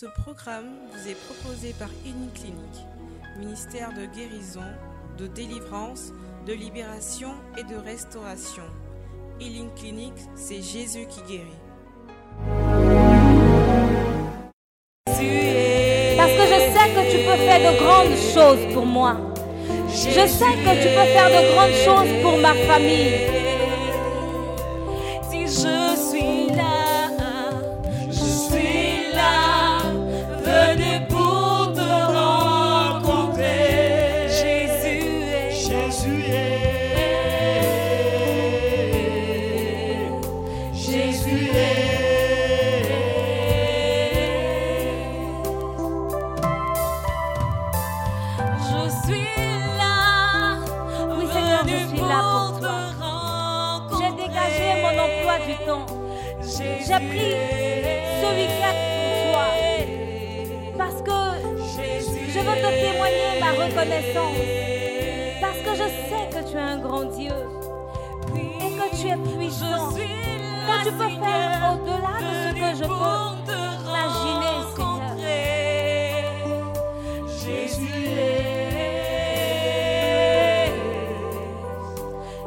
Ce 0.00 0.06
programme 0.06 0.76
vous 0.92 1.10
est 1.10 1.16
proposé 1.26 1.74
par 1.76 1.88
Clinique, 2.04 2.86
ministère 3.36 3.92
de 3.94 4.06
guérison, 4.06 4.62
de 5.18 5.26
délivrance, 5.26 6.12
de 6.46 6.52
libération 6.52 7.30
et 7.58 7.64
de 7.64 7.74
restauration. 7.74 8.62
Healing 9.40 9.74
Clinic, 9.74 10.12
c'est 10.36 10.62
Jésus 10.62 11.08
qui 11.08 11.20
guérit. 11.22 11.58
Parce 16.16 16.32
que 16.32 16.44
je 16.46 16.58
sais 16.70 16.88
que 16.94 17.02
tu 17.10 17.18
peux 17.26 17.40
faire 17.42 17.72
de 17.72 17.78
grandes 17.80 18.18
choses 18.34 18.72
pour 18.72 18.86
moi. 18.86 19.16
Je 19.88 20.26
sais 20.28 20.54
que 20.62 20.74
tu 20.80 20.88
peux 20.94 21.08
faire 21.16 21.28
de 21.28 21.42
grandes 21.54 21.78
choses 21.84 22.22
pour 22.22 22.38
ma 22.38 22.54
famille. 22.72 23.37
Puissant. 69.58 69.94
Que 70.68 70.74
tu 70.84 70.90
peux 70.92 71.08
faire 71.08 71.60
au-delà 71.72 72.14
de 72.20 72.30
ce 72.44 72.50
que 72.54 72.70
je 72.76 72.84
peux 72.84 73.20
imaginer, 73.88 74.56
Seigneur. 74.76 75.16
Jésus 77.44 78.06
est. 78.06 78.38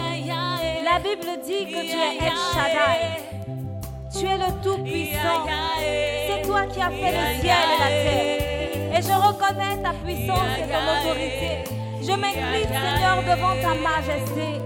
La 0.85 0.97
Bible 0.99 1.31
dit 1.45 1.65
que 1.67 1.81
tu 1.83 1.97
es 1.97 2.15
El 2.19 2.37
Shaddai. 2.55 3.01
Tu 4.13 4.23
es 4.27 4.39
le 4.39 4.51
Tout-Puissant. 4.63 5.43
C'est 6.27 6.43
toi 6.47 6.63
qui 6.67 6.81
as 6.81 6.91
fait 6.91 7.13
le 7.13 7.25
ciel 7.41 7.45
et 7.45 7.79
la 7.79 7.89
terre. 7.89 8.00
Je 9.11 9.17
reconnais 9.17 9.83
ta 9.83 9.93
puissance 10.05 10.53
et 10.57 10.67
ton 10.71 10.85
autorité. 10.95 11.51
Je 12.01 12.13
m'incline, 12.13 12.69
Seigneur, 12.69 13.19
devant 13.27 13.57
ta 13.61 13.75
majesté. 13.75 14.61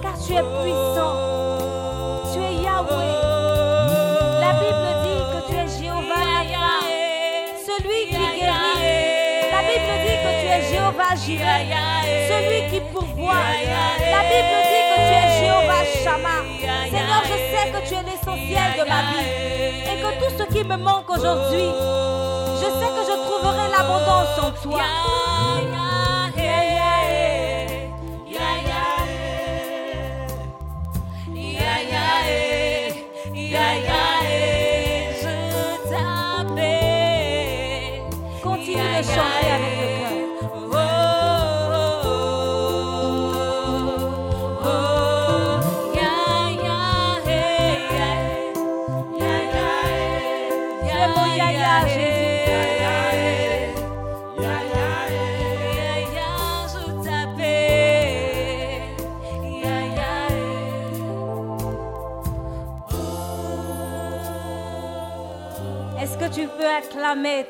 Car 0.00 0.14
tu 0.24 0.32
es 0.34 0.44
puissant. 0.62 1.14
Tu 2.32 2.38
es 2.38 2.62
Yahweh. 2.62 3.14
La 4.40 4.52
Bible 4.60 4.90
dit 5.02 5.22
que 5.32 5.40
tu 5.48 5.54
es 5.56 5.68
Jéhovah 5.82 6.32
celui 7.66 8.00
qui 8.06 8.16
guérit. 8.38 9.02
La 9.50 9.62
Bible 9.66 9.94
dit 10.04 10.18
que 10.22 10.32
tu 10.40 10.46
es 10.46 10.62
Jéhovah 10.70 11.14
Jireh, 11.16 11.66
celui 12.28 12.60
qui 12.70 12.80
pourvoit. 12.92 13.34
La 13.98 14.22
Bible 14.30 14.58
dit 14.70 14.84
que 14.90 14.96
tu 15.08 15.12
es 15.12 15.28
Jéhovah 15.40 15.84
Shammah. 16.04 16.42
Seigneur, 16.84 17.22
je 17.24 17.36
sais 17.50 17.66
que 17.72 17.80
tu 17.88 17.94
es 17.94 18.02
l'essentiel 18.02 18.70
de 18.78 18.84
ma 18.88 19.00
vie 19.10 19.26
et 19.90 19.96
que 20.00 20.10
tout 20.18 20.32
ce 20.38 20.44
qui 20.54 20.62
me 20.64 20.76
manque 20.76 21.10
aujourd'hui, 21.10 21.68
je 22.62 22.68
sais 22.78 22.90
que 22.96 23.02
je 23.10 23.16
trouverai 23.26 23.68
l'abondance 23.70 24.38
en 24.38 24.50
toi. 24.62 25.81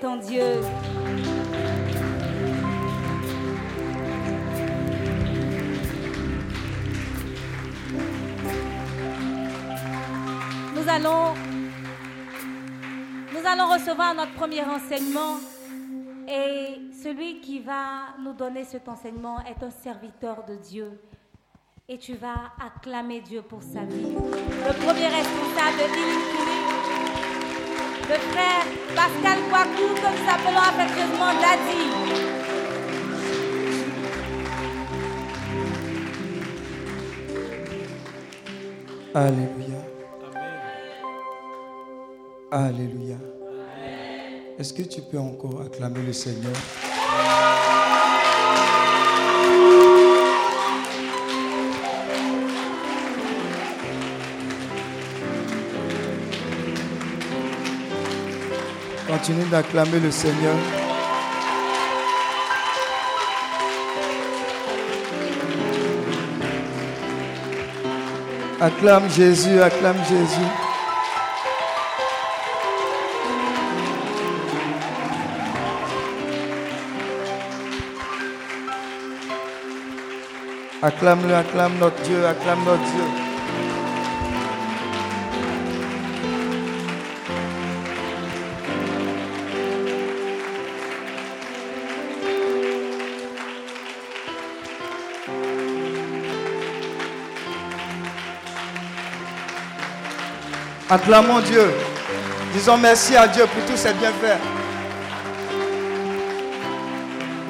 Ton 0.00 0.17
Dieu. 0.17 0.43
Nous 10.75 10.89
allons, 10.89 11.34
nous 13.33 13.47
allons 13.47 13.73
recevoir 13.73 14.15
notre 14.17 14.33
premier 14.33 14.65
enseignement 14.65 15.37
et 16.27 16.81
celui 17.00 17.41
qui 17.41 17.61
va 17.61 18.17
nous 18.21 18.33
donner 18.33 18.65
cet 18.65 18.89
enseignement 18.89 19.39
est 19.44 19.62
un 19.62 19.71
serviteur 19.71 20.44
de 20.44 20.56
Dieu 20.56 21.00
et 21.89 21.99
tu 21.99 22.15
vas 22.15 22.50
acclamer 22.61 23.21
Dieu 23.21 23.43
pour 23.43 23.62
sa 23.62 23.84
vie. 23.84 24.12
Le 24.12 24.84
premier 24.84 25.06
responsable 25.06 25.79
de 25.79 26.81
le 28.12 28.19
frère 28.31 28.65
Pascal 28.95 29.39
Kouakou, 29.49 29.95
comme 30.03 30.17
nous 30.21 30.31
appelons 30.31 30.59
affectueusement 30.59 31.33
Daddy. 31.41 31.83
Alléluia. 39.15 39.81
Alléluia. 42.50 43.17
Est-ce 44.59 44.73
que 44.75 44.83
tu 44.83 45.00
peux 45.00 45.19
encore 45.19 45.62
acclamer 45.62 46.03
le 46.03 46.12
Seigneur? 46.12 46.53
Continue 59.12 59.45
d'acclamer 59.50 60.00
le 60.00 60.11
Seigneur. 60.11 60.56
Acclame 68.59 69.11
Jésus, 69.11 69.61
acclame 69.61 69.99
Jésus. 70.09 70.49
Acclame-le, 80.81 81.35
acclame 81.35 81.73
notre 81.79 82.00
Dieu, 82.05 82.26
acclame 82.26 82.65
notre 82.65 82.81
Dieu. 82.81 83.31
Acclamons 100.93 101.41
Dieu. 101.41 101.73
Disons 102.53 102.77
merci 102.77 103.17
à 103.17 103.27
Dieu 103.27 103.47
pour 103.47 103.65
tous 103.65 103.79
ses 103.81 103.94
bienfaits. 103.94 104.39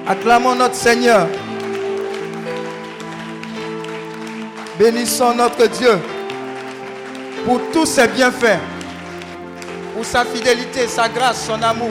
Acclamons 0.06 0.54
notre 0.54 0.76
Seigneur. 0.76 1.26
Bénissons 4.78 5.34
notre 5.34 5.66
Dieu 5.66 5.98
pour 7.44 7.60
tous 7.72 7.84
ses 7.84 8.06
bienfaits, 8.06 8.60
pour 9.96 10.04
sa 10.04 10.24
fidélité, 10.24 10.86
sa 10.86 11.08
grâce, 11.08 11.44
son 11.44 11.60
amour. 11.64 11.90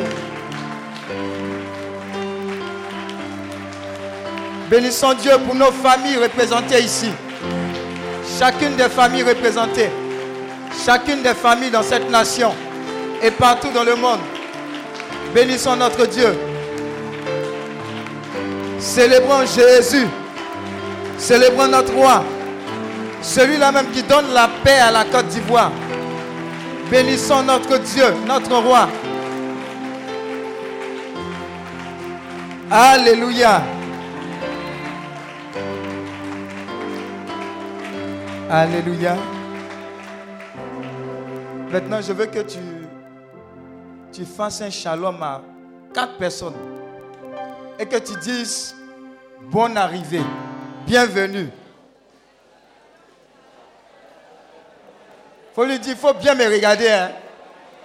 Bénissons 4.69 5.15
Dieu 5.15 5.33
pour 5.45 5.55
nos 5.55 5.71
familles 5.73 6.15
représentées 6.15 6.79
ici. 6.81 7.09
Chacune 8.39 8.77
des 8.77 8.87
familles 8.87 9.23
représentées. 9.23 9.89
Chacune 10.85 11.21
des 11.21 11.33
familles 11.33 11.71
dans 11.71 11.83
cette 11.83 12.09
nation 12.09 12.53
et 13.21 13.31
partout 13.31 13.69
dans 13.73 13.83
le 13.83 13.95
monde. 13.95 14.19
Bénissons 15.33 15.75
notre 15.75 16.05
Dieu. 16.07 16.33
Célébrons 18.79 19.45
Jésus. 19.45 20.07
Célébrons 21.17 21.67
notre 21.67 21.93
roi. 21.93 22.23
Celui-là 23.21 23.71
même 23.71 23.91
qui 23.91 24.01
donne 24.03 24.33
la 24.33 24.49
paix 24.63 24.79
à 24.79 24.91
la 24.91 25.05
Côte 25.05 25.27
d'Ivoire. 25.27 25.71
Bénissons 26.89 27.43
notre 27.43 27.77
Dieu, 27.77 28.05
notre 28.27 28.55
roi. 28.57 28.89
Alléluia. 32.69 33.61
Alléluia. 38.49 39.15
Maintenant, 41.71 42.01
je 42.01 42.11
veux 42.11 42.25
que 42.25 42.39
tu, 42.39 42.59
tu 44.11 44.25
fasses 44.25 44.61
un 44.61 44.69
shalom 44.69 45.23
à 45.23 45.41
quatre 45.93 46.17
personnes 46.17 46.55
et 47.79 47.85
que 47.85 47.95
tu 47.95 48.13
dises 48.19 48.75
bonne 49.49 49.77
arrivée, 49.77 50.21
bienvenue. 50.85 51.49
faut 55.53 55.65
lui 55.65 55.79
dire, 55.79 55.93
il 55.93 55.97
faut 55.97 56.13
bien 56.13 56.35
me 56.35 56.45
regarder. 56.45 56.89
Hein. 56.89 57.11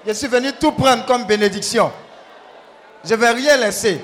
Je 0.07 0.13
suis 0.13 0.29
venu 0.29 0.53
tout 0.53 0.73
prendre 0.73 1.05
comme 1.07 1.25
bénédiction. 1.25 1.93
Je 3.05 3.15
ne 3.15 3.21
vais 3.21 3.31
rien 3.31 3.57
laisser. 3.57 4.01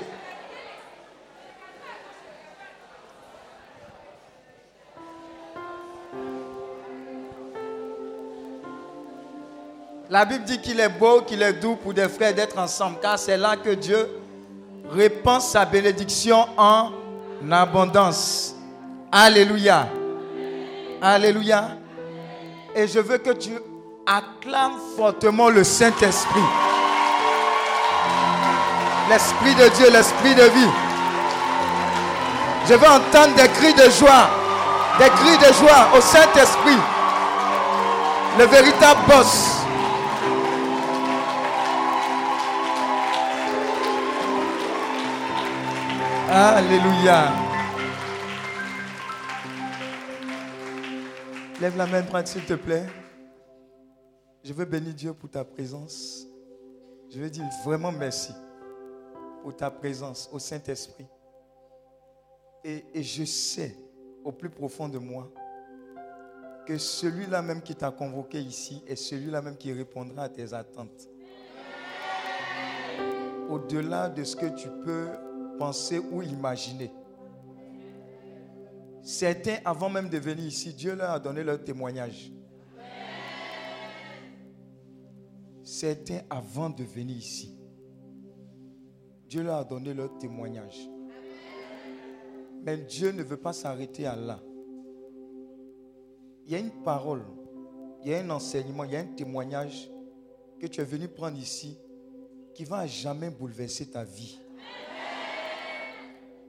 La 10.13 10.25
Bible 10.25 10.43
dit 10.43 10.61
qu'il 10.61 10.79
est 10.79 10.89
beau, 10.89 11.21
qu'il 11.21 11.41
est 11.41 11.53
doux 11.53 11.75
pour 11.75 11.91
des 11.91 12.07
frères 12.07 12.35
d'être 12.35 12.59
ensemble, 12.59 12.97
car 13.01 13.17
c'est 13.17 13.35
là 13.35 13.55
que 13.55 13.71
Dieu 13.71 14.07
répand 14.91 15.41
sa 15.41 15.65
bénédiction 15.65 16.45
en 16.55 16.91
abondance. 17.51 18.53
Alléluia. 19.11 19.87
Alléluia. 21.01 21.69
Et 22.75 22.87
je 22.87 22.99
veux 22.99 23.17
que 23.17 23.31
tu 23.31 23.53
acclames 24.05 24.77
fortement 24.95 25.49
le 25.49 25.63
Saint-Esprit. 25.63 26.45
L'Esprit 29.09 29.55
de 29.55 29.67
Dieu, 29.77 29.89
l'Esprit 29.89 30.35
de 30.35 30.43
vie. 30.43 30.71
Je 32.69 32.75
veux 32.75 32.87
entendre 32.87 33.33
des 33.35 33.47
cris 33.47 33.73
de 33.73 33.89
joie, 33.89 34.29
des 34.99 35.09
cris 35.09 35.39
de 35.39 35.53
joie 35.55 35.87
au 35.97 36.01
Saint-Esprit, 36.01 36.77
le 38.37 38.45
véritable 38.45 38.99
boss. 39.07 39.62
Alléluia. 46.35 47.31
Lève 51.61 51.77
la 51.77 51.85
main 51.85 52.01
droite, 52.01 52.25
s'il 52.25 52.43
te 52.43 52.55
plaît. 52.55 52.87
Je 54.43 54.51
veux 54.51 54.65
bénir 54.65 54.95
Dieu 54.95 55.13
pour 55.13 55.29
ta 55.29 55.43
présence. 55.43 56.25
Je 57.11 57.19
veux 57.19 57.29
dire 57.29 57.45
vraiment 57.63 57.91
merci 57.91 58.33
pour 59.43 59.55
ta 59.55 59.69
présence 59.69 60.27
au 60.33 60.39
Saint-Esprit. 60.39 61.05
Et, 62.63 62.83
et, 62.95 63.03
je 63.03 63.25
sais 63.25 63.77
au 64.23 64.31
plus 64.31 64.49
profond 64.49 64.89
de 64.89 64.97
moi 64.97 65.29
que 66.65 66.79
celui-là 66.79 67.43
même 67.43 67.61
qui 67.61 67.75
t'a 67.75 67.91
convoqué 67.91 68.41
ici 68.41 68.83
est 68.87 68.95
celui-là 68.95 69.43
même 69.43 69.55
qui 69.55 69.71
répondra 69.71 70.23
à 70.23 70.29
tes 70.29 70.51
attentes. 70.51 71.07
Au-delà 73.51 74.09
de 74.09 74.23
ce 74.23 74.35
que 74.35 74.47
tu 74.47 74.67
peux 74.83 75.09
penser 75.57 75.99
ou 75.99 76.21
imaginer. 76.21 76.91
Certains, 79.01 79.57
avant 79.65 79.89
même 79.89 80.09
de 80.09 80.17
venir 80.17 80.45
ici, 80.45 80.73
Dieu 80.73 80.95
leur 80.95 81.11
a 81.11 81.19
donné 81.19 81.43
leur 81.43 81.61
témoignage. 81.61 82.31
Certains, 85.63 86.21
avant 86.29 86.69
de 86.69 86.83
venir 86.83 87.17
ici, 87.17 87.57
Dieu 89.27 89.43
leur 89.43 89.57
a 89.57 89.63
donné 89.63 89.93
leur 89.93 90.17
témoignage. 90.17 90.87
Mais 92.63 92.77
Dieu 92.77 93.11
ne 93.11 93.23
veut 93.23 93.37
pas 93.37 93.51
s'arrêter 93.51 94.05
à 94.05 94.15
là. 94.15 94.39
Il 96.45 96.51
y 96.51 96.55
a 96.55 96.59
une 96.59 96.83
parole, 96.83 97.25
il 98.03 98.11
y 98.11 98.13
a 98.13 98.19
un 98.19 98.29
enseignement, 98.29 98.83
il 98.83 98.91
y 98.91 98.95
a 98.95 98.99
un 98.99 99.15
témoignage 99.15 99.89
que 100.59 100.67
tu 100.67 100.79
es 100.79 100.85
venu 100.85 101.07
prendre 101.07 101.37
ici 101.37 101.77
qui 102.53 102.63
va 102.63 102.85
jamais 102.85 103.29
bouleverser 103.29 103.89
ta 103.89 104.03
vie. 104.03 104.39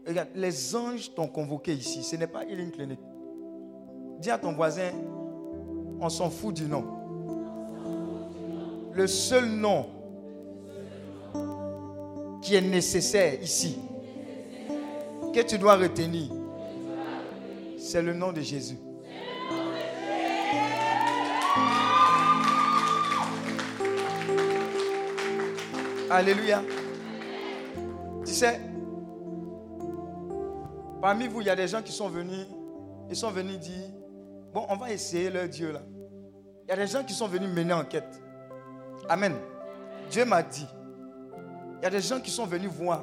Regarde, 0.07 0.29
les 0.35 0.77
anges 0.77 1.15
t'ont 1.15 1.29
convoqué 1.29 1.73
ici. 1.73 2.03
Ce 2.03 2.17
n'est 2.17 2.27
pas 2.27 2.45
Healing 2.45 2.71
Clinic. 2.71 3.01
Dis 4.21 4.31
à 4.31 4.39
ton 4.39 4.53
voisin, 4.53 4.91
on 6.01 6.09
s'en 6.09 6.31
fout 6.31 6.55
du 6.55 6.65
nom. 6.65 6.85
Le 8.93 9.07
seul 9.07 9.47
nom 9.47 9.87
qui 12.43 12.55
est 12.55 12.61
nécessaire 12.61 13.43
ici, 13.43 13.79
que 15.33 15.41
tu 15.41 15.59
dois 15.59 15.77
retenir, 15.77 16.31
c'est 17.79 18.03
le 18.03 18.13
nom 18.13 18.33
de 18.33 18.41
Jésus. 18.41 18.79
Alléluia. 26.11 26.63
Tu 28.25 28.33
sais, 28.33 28.61
Parmi 31.05 31.29
vous, 31.29 31.43
il 31.43 31.49
y 31.49 31.51
a 31.51 31.55
des 31.55 31.69
gens 31.69 31.83
qui 31.83 31.93
sont 31.93 32.09
venus, 32.09 32.47
ils 33.11 33.15
sont 33.15 33.31
venus 33.31 33.59
dire, 33.59 33.91
bon, 34.55 34.65
on 34.71 34.77
va 34.77 34.91
essayer 34.91 35.29
leur 35.29 35.47
Dieu 35.47 35.71
là. 35.71 35.83
Il 36.63 36.71
y 36.71 36.73
a 36.73 36.77
des 36.77 36.87
gens 36.87 37.05
qui 37.05 37.13
sont 37.13 37.29
venus 37.29 37.51
mener 37.51 37.75
enquête. 37.75 38.23
Amen. 39.07 39.37
Dieu 40.11 40.25
m'a 40.25 40.43
dit. 40.43 40.67
Il 41.77 41.85
y 41.85 41.87
a 41.87 41.91
des 41.91 42.01
gens 42.01 42.21
qui 42.21 42.31
sont 42.31 42.47
venus 42.47 42.71
voir. 42.71 43.03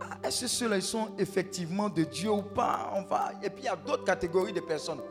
Ah, 0.00 0.26
est-ce 0.26 0.40
que 0.40 0.46
ceux-là, 0.46 0.80
sont 0.80 1.10
effectivement 1.18 1.90
de 1.90 2.04
Dieu 2.04 2.30
ou 2.30 2.40
pas? 2.40 2.90
On. 2.94 3.02
Et 3.44 3.50
puis 3.50 3.64
il 3.64 3.66
y 3.66 3.68
a 3.68 3.76
d'autres 3.76 4.04
catégories 4.04 4.54
de 4.54 4.60
personnes. 4.60 5.02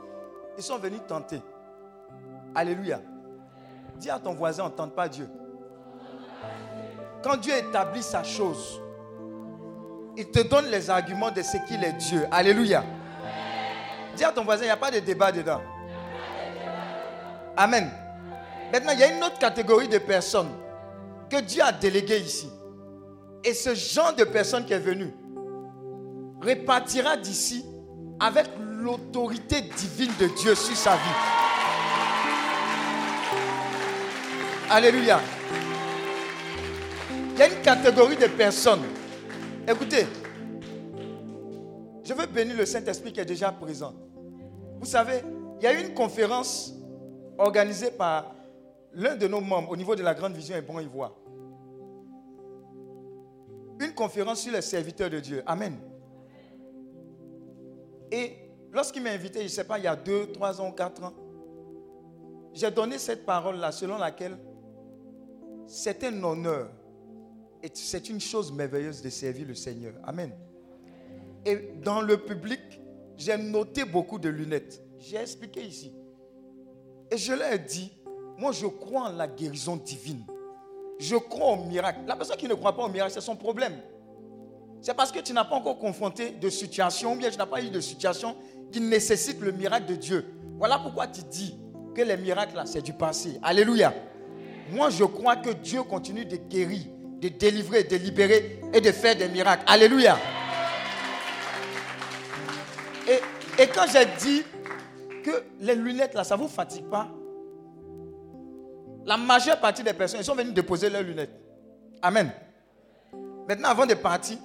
Ils 0.57 0.63
sont 0.63 0.79
venus 0.79 1.01
tenter. 1.07 1.39
Alléluia. 2.55 2.99
Dis 3.97 4.09
à 4.09 4.17
ton 4.17 4.33
voisin, 4.33 4.63
on 4.63 4.69
ne 4.69 4.73
tente 4.73 4.95
pas 4.95 5.07
Dieu. 5.07 5.29
Quand 7.21 7.37
Dieu 7.37 7.53
établit 7.55 8.01
sa 8.01 8.23
chose, 8.23 8.81
il 10.17 10.29
te 10.29 10.41
donne 10.41 10.67
les 10.69 10.89
arguments 10.89 11.31
de 11.31 11.41
ce 11.41 11.57
qu'il 11.67 11.83
est 11.83 11.93
Dieu. 11.93 12.27
Alléluia. 12.31 12.83
Dis 14.15 14.23
à 14.23 14.31
ton 14.31 14.43
voisin, 14.43 14.63
il 14.63 14.67
n'y 14.67 14.71
a 14.71 14.77
pas 14.77 14.91
de 14.91 14.99
débat 14.99 15.31
dedans. 15.31 15.61
Amen. 17.55 17.89
Maintenant, 18.71 18.91
il 18.93 18.99
y 18.99 19.03
a 19.03 19.15
une 19.15 19.23
autre 19.23 19.39
catégorie 19.39 19.87
de 19.87 19.97
personnes 19.97 20.51
que 21.29 21.39
Dieu 21.41 21.61
a 21.63 21.71
déléguées 21.71 22.19
ici. 22.19 22.49
Et 23.43 23.53
ce 23.53 23.73
genre 23.73 24.13
de 24.13 24.23
personne 24.23 24.65
qui 24.65 24.73
est 24.73 24.79
venu 24.79 25.13
repartira 26.41 27.17
d'ici 27.17 27.65
avec 28.19 28.47
l'autorité 28.59 29.61
divine 29.61 30.11
de 30.19 30.27
Dieu 30.27 30.55
sur 30.55 30.75
sa 30.75 30.95
vie. 30.95 31.41
Alléluia. 34.69 35.19
Il 37.33 37.39
y 37.39 37.41
a 37.41 37.47
une 37.47 37.61
catégorie 37.61 38.17
de 38.17 38.27
personnes 38.27 38.83
Écoutez, 39.67 40.07
je 42.03 42.13
veux 42.13 42.25
bénir 42.25 42.57
le 42.57 42.65
Saint-Esprit 42.65 43.13
qui 43.13 43.19
est 43.19 43.25
déjà 43.25 43.51
présent. 43.51 43.93
Vous 44.79 44.87
savez, 44.87 45.21
il 45.59 45.63
y 45.63 45.67
a 45.67 45.73
eu 45.79 45.85
une 45.85 45.93
conférence 45.93 46.73
organisée 47.37 47.91
par 47.91 48.33
l'un 48.93 49.15
de 49.15 49.27
nos 49.27 49.39
membres 49.39 49.69
au 49.69 49.77
niveau 49.77 49.95
de 49.95 50.01
la 50.01 50.15
Grande 50.15 50.33
Vision 50.33 50.55
et 50.55 50.83
Ivoire. 50.83 51.13
Une 53.79 53.93
conférence 53.93 54.41
sur 54.41 54.51
les 54.51 54.61
serviteurs 54.61 55.09
de 55.09 55.19
Dieu. 55.19 55.43
Amen. 55.45 55.77
Et 58.11 58.35
lorsqu'il 58.73 59.03
m'a 59.03 59.11
invité, 59.11 59.39
je 59.39 59.45
ne 59.45 59.49
sais 59.49 59.63
pas, 59.63 59.77
il 59.77 59.85
y 59.85 59.87
a 59.87 59.95
deux, 59.95 60.31
trois 60.31 60.59
ans, 60.59 60.71
quatre 60.71 61.03
ans, 61.03 61.13
j'ai 62.53 62.69
donné 62.71 62.97
cette 62.97 63.25
parole-là 63.25 63.71
selon 63.71 63.97
laquelle 63.97 64.37
c'est 65.67 66.03
un 66.03 66.23
honneur 66.23 66.69
et 67.63 67.69
c'est 67.73 68.09
une 68.09 68.19
chose 68.19 68.51
merveilleuse 68.51 69.01
de 69.01 69.09
servir 69.09 69.47
le 69.47 69.55
Seigneur. 69.55 69.93
Amen. 70.03 70.31
Et 71.45 71.73
dans 71.83 72.01
le 72.01 72.17
public, 72.17 72.59
j'ai 73.17 73.37
noté 73.37 73.85
beaucoup 73.85 74.19
de 74.19 74.29
lunettes. 74.29 74.83
J'ai 74.99 75.17
expliqué 75.17 75.61
ici. 75.63 75.93
Et 77.09 77.17
je 77.17 77.33
leur 77.33 77.51
ai 77.53 77.59
dit, 77.59 77.91
moi 78.37 78.51
je 78.51 78.67
crois 78.67 79.09
en 79.09 79.11
la 79.11 79.27
guérison 79.27 79.75
divine. 79.75 80.23
Je 80.99 81.15
crois 81.15 81.53
au 81.53 81.65
miracle. 81.65 82.01
La 82.07 82.15
personne 82.15 82.37
qui 82.37 82.47
ne 82.47 82.53
croit 82.53 82.75
pas 82.75 82.83
au 82.83 82.89
miracle, 82.89 83.13
c'est 83.13 83.21
son 83.21 83.35
problème. 83.35 83.73
c'est 84.81 84.93
parce 84.93 85.11
que 85.11 85.19
tu 85.19 85.33
n'as 85.33 85.45
pas 85.45 85.55
encore 85.55 85.77
confronté 85.77 86.31
de 86.31 86.49
situation, 86.49 87.13
ou 87.13 87.15
bien 87.15 87.29
tu 87.29 87.37
n'as 87.37 87.45
pas 87.45 87.61
eu 87.61 87.69
de 87.69 87.79
situation 87.79 88.35
qui 88.71 88.81
nécessite 88.81 89.39
le 89.41 89.51
miracle 89.51 89.87
de 89.87 89.95
Dieu. 89.95 90.25
Voilà 90.57 90.79
pourquoi 90.79 91.07
tu 91.07 91.21
dis 91.23 91.57
que 91.95 92.01
les 92.01 92.17
miracles, 92.17 92.55
là, 92.55 92.65
c'est 92.65 92.81
du 92.81 92.93
passé. 92.93 93.39
Alléluia. 93.43 93.93
Moi, 94.71 94.89
je 94.89 95.03
crois 95.03 95.35
que 95.35 95.49
Dieu 95.49 95.83
continue 95.83 96.23
de 96.23 96.37
guérir, 96.37 96.85
de 97.21 97.29
délivrer, 97.29 97.83
de 97.83 97.95
libérer 97.97 98.59
et 98.73 98.81
de 98.81 98.91
faire 98.91 99.15
des 99.15 99.29
miracles. 99.29 99.63
Alléluia. 99.67 100.17
Et, 103.59 103.67
quand 103.67 103.85
j'ai 103.91 104.05
dit 104.19 104.43
que 105.23 105.43
les 105.59 105.75
lunettes, 105.75 106.15
là, 106.15 106.23
ça 106.23 106.35
ne 106.35 106.41
vous 106.41 106.47
fatigue 106.47 106.89
pas, 106.89 107.07
la 109.05 109.17
majeure 109.17 109.59
partie 109.59 109.83
des 109.83 109.93
personnes, 109.93 110.21
ils 110.21 110.25
sont 110.25 110.33
venus 110.35 110.53
déposer 110.53 110.89
leurs 110.89 111.03
lunettes. 111.03 111.31
Amen. 112.01 112.31
Maintenant, 113.47 113.69
avant 113.69 113.85
de 113.85 113.93
partir, 113.93 114.37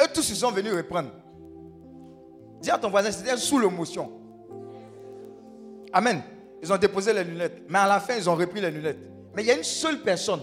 eux 0.00 0.06
tous, 0.12 0.28
ils 0.30 0.36
sont 0.36 0.50
venus 0.50 0.72
reprendre. 0.72 1.10
Dis 2.60 2.70
à 2.70 2.78
ton 2.78 2.90
voisin, 2.90 3.12
c'était 3.12 3.36
sous 3.36 3.60
l'émotion. 3.60 4.10
Amen. 5.92 6.22
Ils 6.62 6.72
ont 6.72 6.76
déposé 6.76 7.12
les 7.12 7.22
lunettes. 7.22 7.62
Mais 7.68 7.78
à 7.78 7.86
la 7.86 8.00
fin, 8.00 8.16
ils 8.16 8.28
ont 8.28 8.34
repris 8.34 8.60
les 8.60 8.72
lunettes. 8.72 8.98
Mais 9.36 9.42
il 9.42 9.46
y 9.46 9.52
a 9.52 9.56
une 9.56 9.62
seule 9.64 10.00
personne. 10.00 10.40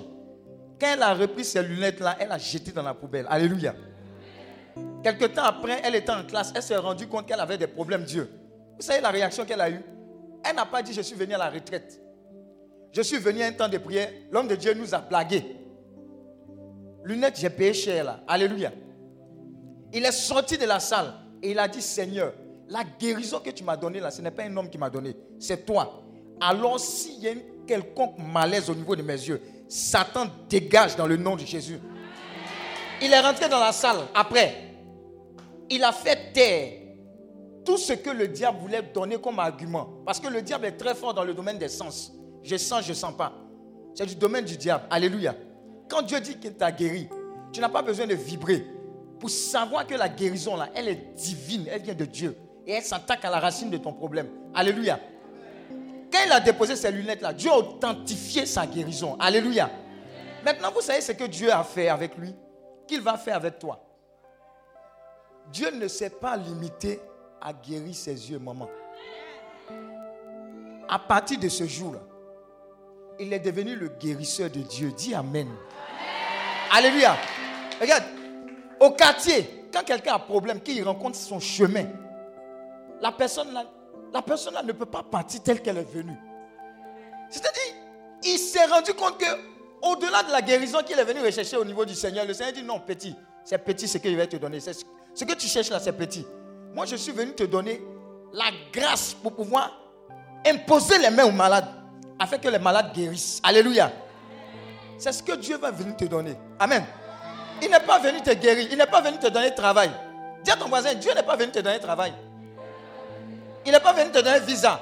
Quand 0.80 0.88
elle 0.94 1.02
a 1.02 1.14
repris 1.14 1.46
ces 1.46 1.64
lunettes-là, 1.64 2.18
elle 2.20 2.32
a 2.32 2.38
jeté 2.38 2.72
dans 2.72 2.84
la 2.84 2.94
poubelle. 2.94 3.26
Alléluia. 3.30 3.74
Quelque 5.04 5.26
temps 5.26 5.44
après, 5.44 5.82
elle 5.84 5.96
était 5.96 6.12
en 6.12 6.24
classe. 6.24 6.52
Elle 6.56 6.64
s'est 6.64 6.76
rendue 6.76 7.08
compte 7.08 7.28
qu'elle 7.28 7.40
avait 7.40 7.58
des 7.58 7.68
problèmes 7.68 8.04
Dieu. 8.04 8.30
Vous 8.78 8.82
savez 8.82 9.02
la 9.02 9.10
réaction 9.10 9.46
qu'elle 9.46 9.62
a 9.62 9.70
eue? 9.70 9.82
Elle 10.44 10.56
n'a 10.56 10.66
pas 10.66 10.82
dit 10.84 10.94
je 10.94 11.02
suis 11.02 11.16
venu 11.16 11.34
à 11.34 11.38
la 11.38 11.50
retraite. 11.50 12.02
Je 12.92 13.02
suis 13.02 13.18
venu 13.18 13.42
à 13.42 13.48
un 13.48 13.52
temps 13.54 13.70
de 13.70 13.78
prière. 13.78 14.10
L'homme 14.32 14.48
de 14.48 14.56
Dieu 14.56 14.74
nous 14.74 14.94
a 14.94 15.00
blagué. 15.00 15.44
Lunettes, 17.04 17.40
j'ai 17.40 17.50
payé 17.50 17.74
cher 17.74 18.04
là. 18.04 18.20
Alléluia. 18.28 18.72
Il 19.94 20.04
est 20.04 20.12
sorti 20.12 20.58
de 20.58 20.66
la 20.66 20.80
salle 20.80 21.14
et 21.42 21.52
il 21.52 21.60
a 21.60 21.68
dit 21.68 21.82
Seigneur, 21.82 22.34
la 22.68 22.84
guérison 23.00 23.40
que 23.40 23.52
tu 23.52 23.64
m'as 23.64 23.78
donnée 23.78 24.00
là, 24.00 24.12
ce 24.12 24.22
n'est 24.22 24.32
pas 24.32 24.44
un 24.44 24.58
homme 24.58 24.70
qui 24.70 24.78
m'a 24.78 24.90
donné, 24.90 25.16
c'est 25.40 25.66
toi. 25.66 26.02
Alors 26.42 26.80
s'il 26.80 27.20
y 27.20 27.30
a 27.30 27.34
quelconque 27.66 28.18
malaise 28.18 28.70
au 28.70 28.76
niveau 28.76 28.96
de 28.96 29.02
mes 29.02 29.14
yeux, 29.14 29.40
Satan 29.68 30.28
dégage 30.50 30.96
dans 30.96 31.08
le 31.08 31.18
nom 31.18 31.36
de 31.36 31.46
Jésus. 31.46 31.80
Il 33.02 33.12
est 33.12 33.20
rentré 33.20 33.50
dans 33.50 33.60
la 33.60 33.72
salle 33.72 33.98
après. 34.14 34.74
Il 35.70 35.84
a 35.84 35.92
fait 35.92 36.32
taire 36.34 36.74
tout 37.66 37.78
ce 37.78 37.94
que 37.94 38.12
le 38.12 38.28
diable 38.28 38.60
voulait 38.60 38.84
donner 38.94 39.18
comme 39.20 39.40
argument. 39.40 39.90
Parce 40.06 40.20
que 40.20 40.28
le 40.28 40.42
diable 40.42 40.66
est 40.66 40.78
très 40.78 40.94
fort 40.94 41.14
dans 41.14 41.24
le 41.24 41.34
domaine 41.34 41.58
des 41.58 41.68
sens. 41.68 42.14
Je 42.44 42.56
sens, 42.58 42.84
je 42.84 42.90
ne 42.90 42.94
sens 42.94 43.16
pas. 43.18 43.34
C'est 43.96 44.06
du 44.06 44.16
domaine 44.16 44.46
du 44.46 44.56
diable. 44.56 44.84
Alléluia. 44.90 45.36
Quand 45.90 46.04
Dieu 46.04 46.20
dit 46.20 46.38
qu'il 46.38 46.54
t'a 46.54 46.72
guéri, 46.72 47.10
tu 47.52 47.60
n'as 47.60 47.70
pas 47.70 47.82
besoin 47.82 48.06
de 48.06 48.14
vibrer 48.14 48.66
pour 49.20 49.30
savoir 49.30 49.88
que 49.88 49.96
la 49.96 50.10
guérison, 50.10 50.56
là, 50.56 50.70
elle 50.76 50.90
est 50.90 51.14
divine, 51.16 51.66
elle 51.72 51.82
vient 51.82 51.94
de 51.96 52.06
Dieu. 52.06 52.38
Et 52.68 52.74
elle 52.74 52.84
s'attaque 52.84 53.24
à 53.26 53.30
la 53.30 53.40
racine 53.40 53.70
de 53.70 53.78
ton 53.78 53.94
problème. 53.94 54.28
Alléluia. 54.54 55.00
Il 56.26 56.32
a 56.32 56.40
déposé 56.40 56.76
ses 56.76 56.92
lunettes-là, 56.92 57.34
Dieu 57.34 57.52
a 57.52 57.58
authentifié 57.58 58.46
sa 58.46 58.66
guérison. 58.66 59.18
Alléluia. 59.20 59.70
Maintenant, 60.44 60.72
vous 60.72 60.82
savez 60.82 61.02
ce 61.02 61.12
que 61.12 61.24
Dieu 61.26 61.52
a 61.52 61.64
fait 61.64 61.90
avec 61.90 62.18
lui, 62.18 62.34
qu'il 62.88 63.02
va 63.02 63.18
faire 63.18 63.36
avec 63.36 63.60
toi. 63.60 63.82
Dieu 65.52 65.72
ne 65.72 65.88
s'est 65.88 66.10
pas 66.10 66.38
limité 66.38 67.00
à 67.42 67.54
guérir 67.54 67.94
ses 67.94 68.32
yeux, 68.32 68.40
maman. 68.40 68.70
À 70.88 71.00
partir 71.00 71.40
de 71.40 71.50
ce 71.50 71.66
jour-là, 71.66 72.00
il 73.20 73.32
est 73.34 73.40
devenu 73.40 73.76
le 73.76 73.90
guérisseur 73.90 74.50
de 74.50 74.60
Dieu. 74.60 74.92
Dis 74.92 75.14
Amen. 75.14 75.50
Alléluia. 76.72 77.16
Regarde, 77.80 78.04
au 78.80 78.92
quartier, 78.92 79.68
quand 79.72 79.84
quelqu'un 79.84 80.14
a 80.14 80.16
un 80.16 80.20
problème, 80.20 80.62
qu'il 80.62 80.84
rencontre 80.84 81.18
son 81.18 81.40
chemin, 81.40 81.86
la 83.02 83.12
personne 83.12 83.54
là, 83.54 83.66
la 84.16 84.22
personne 84.22 84.54
là 84.54 84.64
ne 84.64 84.72
peut 84.72 84.86
pas 84.86 85.04
partir 85.04 85.44
telle 85.44 85.62
qu'elle 85.62 85.78
est 85.78 85.92
venue. 85.94 86.18
C'est-à-dire, 87.30 87.74
il 88.24 88.38
s'est 88.38 88.66
rendu 88.66 88.94
compte 88.94 89.18
que 89.18 89.26
au-delà 89.82 90.24
de 90.24 90.32
la 90.32 90.42
guérison 90.42 90.80
qu'il 90.84 90.98
est 90.98 91.04
venu 91.04 91.20
rechercher 91.20 91.58
au 91.58 91.66
niveau 91.66 91.84
du 91.84 91.94
Seigneur, 91.94 92.26
le 92.26 92.34
Seigneur 92.34 92.54
dit 92.54 92.64
non, 92.64 92.80
petit, 92.80 93.14
c'est 93.44 93.58
petit 93.58 93.90
ce 93.90 93.98
que 93.98 94.10
je 94.10 94.16
vais 94.16 94.26
te 94.26 94.38
donner. 94.38 94.62
Ce 94.62 95.26
que 95.26 95.34
tu 95.34 95.48
cherches 95.48 95.70
là, 95.70 95.82
c'est 95.82 95.92
petit. 95.92 96.26
Moi, 96.74 96.86
je 96.86 96.96
suis 96.96 97.12
venu 97.12 97.34
te 97.34 97.44
donner 97.44 97.82
la 98.32 98.46
grâce 98.72 99.14
pour 99.14 99.36
pouvoir 99.36 99.70
imposer 100.48 100.98
les 100.98 101.10
mains 101.10 101.26
aux 101.26 101.32
malades 101.32 101.68
afin 102.18 102.38
que 102.38 102.48
les 102.48 102.60
malades 102.60 102.94
guérissent. 102.94 103.42
Alléluia. 103.44 103.92
C'est 104.98 105.12
ce 105.12 105.22
que 105.22 105.34
Dieu 105.34 105.58
va 105.58 105.72
venir 105.72 105.98
te 105.98 106.06
donner. 106.06 106.38
Amen. 106.58 106.86
Il 107.62 107.70
n'est 107.70 107.82
pas 107.82 108.00
venu 108.00 108.22
te 108.22 108.32
guérir. 108.32 108.66
Il 108.72 108.78
n'est 108.78 108.88
pas 108.88 109.02
venu 109.02 109.18
te 109.18 109.28
donner 109.28 109.54
travail. 109.54 109.92
Dis 110.42 110.52
à 110.52 110.56
ton 110.56 110.70
voisin, 110.70 110.94
Dieu 110.94 111.14
n'est 111.14 111.24
pas 111.24 111.36
venu 111.36 111.52
te 111.52 111.60
donner 111.60 111.80
travail. 111.80 112.14
Il 113.66 113.72
n'est 113.72 113.80
pas 113.80 113.94
venu 113.94 114.12
te 114.12 114.20
donner 114.20 114.40
visa. 114.42 114.80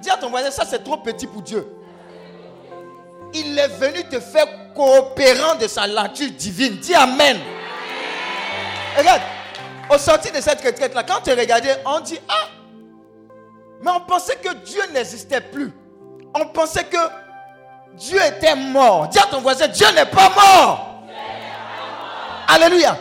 Dis 0.00 0.10
à 0.10 0.16
ton 0.16 0.30
voisin, 0.30 0.50
ça 0.50 0.64
c'est 0.66 0.82
trop 0.82 0.96
petit 0.96 1.26
pour 1.26 1.42
Dieu. 1.42 1.66
Il 3.32 3.58
est 3.58 3.68
venu 3.68 4.04
te 4.04 4.20
faire 4.20 4.46
coopérant 4.74 5.56
de 5.56 5.66
sa 5.66 5.86
nature 5.86 6.30
divine. 6.30 6.76
Dis 6.76 6.94
Amen. 6.94 7.38
Regarde, 8.96 9.22
au 9.90 9.98
sortir 9.98 10.32
de 10.32 10.40
cette 10.40 10.64
retraite-là, 10.64 11.02
quand 11.02 11.20
tu 11.22 11.30
regardais, 11.30 11.76
on 11.84 12.00
dit 12.00 12.18
Ah, 12.28 12.48
mais 13.82 13.90
on 13.90 14.00
pensait 14.00 14.36
que 14.36 14.54
Dieu 14.64 14.82
n'existait 14.92 15.40
plus. 15.40 15.72
On 16.34 16.46
pensait 16.46 16.84
que 16.84 16.96
Dieu 17.94 18.18
était 18.24 18.56
mort. 18.56 19.08
Dis 19.08 19.18
à 19.18 19.26
ton 19.26 19.40
voisin, 19.40 19.68
Dieu 19.68 19.86
n'est 19.94 20.06
pas 20.06 20.30
mort. 20.30 21.02
Alléluia. 22.48 22.96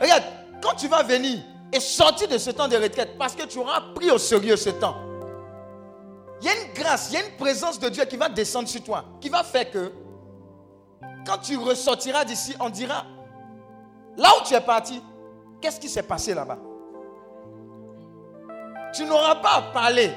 Regarde, 0.00 0.22
quand 0.62 0.74
tu 0.74 0.88
vas 0.88 1.02
venir 1.02 1.40
et 1.72 1.80
sortir 1.80 2.28
de 2.28 2.38
ce 2.38 2.50
temps 2.50 2.68
de 2.68 2.76
retraite, 2.76 3.16
parce 3.18 3.34
que 3.34 3.44
tu 3.44 3.58
auras 3.58 3.80
pris 3.94 4.10
au 4.10 4.18
sérieux 4.18 4.56
ce 4.56 4.70
temps, 4.70 4.96
il 6.40 6.46
y 6.46 6.48
a 6.48 6.54
une 6.54 6.72
grâce, 6.72 7.10
il 7.10 7.14
y 7.14 7.16
a 7.22 7.26
une 7.26 7.36
présence 7.36 7.78
de 7.78 7.88
Dieu 7.88 8.04
qui 8.06 8.16
va 8.16 8.28
descendre 8.28 8.68
sur 8.68 8.82
toi, 8.82 9.04
qui 9.20 9.28
va 9.28 9.44
faire 9.44 9.70
que 9.70 9.92
quand 11.26 11.38
tu 11.38 11.56
ressortiras 11.56 12.24
d'ici, 12.24 12.54
on 12.60 12.70
dira, 12.70 13.04
là 14.16 14.30
où 14.38 14.46
tu 14.46 14.54
es 14.54 14.60
parti, 14.60 15.02
qu'est-ce 15.60 15.78
qui 15.78 15.88
s'est 15.88 16.02
passé 16.02 16.34
là-bas? 16.34 16.58
Tu 18.94 19.04
n'auras 19.04 19.36
pas 19.36 19.56
à 19.56 19.62
parler, 19.62 20.10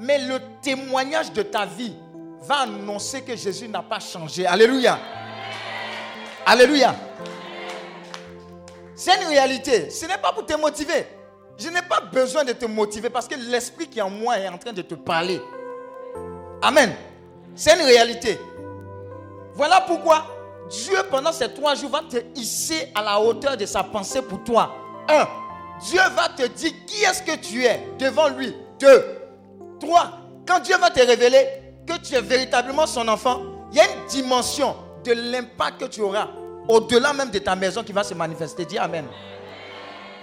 mais 0.00 0.18
le 0.18 0.40
témoignage 0.62 1.32
de 1.32 1.42
ta 1.42 1.66
vie 1.66 1.94
va 2.40 2.60
annoncer 2.60 3.22
que 3.22 3.36
Jésus 3.36 3.68
n'a 3.68 3.82
pas 3.82 4.00
changé. 4.00 4.46
Alléluia. 4.46 4.98
Alléluia. 6.44 6.94
C'est 8.96 9.20
une 9.22 9.28
réalité. 9.28 9.90
Ce 9.90 10.06
n'est 10.06 10.18
pas 10.18 10.32
pour 10.32 10.46
te 10.46 10.54
motiver. 10.54 11.06
Je 11.58 11.68
n'ai 11.68 11.82
pas 11.82 12.00
besoin 12.00 12.44
de 12.44 12.52
te 12.52 12.66
motiver 12.66 13.10
parce 13.10 13.28
que 13.28 13.34
l'esprit 13.36 13.88
qui 13.88 13.98
est 13.98 14.02
en 14.02 14.10
moi 14.10 14.38
est 14.38 14.48
en 14.48 14.58
train 14.58 14.72
de 14.72 14.82
te 14.82 14.94
parler. 14.94 15.40
Amen. 16.62 16.94
C'est 17.54 17.74
une 17.74 17.84
réalité. 17.86 18.38
Voilà 19.54 19.82
pourquoi 19.82 20.26
Dieu, 20.68 20.96
pendant 21.10 21.32
ces 21.32 21.52
trois 21.52 21.74
jours, 21.74 21.90
va 21.90 22.00
te 22.00 22.16
hisser 22.34 22.90
à 22.94 23.02
la 23.02 23.20
hauteur 23.20 23.56
de 23.56 23.66
sa 23.66 23.82
pensée 23.82 24.22
pour 24.22 24.42
toi. 24.42 24.74
Un, 25.08 25.26
Dieu 25.80 26.00
va 26.16 26.28
te 26.28 26.46
dire 26.48 26.72
qui 26.86 27.02
est-ce 27.02 27.22
que 27.22 27.36
tu 27.36 27.64
es 27.64 27.80
devant 27.98 28.28
lui. 28.28 28.56
Deux, 28.80 29.04
trois, 29.78 30.10
quand 30.46 30.60
Dieu 30.60 30.76
va 30.78 30.90
te 30.90 31.00
révéler 31.00 31.46
que 31.86 31.98
tu 31.98 32.14
es 32.14 32.20
véritablement 32.20 32.86
son 32.86 33.06
enfant, 33.08 33.42
il 33.70 33.76
y 33.78 33.80
a 33.80 33.84
une 33.84 34.06
dimension 34.08 34.74
de 35.04 35.12
l'impact 35.12 35.80
que 35.80 35.84
tu 35.86 36.00
auras 36.00 36.28
au-delà 36.68 37.12
même 37.12 37.30
de 37.30 37.38
ta 37.38 37.54
maison 37.56 37.82
qui 37.82 37.92
va 37.92 38.02
se 38.02 38.14
manifester. 38.14 38.64
Dis 38.64 38.78
Amen. 38.78 39.06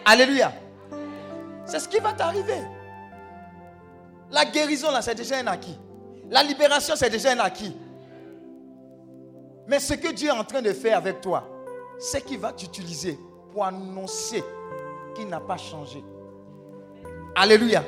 Alléluia. 0.05 0.51
C'est 1.65 1.79
ce 1.79 1.88
qui 1.88 2.00
va 2.00 2.13
t'arriver. 2.13 2.62
La 4.31 4.45
guérison, 4.45 4.91
là, 4.91 5.01
c'est 5.01 5.15
déjà 5.15 5.38
un 5.39 5.48
acquis. 5.48 5.77
La 6.29 6.43
libération, 6.43 6.95
c'est 6.95 7.10
déjà 7.10 7.31
un 7.31 7.39
acquis. 7.39 7.75
Mais 9.67 9.79
ce 9.79 9.93
que 9.93 10.12
Dieu 10.12 10.29
est 10.29 10.31
en 10.31 10.43
train 10.43 10.62
de 10.62 10.74
faire 10.74 10.98
avec 10.98 11.21
toi, 11.21 11.48
c'est 12.00 12.21
qu'il 12.21 12.39
va 12.39 12.51
t'utiliser 12.53 13.19
pour 13.51 13.65
annoncer 13.65 14.43
qu'il 15.15 15.27
n'a 15.27 15.39
pas 15.39 15.57
changé. 15.57 16.03
Alléluia. 17.36 17.83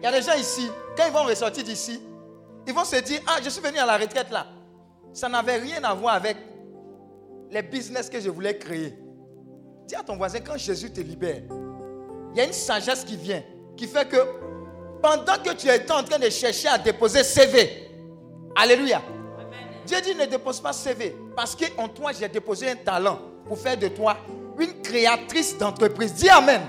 Il 0.00 0.04
y 0.04 0.06
a 0.06 0.12
des 0.12 0.22
gens 0.22 0.34
ici, 0.34 0.70
quand 0.96 1.04
ils 1.06 1.12
vont 1.12 1.24
ressortir 1.24 1.64
d'ici, 1.64 2.00
ils 2.66 2.74
vont 2.74 2.84
se 2.84 2.96
dire, 2.96 3.20
ah, 3.26 3.38
je 3.42 3.48
suis 3.48 3.60
venu 3.62 3.78
à 3.78 3.86
la 3.86 3.96
retraite 3.96 4.30
là. 4.30 4.46
Ça 5.12 5.28
n'avait 5.28 5.56
rien 5.56 5.82
à 5.84 5.94
voir 5.94 6.14
avec 6.14 6.36
les 7.50 7.62
business 7.62 8.08
que 8.08 8.20
je 8.20 8.30
voulais 8.30 8.56
créer. 8.56 8.94
Dis 9.86 9.94
à 9.94 10.02
ton 10.02 10.16
voisin, 10.16 10.40
quand 10.40 10.56
Jésus 10.56 10.90
te 10.90 11.00
libère, 11.00 11.42
il 12.32 12.38
y 12.38 12.40
a 12.40 12.44
une 12.44 12.52
sagesse 12.52 13.04
qui 13.04 13.16
vient, 13.16 13.42
qui 13.76 13.86
fait 13.86 14.06
que 14.08 14.16
pendant 15.00 15.36
que 15.42 15.54
tu 15.54 15.68
es 15.68 15.90
en 15.90 16.02
train 16.02 16.18
de 16.18 16.28
chercher 16.28 16.68
à 16.68 16.78
déposer 16.78 17.22
CV, 17.22 17.86
Alléluia. 18.58 19.02
Dieu 19.84 20.00
dit 20.00 20.14
ne 20.14 20.24
dépose 20.24 20.60
pas 20.60 20.72
CV, 20.72 21.14
parce 21.36 21.54
qu'en 21.54 21.88
toi 21.88 22.10
j'ai 22.12 22.28
déposé 22.28 22.70
un 22.70 22.76
talent 22.76 23.20
pour 23.46 23.58
faire 23.58 23.76
de 23.76 23.88
toi 23.88 24.16
une 24.58 24.80
créatrice 24.80 25.56
d'entreprise. 25.58 26.14
Dis 26.14 26.28
Amen. 26.30 26.62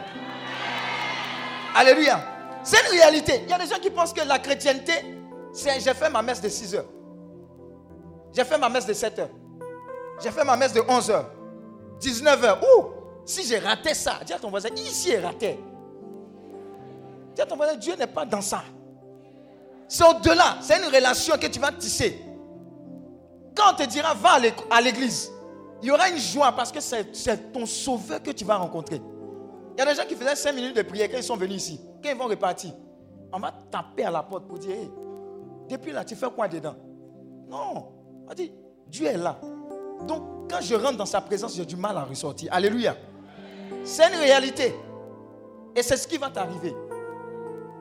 Alléluia. 1.74 2.22
C'est 2.64 2.78
une 2.86 3.00
réalité. 3.00 3.42
Il 3.44 3.50
y 3.50 3.54
a 3.54 3.58
des 3.58 3.68
gens 3.68 3.80
qui 3.80 3.90
pensent 3.90 4.12
que 4.12 4.28
la 4.28 4.40
chrétienté, 4.40 4.92
c'est 5.54 5.80
j'ai 5.80 5.94
fait 5.94 6.10
ma 6.10 6.22
messe 6.22 6.42
de 6.42 6.50
6 6.50 6.76
heures. 6.76 6.90
J'ai 8.36 8.44
fait 8.44 8.58
ma 8.58 8.68
messe 8.68 8.86
de 8.86 8.94
7 8.94 9.20
heures. 9.20 9.30
J'ai 10.20 10.32
fait 10.32 10.44
ma 10.44 10.58
messe 10.58 10.74
de 10.74 10.82
11 10.88 11.10
heures. 11.12 11.32
19h. 12.00 12.60
Ouh, 12.62 12.86
si 13.26 13.44
j'ai 13.44 13.60
raté 13.60 13.94
ça, 13.94 14.20
dis 14.26 14.34
à 14.34 14.40
ton 14.40 14.50
voisin, 14.50 14.70
ici 14.76 15.12
est 15.12 15.20
raté. 15.20 15.60
Dis 17.36 17.42
à 17.42 17.46
ton 17.46 17.56
voisin, 17.56 17.76
Dieu 17.76 17.96
n'est 17.96 18.08
pas 18.08 18.26
dans 18.26 18.42
ça. 18.42 18.64
C'est 19.88 20.04
au-delà. 20.04 20.58
C'est 20.62 20.78
une 20.78 20.94
relation 20.94 21.36
que 21.38 21.48
tu 21.48 21.60
vas 21.60 21.72
tisser. 21.72 22.22
Quand 23.56 23.74
on 23.74 23.76
te 23.76 23.84
dira, 23.84 24.14
va 24.14 24.38
à 24.70 24.82
l'église, 24.82 25.32
il 25.82 25.88
y 25.88 25.92
aura 25.92 26.10
une 26.10 26.18
joie 26.18 26.52
parce 26.52 26.72
que 26.72 26.80
c'est 26.80 27.52
ton 27.52 27.66
sauveur 27.66 28.22
que 28.22 28.32
tu 28.32 28.46
vas 28.46 28.58
rencontrer. 28.58 29.02
Il 29.76 29.80
y 29.80 29.82
a 29.82 29.86
des 29.86 29.96
gens 29.96 30.08
qui 30.08 30.16
faisaient 30.16 30.36
5 30.36 30.54
minutes 30.54 30.76
de 30.76 30.82
prière 30.82 31.10
quand 31.10 31.18
ils 31.18 31.24
sont 31.24 31.38
venus 31.38 31.58
ici. 31.58 31.80
Quand 32.04 32.10
ils 32.10 32.18
vont 32.18 32.28
repartir, 32.28 32.72
on 33.32 33.40
va 33.40 33.54
taper 33.72 34.06
à 34.06 34.12
la 34.12 34.24
porte 34.24 34.48
pour 34.48 34.58
dire, 34.58 34.76
depuis 35.70 35.92
là, 35.92 36.04
tu 36.04 36.16
fais 36.16 36.30
quoi 36.30 36.48
dedans? 36.48 36.76
Non. 37.48 37.92
On 38.30 38.34
dit, 38.34 38.52
Dieu 38.88 39.08
est 39.08 39.18
là. 39.18 39.40
Donc, 40.06 40.50
quand 40.50 40.62
je 40.62 40.76
rentre 40.76 40.98
dans 40.98 41.06
sa 41.06 41.22
présence, 41.22 41.56
j'ai 41.56 41.66
du 41.66 41.76
mal 41.76 41.98
à 41.98 42.04
ressortir. 42.04 42.54
Alléluia. 42.54 42.96
C'est 43.84 44.08
une 44.08 44.20
réalité. 44.20 44.76
Et 45.76 45.82
c'est 45.82 45.98
ce 45.98 46.08
qui 46.08 46.18
va 46.18 46.30
t'arriver. 46.30 46.76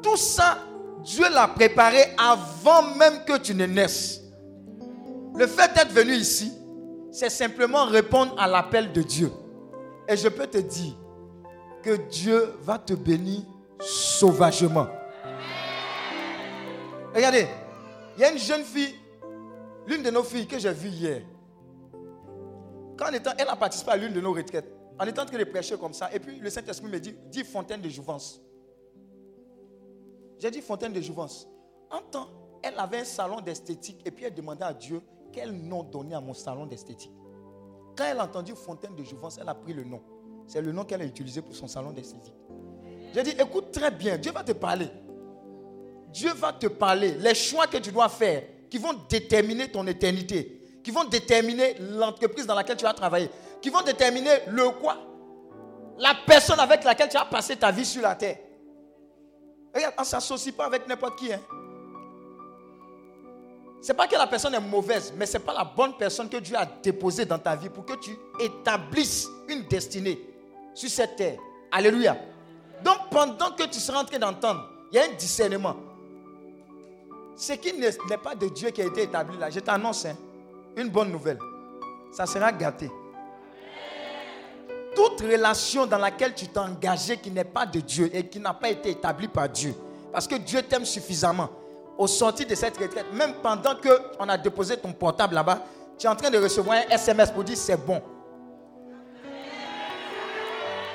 Tout 0.03 0.17
ça, 0.17 0.59
Dieu 1.03 1.25
l'a 1.33 1.49
préparé 1.49 1.99
avant 2.19 2.95
même 2.97 3.25
que 3.25 3.39
tu 3.39 3.55
ne 3.55 3.67
naisses. 3.67 4.23
Le 5.35 5.47
fait 5.47 5.73
d'être 5.75 5.93
venu 5.93 6.13
ici, 6.15 6.53
c'est 7.11 7.31
simplement 7.31 7.87
répondre 7.87 8.35
à 8.39 8.47
l'appel 8.47 8.93
de 8.93 9.03
Dieu. 9.03 9.31
Et 10.09 10.17
je 10.17 10.29
peux 10.29 10.47
te 10.47 10.59
dire 10.59 10.95
que 11.83 11.97
Dieu 12.09 12.55
va 12.63 12.79
te 12.79 12.95
bénir 12.95 13.41
sauvagement. 13.81 14.87
Regardez, 17.15 17.47
il 18.17 18.21
y 18.21 18.25
a 18.25 18.31
une 18.31 18.39
jeune 18.39 18.63
fille, 18.63 18.95
l'une 19.87 20.03
de 20.03 20.11
nos 20.11 20.23
filles 20.23 20.47
que 20.47 20.59
j'ai 20.59 20.73
vue 20.73 20.89
hier. 20.89 21.23
Quand 22.97 23.11
elle 23.39 23.49
a 23.49 23.57
participé 23.57 23.91
à 23.91 23.97
l'une 23.97 24.13
de 24.13 24.21
nos 24.21 24.33
retraites, 24.33 24.73
en 24.99 25.05
étant 25.07 25.23
en 25.23 25.27
train 25.27 25.39
de 25.39 25.45
prêcher 25.45 25.77
comme 25.77 25.93
ça, 25.93 26.13
et 26.13 26.19
puis 26.19 26.39
le 26.39 26.49
Saint-Esprit 26.49 26.89
me 26.89 26.99
dit, 26.99 27.15
dis 27.31 27.45
fontaine 27.45 27.81
de 27.81 27.89
jouvence. 27.89 28.41
J'ai 30.39 30.51
dit 30.51 30.61
fontaine 30.61 30.93
de 30.93 31.01
jouvence. 31.01 31.47
En 31.91 32.01
temps, 32.01 32.29
elle 32.63 32.79
avait 32.79 32.99
un 32.99 33.05
salon 33.05 33.41
d'esthétique 33.41 34.01
et 34.05 34.11
puis 34.11 34.25
elle 34.25 34.35
demandait 34.35 34.65
à 34.65 34.73
Dieu 34.73 35.01
quel 35.33 35.53
nom 35.53 35.83
donner 35.83 36.15
à 36.15 36.21
mon 36.21 36.35
salon 36.35 36.67
d'esthétique. 36.67 37.13
Quand 37.97 38.05
elle 38.05 38.19
a 38.19 38.25
entendu 38.25 38.53
fontaine 38.55 38.95
de 38.95 39.05
jouvence, 39.05 39.39
elle 39.41 39.49
a 39.49 39.55
pris 39.55 39.73
le 39.73 39.85
nom. 39.85 40.03
C'est 40.47 40.63
le 40.63 40.73
nom 40.73 40.85
qu'elle 40.85 41.03
a 41.03 41.05
utilisé 41.05 41.43
pour 41.43 41.55
son 41.55 41.67
salon 41.67 41.93
d'esthétique. 41.93 42.35
J'ai 43.15 43.23
dit, 43.23 43.31
écoute 43.31 43.73
très 43.73 43.91
bien, 43.91 44.19
Dieu 44.19 44.33
va 44.33 44.43
te 44.45 44.53
parler. 44.53 44.89
Dieu 46.13 46.33
va 46.35 46.53
te 46.53 46.67
parler. 46.67 47.13
Les 47.19 47.35
choix 47.35 47.67
que 47.67 47.79
tu 47.79 47.91
dois 47.91 48.09
faire, 48.09 48.43
qui 48.71 48.79
vont 48.79 48.95
déterminer 49.09 49.71
ton 49.71 49.87
éternité, 49.87 50.56
qui 50.87 50.93
vont 50.93 51.03
déterminer 51.03 51.75
l'entreprise 51.81 52.47
dans 52.47 52.55
laquelle 52.55 52.77
tu 52.77 52.85
vas 52.85 52.95
travailler, 52.95 53.29
qui 53.61 53.71
vont 53.71 53.83
déterminer 53.83 54.31
le 54.47 54.71
quoi. 54.71 54.97
La 55.99 56.15
personne 56.25 56.61
avec 56.61 56.85
laquelle 56.85 57.09
tu 57.09 57.17
vas 57.17 57.25
passer 57.25 57.57
ta 57.57 57.73
vie 57.73 57.85
sur 57.85 58.03
la 58.03 58.15
terre. 58.15 58.37
Regarde, 59.75 59.95
on 59.99 60.03
ne 60.03 60.07
s'associe 60.07 60.55
pas 60.55 60.67
avec 60.67 60.87
n'importe 60.87 61.19
qui. 61.19 61.33
Hein. 61.33 61.41
Ce 63.83 63.89
n'est 63.89 63.97
pas 63.97 64.07
que 64.07 64.15
la 64.15 64.29
personne 64.29 64.55
est 64.55 64.61
mauvaise, 64.61 65.13
mais 65.17 65.27
ce 65.27 65.39
n'est 65.39 65.43
pas 65.43 65.55
la 65.55 65.65
bonne 65.65 65.97
personne 65.97 66.29
que 66.29 66.37
Dieu 66.37 66.55
a 66.57 66.65
déposée 66.65 67.25
dans 67.25 67.41
ta 67.41 67.57
vie 67.57 67.69
pour 67.69 67.85
que 67.85 67.95
tu 67.95 68.17
établisses 68.39 69.27
une 69.49 69.65
destinée 69.65 70.21
sur 70.73 70.89
cette 70.89 71.17
terre. 71.17 71.37
Alléluia. 71.73 72.17
Donc 72.85 73.11
pendant 73.11 73.51
que 73.51 73.65
tu 73.65 73.81
seras 73.81 74.03
en 74.03 74.05
train 74.05 74.21
d'entendre, 74.21 74.71
il 74.93 74.99
y 74.99 75.01
a 75.01 75.05
un 75.07 75.15
discernement. 75.15 75.75
Ce 77.35 77.55
qui 77.55 77.73
n'est 77.73 77.91
pas 78.23 78.37
de 78.37 78.49
Dieu 78.51 78.71
qui 78.71 78.83
a 78.83 78.85
été 78.85 79.03
établi 79.03 79.37
là, 79.37 79.51
je 79.51 79.59
t'annonce 79.59 80.05
hein, 80.05 80.17
une 80.77 80.91
bonne 80.91 81.11
nouvelle. 81.11 81.39
Ça 82.13 82.27
sera 82.27 82.53
gâté. 82.53 82.91
Toute 84.95 85.21
relation 85.21 85.87
dans 85.87 85.99
laquelle 85.99 86.35
tu 86.35 86.47
t'es 86.49 86.59
engagé 86.59 87.17
qui 87.19 87.31
n'est 87.31 87.45
pas 87.45 87.67
de 87.67 87.81
Dieu 87.81 88.11
et 88.15 88.27
qui 88.27 88.39
n'a 88.39 88.55
pas 88.55 88.71
été 88.71 88.91
établie 88.91 89.29
par 89.29 89.49
Dieu, 89.49 89.75
parce 90.13 90.27
que 90.27 90.37
Dieu 90.37 90.63
t'aime 90.63 90.85
suffisamment, 90.85 91.49
au 91.99 92.07
sortir 92.07 92.47
de 92.47 92.55
cette 92.55 92.77
retraite, 92.77 93.07
même 93.13 93.35
pendant 93.43 93.75
qu'on 93.75 94.29
a 94.29 94.39
déposé 94.39 94.77
ton 94.77 94.93
portable 94.93 95.35
là-bas, 95.35 95.61
tu 95.99 96.07
es 96.07 96.11
en 96.11 96.17
train 96.17 96.31
de 96.31 96.39
recevoir 96.39 96.79
un 96.79 96.95
SMS 96.95 97.31
pour 97.31 97.45
dire 97.45 97.57
c'est 97.57 97.77
bon. 97.77 98.03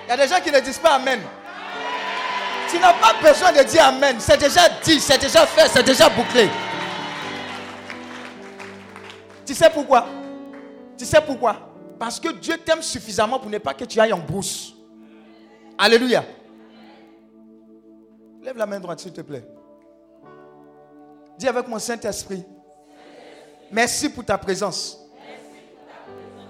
Il 0.05 0.09
y 0.09 0.11
a 0.11 0.17
des 0.17 0.27
gens 0.27 0.41
qui 0.41 0.51
ne 0.51 0.59
disent 0.59 0.79
pas 0.79 0.95
Amen. 0.95 1.19
Tu 2.69 2.79
n'as 2.79 2.93
pas 2.93 3.13
besoin 3.21 3.51
de 3.51 3.63
dire 3.63 3.85
Amen. 3.85 4.15
C'est 4.19 4.37
déjà 4.37 4.67
dit, 4.83 4.99
c'est 4.99 5.19
déjà 5.19 5.45
fait, 5.45 5.67
c'est 5.67 5.83
déjà 5.83 6.09
bouclé. 6.09 6.49
Tu 9.45 9.53
sais 9.53 9.69
pourquoi? 9.69 10.07
Tu 10.97 11.05
sais 11.05 11.21
pourquoi? 11.21 11.57
Parce 11.99 12.19
que 12.19 12.29
Dieu 12.29 12.57
t'aime 12.57 12.81
suffisamment 12.81 13.39
pour 13.39 13.49
ne 13.49 13.57
pas 13.57 13.73
que 13.73 13.85
tu 13.85 13.99
ailles 13.99 14.13
en 14.13 14.19
brousse. 14.19 14.73
Alléluia. 15.77 16.23
Lève 18.41 18.57
la 18.57 18.65
main 18.65 18.79
droite, 18.79 18.99
s'il 18.99 19.13
te 19.13 19.21
plaît. 19.21 19.45
Dis 21.37 21.47
avec 21.47 21.67
mon 21.67 21.79
Saint-Esprit. 21.79 22.43
Merci 23.71 24.09
pour 24.09 24.25
ta 24.25 24.37
présence. 24.37 24.99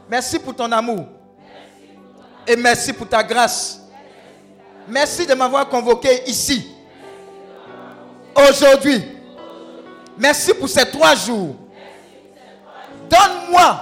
Merci 0.10 0.40
pour 0.40 0.56
ton 0.56 0.72
amour. 0.72 1.06
Et 2.48 2.56
merci 2.56 2.92
pour 2.92 3.08
ta 3.08 3.24
grâce. 3.24 3.82
Merci 4.88 5.26
de 5.26 5.34
m'avoir 5.34 5.70
convoqué 5.70 6.24
ici. 6.28 6.76
Aujourd'hui. 8.36 9.02
Merci 10.18 10.54
pour 10.54 10.68
ces 10.68 10.86
trois 10.90 11.16
jours. 11.16 11.56
Donne-moi, 13.12 13.76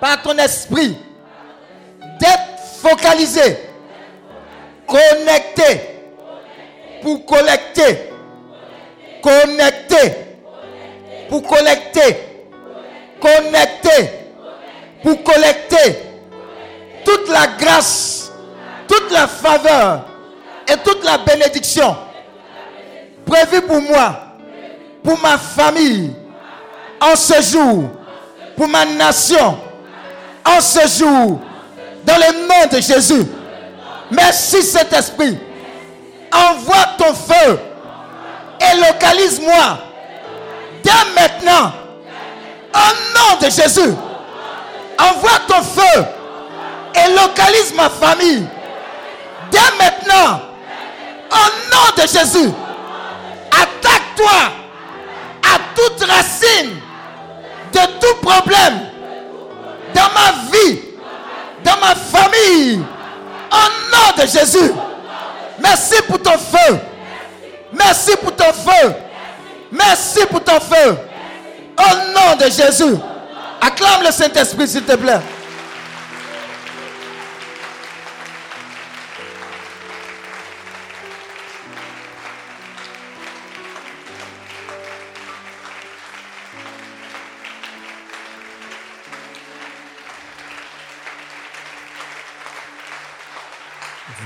par 0.00 0.20
ton 0.22 0.36
esprit, 0.36 0.96
d'être 2.20 2.58
focalisé, 2.82 3.58
connecté, 4.86 5.80
pour 7.02 7.24
collecter, 7.24 8.10
connecté, 9.22 10.12
pour 11.30 11.42
collecter, 11.42 12.16
connecté, 13.18 14.10
pour 15.02 15.22
collecter 15.22 15.98
toute 17.04 17.28
la 17.30 17.46
grâce, 17.58 18.30
toute 18.86 19.10
la 19.10 19.26
faveur 19.26 20.06
et 20.70 20.76
toute 20.84 21.02
la 21.02 21.16
bénédiction 21.18 21.96
prévue 23.24 23.62
pour 23.62 23.80
moi, 23.80 24.16
pour 25.02 25.18
ma 25.20 25.38
famille, 25.38 26.12
en 27.00 27.16
ce 27.16 27.40
jour, 27.42 27.84
pour 28.56 28.68
ma 28.68 28.84
nation, 28.84 29.58
en 30.44 30.60
ce 30.60 30.80
jour, 30.98 31.40
dans 32.04 32.16
le 32.16 32.46
nom 32.46 32.66
de 32.70 32.80
Jésus. 32.80 33.26
Merci 34.10 34.62
cet 34.62 34.92
esprit. 34.92 35.38
Envoie 36.32 36.86
ton 36.98 37.14
feu 37.14 37.58
et 38.60 38.76
localise-moi 38.78 39.78
dès 40.82 40.90
maintenant. 41.20 41.72
Au 42.74 43.18
nom 43.18 43.40
de 43.40 43.50
Jésus. 43.50 43.94
Envoie 44.98 45.38
ton 45.48 45.62
feu 45.62 46.04
et 46.94 47.10
localise 47.12 47.72
ma 47.74 47.88
famille 47.88 48.46
dès 49.50 49.58
maintenant. 49.78 50.40
Au 51.30 51.72
nom 51.72 52.02
de 52.02 52.02
Jésus. 52.02 52.50
Attaque-toi 53.50 54.30
à 55.42 55.58
toute 55.74 56.08
racine 56.08 56.80
de 57.74 57.92
tout 58.00 58.16
problème 58.22 58.80
dans 59.94 60.10
ma 60.14 60.50
vie, 60.52 60.80
dans 61.64 61.76
ma 61.80 61.94
famille. 61.94 62.82
Au 63.50 63.94
nom 63.94 64.22
de 64.22 64.26
Jésus. 64.26 64.72
Merci 65.60 66.02
pour 66.08 66.20
ton 66.20 66.32
feu. 66.38 66.78
Merci 67.72 68.16
pour 68.16 68.34
ton 68.34 68.52
feu. 68.52 68.94
Merci 69.70 70.26
pour 70.26 70.42
ton 70.42 70.60
feu. 70.60 70.96
Au 71.78 72.12
nom 72.12 72.36
de 72.36 72.50
Jésus. 72.50 72.96
Acclame 73.60 74.02
le 74.04 74.10
Saint-Esprit, 74.10 74.68
s'il 74.68 74.82
te 74.82 74.94
plaît. 74.96 75.20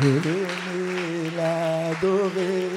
Venez 0.09 1.31
l'adorer. 1.37 2.71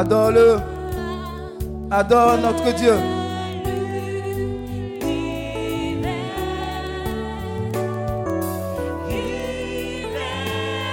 Adore-le. 0.04 0.58
Adore 1.90 2.36
notre 2.36 2.74
Dieu. 2.74 2.92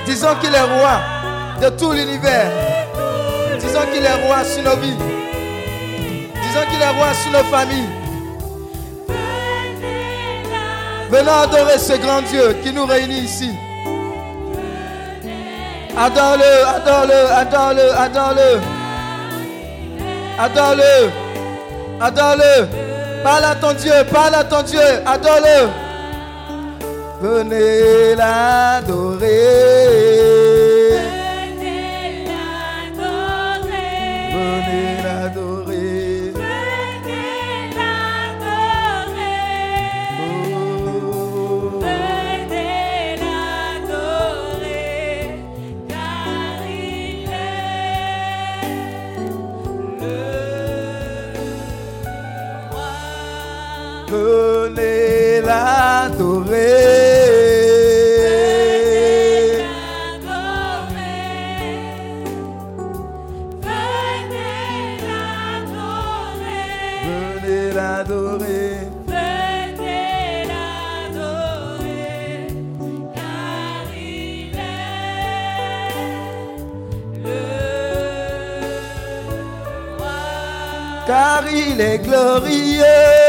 Disons 0.05 0.33
qu'il 0.39 0.55
est 0.55 0.61
roi 0.61 1.01
de 1.61 1.69
tout 1.77 1.91
l'univers. 1.91 2.51
Disons 3.59 3.81
qu'il 3.91 4.05
est 4.05 4.25
roi 4.25 4.45
sur 4.45 4.63
nos 4.63 4.77
vies. 4.77 4.95
Disons 4.95 6.65
qu'il 6.69 6.81
est 6.81 6.95
roi 6.97 7.13
sur 7.13 7.31
nos 7.33 7.43
familles. 7.51 7.89
Venons 11.09 11.33
adorer 11.33 11.77
ce 11.79 11.97
grand 11.97 12.21
Dieu 12.21 12.55
qui 12.63 12.71
nous 12.71 12.85
réunit 12.85 13.25
ici. 13.25 13.49
Adore-le, 15.97 16.65
adore-le, 16.65 17.31
adore-le, 17.33 17.91
adore-le. 17.91 18.80
Adore-le. 20.41 21.11
Adore-le. 22.01 22.67
Parle 23.23 23.45
à 23.45 23.55
ton 23.55 23.73
Dieu, 23.73 23.93
parle 24.11 24.33
à 24.33 24.43
ton 24.43 24.63
Dieu, 24.63 24.81
adore-le. 25.05 25.69
Venez 27.21 28.15
l'adorer. 28.15 30.10
Il 81.73 81.81
est 81.81 81.99
glorieux. 81.99 83.20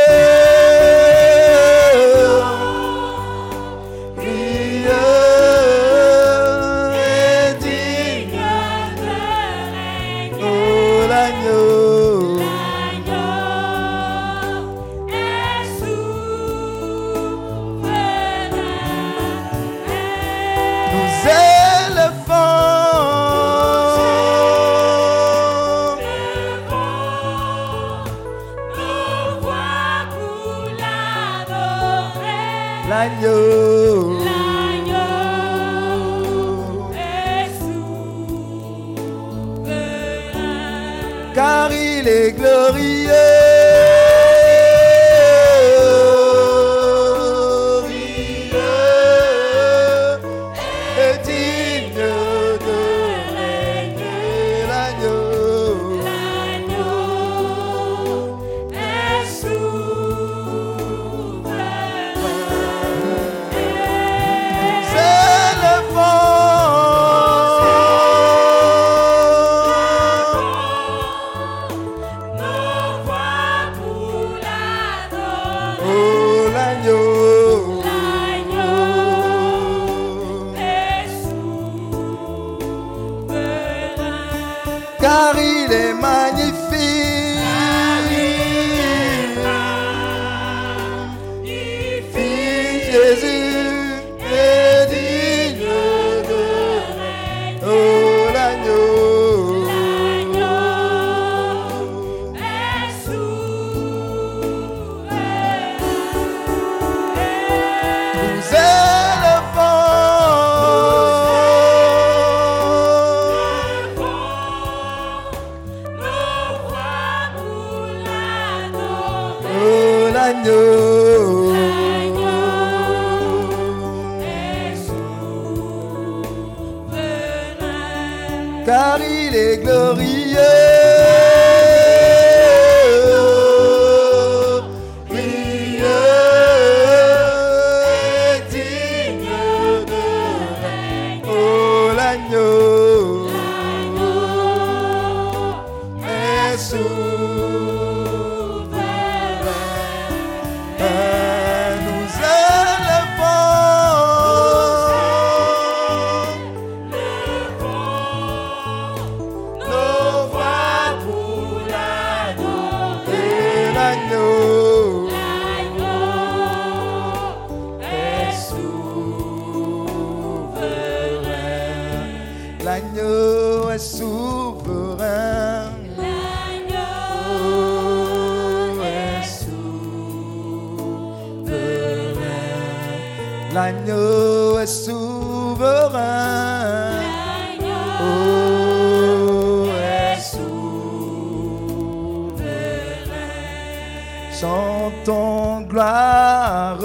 Chantons 194.63 195.67
gloire. 195.69 196.79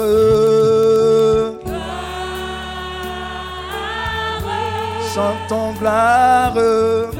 Chantons 5.14 5.78
gloire. 5.78 7.17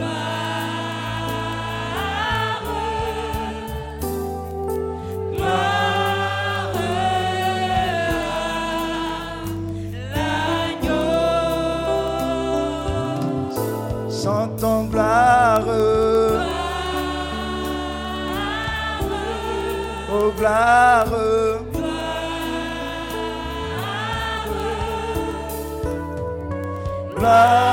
Gloire. 27.29 27.68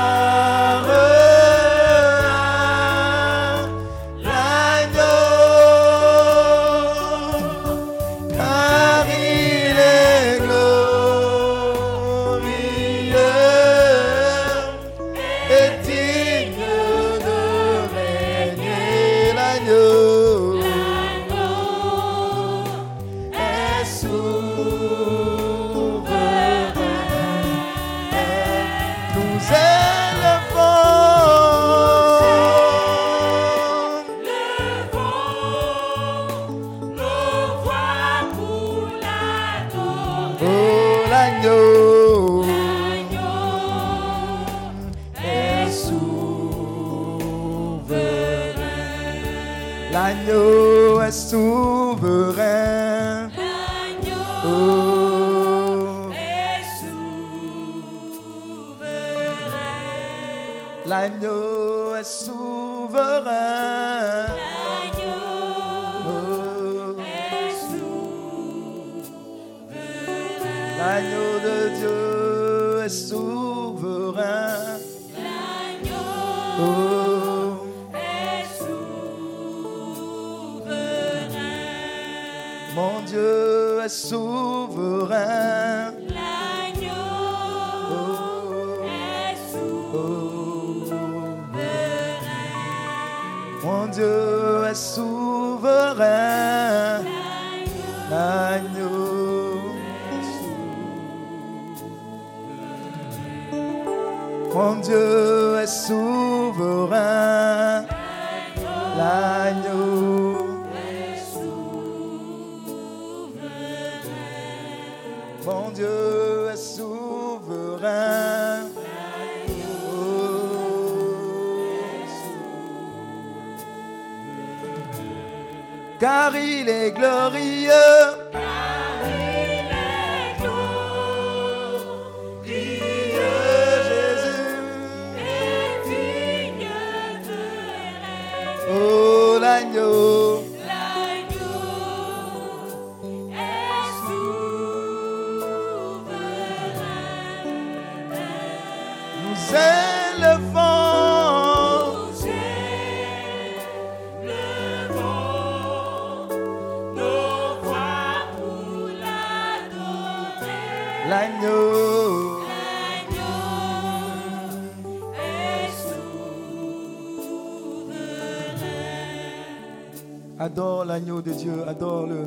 L'agneau 170.96 171.20
de 171.20 171.30
Dieu, 171.32 171.52
adore-le. 171.68 172.26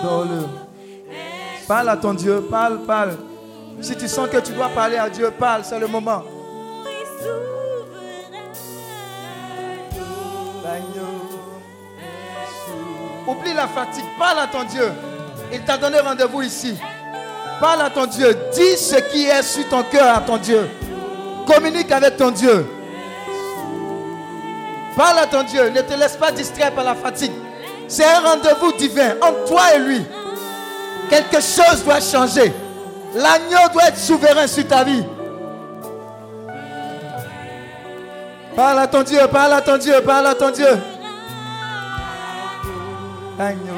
Adore-le. 0.00 0.40
Parle 1.68 1.88
à 1.88 1.96
ton 1.96 2.14
Dieu, 2.14 2.40
parle, 2.50 2.80
parle. 2.80 3.16
Si 3.80 3.94
tu 3.94 4.08
sens 4.08 4.28
que 4.28 4.38
tu 4.38 4.52
dois 4.52 4.70
parler 4.70 4.96
à 4.96 5.08
Dieu, 5.08 5.30
parle, 5.38 5.62
c'est 5.64 5.78
le 5.78 5.86
moment. 5.86 6.24
Oublie 13.28 13.54
la 13.54 13.68
fatigue, 13.68 14.04
parle 14.18 14.40
à 14.40 14.48
ton 14.48 14.64
Dieu. 14.64 14.90
Il 15.52 15.60
t'a 15.62 15.78
donné 15.78 16.00
rendez-vous 16.00 16.42
ici. 16.42 16.74
Parle 17.60 17.82
à 17.82 17.90
ton 17.90 18.06
Dieu. 18.06 18.36
Dis 18.52 18.76
ce 18.76 18.96
qui 19.12 19.26
est 19.26 19.42
sur 19.44 19.68
ton 19.68 19.84
cœur 19.84 20.16
à 20.16 20.20
ton 20.22 20.38
Dieu. 20.38 20.68
Communique 21.46 21.92
avec 21.92 22.16
ton 22.16 22.32
Dieu. 22.32 22.66
Parle 24.96 25.18
à 25.18 25.26
ton 25.26 25.42
Dieu. 25.42 25.70
Ne 25.70 25.80
te 25.80 25.94
laisse 25.94 26.16
pas 26.16 26.30
distraire 26.30 26.72
par 26.72 26.84
la 26.84 26.94
fatigue. 26.94 27.32
C'est 27.88 28.04
un 28.04 28.20
rendez-vous 28.20 28.72
divin 28.72 29.14
entre 29.20 29.44
toi 29.46 29.74
et 29.74 29.78
lui. 29.78 30.02
Quelque 31.10 31.40
chose 31.40 31.84
doit 31.84 32.00
changer. 32.00 32.52
L'agneau 33.14 33.68
doit 33.72 33.88
être 33.88 33.98
souverain 33.98 34.46
sur 34.46 34.66
ta 34.66 34.84
vie. 34.84 35.04
Parle 38.56 38.78
à 38.78 38.86
ton 38.86 39.02
Dieu, 39.02 39.20
parle 39.30 39.52
à 39.52 39.60
ton 39.60 39.76
Dieu, 39.76 40.00
parle 40.00 40.26
à 40.28 40.34
ton 40.34 40.50
Dieu. 40.50 40.78
Agneau. 43.38 43.73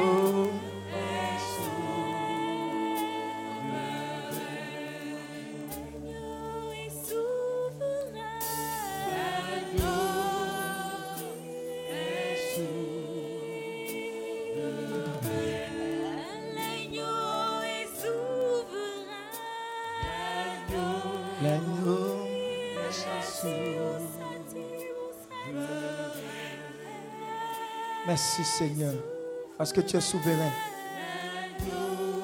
L'agneau. 21.41 22.27
Merci 28.07 28.43
Seigneur, 28.43 28.93
parce 29.57 29.71
que 29.71 29.81
tu 29.81 29.97
es 29.97 30.01
souverain. 30.01 30.51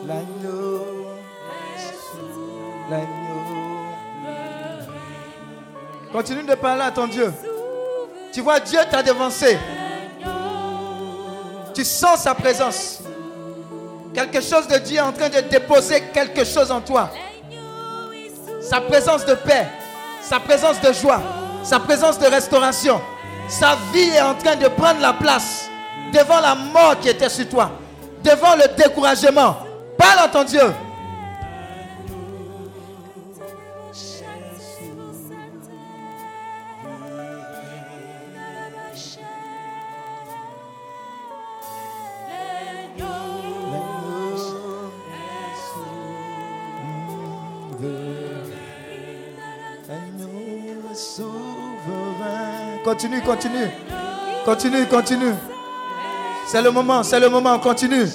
L'agneau. 0.08 0.86
L'agneau. 2.90 3.24
Continue 6.12 6.44
de 6.44 6.56
parler 6.56 6.84
à 6.84 6.92
ton 6.92 7.08
Dieu. 7.08 7.32
Tu 8.32 8.42
vois, 8.42 8.60
Dieu 8.60 8.80
t'a 8.90 9.04
devancé. 9.04 9.60
Tu 11.74 11.84
sens 11.84 12.22
sa 12.22 12.34
présence. 12.34 13.02
Quelque 14.14 14.42
chose 14.42 14.68
de 14.68 14.78
Dieu 14.78 14.98
est 14.98 15.02
en 15.02 15.12
train 15.12 15.30
de 15.30 15.40
déposer 15.42 16.02
quelque 16.14 16.44
chose 16.44 16.72
en 16.72 16.82
toi. 16.82 17.12
Sa 18.64 18.80
présence 18.80 19.26
de 19.26 19.34
paix, 19.34 19.68
sa 20.22 20.40
présence 20.40 20.80
de 20.80 20.94
joie, 20.94 21.22
sa 21.64 21.80
présence 21.80 22.18
de 22.18 22.26
restauration. 22.26 23.02
Sa 23.50 23.76
vie 23.94 24.10
est 24.16 24.22
en 24.22 24.36
train 24.36 24.56
de 24.56 24.68
prendre 24.70 25.02
la 25.02 25.12
place 25.12 25.70
devant 26.14 26.40
la 26.40 26.56
mort 26.56 26.98
qui 27.02 27.10
était 27.10 27.28
sur 27.28 27.48
toi, 27.50 27.72
devant 28.24 28.56
le 28.56 28.74
découragement. 28.82 29.58
Parle 29.98 30.20
à 30.20 30.28
ton 30.30 30.46
Dieu. 30.46 30.62
Continue, 52.94 53.22
continue. 53.22 53.72
Continue, 54.46 54.86
continue. 54.86 55.34
C'est 56.46 56.62
le 56.62 56.70
moment, 56.70 57.02
c'est 57.02 57.20
le 57.20 57.28
moment, 57.28 57.58
continue. 57.58 58.06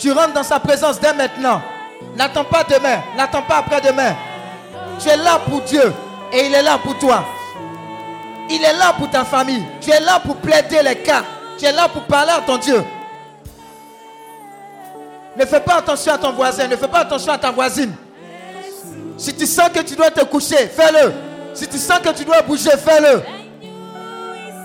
Tu 0.00 0.10
rentres 0.10 0.32
dans 0.32 0.42
sa 0.42 0.58
présence 0.58 0.98
dès 0.98 1.14
maintenant. 1.14 1.62
N'attends 2.16 2.42
pas 2.42 2.64
demain, 2.64 3.00
n'attends 3.16 3.42
pas 3.42 3.58
après-demain. 3.58 4.16
Tu 4.98 5.08
es 5.10 5.16
là 5.16 5.38
pour 5.48 5.60
Dieu 5.60 5.92
et 6.32 6.46
il 6.46 6.52
est 6.52 6.62
là 6.62 6.76
pour 6.76 6.98
toi. 6.98 7.24
Il 8.50 8.60
est 8.64 8.72
là 8.72 8.92
pour 8.98 9.08
ta 9.08 9.24
famille. 9.24 9.64
Tu 9.80 9.92
es 9.92 10.00
là 10.00 10.18
pour 10.18 10.34
plaider 10.38 10.82
les 10.82 10.96
cas. 10.96 11.22
Tu 11.60 11.66
es 11.66 11.72
là 11.72 11.88
pour 11.88 12.02
parler 12.02 12.32
à 12.32 12.40
ton 12.40 12.56
Dieu. 12.56 12.82
Ne 15.36 15.46
fais 15.46 15.60
pas 15.60 15.76
attention 15.76 16.14
à 16.14 16.18
ton 16.18 16.32
voisin, 16.32 16.66
ne 16.66 16.74
fais 16.74 16.88
pas 16.88 17.02
attention 17.02 17.32
à 17.32 17.38
ta 17.38 17.52
voisine. 17.52 17.94
Si 19.16 19.32
tu 19.36 19.46
sens 19.46 19.68
que 19.68 19.82
tu 19.82 19.94
dois 19.94 20.10
te 20.10 20.24
coucher, 20.24 20.66
fais-le. 20.66 21.31
Si 21.54 21.66
tu 21.68 21.78
sens 21.78 21.98
que 22.00 22.10
tu 22.10 22.24
dois 22.24 22.42
bouger, 22.42 22.70
fais-le. 22.70 23.22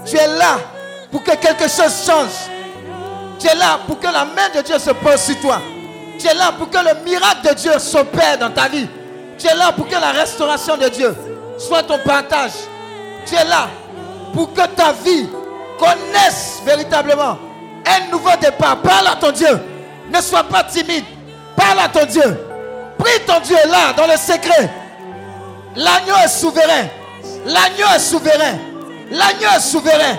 Tu 0.05 0.15
es 0.15 0.27
là 0.27 0.57
pour 1.11 1.23
que 1.23 1.31
quelque 1.35 1.67
chose 1.67 2.05
change. 2.05 2.49
Tu 3.39 3.47
es 3.47 3.55
là 3.55 3.79
pour 3.85 3.99
que 3.99 4.07
la 4.07 4.25
main 4.25 4.49
de 4.55 4.61
Dieu 4.61 4.79
se 4.79 4.91
pose 4.91 5.21
sur 5.21 5.39
toi. 5.41 5.61
Tu 6.17 6.27
es 6.27 6.33
là 6.33 6.51
pour 6.57 6.69
que 6.69 6.77
le 6.77 7.03
miracle 7.03 7.49
de 7.49 7.53
Dieu 7.53 7.77
s'opère 7.77 8.37
dans 8.37 8.49
ta 8.49 8.67
vie. 8.67 8.87
Tu 9.37 9.47
es 9.47 9.55
là 9.55 9.71
pour 9.71 9.87
que 9.87 9.95
la 9.95 10.11
restauration 10.11 10.77
de 10.77 10.87
Dieu 10.89 11.15
soit 11.57 11.83
ton 11.83 11.99
partage. 11.99 12.53
Tu 13.25 13.35
es 13.35 13.43
là 13.43 13.67
pour 14.33 14.53
que 14.53 14.65
ta 14.67 14.93
vie 14.93 15.27
connaisse 15.77 16.61
véritablement 16.65 17.37
un 17.85 18.11
nouveau 18.11 18.35
départ. 18.41 18.77
Parle 18.77 19.07
à 19.07 19.15
ton 19.15 19.31
Dieu. 19.31 19.59
Ne 20.11 20.21
sois 20.21 20.43
pas 20.43 20.63
timide. 20.63 21.03
Parle 21.55 21.79
à 21.79 21.89
ton 21.89 22.05
Dieu. 22.05 22.45
Prie 22.97 23.19
ton 23.25 23.39
Dieu 23.41 23.57
là, 23.67 23.93
dans 23.95 24.07
le 24.07 24.17
secret. 24.17 24.71
L'agneau 25.77 26.15
est 26.25 26.27
souverain. 26.27 26.87
L'agneau 27.45 27.85
est 27.95 27.99
souverain. 27.99 28.57
L'agneau 29.11 29.47
est 29.55 29.61
souverain. 29.61 30.17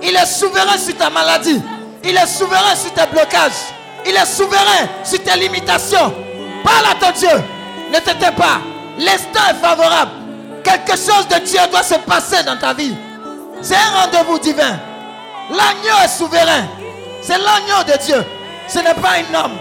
Il 0.00 0.14
est 0.14 0.26
souverain 0.26 0.78
sur 0.78 0.96
ta 0.96 1.10
maladie. 1.10 1.60
Il 2.04 2.16
est 2.16 2.26
souverain 2.26 2.76
sur 2.76 2.92
tes 2.94 3.06
blocages. 3.10 3.74
Il 4.06 4.14
est 4.14 4.24
souverain 4.24 4.88
sur 5.02 5.20
tes 5.20 5.36
limitations. 5.36 6.14
Parle 6.62 6.86
à 6.92 6.94
ton 6.94 7.10
Dieu. 7.10 7.28
Ne 7.92 7.98
t'étais 7.98 8.30
pas. 8.30 8.60
L'instant 8.98 9.50
est 9.50 9.60
favorable. 9.60 10.12
Quelque 10.62 10.92
chose 10.92 11.26
de 11.28 11.44
Dieu 11.44 11.60
doit 11.72 11.82
se 11.82 11.96
passer 11.96 12.44
dans 12.44 12.56
ta 12.56 12.72
vie. 12.72 12.94
C'est 13.60 13.74
un 13.74 14.02
rendez-vous 14.02 14.38
divin. 14.38 14.78
L'agneau 15.50 16.04
est 16.04 16.08
souverain. 16.08 16.68
C'est 17.20 17.38
l'agneau 17.38 17.82
de 17.84 17.98
Dieu. 18.04 18.24
Ce 18.68 18.78
n'est 18.78 18.94
pas 18.94 19.14
un 19.18 19.44
homme. 19.44 19.58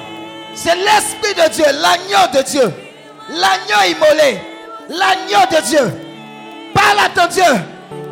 C'est 0.54 0.76
l'Esprit 0.76 1.34
de 1.34 1.50
Dieu, 1.50 1.66
l'agneau 1.66 2.28
de 2.34 2.42
Dieu. 2.44 2.74
L'agneau 3.30 3.96
immolé. 3.96 4.49
L'agneau 4.90 5.46
de 5.52 5.68
Dieu. 5.68 5.94
Parle 6.74 7.00
à 7.00 7.10
ton 7.10 7.28
Dieu. 7.32 7.44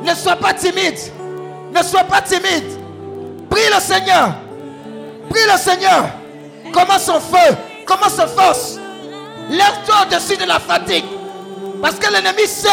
Ne 0.03 0.13
sois 0.13 0.35
pas 0.35 0.53
timide. 0.53 0.97
Ne 1.73 1.81
sois 1.81 2.03
pas 2.03 2.21
timide. 2.21 2.65
Prie 3.49 3.61
le 3.73 3.81
Seigneur. 3.81 4.35
Prie 5.29 5.41
le 5.51 5.57
Seigneur. 5.57 6.05
Commence 6.71 7.03
son 7.03 7.19
feu. 7.19 7.55
Commence 7.85 8.15
son 8.15 8.27
force. 8.27 8.77
Lève-toi 9.49 9.95
au-dessus 10.03 10.37
de 10.37 10.45
la 10.45 10.59
fatigue. 10.59 11.05
Parce 11.81 11.95
que 11.95 12.11
l'ennemi 12.11 12.47
sait 12.47 12.69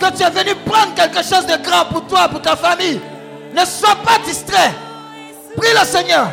que 0.00 0.16
tu 0.16 0.22
es 0.22 0.30
venu 0.30 0.54
prendre 0.64 0.94
quelque 0.94 1.22
chose 1.22 1.46
de 1.46 1.56
grand 1.62 1.86
pour 1.86 2.06
toi, 2.06 2.28
pour 2.28 2.40
ta 2.40 2.56
famille. 2.56 3.00
Ne 3.54 3.64
sois 3.64 3.96
pas 3.96 4.18
distrait. 4.24 4.72
Prie 5.56 5.72
le 5.78 5.86
Seigneur. 5.86 6.30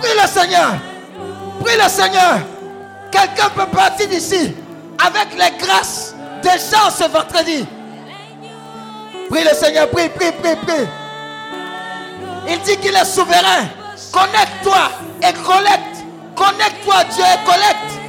Prie 0.00 0.12
le 0.20 0.28
Seigneur. 0.28 0.72
Prie 1.64 1.76
le 1.76 1.88
Seigneur. 1.88 2.38
Quelqu'un 3.10 3.50
peut 3.54 3.66
partir 3.66 4.08
d'ici 4.08 4.54
avec 4.98 5.28
les 5.32 5.64
grâces 5.64 6.09
gens 6.48 6.90
ce 6.90 7.04
vendredi. 7.04 7.66
Prie 9.28 9.44
le 9.44 9.54
Seigneur. 9.54 9.88
Prie, 9.90 10.08
prie, 10.08 10.32
prie, 10.32 10.56
prie. 10.56 10.86
Il 12.48 12.58
dit 12.60 12.76
qu'il 12.78 12.94
est 12.94 13.04
souverain. 13.04 13.68
Connecte-toi 14.12 14.90
et 15.22 15.32
collecte. 15.44 16.04
Connecte-toi, 16.34 17.04
Dieu, 17.12 17.24
et 17.24 17.44
collecte. 17.44 18.00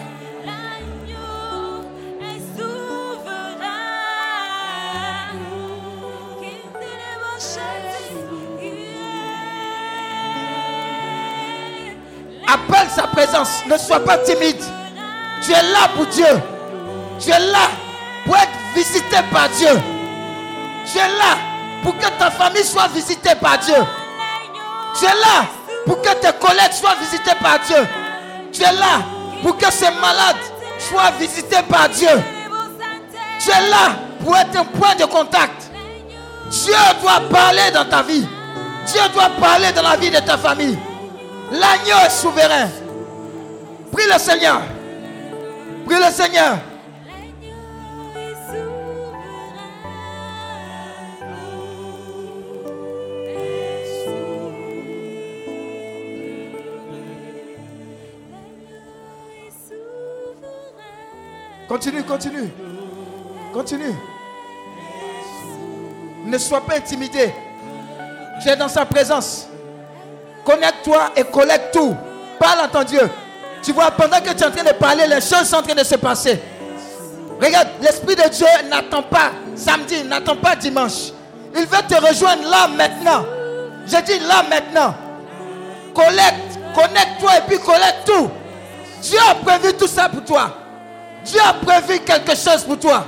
Appelle 12.47 12.89
sa 12.89 13.03
présence. 13.03 13.63
Ne 13.67 13.77
sois 13.77 14.03
pas 14.03 14.17
timide. 14.19 14.61
Tu 15.43 15.51
es 15.51 15.61
là 15.61 15.89
pour 15.95 16.05
Dieu. 16.07 16.25
Tu 17.19 17.29
es 17.29 17.39
là 17.39 17.69
pour 18.26 18.36
être 18.36 18.49
visité 18.76 19.17
par 19.32 19.49
Dieu. 19.49 19.80
Tu 20.91 20.97
es 20.97 21.07
là 21.07 21.38
pour 21.84 21.97
que 21.97 22.07
ta 22.19 22.32
famille 22.32 22.63
soit 22.63 22.88
visitée 22.89 23.36
par 23.36 23.57
Dieu. 23.59 23.76
Tu 24.97 25.05
es 25.05 25.07
là 25.07 25.45
pour 25.86 26.01
que 26.01 26.09
tes 26.15 26.34
collègues 26.39 26.74
soient 26.74 26.95
visités 26.99 27.36
par 27.41 27.59
Dieu. 27.59 27.88
Tu 28.51 28.61
es 28.61 28.72
là 28.74 29.03
pour 29.41 29.57
que 29.57 29.72
ces 29.72 29.91
malades 30.01 30.38
soient 30.80 31.11
visités 31.19 31.63
par 31.69 31.89
Dieu. 31.89 32.09
Tu 33.39 33.49
es 33.49 33.69
là 33.69 33.95
pour 34.24 34.36
être 34.38 34.57
un 34.57 34.65
point 34.65 34.95
de 34.95 35.05
contact. 35.05 35.72
Dieu 36.49 36.74
doit 37.01 37.22
parler 37.32 37.72
dans 37.74 37.86
ta 37.86 38.03
vie. 38.03 38.28
Dieu 38.88 39.01
doit 39.13 39.30
parler 39.39 39.72
dans 39.72 39.84
la 39.84 39.95
vie 39.95 40.09
de 40.09 40.19
ta 40.19 40.38
famille. 40.38 40.78
L'agneau 41.51 41.97
est 42.05 42.09
souverain. 42.09 42.69
Prie 43.91 44.05
le 44.11 44.19
Seigneur. 44.19 44.61
Prie 45.86 45.97
le 45.97 46.11
Seigneur. 46.11 46.57
Continue, 61.72 62.03
continue. 62.03 62.51
Continue. 63.53 63.95
Ne 66.26 66.38
sois 66.38 66.59
pas 66.59 66.76
intimidé. 66.76 67.34
Tu 68.43 68.49
es 68.49 68.57
dans 68.57 68.67
sa 68.67 68.86
présence. 68.86 69.47
Connecte-toi 70.43 71.11
et 71.15 71.24
collecte 71.24 71.74
tout. 71.74 71.95
Parle 72.38 72.65
à 72.65 72.67
ton 72.67 72.84
Dieu. 72.84 73.09
Tu 73.63 73.72
vois, 73.72 73.89
pendant 73.91 74.19
que 74.19 74.34
tu 74.34 74.43
es 74.43 74.45
en 74.45 74.51
train 74.51 74.65
de 74.65 74.74
parler, 74.74 75.07
les 75.07 75.22
choses 75.22 75.47
sont 75.47 75.55
en 75.55 75.61
train 75.61 75.74
de 75.74 75.86
se 75.86 75.95
passer. 75.95 76.41
Regarde, 77.41 77.69
l'Esprit 77.82 78.17
de 78.17 78.28
Dieu 78.28 78.47
n'attend 78.69 79.03
pas 79.03 79.32
samedi, 79.55 80.03
n'attend 80.03 80.36
pas 80.36 80.57
dimanche. 80.57 81.13
Il 81.55 81.65
veut 81.67 81.88
te 81.88 81.95
rejoindre 82.05 82.49
là 82.49 82.67
maintenant. 82.67 83.24
Je 83.88 83.95
dis 84.01 84.19
là 84.19 84.43
maintenant. 84.49 84.93
Collecte, 85.95 86.59
connecte-toi 86.76 87.38
et 87.38 87.41
puis 87.47 87.59
collecte 87.59 88.05
tout. 88.05 88.30
Dieu 89.01 89.19
a 89.30 89.36
prévu 89.36 89.74
tout 89.78 89.88
ça 89.88 90.09
pour 90.09 90.26
toi. 90.26 90.57
Dieu 91.26 91.39
a 91.39 91.53
prévu 91.53 91.99
quelque 91.99 92.36
chose 92.36 92.63
pour 92.63 92.80
toi. 92.80 93.05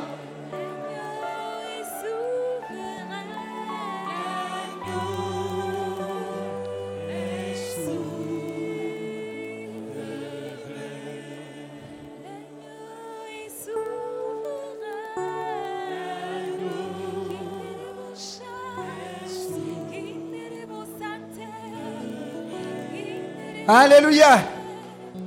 Alléluia. 23.65 24.39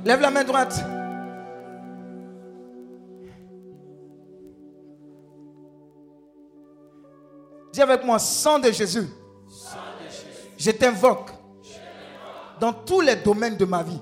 Lève 0.05 0.21
la 0.21 0.29
main 0.29 0.43
droite. 0.43 0.96
Dis 7.77 7.83
avec 7.83 8.03
moi, 8.03 8.17
sang 8.17 8.57
de 8.57 8.71
Jésus. 8.71 9.07
Je 10.57 10.71
t'invoque 10.71 11.29
dans 12.59 12.73
tous 12.73 13.01
les 13.01 13.17
domaines 13.17 13.55
de 13.55 13.65
ma 13.65 13.83
vie. 13.83 14.01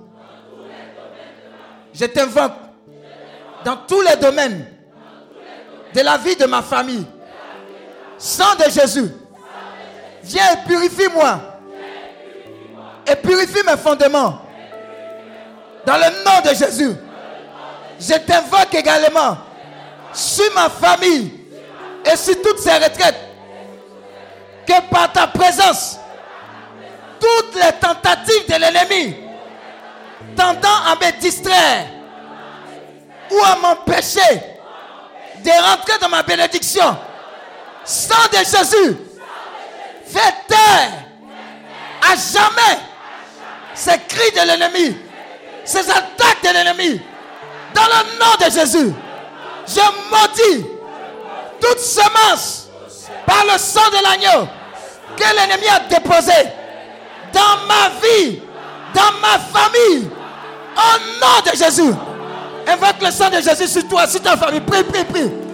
Je 1.94 2.06
t'invoque 2.06 2.54
dans 3.66 3.76
tous 3.86 4.00
les 4.00 4.16
domaines 4.16 4.66
de 5.94 6.00
la 6.00 6.18
vie 6.18 6.38
de 6.38 6.46
ma 6.46 6.62
famille. 6.62 7.06
Sang 8.18 8.56
de 8.66 8.72
Jésus. 8.72 9.12
Viens 10.24 10.54
et 10.54 10.66
purifie-moi. 10.66 11.42
Et 13.12 13.16
purifie 13.18 13.66
mes 13.68 13.76
fondements. 13.76 14.40
Dans 15.86 15.98
le 15.98 16.24
nom 16.24 16.50
de 16.50 16.56
Jésus. 16.56 16.96
Je 18.00 18.14
t'invoque 18.26 18.74
également 18.74 19.36
sur 20.14 20.46
ma 20.56 20.70
famille 20.70 21.34
et 22.10 22.16
sur 22.16 22.42
toutes 22.42 22.60
ces 22.60 22.72
retraites 22.76 23.35
que 24.66 24.82
par 24.90 25.12
ta 25.12 25.28
présence, 25.28 26.00
toutes 27.20 27.56
les 27.56 27.72
tentatives 27.74 28.48
de 28.48 28.56
l'ennemi 28.56 29.16
tendant 30.36 30.84
à 30.86 30.96
me 30.96 31.20
distraire 31.20 31.88
ou 33.32 33.40
à 33.44 33.56
m'empêcher 33.56 34.42
de 35.44 35.50
rentrer 35.50 35.98
dans 36.00 36.10
ma 36.10 36.24
bénédiction, 36.24 36.98
sang 37.84 38.28
de 38.32 38.38
Jésus, 38.38 38.98
fais 40.08 40.34
taire 40.48 40.92
à 42.02 42.16
jamais 42.16 42.80
ces 43.74 43.98
cris 44.08 44.32
de 44.32 44.48
l'ennemi, 44.48 44.98
ces 45.64 45.90
attaques 45.90 46.44
de 46.44 46.50
l'ennemi. 46.50 47.02
Dans 47.74 47.84
le 47.84 48.20
nom 48.20 48.46
de 48.48 48.52
Jésus, 48.52 48.94
je 49.68 49.82
maudis 50.10 50.66
toute 51.60 51.80
semence 51.80 52.65
par 53.26 53.44
le 53.52 53.58
sang 53.58 53.90
de 53.90 54.04
l'agneau 54.04 54.48
que 55.16 55.24
l'ennemi 55.24 55.68
a 55.68 55.80
déposé 55.88 56.34
dans 57.34 57.68
ma 57.68 57.90
vie, 58.02 58.40
dans 58.94 59.20
ma 59.22 59.40
famille, 59.40 60.10
au 60.76 61.22
nom 61.22 61.52
de 61.52 61.58
Jésus. 61.58 61.94
Invoque 62.68 63.02
le 63.02 63.12
sang 63.12 63.30
de 63.30 63.42
Jésus 63.42 63.68
sur 63.68 63.88
toi, 63.88 64.08
sur 64.08 64.22
ta 64.22 64.36
famille. 64.36 64.62
Prie, 64.62 64.84
prie, 64.84 65.04
prie. 65.04 65.45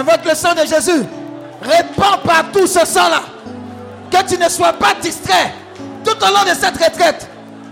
Invoque 0.00 0.24
le 0.24 0.34
sang 0.34 0.54
de 0.54 0.66
Jésus. 0.66 1.04
Répands 1.60 2.18
partout 2.24 2.66
ce 2.66 2.86
sang-là. 2.86 3.20
Que 4.10 4.26
tu 4.26 4.38
ne 4.38 4.48
sois 4.48 4.72
pas 4.72 4.94
distrait 5.00 5.52
tout 6.02 6.16
au 6.16 6.26
long 6.26 6.42
de 6.42 6.58
cette 6.58 6.82
retraite. 6.82 7.28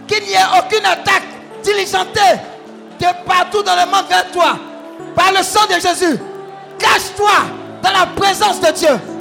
Qu'il 0.06 0.22
n'y 0.24 0.32
ait 0.34 0.58
aucune 0.58 0.84
attaque 0.84 1.22
diligentée 1.62 2.36
de 3.00 3.06
partout 3.26 3.62
dans 3.62 3.74
le 3.76 3.90
monde 3.90 4.04
vers 4.10 4.30
toi. 4.30 4.58
Par 5.14 5.32
le 5.32 5.42
sang 5.42 5.64
de 5.68 5.80
Jésus. 5.80 6.18
Cache-toi 6.78 7.30
dans 7.82 7.92
la 7.92 8.06
présence 8.14 8.60
de 8.60 8.72
Dieu. 8.72 9.17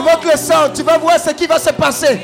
Invoque 0.00 0.24
le 0.24 0.38
sang, 0.38 0.70
tu 0.74 0.82
vas 0.82 0.96
voir 0.96 1.18
ce 1.18 1.28
qui 1.30 1.46
va 1.46 1.58
se 1.58 1.68
passer. 1.70 2.18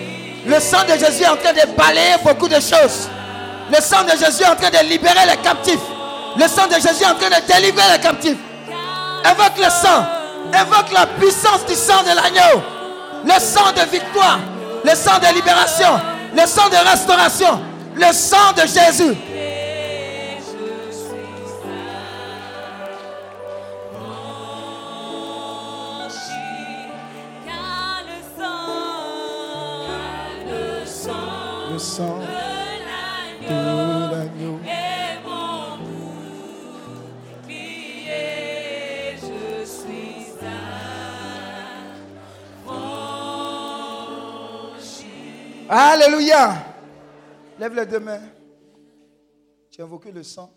Le 0.47 0.59
sang 0.61 0.79
de 0.85 0.99
Jésus 0.99 1.25
est 1.25 1.29
en 1.29 1.37
train 1.37 1.53
de 1.53 1.77
balayer 1.77 2.15
beaucoup 2.25 2.49
de 2.49 2.55
choses. 2.55 3.11
Le 3.71 3.83
sang 3.83 4.03
de 4.03 4.13
Jésus 4.13 4.45
est 4.45 4.49
en 4.49 4.57
train 4.57 4.71
de 4.71 4.89
libérer 4.89 5.27
les 5.29 5.37
captifs. 5.43 5.85
Le 6.39 6.49
sang 6.49 6.67
de 6.69 6.75
Jésus 6.77 7.03
est 7.03 7.07
en 7.07 7.15
train 7.17 7.29
de 7.29 7.47
délivrer 7.47 7.83
les 7.93 8.01
captifs. 8.01 8.39
Invoque 9.25 9.59
le 9.59 9.69
sang. 9.69 10.07
Invoque 10.55 10.91
la 10.91 11.07
puissance 11.07 11.67
du 11.69 11.75
sang 11.75 12.03
de 12.03 12.17
l'agneau. 12.17 12.63
Le 13.27 13.39
sang 13.39 13.73
de 13.73 13.91
victoire. 13.91 14.39
Le 14.83 14.95
sang 14.95 15.19
de 15.19 15.35
libération. 15.35 16.01
Le 16.35 16.47
sang 16.47 16.71
de 16.71 16.91
restauration. 16.91 17.61
Le 17.95 18.11
sang 18.15 18.53
de 18.57 18.63
Jésus. 18.63 19.19
Sang 31.97 32.21
de 33.41 33.59
l'agneau. 34.13 34.61
Alléluia. 45.69 46.75
Lève 47.59 47.75
les 47.75 47.87
deux 47.87 48.01
mains. 48.01 48.21
Tu 49.71 49.81
as 49.81 49.85
invoqué 49.85 50.13
le 50.13 50.23
sang. 50.23 50.53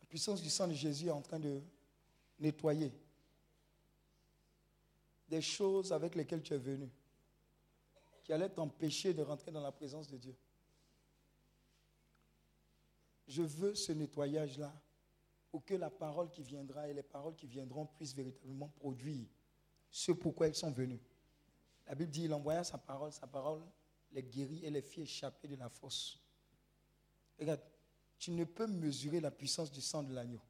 La 0.00 0.06
puissance 0.08 0.40
du 0.40 0.48
sang 0.48 0.66
de 0.66 0.72
Jésus 0.72 1.08
est 1.08 1.10
en 1.10 1.20
train 1.20 1.38
de 1.38 1.60
nettoyer 2.40 2.90
des 5.28 5.42
choses 5.42 5.92
avec 5.92 6.14
lesquelles 6.14 6.42
tu 6.42 6.54
es 6.54 6.58
venu, 6.58 6.88
qui 8.26 8.32
allaient 8.32 8.50
t'empêcher 8.50 9.14
de 9.14 9.22
rentrer 9.22 9.52
dans 9.52 9.60
la 9.60 9.70
présence 9.70 10.08
de 10.08 10.16
Dieu. 10.16 10.36
je 13.28 13.42
veux 13.42 13.76
ce 13.76 13.92
nettoyage-là 13.92 14.74
pour 15.48 15.64
que 15.64 15.74
la 15.74 15.90
parole 15.90 16.28
qui 16.30 16.42
viendra 16.42 16.88
et 16.88 16.92
les 16.92 17.04
paroles 17.04 17.36
qui 17.36 17.46
viendront 17.46 17.86
puissent 17.86 18.16
véritablement 18.16 18.66
produire 18.80 19.28
ce 19.88 20.10
pourquoi 20.10 20.48
elles 20.48 20.56
sont 20.56 20.72
venues. 20.72 21.00
La 21.86 21.94
Bible 21.94 22.10
dit, 22.10 22.24
il 22.24 22.34
envoya 22.34 22.64
sa 22.64 22.78
parole, 22.78 23.12
sa 23.12 23.28
parole 23.28 23.62
les 24.10 24.24
guérit 24.24 24.64
et 24.64 24.70
les 24.70 24.82
fit 24.82 25.02
échapper 25.02 25.46
de 25.46 25.54
la 25.54 25.68
fosse. 25.68 26.20
Regarde, 27.38 27.62
tu 28.18 28.32
ne 28.32 28.42
peux 28.42 28.66
mesurer 28.66 29.20
la 29.20 29.30
puissance 29.30 29.70
du 29.70 29.80
sang 29.80 30.02
de 30.02 30.12
l'agneau. 30.12 30.42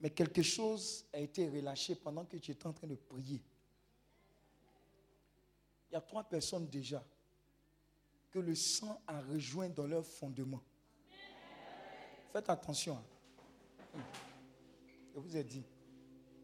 Mais 0.00 0.10
quelque 0.10 0.42
chose 0.42 1.06
a 1.12 1.20
été 1.20 1.48
relâché 1.48 1.94
pendant 1.94 2.24
que 2.24 2.38
tu 2.38 2.50
étais 2.50 2.66
en 2.66 2.72
train 2.72 2.88
de 2.88 2.96
prier. 2.96 3.40
Il 5.90 5.94
y 5.94 5.96
a 5.96 6.00
trois 6.00 6.24
personnes 6.24 6.66
déjà 6.68 7.02
que 8.30 8.38
le 8.38 8.54
sang 8.54 9.00
a 9.06 9.20
rejoint 9.20 9.68
dans 9.68 9.86
leur 9.86 10.04
fondement. 10.04 10.62
Faites 12.32 12.50
attention. 12.50 12.98
Hein. 13.94 14.00
Je 15.14 15.20
vous 15.20 15.36
ai 15.36 15.44
dit, 15.44 15.64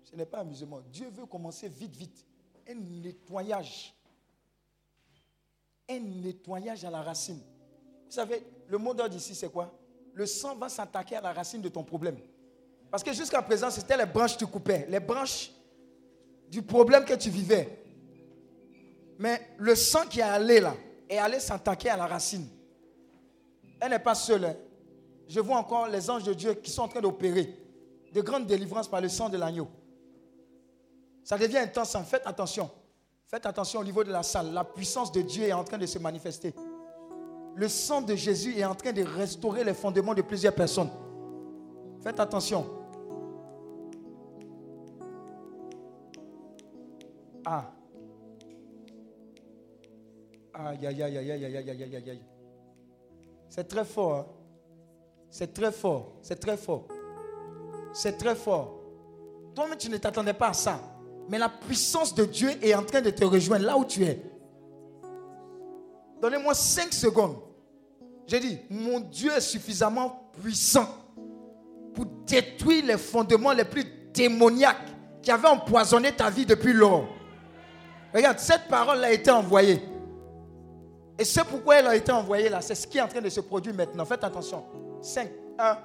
ce 0.04 0.16
n'est 0.16 0.26
pas 0.26 0.38
amusement. 0.38 0.80
Dieu 0.90 1.10
veut 1.10 1.26
commencer 1.26 1.68
vite, 1.68 1.94
vite. 1.94 2.24
Un 2.66 2.74
nettoyage. 2.74 3.94
Un 5.88 6.00
nettoyage 6.00 6.84
à 6.84 6.90
la 6.90 7.02
racine. 7.02 7.40
Vous 8.06 8.12
savez, 8.12 8.42
le 8.68 8.78
mot 8.78 8.94
d'ordre 8.94 9.16
ici, 9.16 9.34
c'est 9.34 9.50
quoi? 9.50 9.78
Le 10.14 10.24
sang 10.24 10.54
va 10.56 10.68
s'attaquer 10.68 11.16
à 11.16 11.20
la 11.20 11.32
racine 11.32 11.60
de 11.60 11.68
ton 11.68 11.82
problème. 11.82 12.16
Parce 12.90 13.02
que 13.02 13.12
jusqu'à 13.12 13.42
présent, 13.42 13.70
c'était 13.70 13.96
les 13.96 14.06
branches 14.06 14.34
que 14.34 14.40
tu 14.40 14.46
coupais, 14.46 14.86
les 14.88 15.00
branches 15.00 15.50
du 16.48 16.62
problème 16.62 17.04
que 17.04 17.14
tu 17.14 17.30
vivais. 17.30 17.81
Mais 19.18 19.40
le 19.58 19.74
sang 19.74 20.06
qui 20.08 20.20
est 20.20 20.24
allé 20.24 20.60
là, 20.60 20.74
est 21.08 21.18
allé 21.18 21.38
s'attaquer 21.40 21.90
à 21.90 21.96
la 21.96 22.06
racine. 22.06 22.48
Elle 23.80 23.90
n'est 23.90 23.98
pas 23.98 24.14
seule. 24.14 24.44
Hein. 24.44 24.56
Je 25.28 25.40
vois 25.40 25.56
encore 25.56 25.88
les 25.88 26.08
anges 26.10 26.24
de 26.24 26.34
Dieu 26.34 26.54
qui 26.54 26.70
sont 26.70 26.82
en 26.82 26.88
train 26.88 27.00
d'opérer 27.00 27.58
de 28.12 28.20
grandes 28.20 28.46
délivrances 28.46 28.88
par 28.88 29.00
le 29.00 29.08
sang 29.08 29.28
de 29.28 29.36
l'agneau. 29.36 29.68
Ça 31.24 31.38
devient 31.38 31.58
intense. 31.58 31.94
Hein. 31.94 32.04
Faites 32.04 32.26
attention. 32.26 32.70
Faites 33.26 33.46
attention 33.46 33.80
au 33.80 33.84
niveau 33.84 34.04
de 34.04 34.10
la 34.10 34.22
salle. 34.22 34.52
La 34.52 34.64
puissance 34.64 35.10
de 35.12 35.22
Dieu 35.22 35.44
est 35.44 35.52
en 35.52 35.64
train 35.64 35.78
de 35.78 35.86
se 35.86 35.98
manifester. 35.98 36.54
Le 37.54 37.68
sang 37.68 38.02
de 38.02 38.14
Jésus 38.14 38.58
est 38.58 38.64
en 38.64 38.74
train 38.74 38.92
de 38.92 39.02
restaurer 39.02 39.64
les 39.64 39.74
fondements 39.74 40.14
de 40.14 40.22
plusieurs 40.22 40.54
personnes. 40.54 40.90
Faites 42.02 42.18
attention. 42.18 42.66
Ah. 47.44 47.72
Aïe, 50.54 50.86
aïe, 50.86 51.02
aïe, 51.02 51.18
aïe, 51.18 51.32
aïe, 51.32 51.44
aïe, 51.44 51.56
aïe, 51.56 51.82
aïe, 51.82 52.10
aïe. 52.10 52.22
C'est 53.48 53.68
très 53.68 53.84
fort. 53.84 54.14
Hein. 54.14 54.26
C'est 55.30 55.52
très 55.54 55.72
fort. 55.72 56.12
C'est 56.22 56.38
très 56.38 56.56
fort. 56.56 56.88
C'est 57.92 58.18
très 58.18 58.34
fort. 58.34 58.80
Toi-même, 59.54 59.78
tu 59.78 59.88
ne 59.88 59.96
t'attendais 59.96 60.34
pas 60.34 60.48
à 60.48 60.52
ça. 60.52 60.80
Mais 61.28 61.38
la 61.38 61.48
puissance 61.48 62.14
de 62.14 62.24
Dieu 62.24 62.50
est 62.62 62.74
en 62.74 62.82
train 62.82 63.00
de 63.00 63.10
te 63.10 63.24
rejoindre 63.24 63.64
là 63.64 63.76
où 63.76 63.84
tu 63.84 64.04
es. 64.04 64.20
Donnez-moi 66.20 66.54
5 66.54 66.92
secondes. 66.92 67.36
J'ai 68.26 68.40
dit, 68.40 68.58
mon 68.70 69.00
Dieu 69.00 69.32
est 69.32 69.40
suffisamment 69.40 70.30
puissant 70.40 70.86
pour 71.94 72.06
détruire 72.26 72.86
les 72.86 72.98
fondements 72.98 73.52
les 73.52 73.64
plus 73.64 73.84
démoniaques 74.12 74.88
qui 75.22 75.30
avaient 75.30 75.48
empoisonné 75.48 76.12
ta 76.12 76.30
vie 76.30 76.46
depuis 76.46 76.72
lors. 76.72 77.06
Regarde, 78.14 78.38
cette 78.38 78.68
parole 78.68 79.02
a 79.04 79.12
été 79.12 79.30
envoyée. 79.30 79.80
Et 81.22 81.24
c'est 81.24 81.44
pourquoi 81.44 81.76
elle 81.76 81.86
a 81.86 81.94
été 81.94 82.10
envoyée 82.10 82.48
là. 82.48 82.60
C'est 82.60 82.74
ce 82.74 82.84
qui 82.84 82.98
est 82.98 83.00
en 83.00 83.06
train 83.06 83.20
de 83.20 83.28
se 83.28 83.38
produire 83.38 83.76
maintenant. 83.76 84.04
Faites 84.04 84.24
attention. 84.24 84.64
5, 85.00 85.30
1, 85.56 85.78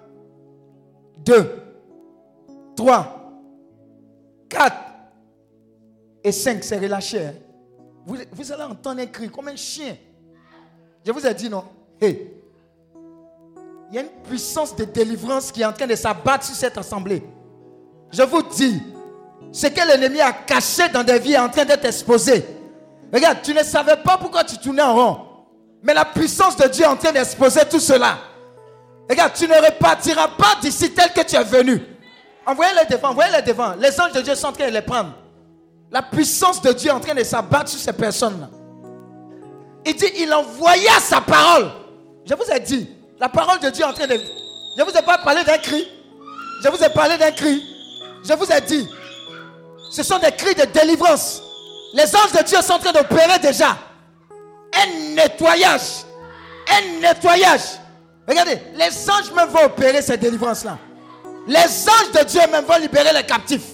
2, 1.19 1.63
3, 2.75 3.31
4 4.49 4.75
et 6.23 6.31
5. 6.31 6.63
C'est 6.63 6.79
relâché. 6.79 7.23
Hein. 7.23 7.33
Vous, 8.03 8.17
vous, 8.31 8.51
allez 8.51 8.63
entendre 8.63 8.99
un 8.99 9.05
cri 9.05 9.29
comme 9.29 9.47
un 9.49 9.55
chien. 9.55 9.95
Je 11.05 11.11
vous 11.11 11.23
ai 11.23 11.35
dit 11.35 11.51
non? 11.51 11.65
Hey. 12.01 12.33
Il 13.91 13.95
y 13.95 13.99
a 13.99 14.01
une 14.01 14.23
puissance 14.27 14.75
de 14.75 14.85
délivrance 14.85 15.51
qui 15.51 15.61
est 15.61 15.65
en 15.65 15.73
train 15.73 15.85
de 15.85 15.93
s'abattre 15.93 16.45
sur 16.45 16.55
cette 16.55 16.79
assemblée. 16.79 17.21
Je 18.11 18.23
vous 18.23 18.41
dis, 18.41 18.81
ce 19.51 19.67
que 19.67 19.87
l'ennemi 19.87 20.19
a 20.19 20.33
caché 20.33 20.89
dans 20.89 21.03
des 21.03 21.19
vies 21.19 21.33
est 21.33 21.37
en 21.37 21.49
train 21.49 21.63
d'être 21.63 21.85
exposé. 21.85 22.43
Regarde, 23.13 23.43
tu 23.43 23.53
ne 23.53 23.61
savais 23.61 23.97
pas 23.97 24.17
pourquoi 24.17 24.43
tu 24.43 24.57
tournais 24.57 24.81
en 24.81 24.95
rond. 24.95 25.26
Mais 25.87 25.93
la 25.93 26.03
puissance 26.03 26.57
de 26.57 26.67
Dieu 26.67 26.83
est 26.83 26.87
en 26.87 26.97
train 26.97 27.13
d'exposer 27.13 27.61
tout 27.69 27.79
cela. 27.79 28.17
Regarde, 29.09 29.31
tu 29.33 29.47
ne 29.47 29.55
repartiras 29.55 30.27
pas 30.37 30.57
d'ici 30.61 30.91
tel 30.91 31.13
que 31.13 31.21
tu 31.21 31.37
es 31.37 31.43
venu. 31.45 31.81
Envoyez-les 32.45 32.93
devant, 32.93 33.11
envoyez-les 33.11 33.41
devant. 33.41 33.73
Les 33.79 33.97
anges 34.01 34.11
de 34.11 34.19
Dieu 34.19 34.35
sont 34.35 34.47
en 34.47 34.51
train 34.51 34.67
de 34.67 34.73
les 34.73 34.81
prendre. 34.81 35.13
La 35.89 36.01
puissance 36.01 36.61
de 36.61 36.73
Dieu 36.73 36.89
est 36.89 36.93
en 36.93 36.99
train 36.99 37.15
de 37.15 37.23
s'abattre 37.23 37.69
sur 37.69 37.79
ces 37.79 37.93
personnes-là. 37.93 38.49
Il 39.85 39.95
dit, 39.95 40.11
il 40.17 40.33
envoya 40.33 40.99
sa 40.99 41.21
parole. 41.21 41.71
Je 42.25 42.33
vous 42.33 42.51
ai 42.53 42.59
dit, 42.59 42.89
la 43.17 43.29
parole 43.29 43.59
de 43.61 43.69
Dieu 43.69 43.85
est 43.85 43.87
en 43.87 43.93
train 43.93 44.07
de... 44.07 44.15
Je 44.15 44.83
ne 44.83 44.89
vous 44.89 44.97
ai 44.97 45.01
pas 45.01 45.19
parlé 45.19 45.45
d'un 45.45 45.57
cri. 45.57 45.87
Je 46.65 46.69
vous 46.69 46.83
ai 46.83 46.89
parlé 46.89 47.17
d'un 47.17 47.31
cri. 47.31 47.63
Je 48.27 48.33
vous 48.33 48.51
ai 48.51 48.59
dit, 48.59 48.89
ce 49.89 50.03
sont 50.03 50.19
des 50.19 50.33
cris 50.33 50.53
de 50.53 50.65
délivrance. 50.65 51.41
Les 51.93 52.13
anges 52.13 52.33
de 52.37 52.43
Dieu 52.43 52.61
sont 52.61 52.73
en 52.73 52.79
train 52.79 52.91
d'opérer 52.91 53.39
déjà 53.39 53.77
un 54.73 55.15
nettoyage. 55.15 56.05
Un 56.69 56.99
nettoyage. 56.99 57.79
Regardez, 58.27 58.59
les 58.75 59.09
anges 59.09 59.31
même 59.35 59.49
vont 59.49 59.65
opérer 59.65 60.01
cette 60.01 60.19
délivrance-là. 60.21 60.77
Les 61.47 61.59
anges 61.59 62.11
de 62.13 62.25
Dieu 62.25 62.41
même 62.51 62.65
vont 62.65 62.77
libérer 62.77 63.13
les 63.13 63.23
captifs. 63.23 63.71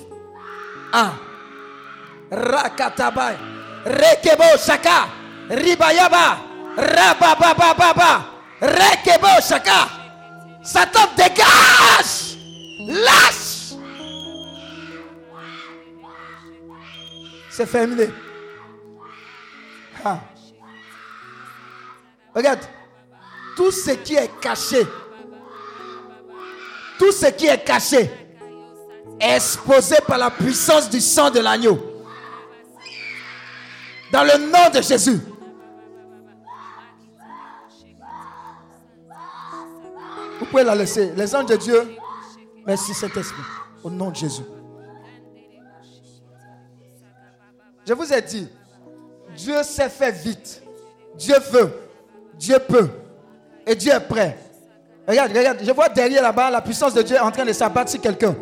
Ah. 0.92 1.14
Rakatabai. 2.32 3.36
Rekebo 3.86 4.58
Shaka. 4.64 5.08
Ribayaba. 5.50 6.38
Rababababa. 6.78 8.26
Rekebo 8.62 9.42
Shaka. 9.42 9.90
Satan 10.64 11.10
dégage. 11.18 12.38
Lâche. 12.88 13.54
C'est 17.50 17.72
terminé. 17.72 18.10
Ah. 20.06 20.20
Regarde, 22.36 22.60
tout 23.56 23.72
ce 23.72 23.92
qui 23.92 24.16
est 24.16 24.32
caché, 24.40 24.86
tout 26.98 27.12
ce 27.12 27.28
qui 27.28 27.48
est 27.48 27.64
caché 27.64 28.10
exposé 29.20 29.96
par 30.08 30.18
la 30.18 30.32
puissance 30.32 30.90
du 30.90 31.00
sang 31.00 31.30
de 31.30 31.40
l'agneau. 31.40 31.80
Dans 34.12 34.24
le 34.24 34.38
nom 34.52 34.70
de 34.74 34.82
Jésus. 34.82 35.20
Vous 40.40 40.46
pouvez 40.46 40.64
la 40.64 40.76
laisser. 40.76 41.14
Les 41.16 41.36
anges 41.36 41.48
de 41.48 41.56
Dieu, 41.56 41.96
merci 42.66 42.94
Saint-Esprit. 42.94 43.42
Au 43.84 43.90
nom 43.90 44.10
de 44.12 44.16
Jésus. 44.16 44.44
Je 47.86 47.94
vous 47.94 48.14
ai 48.14 48.22
dit, 48.22 48.48
Dieu 49.36 49.62
s'est 49.64 49.90
fait 49.90 50.12
vite. 50.12 50.62
Dieu 51.16 51.36
veut. 51.52 51.83
Dieu 52.38 52.58
peut. 52.68 52.90
Et 53.66 53.76
Dieu 53.76 53.92
est 53.92 54.00
prêt. 54.00 54.38
Regarde, 55.08 55.32
regarde, 55.36 55.58
je 55.62 55.72
vois 55.72 55.90
derrière 55.90 56.24
là-bas 56.24 56.50
la 56.50 56.62
puissance 56.62 56.94
de 56.94 57.02
Dieu 57.02 57.18
en 57.22 57.32
train 57.32 57.46
de 57.46 57.54
s'abattre 57.54 57.92
sur 57.92 58.02
quelqu'un. 58.02 58.36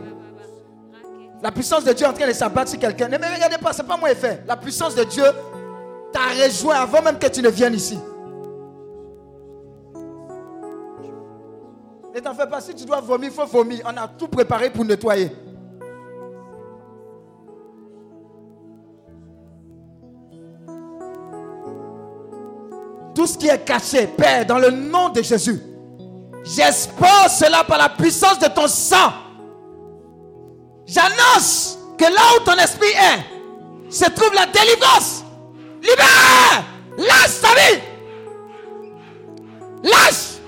La 1.41 1.51
puissance 1.51 1.83
de 1.83 1.93
Dieu 1.93 2.05
en 2.05 2.13
train 2.13 2.27
de 2.27 2.33
s'abattre 2.33 2.69
sur 2.69 2.79
quelqu'un. 2.79 3.07
Ne 3.07 3.17
me 3.17 3.25
regardez 3.33 3.57
pas, 3.57 3.73
ce 3.73 3.81
n'est 3.81 3.87
pas 3.87 3.97
moi 3.97 4.13
fait. 4.13 4.43
La 4.47 4.55
puissance 4.55 4.93
de 4.93 5.03
Dieu 5.03 5.23
t'a 6.11 6.43
rejoint 6.43 6.75
avant 6.75 7.01
même 7.01 7.17
que 7.17 7.27
tu 7.27 7.41
ne 7.41 7.49
viennes 7.49 7.73
ici. 7.73 7.97
Ne 12.13 12.19
t'en 12.19 12.35
fais 12.35 12.47
pas, 12.47 12.61
si 12.61 12.75
tu 12.75 12.85
dois 12.85 12.99
vomir, 12.99 13.29
il 13.29 13.35
faut 13.35 13.45
vomir. 13.45 13.81
On 13.85 13.97
a 13.97 14.07
tout 14.07 14.27
préparé 14.27 14.69
pour 14.69 14.85
nettoyer. 14.85 15.31
Tout 23.21 23.27
ce 23.27 23.37
qui 23.37 23.47
est 23.47 23.63
caché, 23.63 24.07
Père, 24.07 24.47
dans 24.47 24.57
le 24.57 24.71
nom 24.71 25.09
de 25.09 25.21
Jésus, 25.21 25.61
j'expose 26.43 27.31
cela 27.37 27.63
par 27.63 27.77
la 27.77 27.89
puissance 27.89 28.39
de 28.39 28.47
ton 28.47 28.67
sang. 28.67 29.13
J'annonce 30.87 31.77
que 31.99 32.05
là 32.05 32.21
où 32.35 32.43
ton 32.43 32.53
esprit 32.53 32.89
est, 32.89 33.93
se 33.93 34.09
trouve 34.09 34.33
la 34.33 34.47
délivrance. 34.47 35.23
Libère! 35.83 36.63
Lâche 36.97 37.41
ta 37.41 37.49
vie! 37.49 37.79
Lâche! 39.83 40.39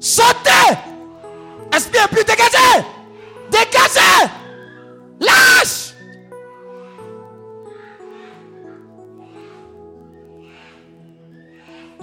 Sautez! 0.00 0.78
Esprit 1.70 1.98
plus 2.10 2.24
dégagé! 2.24 2.82
Dégagé! 3.50 4.30
Lâche! 5.20 5.83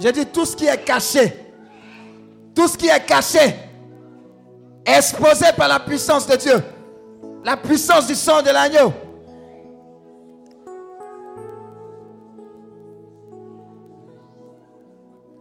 J'ai 0.02 0.10
dit 0.10 0.26
tout 0.26 0.44
ce 0.44 0.56
qui 0.56 0.66
est 0.66 0.84
caché, 0.84 1.30
tout 2.56 2.62
Tout 2.62 2.66
ce 2.66 2.76
qui 2.76 2.88
est 2.88 3.06
caché, 3.06 3.54
exposé 4.84 5.46
par 5.56 5.68
la 5.68 5.78
puissance 5.78 6.26
de 6.26 6.34
Dieu, 6.34 6.60
la 7.44 7.56
puissance 7.56 8.08
du 8.08 8.16
sang 8.16 8.42
de 8.42 8.50
l'agneau. 8.50 8.92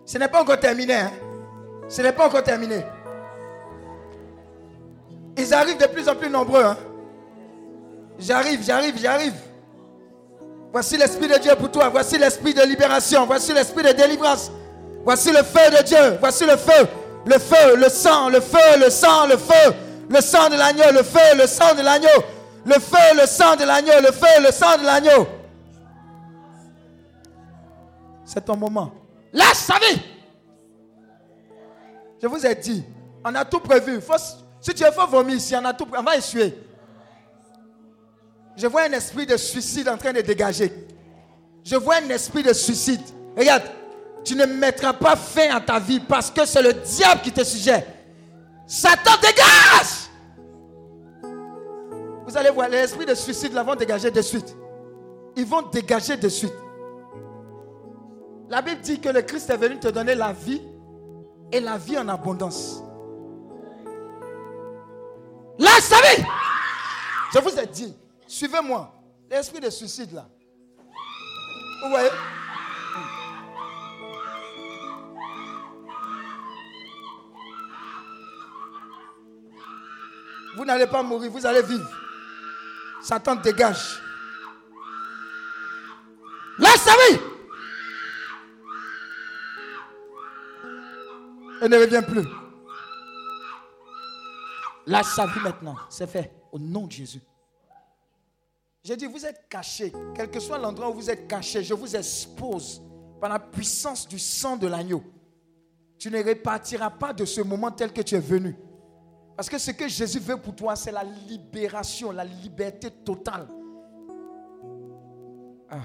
Ce 0.06 0.20
n'est 0.20 0.28
pas 0.28 0.44
encore 0.44 0.60
terminé. 0.60 0.94
Hein? 0.94 1.12
Ce 1.90 2.04
n'est 2.04 2.12
pas 2.12 2.28
encore 2.28 2.44
terminé. 2.44 2.84
Ils 5.38 5.54
arrivent 5.56 5.80
de 5.80 5.88
plus 5.88 6.08
en 6.08 6.16
plus 6.16 6.30
nombreux. 6.30 6.64
Hein? 6.64 6.78
J'arrive, 8.20 8.62
j'arrive, 8.64 8.96
j'arrive. 9.00 9.34
Voici 10.72 10.98
l'Esprit 10.98 11.28
de 11.28 11.38
Dieu 11.38 11.54
pour 11.58 11.70
toi. 11.70 11.90
Voici 11.90 12.18
l'Esprit 12.18 12.54
de 12.54 12.62
libération. 12.62 13.26
Voici 13.26 13.54
l'Esprit 13.54 13.84
de 13.84 13.92
délivrance. 13.92 14.52
Voici 15.04 15.32
le 15.32 15.44
feu 15.44 15.70
de 15.78 15.84
Dieu. 15.84 16.18
Voici 16.20 16.46
le 16.46 16.56
feu. 16.56 16.88
Le 17.26 17.38
feu, 17.38 17.76
le 17.76 17.90
sang, 17.90 18.30
le 18.30 18.40
feu, 18.40 18.80
le 18.80 18.90
sang, 18.90 19.28
le 19.28 19.38
feu. 19.38 19.76
Le 20.10 20.22
sang 20.22 20.50
de 20.50 20.56
l'agneau, 20.56 20.92
le 20.94 21.04
feu, 21.04 21.38
le 21.38 21.48
sang 21.48 21.76
de 21.76 21.82
l'agneau. 21.82 22.08
Le 22.66 22.74
feu, 22.74 23.20
le 23.20 23.28
sang 23.28 23.56
de 23.56 23.64
l'agneau, 23.64 23.94
le 24.02 24.12
feu, 24.12 24.44
le 24.44 24.52
sang 24.52 24.78
de 24.78 24.84
l'agneau. 24.84 25.28
C'est 28.26 28.46
ton 28.46 28.56
moment. 28.56 28.94
Lâche 29.34 29.56
sa 29.56 29.76
vie. 29.76 30.02
Je 32.22 32.28
vous 32.28 32.46
ai 32.46 32.56
dit, 32.56 32.84
on 33.26 33.34
a 33.36 33.44
tout 33.46 33.60
prévu. 33.60 34.00
si 34.62 34.74
tu 34.74 34.84
veux, 34.84 34.92
faut 34.92 35.08
vomir 35.08 35.36
ici, 35.36 35.56
on 35.56 35.66
a 35.66 35.74
tout 35.74 35.88
On 35.98 36.04
va 36.04 36.16
essuyer. 36.16 36.58
Je 38.56 38.68
vois 38.68 38.84
un 38.84 38.92
esprit 38.92 39.26
de 39.26 39.38
suicide 39.38 39.90
en 39.90 39.98
train 39.98 40.14
de 40.14 40.22
dégager. 40.22 40.72
Je 41.64 41.76
vois 41.76 41.96
un 41.96 42.10
esprit 42.10 42.44
de 42.44 42.54
suicide. 42.54 43.02
Regarde, 43.38 43.64
tu 44.24 44.36
ne 44.36 44.46
mettras 44.46 44.94
pas 44.94 45.16
fin 45.16 45.56
à 45.56 45.62
ta 45.62 45.80
vie 45.80 46.00
parce 46.00 46.30
que 46.30 46.46
c'est 46.46 46.62
le 46.62 46.74
diable 46.74 47.22
qui 47.22 47.32
te 47.32 47.44
suggère. 47.44 47.84
Satan 48.68 49.12
dégage. 49.22 50.10
Vous 52.28 52.38
allez 52.38 52.50
voir, 52.50 52.70
l'esprit 52.70 53.06
de 53.06 53.16
suicide 53.16 53.54
là 53.54 53.64
vont 53.64 53.76
dégager 53.76 54.12
de 54.12 54.22
suite. 54.22 54.56
Ils 55.36 55.46
vont 55.46 55.64
dégager 55.64 56.18
de 56.18 56.30
suite. 56.30 56.54
La 58.50 58.62
Bible 58.62 58.82
dit 58.82 59.00
que 59.00 59.10
le 59.10 59.22
Christ 59.22 59.50
est 59.50 59.58
venu 59.58 59.80
te 59.80 59.88
donner 59.88 60.16
la 60.16 60.34
vie 60.34 60.62
et 61.52 61.60
la 61.60 61.78
vie 61.78 61.98
en 61.98 62.08
abondance. 62.10 62.84
Là, 65.58 65.70
savez, 65.80 66.24
je 67.34 67.40
vous 67.40 67.60
ai 67.60 67.66
dit, 67.68 67.96
suivez-moi, 68.32 68.94
l'esprit 69.30 69.60
de 69.60 69.70
suicide 69.70 70.14
là. 70.14 70.28
Vous 71.84 71.90
voyez? 71.90 72.10
Vous 80.56 80.66
n'allez 80.66 80.88
pas 80.88 81.04
mourir, 81.04 81.32
vous 81.32 81.46
allez 81.46 81.62
vivre. 81.62 81.90
Satan 83.02 83.36
dégage. 83.36 84.02
Là, 86.60 86.70
savez 86.78 87.20
Elle 91.62 91.72
ne 91.72 91.78
revient 91.78 92.04
plus. 92.08 92.28
Lâche 94.86 95.06
sa 95.06 95.26
vie 95.28 95.40
maintenant. 95.42 95.78
C'est 95.90 96.08
fait. 96.08 96.32
Au 96.52 96.60
nom 96.60 96.88
de 96.88 96.92
Jésus. 96.92 97.22
J'ai 98.84 98.98
dit, 98.98 99.06
vous 99.06 99.26
êtes 99.26 99.48
cachés. 99.48 99.94
Quel 100.16 100.30
que 100.32 100.40
soit 100.40 100.58
l'endroit 100.58 100.90
où 100.90 100.94
vous 100.94 101.10
êtes 101.10 101.28
cachés, 101.28 101.64
je 101.64 101.74
vous 101.74 101.96
expose 101.96 102.82
par 103.20 103.30
la 103.30 103.40
puissance 103.40 104.08
du 104.08 104.18
sang 104.18 104.58
de 104.58 104.68
l'agneau. 104.68 105.04
Tu 106.00 106.10
ne 106.10 106.24
repartiras 106.24 106.90
pas 106.90 107.14
de 107.14 107.26
ce 107.26 107.42
moment 107.42 107.70
tel 107.70 107.94
que 107.94 108.02
tu 108.02 108.16
es 108.16 108.20
venu. 108.20 108.56
Parce 109.36 109.50
que 109.50 109.60
ce 109.60 109.72
que 109.72 109.88
Jésus 109.88 110.20
veut 110.20 110.38
pour 110.38 110.56
toi, 110.56 110.76
c'est 110.76 110.92
la 110.92 111.04
libération, 111.04 112.12
la 112.12 112.26
liberté 112.26 112.90
totale. 112.90 113.48
Ah, 115.70 115.80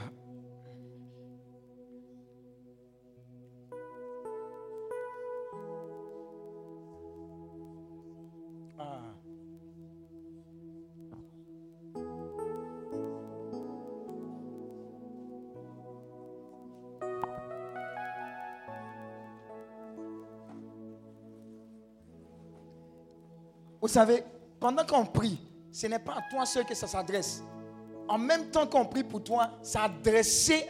Vous 23.87 23.93
savez, 23.93 24.25
pendant 24.59 24.85
qu'on 24.85 25.07
prie, 25.07 25.39
ce 25.71 25.87
n'est 25.87 26.01
pas 26.01 26.15
à 26.15 26.23
toi 26.29 26.45
seul 26.45 26.65
que 26.65 26.75
ça 26.75 26.89
s'adresse. 26.89 27.41
En 28.09 28.19
même 28.19 28.51
temps 28.51 28.67
qu'on 28.67 28.85
prie 28.85 29.05
pour 29.05 29.23
toi, 29.23 29.53
c'est 29.63 29.79
adressé 29.79 30.67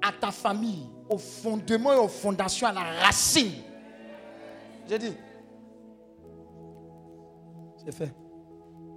à 0.00 0.12
ta 0.12 0.30
famille, 0.30 0.88
au 1.10 1.18
fondement 1.18 1.92
et 1.94 1.96
aux 1.96 2.06
fondations, 2.06 2.68
à 2.68 2.72
la 2.72 2.84
racine. 3.02 3.54
J'ai 4.88 5.00
dit, 5.00 5.14
c'est 7.84 7.90
fait. 7.90 8.14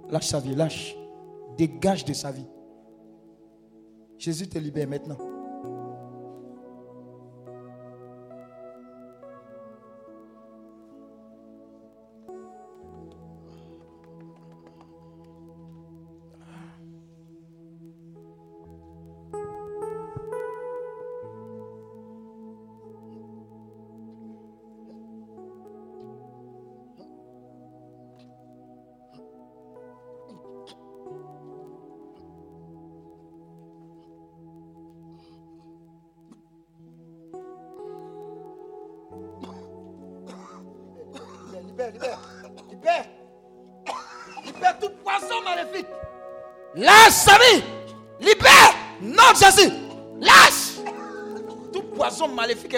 Lâche 0.08 0.28
sa 0.28 0.38
vie, 0.38 0.54
lâche. 0.54 0.94
Dégage 1.56 2.04
de 2.04 2.12
sa 2.12 2.30
vie. 2.30 2.46
Jésus 4.18 4.48
te 4.48 4.56
libère 4.56 4.86
maintenant. 4.86 5.18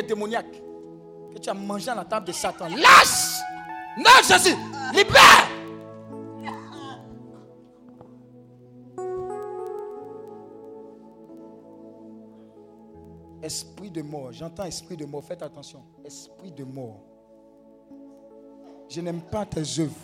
Démoniaque 0.00 0.62
que 1.32 1.38
tu 1.38 1.50
as 1.50 1.54
mangé 1.54 1.90
à 1.90 1.94
la 1.94 2.04
table 2.04 2.26
de 2.26 2.32
Satan. 2.32 2.68
Lâche 2.68 3.40
Non, 3.98 4.10
Jésus 4.26 4.56
Libère 4.94 5.48
Esprit 13.42 13.90
de 13.90 14.02
mort, 14.02 14.32
j'entends 14.32 14.64
esprit 14.64 14.96
de 14.96 15.04
mort, 15.04 15.24
faites 15.24 15.42
attention. 15.42 15.82
Esprit 16.04 16.52
de 16.52 16.62
mort. 16.62 17.02
Je 18.88 19.00
n'aime 19.00 19.20
pas 19.20 19.44
tes 19.44 19.80
œuvres. 19.80 19.96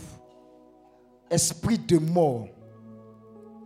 Esprit 1.31 1.79
de 1.79 1.99
mort. 1.99 2.49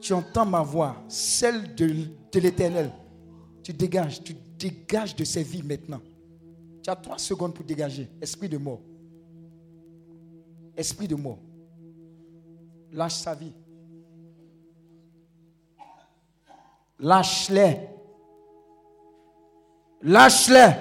Tu 0.01 0.13
entends 0.13 0.45
ma 0.45 0.63
voix, 0.63 0.97
celle 1.09 1.75
de, 1.75 1.87
de 2.33 2.41
l'éternel. 2.41 2.91
Tu 3.63 3.73
dégages, 3.73 4.23
tu 4.23 4.35
dégages 4.59 5.17
de 5.17 5.25
ces 5.25 5.43
vies 5.43 5.63
maintenant. 5.63 6.01
Tu 6.83 6.91
as 6.91 6.97
trois 6.97 7.19
secondes 7.19 7.55
pour 7.55 7.65
dégager. 7.65 8.11
Esprit 8.21 8.49
de 8.49 8.59
mort. 8.59 8.81
Esprit 10.77 11.07
de 11.07 11.15
mort. 11.15 11.39
Lâche 12.91 13.15
sa 13.15 13.35
vie. 13.35 13.53
Lâche-les. 16.99 17.89
Lâche-les. 20.03 20.73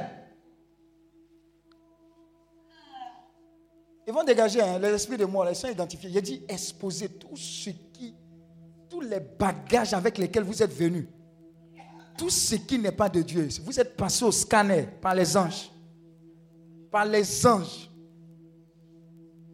Ils 4.07 4.13
vont 4.13 4.23
dégager 4.23 4.61
hein, 4.61 4.79
l'esprit 4.79 5.17
de 5.17 5.25
mort. 5.25 5.47
Ils 5.49 5.55
sont 5.55 5.67
identifiés. 5.67 6.09
Il 6.13 6.21
dit 6.21 6.43
exposer 6.47 7.09
tout 7.09 7.37
ce 7.37 7.69
qui, 7.69 8.15
tous 8.89 9.01
les 9.01 9.19
bagages 9.19 9.93
avec 9.93 10.17
lesquels 10.17 10.43
vous 10.43 10.61
êtes 10.63 10.73
venus. 10.73 11.07
Tout 12.17 12.29
ce 12.29 12.55
qui 12.55 12.79
n'est 12.79 12.91
pas 12.91 13.09
de 13.09 13.21
Dieu. 13.21 13.47
Vous 13.63 13.79
êtes 13.79 13.95
passé 13.95 14.25
au 14.25 14.31
scanner 14.31 14.87
par 14.99 15.15
les 15.15 15.37
anges 15.37 15.71
par 16.91 17.05
les 17.05 17.47
anges, 17.47 17.89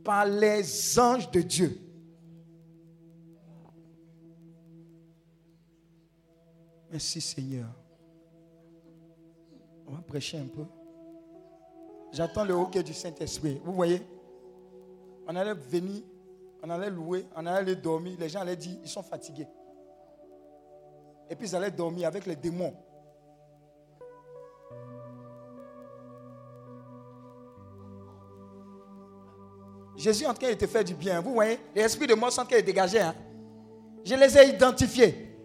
par 0.03 0.25
les 0.25 0.99
anges 0.99 1.29
de 1.29 1.41
Dieu. 1.41 1.79
Merci 6.91 7.21
Seigneur. 7.21 7.67
On 9.85 9.91
va 9.91 10.01
prêcher 10.01 10.39
un 10.39 10.47
peu. 10.47 10.65
J'attends 12.11 12.43
le 12.43 12.53
hockey 12.53 12.81
du 12.81 12.93
Saint-Esprit. 12.93 13.61
Vous 13.63 13.73
voyez? 13.73 14.01
On 15.27 15.35
allait 15.35 15.53
venir, 15.53 16.01
on 16.63 16.69
allait 16.69 16.89
louer, 16.89 17.27
on 17.35 17.45
allait 17.45 17.75
dormir. 17.75 18.17
Les 18.19 18.29
gens 18.29 18.39
allaient 18.39 18.55
dire, 18.55 18.79
ils 18.81 18.89
sont 18.89 19.03
fatigués. 19.03 19.47
Et 21.29 21.35
puis 21.35 21.49
ils 21.49 21.55
allaient 21.55 21.69
dormir 21.69 22.07
avec 22.07 22.25
les 22.25 22.35
démons. 22.35 22.73
Jésus 29.97 30.27
en 30.27 30.33
train 30.35 30.49
de 30.49 30.53
te 30.53 30.67
faire 30.67 30.83
du 30.83 30.93
bien. 30.93 31.19
Vous 31.21 31.33
voyez, 31.33 31.57
les 31.75 31.81
esprits 31.81 32.05
de 32.05 32.13
mort 32.13 32.31
sont 32.31 32.41
en 32.41 32.45
train 32.45 32.57
de 32.57 32.61
dégager. 32.61 32.99
Hein? 32.99 33.15
Je 34.05 34.13
les 34.13 34.37
ai 34.37 34.49
identifiés. 34.49 35.35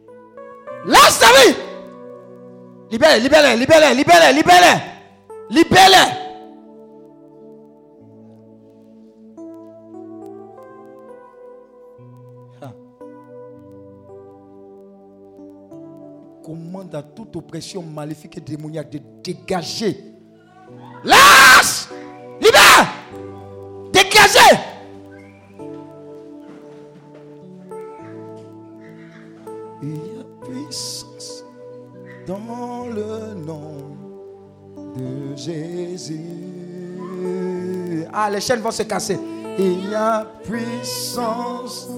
Lâche 0.84 1.18
ta 1.18 1.26
vie. 1.26 1.56
Libère-les, 2.90 3.20
libère-les, 3.22 3.56
libère-les, 3.56 3.94
libère-les. 4.34 5.56
Libère-les. 5.56 5.96
Ah. 12.60 12.72
Commande 16.44 16.94
à 16.94 17.02
toute 17.02 17.34
oppression 17.36 17.82
maléfique 17.82 18.36
et 18.36 18.40
démoniaque 18.40 18.90
de 18.90 19.00
dégager. 19.22 19.96
Lâche 21.02 21.88
les 38.32 38.40
chaînes 38.40 38.60
vont 38.60 38.70
se 38.70 38.82
casser. 38.82 39.18
Il 39.58 39.90
y 39.90 39.94
a 39.94 40.26
puissance 40.42 41.88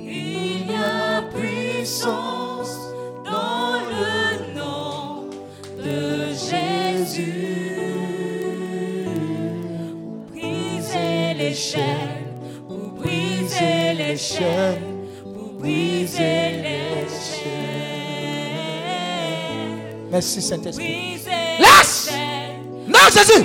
Il 0.00 0.66
y 0.66 0.74
a 0.74 1.22
puissance 1.22 2.76
dans 3.24 3.78
le 3.88 4.58
nom 4.58 5.30
de 5.78 6.32
Jésus. 6.34 7.52
briser 10.30 11.34
les 11.38 11.54
chaînes, 11.54 12.36
pour 12.66 12.90
briser 13.00 13.94
les 13.96 14.16
chaînes, 14.16 14.91
Merci 20.12 20.42
Saint-Esprit. 20.42 21.18
Chaînes, 21.82 22.86
Non, 22.86 22.98
Jésus, 23.10 23.44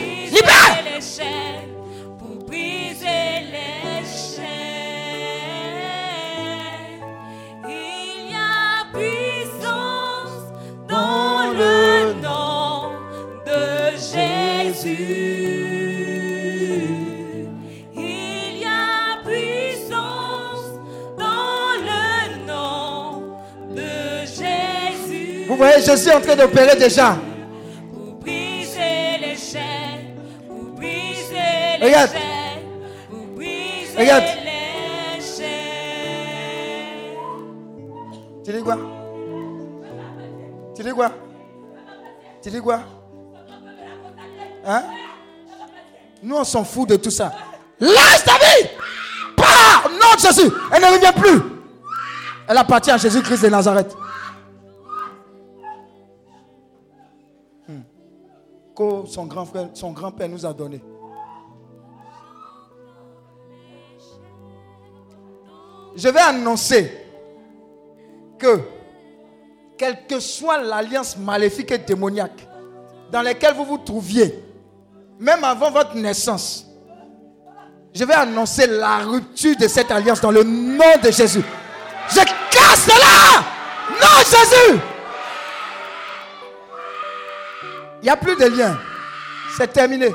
Jésus 26.08 26.10
est 26.10 26.16
en 26.16 26.22
train 26.22 26.36
d'opérer 26.36 26.76
déjà. 26.78 27.18
Pour 27.94 28.14
briser 28.16 29.18
les 29.22 29.36
chaînes, 29.36 30.16
pour 30.48 30.64
briser 30.76 31.78
les 31.80 31.86
Regarde. 31.86 32.12
chaînes, 32.12 32.64
pour 33.10 33.26
briser 33.36 33.98
Regarde. 33.98 34.24
les 34.24 35.22
chaînes. 35.22 35.48
Tu 38.46 38.54
dis 38.54 38.62
quoi? 38.64 38.78
Tu 40.76 40.84
dis 40.84 40.92
quoi? 40.92 41.12
Tu 42.42 42.50
dis 42.52 42.60
quoi? 42.62 42.80
Hein? 44.66 44.84
Nous, 46.24 46.36
on 46.36 46.44
s'en 46.46 46.64
fout 46.64 46.88
de 46.90 46.96
tout 46.96 47.12
ça. 47.12 47.32
Lâche 47.80 48.24
ta 48.26 48.34
vie 48.34 48.70
Pas 49.36 49.84
Non, 49.92 50.16
de 50.16 50.20
Jésus 50.20 50.50
Elle 50.74 50.82
ne 50.82 50.88
revient 50.88 51.14
plus 51.16 51.40
Elle 52.48 52.58
appartient 52.58 52.90
à 52.92 52.98
Jésus-Christ 52.98 53.44
de 53.44 53.50
Nazareth. 53.50 53.96
Que 58.78 59.08
son 59.08 59.26
grand 59.26 59.46
frère, 59.46 59.70
son 59.74 59.92
grand-père 59.92 60.30
nous 60.30 60.46
a 60.46 60.54
donné. 60.54 60.80
Je 65.96 66.08
vais 66.10 66.20
annoncer 66.20 66.92
que, 68.38 68.60
quelle 69.80 70.06
que 70.06 70.20
soit 70.20 70.62
l'alliance 70.62 71.18
maléfique 71.18 71.72
et 71.72 71.80
démoniaque 71.80 72.48
dans 73.12 73.24
laquelle 73.24 73.56
vous 73.56 73.66
vous 73.66 73.80
trouviez, 73.80 74.44
même 75.18 75.44
avant 75.44 75.72
votre 75.72 75.96
naissance, 75.96 76.68
je 77.96 78.06
vais 78.06 78.14
annoncer 78.14 78.68
la 78.68 79.00
rupture 79.00 79.58
de 79.58 79.68
cette 79.68 79.90
alliance 79.90 80.22
dans 80.22 80.30
le 80.30 80.44
nom 80.44 81.02
de 81.04 81.10
Jésus. 81.10 81.44
Je 82.10 82.20
casse 82.52 82.86
cela 82.86 83.44
Non, 84.00 84.18
Jésus 84.24 84.80
Il 88.02 88.06
n'y 88.06 88.10
a 88.10 88.18
plus 88.18 88.36
de 88.36 88.46
lien. 88.46 88.78
C'est 89.56 89.72
terminé. 89.74 90.14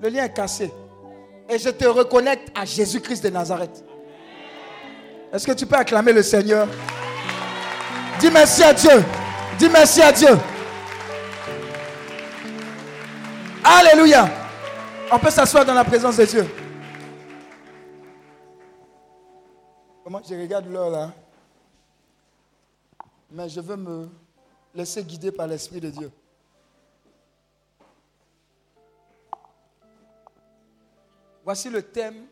Le 0.00 0.08
lien 0.08 0.24
est 0.24 0.32
cassé. 0.32 0.72
Et 1.48 1.58
je 1.58 1.70
te 1.70 1.86
reconnecte 1.86 2.50
à 2.56 2.64
Jésus-Christ 2.64 3.22
de 3.24 3.30
Nazareth. 3.30 3.84
Est-ce 5.32 5.46
que 5.46 5.52
tu 5.52 5.66
peux 5.66 5.76
acclamer 5.76 6.12
le 6.12 6.22
Seigneur? 6.22 6.66
Dis 8.18 8.30
merci 8.30 8.62
à 8.62 8.72
Dieu. 8.72 9.04
Dis 9.58 9.68
merci 9.68 10.02
à 10.02 10.12
Dieu. 10.12 10.36
Alléluia. 13.62 14.28
On 15.10 15.18
peut 15.18 15.30
s'asseoir 15.30 15.64
dans 15.64 15.74
la 15.74 15.84
présence 15.84 16.16
de 16.16 16.24
Dieu. 16.24 16.46
Comment 20.02 20.20
je 20.28 20.34
regarde 20.34 20.66
l'heure 20.68 20.90
là? 20.90 21.12
Mais 23.36 23.50
je 23.50 23.60
veux 23.60 23.76
me 23.76 24.08
laisser 24.74 25.04
guider 25.04 25.30
par 25.30 25.46
l'Esprit 25.46 25.78
de 25.78 25.90
Dieu. 25.90 26.10
Voici 31.44 31.68
le 31.68 31.82
thème 31.82 32.24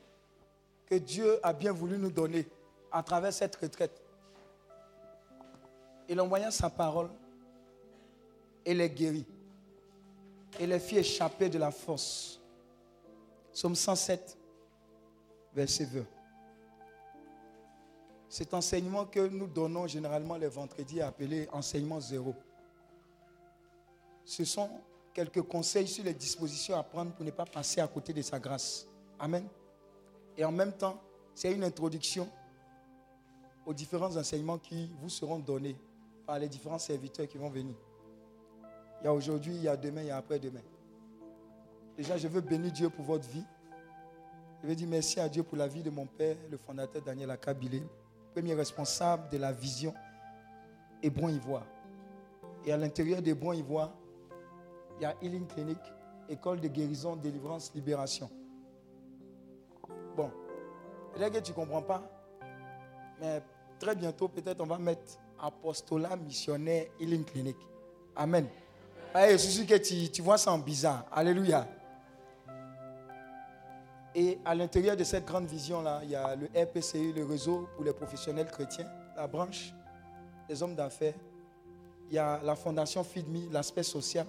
que 0.87 0.95
Dieu 0.95 1.39
a 1.43 1.53
bien 1.53 1.73
voulu 1.73 1.99
nous 1.99 2.11
donner 2.11 2.49
à 2.91 3.03
travers 3.03 3.35
cette 3.35 3.55
retraite. 3.57 4.03
Il 6.09 6.19
envoya 6.23 6.51
sa 6.51 6.71
parole 6.71 7.11
et 8.65 8.73
les 8.73 8.89
guérit 8.89 9.27
et 10.59 10.67
les 10.67 10.79
fit 10.79 10.97
échapper 10.97 11.51
de 11.51 11.59
la 11.59 11.71
force. 11.71 12.41
Somme 13.53 13.75
107, 13.75 14.39
verset 15.55 15.85
20. 15.85 16.14
Cet 18.35 18.53
enseignement 18.53 19.05
que 19.05 19.29
nous 19.29 19.47
donnons 19.47 19.87
généralement 19.87 20.35
les 20.37 20.49
vendredis 20.49 20.99
est 20.99 21.03
appelé 21.03 21.49
enseignement 21.53 22.01
zéro. 22.01 22.35
Ce 24.25 24.45
sont 24.45 24.69
quelques 25.13 25.43
conseils 25.43 25.87
sur 25.87 26.03
les 26.03 26.15
dispositions 26.15 26.77
à 26.77 26.83
prendre 26.83 27.13
pour 27.13 27.25
ne 27.25 27.31
pas 27.31 27.45
passer 27.45 27.81
à 27.81 27.87
côté 27.87 28.13
de 28.13 28.23
sa 28.23 28.41
grâce. 28.41 28.89
Amen. 29.21 29.47
Et 30.37 30.45
en 30.45 30.51
même 30.51 30.73
temps, 30.73 31.01
c'est 31.33 31.53
une 31.53 31.63
introduction 31.63 32.29
aux 33.65 33.73
différents 33.73 34.17
enseignements 34.17 34.59
qui 34.59 34.91
vous 35.01 35.11
seront 35.11 35.39
donnés 35.39 35.77
par 36.27 36.41
les 36.41 36.49
différents 36.49 36.81
serviteurs 36.81 37.29
qui 37.29 37.39
vont 37.39 37.51
venir. 37.51 37.77
Il 39.01 39.05
y 39.05 39.07
a 39.07 39.15
aujourd'hui, 39.15 39.55
il 39.55 39.63
y 39.63 39.69
a 39.69 39.77
demain, 39.77 40.03
il 40.03 40.09
y 40.09 40.11
a 40.11 40.17
après-demain. 40.17 40.63
Déjà, 41.97 42.17
je 42.17 42.27
veux 42.27 42.41
bénir 42.41 42.73
Dieu 42.73 42.91
pour 42.91 43.05
votre 43.05 43.29
vie. 43.29 43.45
Je 44.61 44.67
veux 44.67 44.75
dire 44.75 44.89
merci 44.89 45.21
à 45.21 45.29
Dieu 45.29 45.45
pour 45.45 45.57
la 45.57 45.69
vie 45.69 45.85
de 45.85 45.91
mon 45.91 46.07
père, 46.07 46.37
le 46.51 46.57
fondateur 46.57 47.01
Daniel 47.01 47.31
Akabilé, 47.31 47.81
premier 48.35 48.55
responsable 48.55 49.29
de 49.29 49.39
la 49.39 49.53
vision 49.53 49.95
Hébron 51.03 51.29
Ivoire. 51.29 51.65
Et 52.67 52.73
à 52.73 52.77
l'intérieur 52.77 53.23
d'Hébron 53.23 53.53
Ivoire, 53.53 53.93
il 54.99 55.03
y 55.03 55.07
a 55.07 55.15
Healing 55.23 55.47
Clinic, 55.47 55.79
école 56.29 56.61
de 56.61 56.67
guérison, 56.67 57.15
délivrance, 57.15 57.73
libération. 57.75 58.29
Bon, 60.17 60.31
peut-être 61.13 61.35
que 61.35 61.39
tu 61.39 61.53
ne 61.53 61.57
comprends 61.57 61.83
pas, 61.83 62.03
mais 63.21 63.41
très 63.79 63.95
bientôt, 63.95 64.27
peut-être 64.27 64.61
on 64.61 64.67
va 64.67 64.79
mettre 64.79 65.19
apostolat 65.39 66.17
missionnaire 66.17 66.87
Healing 66.99 67.25
Clinic. 67.25 67.57
Amen. 68.17 68.49
Ah, 69.13 69.31
je 69.31 69.37
suis 69.37 69.65
que 69.65 69.77
tu, 69.77 70.11
tu 70.11 70.23
vois 70.23 70.39
ça 70.39 70.51
en 70.51 70.59
bizarre. 70.59 71.07
Alléluia. 71.13 71.69
Et 74.15 74.39
à 74.45 74.55
l'intérieur 74.55 74.97
de 74.97 75.03
cette 75.03 75.25
grande 75.25 75.47
vision-là, 75.47 76.01
il 76.05 76.11
y 76.11 76.15
a 76.15 76.37
le 76.37 76.47
RPCI, 76.55 77.13
le 77.13 77.25
réseau 77.25 77.69
pour 77.75 77.85
les 77.85 77.93
professionnels 77.93 78.47
chrétiens, 78.47 78.87
la 79.17 79.27
branche 79.27 79.75
des 80.49 80.63
hommes 80.63 80.77
d'affaires. 80.77 81.15
Il 82.11 82.15
y 82.15 82.19
a 82.19 82.41
la 82.43 82.55
fondation 82.55 83.03
FIDMI, 83.03 83.49
l'aspect 83.51 83.83
social. 83.83 84.27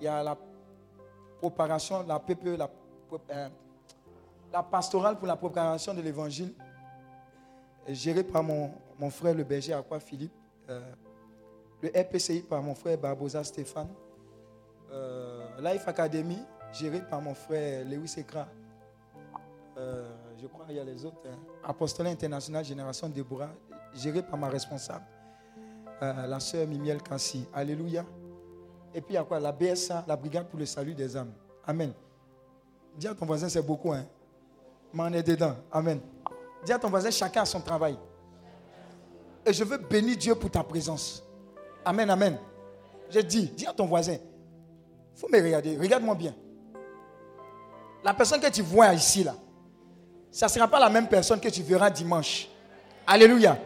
Il 0.00 0.04
y 0.04 0.08
a 0.08 0.22
la 0.22 0.36
propagation, 1.38 2.04
la 2.06 2.18
PPE, 2.18 2.56
la, 2.56 2.68
euh, 3.30 3.48
la 4.52 4.62
pastorale 4.62 5.16
pour 5.16 5.28
la 5.28 5.36
propagation 5.36 5.94
de 5.94 6.00
l'évangile, 6.00 6.52
gérée 7.88 8.24
par 8.24 8.42
mon, 8.42 8.72
mon, 8.98 9.10
frère 9.10 9.34
le 9.34 9.44
berger 9.44 9.74
Aqua 9.74 10.00
Philippe. 10.00 10.32
Euh, 10.68 10.80
le 11.82 11.88
RPCI 11.88 12.42
par 12.42 12.62
mon 12.62 12.74
frère 12.74 12.98
Barbosa 12.98 13.44
Stéphane. 13.44 13.88
Euh, 14.92 15.60
Life 15.60 15.86
Academy, 15.86 16.38
géré 16.72 17.00
par 17.00 17.20
mon 17.20 17.34
frère 17.34 17.84
Lewis 17.84 18.14
Ekra. 18.18 18.46
Euh, 19.76 20.10
je 20.40 20.46
crois 20.46 20.66
qu'il 20.66 20.76
y 20.76 20.80
a 20.80 20.84
les 20.84 21.04
autres. 21.04 21.20
Hein. 21.26 21.38
Apostolat 21.64 22.10
international 22.10 22.64
Génération 22.64 23.08
Déborah, 23.08 23.50
géré 23.94 24.22
par 24.22 24.38
ma 24.38 24.48
responsable, 24.48 25.04
euh, 26.02 26.26
la 26.26 26.40
sœur 26.40 26.66
Mimiel 26.66 27.02
Kassi. 27.02 27.46
Alléluia. 27.52 28.04
Et 28.94 29.00
puis 29.00 29.12
il 29.12 29.14
y 29.14 29.18
a 29.18 29.24
quoi 29.24 29.38
La 29.38 29.52
BSA, 29.52 30.04
la 30.06 30.16
Brigade 30.16 30.48
pour 30.48 30.58
le 30.58 30.66
salut 30.66 30.94
des 30.94 31.16
âmes. 31.16 31.32
Amen. 31.66 31.92
Dis 32.96 33.06
à 33.06 33.14
ton 33.14 33.26
voisin, 33.26 33.48
c'est 33.48 33.62
beaucoup. 33.62 33.92
Hein? 33.92 34.04
Mais 34.92 35.02
on 35.04 35.12
est 35.12 35.22
dedans. 35.22 35.54
Amen. 35.70 36.00
Dis 36.64 36.72
à 36.72 36.78
ton 36.78 36.88
voisin, 36.88 37.10
chacun 37.10 37.42
a 37.42 37.46
son 37.46 37.60
travail. 37.60 37.96
Et 39.46 39.52
je 39.52 39.64
veux 39.64 39.78
bénir 39.78 40.16
Dieu 40.16 40.34
pour 40.34 40.50
ta 40.50 40.62
présence. 40.62 41.24
Amen, 41.84 42.10
amen. 42.10 42.38
Je 43.08 43.20
dis, 43.20 43.46
dis 43.48 43.66
à 43.66 43.72
ton 43.72 43.86
voisin, 43.86 44.16
faut 45.14 45.28
me 45.28 45.40
regarder. 45.40 45.76
Regarde-moi 45.76 46.14
bien. 46.14 46.34
La 48.02 48.14
personne 48.14 48.40
que 48.40 48.50
tu 48.50 48.62
vois 48.62 48.92
ici, 48.94 49.24
là, 49.24 49.34
ça 50.30 50.46
ne 50.46 50.50
sera 50.50 50.68
pas 50.68 50.80
la 50.80 50.88
même 50.88 51.08
personne 51.08 51.40
que 51.40 51.48
tu 51.48 51.62
verras 51.62 51.90
dimanche. 51.90 52.48
Alléluia. 53.06 53.58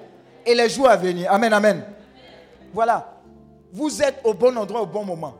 Et 0.44 0.54
les 0.54 0.68
jours 0.68 0.88
à 0.88 0.96
venir. 0.96 1.30
Amen, 1.32 1.52
amen. 1.52 1.84
Voilà. 2.72 3.20
Vous 3.72 4.02
êtes 4.02 4.20
au 4.24 4.34
bon 4.34 4.56
endroit 4.56 4.82
au 4.82 4.86
bon 4.86 5.04
moment. 5.04 5.34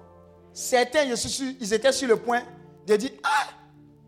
Certains, 0.53 1.09
je 1.09 1.15
suis 1.15 1.57
ils 1.61 1.73
étaient 1.73 1.93
sur 1.93 2.09
le 2.09 2.17
point 2.17 2.43
de 2.87 2.97
dire 2.97 3.11
Ah, 3.23 3.49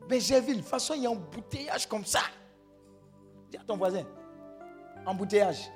mais 0.08 0.20
j'ai 0.20 0.40
vu, 0.40 0.54
de 0.54 0.60
toute 0.60 0.68
façon, 0.68 0.94
il 0.94 1.02
y 1.02 1.06
a 1.06 1.10
un 1.10 1.12
embouteillage 1.12 1.86
comme 1.88 2.04
ça. 2.04 2.20
Dis 3.50 3.56
à 3.56 3.62
ton 3.66 3.76
voisin 3.76 4.04
Embouteillage. 5.04 5.70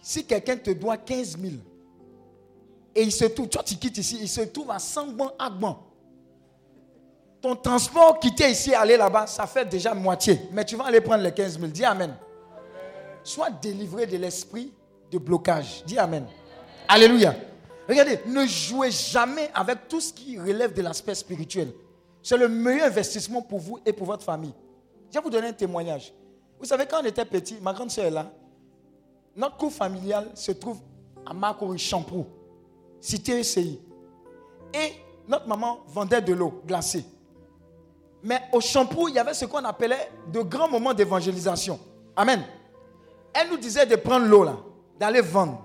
Si 0.00 0.26
quelqu'un 0.26 0.56
te 0.56 0.70
doit 0.70 0.98
15 0.98 1.38
000 1.38 1.54
et 2.94 3.02
il 3.02 3.12
se 3.12 3.24
trouve, 3.24 3.48
toi 3.48 3.62
tu 3.62 3.74
quittes 3.76 3.98
ici, 3.98 4.18
il 4.20 4.28
se 4.28 4.42
trouve 4.42 4.70
à 4.70 4.78
100 4.78 5.08
bons 5.08 5.32
Agban. 5.38 5.82
Ton 7.44 7.56
transport 7.56 8.18
quitter 8.20 8.52
ici, 8.52 8.72
aller 8.72 8.96
là-bas, 8.96 9.26
ça 9.26 9.46
fait 9.46 9.66
déjà 9.66 9.92
moitié. 9.92 10.40
Mais 10.50 10.64
tu 10.64 10.76
vas 10.76 10.86
aller 10.86 11.02
prendre 11.02 11.22
les 11.22 11.30
15 11.30 11.58
000. 11.58 11.70
Dis 11.70 11.84
Amen. 11.84 12.16
Sois 13.22 13.50
délivré 13.50 14.06
de 14.06 14.16
l'esprit 14.16 14.72
de 15.10 15.18
blocage. 15.18 15.84
Dis 15.84 15.98
Amen. 15.98 16.24
Alléluia. 16.88 17.34
Regardez, 17.86 18.20
ne 18.24 18.46
jouez 18.46 18.90
jamais 18.90 19.50
avec 19.52 19.88
tout 19.88 20.00
ce 20.00 20.10
qui 20.10 20.38
relève 20.38 20.72
de 20.72 20.80
l'aspect 20.80 21.14
spirituel. 21.14 21.70
C'est 22.22 22.38
le 22.38 22.48
meilleur 22.48 22.86
investissement 22.86 23.42
pour 23.42 23.58
vous 23.58 23.78
et 23.84 23.92
pour 23.92 24.06
votre 24.06 24.24
famille. 24.24 24.54
Je 25.10 25.18
vais 25.18 25.22
vous 25.22 25.28
donner 25.28 25.48
un 25.48 25.52
témoignage. 25.52 26.14
Vous 26.58 26.64
savez, 26.64 26.86
quand 26.86 27.02
on 27.02 27.04
était 27.04 27.26
petit, 27.26 27.58
ma 27.60 27.74
grande 27.74 27.90
soeur 27.90 28.06
est 28.06 28.10
là. 28.10 28.32
Notre 29.36 29.58
cour 29.58 29.70
familial 29.70 30.30
se 30.32 30.52
trouve 30.52 30.78
à 31.26 31.34
Marcory, 31.34 31.78
Champrou, 31.78 32.24
cité 33.02 33.38
ECI. 33.38 33.82
Et 34.72 34.92
notre 35.28 35.46
maman 35.46 35.80
vendait 35.88 36.22
de 36.22 36.32
l'eau 36.32 36.62
glacée. 36.66 37.04
Mais 38.24 38.40
au 38.52 38.60
Champrou, 38.60 39.08
il 39.08 39.16
y 39.16 39.18
avait 39.18 39.34
ce 39.34 39.44
qu'on 39.44 39.62
appelait 39.64 40.10
de 40.32 40.40
grands 40.40 40.68
moments 40.68 40.94
d'évangélisation. 40.94 41.78
Amen. 42.16 42.42
Elle 43.34 43.50
nous 43.50 43.58
disait 43.58 43.84
de 43.84 43.96
prendre 43.96 44.24
l'eau 44.26 44.44
là, 44.44 44.56
d'aller 44.98 45.20
vendre. 45.20 45.62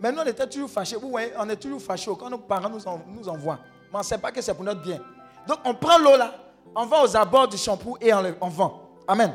Mais 0.00 0.10
nous, 0.10 0.18
on 0.18 0.26
était 0.26 0.48
toujours 0.48 0.68
fâchés. 0.68 0.96
Vous 0.96 1.10
voyez, 1.10 1.30
on 1.38 1.48
est 1.48 1.56
toujours 1.56 1.80
fâchés 1.80 2.10
quand 2.18 2.28
nos 2.28 2.38
parents 2.38 2.68
nous, 2.68 3.28
envoient. 3.28 3.60
Mais 3.84 3.94
on 3.94 3.98
ne 3.98 4.02
sait 4.02 4.18
pas 4.18 4.32
que 4.32 4.42
c'est 4.42 4.52
pour 4.52 4.64
notre 4.64 4.82
bien. 4.82 5.00
Donc, 5.46 5.58
on 5.64 5.74
prend 5.74 5.96
l'eau 5.98 6.16
là, 6.16 6.34
on 6.74 6.86
va 6.86 7.04
aux 7.04 7.16
abords 7.16 7.46
du 7.46 7.56
Champrou 7.56 7.96
et 8.00 8.12
on, 8.12 8.48
vend. 8.48 8.80
Amen. 9.06 9.32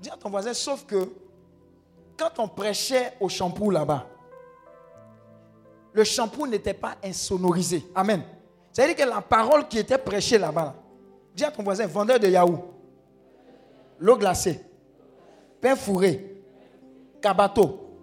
Dis 0.00 0.08
à 0.08 0.16
ton 0.16 0.30
voisin, 0.30 0.54
sauf 0.54 0.86
que 0.86 1.08
quand 2.16 2.38
on 2.38 2.46
prêchait 2.46 3.14
au 3.18 3.28
Champrou 3.28 3.72
là-bas, 3.72 4.06
le 5.92 6.04
Champrou 6.04 6.46
n'était 6.46 6.74
pas 6.74 6.94
insonorisé. 7.04 7.84
Amen. 7.92 8.22
C'est-à-dire 8.70 8.94
que 8.94 9.02
la 9.02 9.20
parole 9.20 9.66
qui 9.66 9.80
était 9.80 9.98
prêchée 9.98 10.38
là-bas, 10.38 10.62
là, 10.64 10.74
Dis 11.34 11.44
à 11.44 11.50
ton 11.50 11.62
voisin, 11.62 11.86
vendeur 11.86 12.20
de 12.20 12.28
yaourt, 12.28 12.62
l'eau 13.98 14.16
glacée, 14.16 14.60
pain 15.60 15.76
fourré, 15.76 16.42
cabato, 17.20 17.98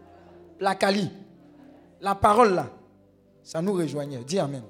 la 0.59 0.75
cali, 0.75 1.09
la 2.01 2.15
parole 2.15 2.55
là, 2.55 2.67
ça 3.43 3.61
nous 3.61 3.73
rejoignait. 3.73 4.23
Dis 4.23 4.39
Amen. 4.39 4.63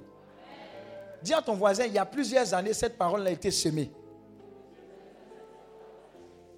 Dis 1.22 1.34
à 1.34 1.42
ton 1.42 1.54
voisin, 1.54 1.86
il 1.86 1.94
y 1.94 1.98
a 1.98 2.06
plusieurs 2.06 2.54
années, 2.54 2.74
cette 2.74 2.98
parole 2.98 3.26
a 3.28 3.32
été 3.32 3.52
semée. 3.52 3.92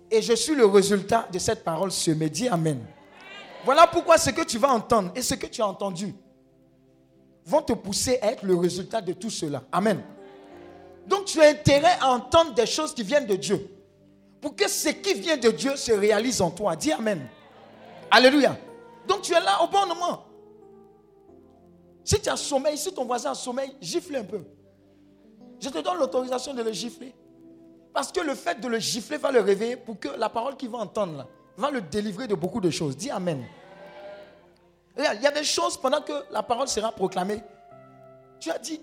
Et 0.10 0.22
je 0.22 0.34
suis 0.34 0.56
le 0.56 0.66
résultat 0.66 1.28
de 1.32 1.40
cette 1.40 1.64
parole 1.64 1.92
semée. 1.92 2.30
Dis 2.30 2.48
Amen. 2.48 2.80
Voilà 3.64 3.88
pourquoi 3.88 4.18
ce 4.18 4.32
que 4.32 4.44
tu 4.44 4.58
vas 4.58 4.70
entendre 4.70 5.12
et 5.16 5.22
ce 5.22 5.36
que 5.36 5.48
tu 5.48 5.62
as 5.62 5.68
entendu 5.68 6.14
vont 7.46 7.62
te 7.62 7.74
pousser 7.74 8.20
à 8.22 8.32
être 8.32 8.44
le 8.44 8.56
résultat 8.56 9.02
de 9.02 9.14
tout 9.14 9.30
cela. 9.30 9.64
Amen. 9.72 10.02
Donc 11.12 11.26
tu 11.26 11.42
as 11.42 11.50
intérêt 11.50 11.98
à 12.00 12.10
entendre 12.10 12.54
des 12.54 12.66
choses 12.66 12.94
qui 12.94 13.04
viennent 13.04 13.26
de 13.26 13.36
Dieu. 13.36 13.68
Pour 14.40 14.56
que 14.56 14.70
ce 14.70 14.88
qui 14.88 15.14
vient 15.16 15.36
de 15.36 15.50
Dieu 15.50 15.76
se 15.76 15.92
réalise 15.92 16.42
en 16.42 16.50
toi. 16.50 16.74
Dis 16.78 16.94
Amen. 16.94 17.28
Alléluia. 18.10 18.58
Donc 19.06 19.22
tu 19.22 19.34
es 19.34 19.40
là 19.42 19.62
au 19.62 19.68
bon 19.68 19.86
moment. 19.88 20.24
Si 22.06 22.18
tu 22.22 22.30
as 22.30 22.38
sommeil, 22.38 22.78
si 22.78 22.94
ton 22.94 23.04
voisin 23.04 23.32
a 23.32 23.36
sommeil, 23.36 23.76
gifle 23.82 24.16
un 24.16 24.24
peu. 24.24 24.40
Je 25.60 25.68
te 25.68 25.80
donne 25.80 25.98
l'autorisation 25.98 26.54
de 26.54 26.64
le 26.64 26.72
gifler. 26.72 27.14
Parce 27.94 28.10
que 28.10 28.22
le 28.22 28.34
fait 28.34 28.62
de 28.62 28.70
le 28.70 28.80
gifler 28.80 29.18
va 29.18 29.34
le 29.34 29.42
réveiller 29.42 29.76
pour 29.76 30.00
que 30.00 30.08
la 30.18 30.30
parole 30.30 30.56
qu'il 30.56 30.70
va 30.70 30.78
entendre 30.78 31.18
là, 31.18 31.28
va 31.58 31.70
le 31.72 31.82
délivrer 31.82 32.26
de 32.26 32.36
beaucoup 32.36 32.62
de 32.62 32.70
choses. 32.70 32.96
Dis 32.96 33.12
Amen. 33.12 33.44
il 34.98 35.22
y 35.22 35.28
a 35.28 35.32
des 35.32 35.44
choses 35.44 35.76
pendant 35.76 36.02
que 36.02 36.14
la 36.32 36.42
parole 36.42 36.70
sera 36.70 36.90
proclamée. 36.94 37.44
Tu 38.40 38.50
as 38.50 38.58
dit, 38.58 38.80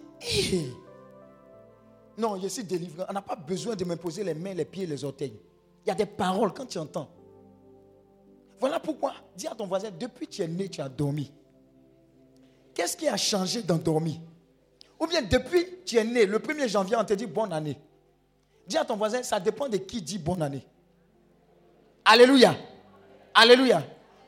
non, 2.18 2.38
je 2.40 2.48
suis 2.48 2.64
délivré. 2.64 3.04
On 3.08 3.12
n'a 3.12 3.22
pas 3.22 3.36
besoin 3.36 3.76
de 3.76 3.84
me 3.84 3.94
poser 3.94 4.24
les 4.24 4.34
mains, 4.34 4.52
les 4.52 4.64
pieds, 4.64 4.86
les 4.86 5.04
orteils. 5.04 5.38
Il 5.84 5.88
y 5.88 5.92
a 5.92 5.94
des 5.94 6.04
paroles 6.04 6.52
quand 6.52 6.66
tu 6.66 6.76
entends. 6.76 7.08
Voilà 8.58 8.80
pourquoi, 8.80 9.14
dis 9.36 9.46
à 9.46 9.54
ton 9.54 9.66
voisin, 9.66 9.90
depuis 9.96 10.26
que 10.26 10.32
tu 10.32 10.42
es 10.42 10.48
né, 10.48 10.68
tu 10.68 10.80
as 10.80 10.88
dormi. 10.88 11.32
Qu'est-ce 12.74 12.96
qui 12.96 13.06
a 13.06 13.16
changé 13.16 13.62
dans 13.62 13.76
dormir 13.76 14.16
Ou 14.98 15.06
bien 15.06 15.22
depuis 15.22 15.64
que 15.64 15.84
tu 15.84 15.96
es 15.96 16.04
né, 16.04 16.26
le 16.26 16.40
1er 16.40 16.68
janvier, 16.68 16.96
on 16.96 17.04
te 17.04 17.14
dit 17.14 17.26
bonne 17.26 17.52
année. 17.52 17.78
Dis 18.66 18.76
à 18.76 18.84
ton 18.84 18.96
voisin, 18.96 19.22
ça 19.22 19.38
dépend 19.38 19.68
de 19.68 19.76
qui 19.76 20.02
dit 20.02 20.18
bonne 20.18 20.42
année. 20.42 20.66
Alléluia. 22.04 22.56
Alléluia. 23.32 23.84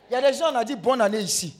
Il 0.09 0.13
y 0.13 0.17
a 0.17 0.31
des 0.31 0.37
gens, 0.37 0.53
on 0.53 0.57
a 0.57 0.65
dit 0.65 0.77
bonne 0.77 1.01
année 1.01 1.21
ici. 1.21 1.57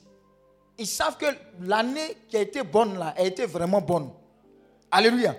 Ils 0.79 0.87
savent 0.87 1.17
que 1.17 1.27
l'année 1.61 2.17
qui 2.29 2.37
a 2.37 2.41
été 2.41 2.63
bonne 2.63 2.99
là, 2.99 3.15
a 3.17 3.23
été 3.23 3.47
vraiment 3.47 3.81
bonne. 3.81 4.11
Alléluia. 4.91 5.37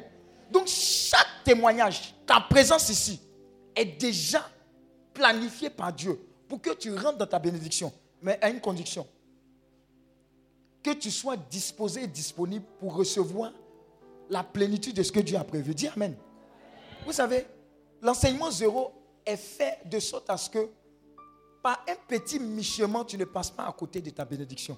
Donc 0.52 0.68
chaque 0.68 1.44
témoignage, 1.44 2.14
ta 2.26 2.42
présence 2.42 2.90
ici, 2.90 3.20
est 3.76 3.86
déjà 3.86 4.46
planifié 5.14 5.70
par 5.70 5.94
Dieu 5.94 6.20
pour 6.48 6.62
que 6.62 6.72
tu 6.72 6.94
rentres 6.94 7.18
dans 7.18 7.26
ta 7.28 7.40
bénédiction, 7.40 7.92
mais 8.22 8.38
à 8.42 8.50
une 8.50 8.60
condition. 8.60 9.08
Que 10.84 10.92
tu 10.92 11.10
sois 11.10 11.38
disposé 11.38 12.04
et 12.04 12.08
disponible 12.08 12.66
pour 12.80 12.96
recevoir 12.96 13.54
la 14.30 14.44
plénitude 14.44 14.96
de 14.96 15.04
ce 15.04 15.12
que 15.12 15.20
Dieu 15.20 15.38
a 15.38 15.44
prévu. 15.44 15.74
Dis 15.74 15.88
Amen. 15.88 16.16
Vous 17.06 17.14
savez, 17.14 17.48
l'enseignement 18.02 18.52
zéro 18.52 18.92
est 19.26 19.38
fait 19.38 19.80
de 19.86 20.00
sorte 20.00 20.30
à 20.30 20.38
ce 20.38 20.50
que 20.50 20.70
par 21.64 21.86
un 21.88 21.96
petit 22.08 22.40
michement, 22.40 23.06
tu 23.06 23.18
ne 23.18 23.26
passes 23.26 23.52
pas 23.52 23.68
à 23.68 23.72
côté 23.72 24.02
de 24.02 24.10
ta 24.10 24.26
bénédiction. 24.26 24.78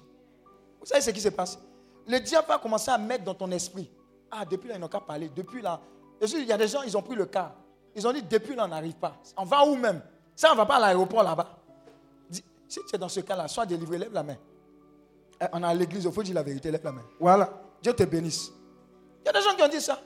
Vous 0.78 0.86
savez 0.86 1.00
ce 1.00 1.10
qui 1.10 1.20
se 1.20 1.30
passe? 1.30 1.58
Le 2.06 2.18
diable 2.20 2.46
va 2.46 2.58
commencer 2.58 2.90
à 2.90 2.98
mettre 2.98 3.24
dans 3.24 3.34
ton 3.34 3.50
esprit 3.50 3.90
ah, 4.36 4.44
depuis 4.44 4.68
là, 4.68 4.74
ils 4.74 4.80
n'ont 4.80 4.88
qu'à 4.88 5.00
parler. 5.00 5.30
Depuis 5.34 5.62
là, 5.62 5.80
il 6.20 6.44
y 6.44 6.52
a 6.52 6.56
des 6.56 6.68
gens, 6.68 6.82
ils 6.82 6.96
ont 6.96 7.02
pris 7.02 7.14
le 7.14 7.26
cas. 7.26 7.52
Ils 7.94 8.06
ont 8.06 8.12
dit, 8.12 8.22
depuis 8.22 8.54
là, 8.54 8.64
on 8.64 8.68
n'arrive 8.68 8.96
pas. 8.96 9.16
On 9.36 9.44
va 9.44 9.64
où 9.64 9.76
même? 9.76 10.02
Ça, 10.34 10.48
on 10.50 10.52
ne 10.52 10.58
va 10.58 10.66
pas 10.66 10.76
à 10.76 10.80
l'aéroport 10.80 11.22
là-bas. 11.22 11.48
Si 12.30 12.80
tu 12.88 12.94
es 12.94 12.98
dans 12.98 13.08
ce 13.08 13.20
cas-là, 13.20 13.46
sois 13.46 13.66
délivré, 13.66 13.98
lève 13.98 14.12
la 14.12 14.22
main. 14.22 14.36
Eh, 15.40 15.44
on 15.52 15.62
a 15.62 15.68
à 15.68 15.74
l'église, 15.74 16.04
il 16.04 16.12
faut 16.12 16.22
dire 16.22 16.34
la 16.34 16.42
vérité, 16.42 16.70
lève 16.70 16.82
la 16.82 16.92
main. 16.92 17.02
Voilà. 17.20 17.48
Dieu 17.80 17.92
te 17.92 18.02
bénisse. 18.02 18.50
Il 19.22 19.26
y 19.26 19.28
a 19.28 19.32
des 19.32 19.42
gens 19.42 19.54
qui 19.54 19.62
ont 19.62 19.68
dit 19.68 19.80
ça. 19.80 20.00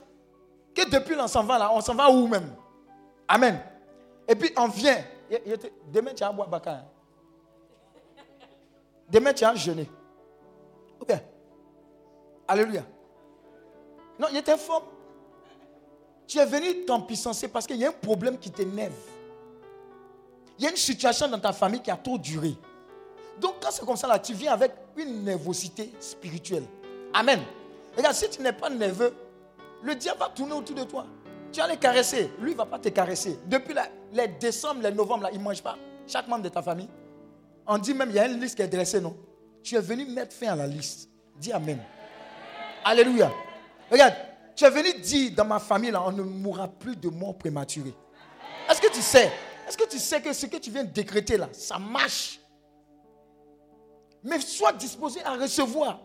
Que 0.75 0.89
depuis 0.89 1.15
là, 1.15 1.23
on 1.23 1.27
s'en 1.27 1.43
va 1.43 1.57
là, 1.57 1.71
on 1.73 1.81
s'en 1.81 1.95
va 1.95 2.11
où 2.11 2.27
même? 2.27 2.53
Amen. 3.27 3.59
Et 4.27 4.35
puis 4.35 4.51
on 4.57 4.67
vient. 4.67 5.03
Demain, 5.91 6.13
tu 6.13 6.23
as 6.23 6.27
à 6.27 6.31
boire 6.31 6.47
baka. 6.47 6.71
Hein? 6.71 6.85
Demain, 9.09 9.33
tu 9.33 9.43
as 9.43 9.49
à 9.49 9.55
jeûner. 9.55 9.89
Ok. 10.99 11.13
Alléluia. 12.47 12.83
Non, 14.19 14.27
il 14.31 14.37
était 14.37 14.57
fort. 14.57 14.91
Tu 16.27 16.37
es 16.37 16.45
venu 16.45 16.85
t'empuissancer 16.85 17.47
parce 17.47 17.65
qu'il 17.65 17.77
y 17.77 17.85
a 17.85 17.89
un 17.89 17.93
problème 17.93 18.37
qui 18.37 18.51
t'énerve. 18.51 18.93
Il 20.57 20.65
y 20.65 20.67
a 20.67 20.71
une 20.71 20.77
situation 20.77 21.27
dans 21.27 21.39
ta 21.39 21.53
famille 21.53 21.81
qui 21.81 21.89
a 21.89 21.95
trop 21.95 22.17
duré. 22.17 22.53
Donc 23.39 23.55
quand 23.61 23.71
c'est 23.71 23.85
comme 23.85 23.95
ça, 23.95 24.07
là, 24.07 24.19
tu 24.19 24.33
viens 24.33 24.53
avec 24.53 24.73
une 24.97 25.23
nervosité 25.23 25.91
spirituelle. 25.99 26.65
Amen. 27.13 27.39
Regarde, 27.95 28.15
si 28.15 28.29
tu 28.29 28.41
n'es 28.41 28.53
pas 28.53 28.69
nerveux, 28.69 29.15
le 29.81 29.95
diable 29.95 30.19
va 30.19 30.29
tourner 30.29 30.53
autour 30.53 30.75
de 30.75 30.83
toi. 30.83 31.05
Tu 31.51 31.61
vas 31.61 31.67
les 31.67 31.77
caresser. 31.77 32.29
Lui, 32.39 32.51
il 32.51 32.53
ne 32.53 32.57
va 32.57 32.65
pas 32.65 32.77
te 32.77 32.89
caresser. 32.89 33.39
Depuis 33.45 33.73
les 34.11 34.27
décembre, 34.27 34.81
les 34.83 34.91
novembre, 34.91 35.23
là, 35.23 35.29
il 35.31 35.39
ne 35.39 35.43
mange 35.43 35.63
pas. 35.63 35.77
Chaque 36.05 36.27
membre 36.27 36.43
de 36.43 36.49
ta 36.49 36.61
famille. 36.61 36.89
On 37.65 37.77
dit 37.77 37.93
même, 37.93 38.09
il 38.09 38.15
y 38.15 38.19
a 38.19 38.27
une 38.27 38.39
liste 38.39 38.55
qui 38.55 38.61
est 38.61 38.67
dressée, 38.67 38.99
non? 38.99 39.15
Tu 39.63 39.75
es 39.75 39.81
venu 39.81 40.05
mettre 40.05 40.35
fin 40.35 40.47
à 40.47 40.55
la 40.55 40.67
liste. 40.67 41.09
Dis 41.37 41.51
Amen. 41.51 41.79
Alléluia. 42.83 43.31
Regarde, 43.91 44.13
tu 44.55 44.65
es 44.65 44.69
venu 44.69 44.93
dire 44.99 45.31
dans 45.35 45.45
ma 45.45 45.59
famille, 45.59 45.91
là, 45.91 46.03
on 46.05 46.11
ne 46.11 46.21
mourra 46.21 46.67
plus 46.67 46.95
de 46.95 47.09
mort 47.09 47.37
prématurée. 47.37 47.95
Est-ce 48.69 48.81
que 48.81 48.91
tu 48.91 49.01
sais? 49.01 49.31
Est-ce 49.67 49.77
que 49.77 49.87
tu 49.87 49.99
sais 49.99 50.21
que 50.21 50.33
ce 50.33 50.45
que 50.47 50.57
tu 50.57 50.71
viens 50.71 50.83
de 50.83 50.89
décréter 50.89 51.37
là, 51.37 51.47
ça 51.51 51.77
marche? 51.77 52.39
Mais 54.23 54.39
sois 54.39 54.73
disposé 54.73 55.23
à 55.23 55.35
recevoir 55.35 55.99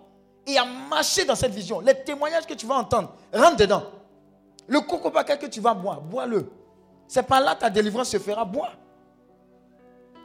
et 0.47 0.57
à 0.57 0.64
marcher 0.64 1.24
dans 1.24 1.35
cette 1.35 1.53
vision. 1.53 1.80
Les 1.80 1.95
témoignages 1.95 2.47
que 2.47 2.55
tu 2.55 2.66
vas 2.66 2.76
entendre, 2.76 3.14
rentre 3.32 3.57
dedans. 3.57 3.82
Le 4.66 4.80
coco 4.80 5.11
que 5.11 5.47
tu 5.47 5.61
vas 5.61 5.74
boire, 5.74 6.01
bois-le. 6.01 6.51
C'est 7.09 7.22
par 7.22 7.41
là 7.41 7.55
ta 7.55 7.68
délivrance 7.68 8.11
se 8.11 8.18
fera, 8.18 8.45
bois. 8.45 8.70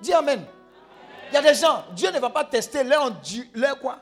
Dis 0.02 0.14
Amen. 0.14 0.44
Il 1.30 1.36
y 1.36 1.38
a 1.38 1.42
des 1.42 1.54
gens, 1.54 1.84
Dieu 1.96 2.10
ne 2.12 2.20
va 2.20 2.30
pas 2.30 2.44
tester 2.44 2.84
leur, 2.84 3.22
quoi? 3.80 4.00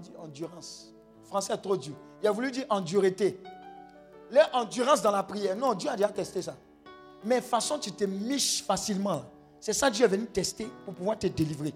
Dit 0.00 0.12
endurance. 0.18 0.91
Français 1.32 1.54
est 1.54 1.58
trop 1.62 1.78
dur. 1.78 1.94
Il 2.22 2.28
a 2.28 2.30
voulu 2.30 2.50
dire 2.50 2.66
endurité. 2.68 3.40
Leur 4.30 4.54
endurance 4.54 5.00
dans 5.00 5.10
la 5.10 5.22
prière. 5.22 5.56
Non, 5.56 5.72
Dieu 5.72 5.88
a 5.88 5.96
déjà 5.96 6.10
testé 6.10 6.42
ça. 6.42 6.54
Mais 7.24 7.40
façon, 7.40 7.78
tu 7.78 7.90
te 7.90 8.04
miches 8.04 8.62
facilement. 8.62 9.22
C'est 9.58 9.72
ça 9.72 9.88
Dieu 9.88 10.04
est 10.04 10.08
venu 10.08 10.26
tester 10.26 10.68
pour 10.84 10.92
pouvoir 10.92 11.18
te 11.18 11.26
délivrer. 11.26 11.72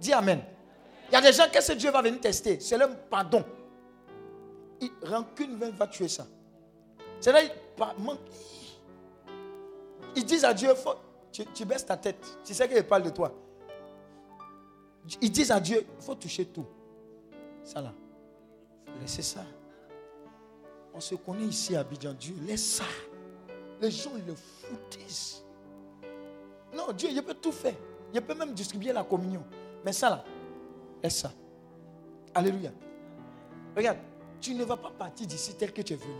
Dis 0.00 0.14
Amen. 0.14 0.40
Il 1.10 1.12
y 1.12 1.16
a 1.16 1.20
des 1.20 1.32
gens, 1.32 1.44
qu'est-ce 1.52 1.72
que 1.72 1.76
Dieu 1.76 1.90
va 1.90 2.00
venir 2.00 2.20
tester 2.20 2.58
C'est 2.58 2.78
le 2.78 2.86
pardon. 3.10 3.44
Il, 4.80 4.90
rancune 5.02 5.58
va 5.58 5.86
tuer 5.86 6.08
ça. 6.08 6.26
C'est 7.20 7.32
là, 7.32 7.40
ils 10.16 10.24
disent 10.24 10.44
à 10.44 10.54
Dieu, 10.54 10.70
tu, 11.32 11.64
baisses 11.66 11.84
ta 11.84 11.98
tête. 11.98 12.16
Tu 12.44 12.54
sais 12.54 12.66
qu'il 12.66 12.82
parle 12.84 13.02
de 13.02 13.10
toi. 13.10 13.30
Ils 15.20 15.30
disent 15.30 15.50
à 15.50 15.60
Dieu, 15.60 15.84
il 15.98 16.02
faut 16.02 16.14
toucher 16.14 16.46
tout. 16.46 16.64
Ça 17.62 17.82
là. 17.82 17.92
Laissez 19.00 19.22
ça. 19.22 19.44
On 20.94 21.00
se 21.00 21.14
connaît 21.14 21.44
ici 21.44 21.76
à 21.76 21.80
Abidjan. 21.80 22.12
Dieu, 22.12 22.34
laisse 22.46 22.76
ça. 22.76 22.84
Les 23.80 23.90
gens, 23.90 24.10
ils 24.16 24.26
le 24.26 24.34
foutissent. 24.34 25.42
Non, 26.74 26.92
Dieu, 26.92 27.08
il 27.10 27.22
peut 27.22 27.34
tout 27.34 27.52
faire. 27.52 27.74
Il 28.12 28.20
peut 28.20 28.34
même 28.34 28.52
distribuer 28.52 28.92
la 28.92 29.04
communion. 29.04 29.44
Mais 29.84 29.92
ça 29.92 30.10
là, 30.10 30.24
laisse 31.02 31.18
ça. 31.18 31.32
Alléluia. 32.34 32.70
Regarde, 33.76 33.98
tu 34.40 34.54
ne 34.54 34.64
vas 34.64 34.76
pas 34.76 34.90
partir 34.90 35.26
d'ici 35.26 35.54
tel 35.54 35.72
que 35.72 35.82
tu 35.82 35.94
es 35.94 35.96
venu. 35.96 36.14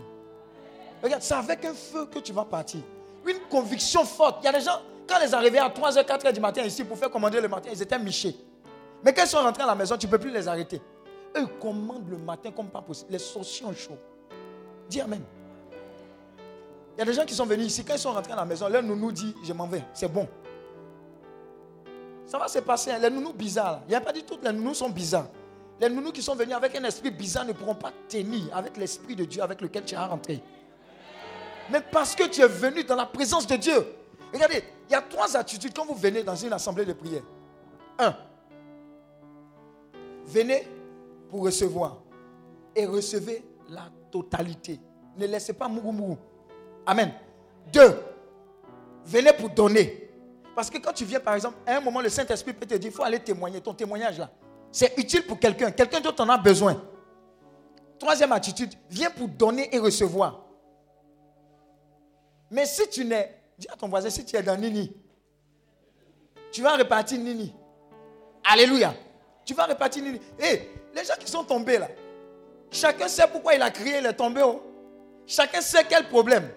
Regarde, 1.03 1.21
c'est 1.21 1.33
avec 1.33 1.65
un 1.65 1.73
feu 1.73 2.05
que 2.05 2.19
tu 2.19 2.31
vas 2.31 2.45
partir. 2.45 2.81
Une 3.27 3.39
conviction 3.49 4.05
forte. 4.05 4.39
Il 4.41 4.45
y 4.45 4.47
a 4.47 4.53
des 4.53 4.61
gens, 4.61 4.81
quand 5.07 5.17
ils 5.25 5.33
arrivaient 5.33 5.59
à 5.59 5.69
3h, 5.69 6.05
4h 6.05 6.33
du 6.33 6.39
matin 6.39 6.63
ici 6.63 6.83
pour 6.83 6.97
faire 6.97 7.09
commander 7.09 7.41
le 7.41 7.47
matin, 7.47 7.69
ils 7.71 7.81
étaient 7.81 7.99
michés. 7.99 8.35
Mais 9.03 9.13
quand 9.13 9.23
ils 9.23 9.29
sont 9.29 9.41
rentrés 9.41 9.63
à 9.63 9.67
la 9.67 9.75
maison, 9.75 9.97
tu 9.97 10.05
ne 10.05 10.11
peux 10.11 10.19
plus 10.19 10.31
les 10.31 10.47
arrêter. 10.47 10.81
Eux 11.37 11.47
commandent 11.61 12.09
le 12.09 12.17
matin 12.17 12.51
comme 12.51 12.69
pas 12.69 12.81
possible. 12.81 13.11
Les 13.11 13.19
sorciers 13.19 13.65
ont 13.65 13.73
chaud. 13.73 13.97
Dis 14.89 15.01
Amen. 15.01 15.21
Il 16.95 16.99
y 16.99 17.01
a 17.01 17.05
des 17.05 17.13
gens 17.13 17.25
qui 17.25 17.33
sont 17.33 17.45
venus 17.45 17.67
ici, 17.67 17.85
quand 17.85 17.93
ils 17.93 17.99
sont 17.99 18.11
rentrés 18.11 18.33
à 18.33 18.37
la 18.37 18.45
maison, 18.45 18.67
leur 18.67 18.83
nounou 18.83 19.11
dit 19.11 19.35
Je 19.43 19.53
m'en 19.53 19.67
vais, 19.67 19.83
c'est 19.93 20.11
bon. 20.11 20.27
Ça 22.25 22.37
va 22.37 22.47
se 22.47 22.59
passer. 22.59 22.91
Hein. 22.91 22.99
Les 22.99 23.09
nounous 23.09 23.33
bizarres, 23.33 23.81
il 23.87 23.89
n'y 23.89 23.95
a 23.95 24.01
pas 24.01 24.13
dit 24.13 24.23
toutes 24.23 24.43
les 24.43 24.51
nounous 24.51 24.75
sont 24.75 24.89
bizarres. 24.89 25.27
Les 25.79 25.89
nounous 25.89 26.11
qui 26.11 26.21
sont 26.21 26.35
venus 26.35 26.55
avec 26.55 26.75
un 26.75 26.83
esprit 26.83 27.11
bizarre 27.11 27.45
ne 27.45 27.53
pourront 27.53 27.75
pas 27.75 27.91
tenir 28.07 28.55
avec 28.55 28.77
l'esprit 28.77 29.15
de 29.15 29.25
Dieu 29.25 29.41
avec 29.41 29.61
lequel 29.61 29.83
tu 29.83 29.95
es 29.95 29.97
rentré 29.97 30.41
mais 31.71 31.81
parce 31.81 32.15
que 32.15 32.23
tu 32.25 32.41
es 32.41 32.47
venu 32.47 32.83
dans 32.83 32.95
la 32.95 33.05
présence 33.05 33.47
de 33.47 33.55
Dieu. 33.55 33.85
Regardez, 34.33 34.63
il 34.89 34.91
y 34.91 34.95
a 34.95 35.01
trois 35.01 35.35
attitudes 35.37 35.73
quand 35.73 35.85
vous 35.85 35.95
venez 35.95 36.23
dans 36.23 36.35
une 36.35 36.53
assemblée 36.53 36.85
de 36.85 36.93
prière. 36.93 37.23
Un, 37.97 38.15
venez 40.25 40.67
pour 41.31 41.43
recevoir 41.43 42.03
et 42.75 42.85
recevez 42.85 43.43
la 43.69 43.89
totalité. 44.11 44.79
Ne 45.17 45.25
laissez 45.25 45.53
pas 45.53 45.69
mourou 45.69 45.93
mourou. 45.93 46.17
Amen. 46.85 47.13
Deux, 47.71 47.97
venez 49.05 49.31
pour 49.31 49.49
donner. 49.49 50.09
Parce 50.53 50.69
que 50.69 50.77
quand 50.77 50.91
tu 50.91 51.05
viens, 51.05 51.21
par 51.21 51.35
exemple, 51.35 51.55
à 51.65 51.77
un 51.77 51.79
moment, 51.79 52.01
le 52.01 52.09
Saint-Esprit 52.09 52.53
peut 52.53 52.65
te 52.65 52.75
dire, 52.75 52.91
il 52.91 52.93
faut 52.93 53.03
aller 53.03 53.19
témoigner. 53.19 53.61
Ton 53.61 53.73
témoignage 53.73 54.19
là, 54.19 54.29
c'est 54.71 54.97
utile 54.97 55.25
pour 55.25 55.39
quelqu'un. 55.39 55.71
Quelqu'un 55.71 56.01
d'autre 56.01 56.21
en 56.23 56.29
a 56.29 56.37
besoin. 56.37 56.83
Troisième 57.97 58.33
attitude, 58.33 58.73
viens 58.89 59.09
pour 59.09 59.29
donner 59.29 59.73
et 59.73 59.79
recevoir. 59.79 60.43
Mais 62.49 62.65
si 62.65 62.89
tu 62.89 63.05
n'es, 63.05 63.37
dis 63.57 63.67
à 63.69 63.77
ton 63.77 63.87
voisin, 63.87 64.09
si 64.09 64.25
tu 64.25 64.35
es 64.35 64.43
dans 64.43 64.57
Nini, 64.57 64.93
tu 66.51 66.61
vas 66.61 66.75
repartir 66.75 67.17
Nini. 67.19 67.55
Alléluia. 68.43 68.93
Tu 69.45 69.53
vas 69.53 69.67
repartir 69.67 70.03
Nini. 70.03 70.19
Hé, 70.37 70.69
les 70.93 71.05
gens 71.05 71.13
qui 71.19 71.29
sont 71.29 71.43
tombés 71.43 71.77
là, 71.77 71.87
chacun 72.69 73.07
sait 73.07 73.27
pourquoi 73.27 73.55
il 73.55 73.61
a 73.61 73.71
crié, 73.71 73.99
il 73.99 74.05
est 74.05 74.13
tombé. 74.13 74.41
Oh. 74.43 74.61
Chacun 75.25 75.61
sait 75.61 75.85
quel 75.87 76.07
problème. 76.09 76.49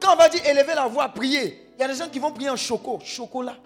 Quand 0.00 0.14
on 0.14 0.16
va 0.16 0.28
dire 0.28 0.44
élever 0.46 0.74
la 0.74 0.86
voix, 0.86 1.08
prier, 1.08 1.72
il 1.76 1.80
y 1.80 1.84
a 1.84 1.88
des 1.88 1.94
gens 1.94 2.08
qui 2.08 2.18
vont 2.18 2.32
prier 2.32 2.50
en 2.50 2.56
choco, 2.56 2.98
chocolat. 3.04 3.56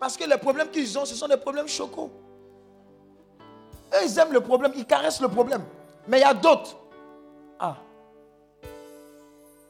Parce 0.00 0.16
que 0.16 0.24
les 0.24 0.38
problèmes 0.38 0.70
qu'ils 0.70 0.96
ont, 0.98 1.04
ce 1.04 1.14
sont 1.14 1.28
des 1.28 1.36
problèmes 1.36 1.68
chocos. 1.68 2.10
Eux, 3.92 4.04
ils 4.04 4.18
aiment 4.18 4.32
le 4.32 4.40
problème, 4.40 4.72
ils 4.76 4.84
caressent 4.84 5.20
le 5.20 5.28
problème. 5.28 5.64
Mais 6.06 6.18
il 6.18 6.22
y 6.22 6.24
a 6.24 6.34
d'autres. 6.34 6.76
Ah, 7.58 7.76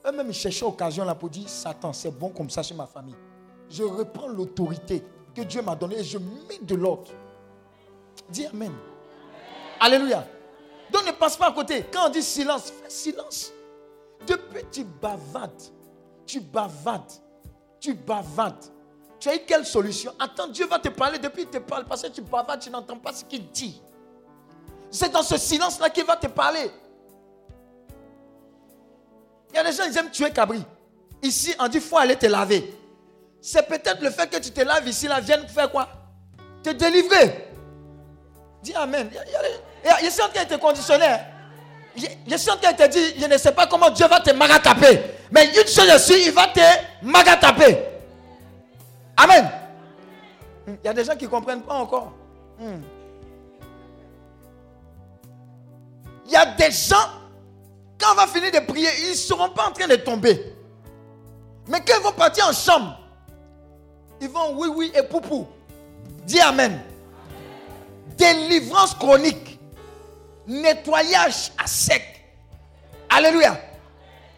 eux-mêmes, 0.07 0.29
ils 0.29 0.35
cherchaient 0.35 0.65
occasion 0.65 1.05
là 1.05 1.15
pour 1.15 1.29
dire 1.29 1.49
Satan, 1.49 1.93
c'est 1.93 2.11
bon 2.11 2.31
comme 2.31 2.51
ça 2.51 2.63
chez 2.63 2.75
ma 2.75 2.87
famille. 2.87 3.17
Je 3.69 3.83
reprends 3.83 4.29
l'autorité 4.29 5.03
que 5.35 5.43
Dieu 5.43 5.63
m'a 5.63 5.75
donnée 5.75 5.99
et 5.99 6.05
je 6.05 6.19
mets 6.19 6.59
de 6.63 6.75
l'ordre. 6.75 7.11
Dis 8.31 8.47
Amen. 8.47 8.73
Alléluia. 9.81 10.27
Donc 10.91 11.07
ne 11.07 11.13
passe 11.13 11.37
pas 11.37 11.49
à 11.49 11.53
côté. 11.53 11.85
Quand 11.93 12.07
on 12.07 12.11
dit 12.11 12.23
silence, 12.23 12.71
fais 12.71 12.91
silence. 12.91 13.53
Depuis, 14.27 14.65
tu 14.71 14.85
bavades. 14.85 15.63
Tu 16.27 16.41
bavades. 16.41 17.13
Tu 17.81 17.95
bavades. 17.95 18.65
Tu 19.21 19.29
as 19.29 19.37
eu 19.37 19.41
quelle 19.47 19.67
solution? 19.67 20.13
Attends, 20.19 20.49
Dieu 20.49 20.67
va 20.67 20.79
te 20.79 20.89
parler. 20.89 21.19
Depuis, 21.19 21.43
il 21.43 21.49
te 21.49 21.59
parle. 21.59 21.85
Parce 21.85 22.03
que 22.03 22.09
tu 22.09 22.23
bavades, 22.23 22.61
tu 22.61 22.71
n'entends 22.71 22.99
pas 22.99 23.13
ce 23.13 23.25
qu'il 23.25 23.51
dit. 23.51 23.81
C'est 24.91 25.11
dans 25.11 25.23
ce 25.23 25.37
silence-là 25.37 25.91
qu'il 25.91 26.05
va 26.05 26.17
te 26.17 26.27
parler. 26.29 26.71
Il 29.51 29.57
y 29.57 29.59
a 29.59 29.65
des 29.65 29.73
gens, 29.73 29.85
ils 29.85 29.97
aiment 29.97 30.11
tuer 30.11 30.31
Cabri. 30.31 30.63
Ici, 31.23 31.55
on 31.59 31.69
dit, 31.69 31.79
il 31.79 31.83
faut 31.83 31.99
aller 31.99 32.17
te 32.17 32.27
laver. 32.27 32.75
C'est 33.41 33.67
peut-être 33.67 34.01
le 34.03 34.11
fait 34.11 34.29
que 34.29 34.39
tu 34.39 34.51
te 34.51 34.61
laves 34.61 34.87
ici, 34.89 35.07
là, 35.07 35.21
viennent 35.21 35.47
faire 35.49 35.71
quoi? 35.71 35.89
Te 36.63 36.71
délivrer. 36.71 37.49
Dis 38.63 38.75
Amen. 38.75 39.11
Je 39.85 40.11
suis 40.11 40.23
en 40.23 40.29
train 40.29 40.45
de 40.45 40.49
te 40.49 40.61
conditionner. 40.61 41.17
Je 41.97 42.37
suis 42.37 42.51
en 42.51 42.57
train 42.57 42.73
de 42.73 42.77
te 42.77 42.89
dire, 42.89 43.13
je 43.19 43.27
ne 43.27 43.39
sais 43.39 43.53
pas 43.53 43.67
comment 43.67 43.91
Dieu 43.91 44.07
va 44.07 44.21
te 44.21 44.33
magataper. 44.33 45.01
Mais 45.31 45.47
une 45.47 45.67
chose 45.67 45.89
je 45.93 45.99
suis, 45.99 46.27
il 46.27 46.33
va 46.33 46.47
te 46.49 46.61
magataper. 47.03 47.79
Amen. 49.17 49.51
Il 50.67 50.79
y 50.85 50.89
a 50.89 50.93
des 50.93 51.05
gens 51.05 51.17
qui 51.17 51.25
ne 51.25 51.31
comprennent 51.31 51.63
pas 51.63 51.75
encore. 51.75 52.13
Hmm. 52.59 52.81
Il 56.27 56.33
y 56.33 56.37
a 56.37 56.47
des 56.47 56.71
gens 56.71 57.19
quand 57.99 58.13
on 58.13 58.15
va 58.15 58.27
finir 58.27 58.53
de 58.53 58.61
prier, 58.61 58.89
ils 59.07 59.11
ne 59.11 59.15
seront 59.15 59.49
pas 59.51 59.69
en 59.69 59.73
train 59.73 59.89
de 59.89 59.97
tomber. 59.97 60.55
Mais 61.67 61.81
quand 61.81 61.95
ils 61.99 62.03
vont 62.03 62.13
partir 62.13 62.47
en 62.47 62.53
chambre, 62.53 62.99
ils 64.21 64.29
vont 64.29 64.55
oui, 64.57 64.69
oui 64.75 64.93
et 64.95 65.03
poupou. 65.03 65.47
Dis 66.25 66.41
Amen. 66.41 66.81
Délivrance 68.17 68.95
chronique. 68.95 69.58
Nettoyage 70.49 71.53
à 71.63 71.67
sec. 71.67 72.25
Alléluia. 73.09 73.61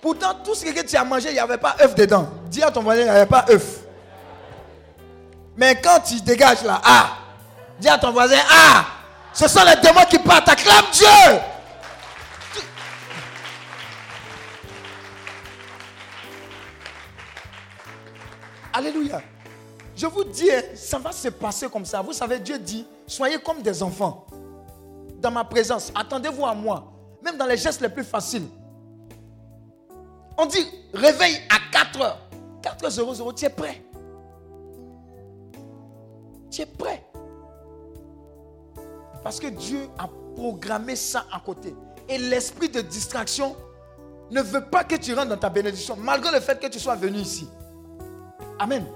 Pourtant, 0.00 0.34
tout 0.44 0.54
ce 0.54 0.64
que 0.64 0.82
tu 0.82 0.96
as 0.96 1.04
mangé, 1.04 1.28
il 1.28 1.34
n'y 1.34 1.38
avait 1.38 1.58
pas 1.58 1.76
œuf 1.80 1.94
dedans. 1.94 2.28
Dis 2.46 2.62
à 2.62 2.70
ton 2.70 2.82
voisin, 2.82 3.02
il 3.02 3.04
n'y 3.04 3.10
avait 3.10 3.26
pas 3.26 3.44
œuf. 3.48 3.80
Mais 5.56 5.80
quand 5.80 6.00
tu 6.00 6.20
dégages 6.20 6.62
là, 6.64 6.80
ah, 6.82 7.16
dis 7.78 7.88
à 7.88 7.98
ton 7.98 8.10
voisin, 8.10 8.38
ah, 8.50 8.86
ce 9.32 9.46
sont 9.46 9.62
les 9.64 9.76
démons 9.80 10.04
qui 10.08 10.18
partent. 10.18 10.48
Acclame 10.48 10.86
Dieu. 10.92 11.06
Alléluia. 18.72 19.20
Je 19.96 20.06
vous 20.06 20.24
dis, 20.24 20.50
hein, 20.50 20.62
ça 20.74 20.98
va 20.98 21.12
se 21.12 21.28
passer 21.28 21.68
comme 21.68 21.84
ça. 21.84 22.00
Vous 22.00 22.14
savez, 22.14 22.38
Dieu 22.38 22.58
dit, 22.58 22.86
soyez 23.06 23.38
comme 23.38 23.60
des 23.60 23.82
enfants. 23.82 24.26
Dans 25.20 25.30
ma 25.30 25.44
présence, 25.44 25.92
attendez-vous 25.94 26.44
à 26.46 26.54
moi. 26.54 26.92
Même 27.22 27.36
dans 27.36 27.46
les 27.46 27.56
gestes 27.56 27.80
les 27.80 27.88
plus 27.88 28.04
faciles. 28.04 28.48
On 30.38 30.46
dit 30.46 30.66
réveille 30.94 31.36
à 31.50 31.58
4 31.70 32.00
heures. 32.00 32.18
4h00, 32.62 33.34
tu 33.34 33.44
es 33.44 33.50
prêt. 33.50 33.82
Tu 36.50 36.62
es 36.62 36.66
prêt. 36.66 37.04
Parce 39.22 39.38
que 39.38 39.48
Dieu 39.48 39.88
a 39.98 40.08
programmé 40.34 40.96
ça 40.96 41.26
à 41.30 41.40
côté. 41.40 41.74
Et 42.08 42.16
l'esprit 42.16 42.70
de 42.70 42.80
distraction 42.80 43.54
ne 44.30 44.40
veut 44.40 44.64
pas 44.64 44.84
que 44.84 44.96
tu 44.96 45.12
rentres 45.12 45.28
dans 45.28 45.36
ta 45.36 45.50
bénédiction, 45.50 45.96
malgré 45.96 46.32
le 46.32 46.40
fait 46.40 46.58
que 46.58 46.68
tu 46.68 46.80
sois 46.80 46.94
venu 46.94 47.18
ici. 47.18 47.48
Amen. 48.58 48.86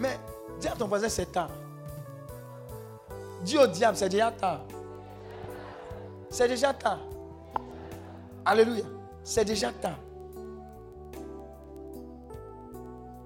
Mais 0.00 0.18
dis 0.60 0.68
à 0.68 0.72
ton 0.72 0.88
voisin, 0.88 1.08
c'est 1.08 1.30
tard. 1.30 1.50
Dis 3.42 3.56
au 3.56 3.66
diable, 3.66 3.96
c'est 3.96 4.08
déjà 4.08 4.32
tard. 4.32 4.62
C'est 6.36 6.48
déjà 6.48 6.74
tard. 6.74 6.98
Alléluia. 8.44 8.84
C'est 9.24 9.46
déjà 9.46 9.72
tard. 9.72 9.98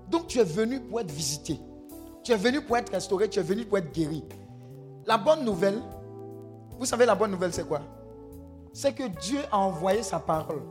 Donc 0.08 0.28
tu 0.28 0.38
es 0.38 0.44
venu 0.44 0.78
pour 0.78 1.00
être 1.00 1.10
visité. 1.10 1.58
Tu 2.22 2.30
es 2.30 2.36
venu 2.36 2.62
pour 2.62 2.76
être 2.76 2.92
restauré, 2.92 3.28
tu 3.28 3.40
es 3.40 3.42
venu 3.42 3.64
pour 3.64 3.78
être 3.78 3.92
guéri. 3.92 4.22
La 5.06 5.18
bonne 5.18 5.44
nouvelle, 5.44 5.82
vous 6.78 6.86
savez 6.86 7.04
la 7.04 7.16
bonne 7.16 7.32
nouvelle 7.32 7.52
c'est 7.52 7.66
quoi? 7.66 7.80
C'est 8.72 8.92
que 8.92 9.08
Dieu 9.08 9.40
a 9.50 9.58
envoyé 9.58 10.04
sa 10.04 10.20
parole. 10.20 10.62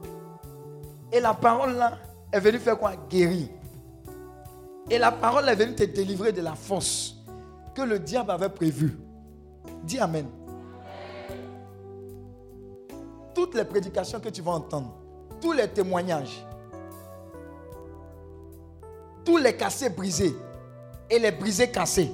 Et 1.12 1.20
la 1.20 1.34
parole 1.34 1.74
là 1.74 1.98
est 2.32 2.40
venue 2.40 2.60
faire 2.60 2.80
quoi? 2.80 2.94
Guérir. 3.10 3.50
Et 4.90 4.98
la 4.98 5.12
parole 5.12 5.50
est 5.50 5.56
venue 5.56 5.76
te 5.76 5.84
délivrer 5.84 6.32
de 6.32 6.42
la 6.42 6.56
force 6.56 7.18
que 7.76 7.82
le 7.82 8.00
diable 8.00 8.32
avait 8.32 8.48
prévue. 8.48 8.98
Dis 9.84 10.00
Amen. 10.00 10.39
Toutes 13.40 13.56
les 13.56 13.64
prédications 13.64 14.20
que 14.20 14.28
tu 14.28 14.42
vas 14.42 14.52
entendre, 14.52 14.94
tous 15.40 15.54
les 15.54 15.70
témoignages, 15.70 16.46
tous 19.24 19.38
les 19.38 19.56
cassés 19.56 19.88
brisés 19.88 20.36
et 21.10 21.18
les 21.20 21.32
brisés 21.32 21.72
cassés, 21.72 22.12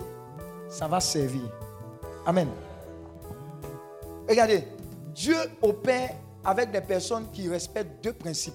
ça 0.69 0.87
va 0.87 0.99
servir. 0.99 1.51
Amen. 2.27 2.47
Regardez, 4.29 4.67
Dieu 5.15 5.35
opère 5.63 6.11
avec 6.43 6.69
des 6.69 6.81
personnes 6.81 7.27
qui 7.31 7.49
respectent 7.49 8.03
deux 8.03 8.13
principes. 8.13 8.53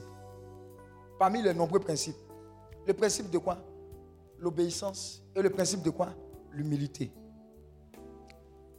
Parmi 1.18 1.42
les 1.42 1.52
nombreux 1.52 1.80
principes. 1.80 2.18
Le 2.86 2.94
principe 2.94 3.30
de 3.30 3.38
quoi? 3.38 3.58
L'obéissance. 4.38 5.24
Et 5.34 5.42
le 5.42 5.50
principe 5.50 5.82
de 5.82 5.90
quoi? 5.90 6.10
L'humilité. 6.52 7.10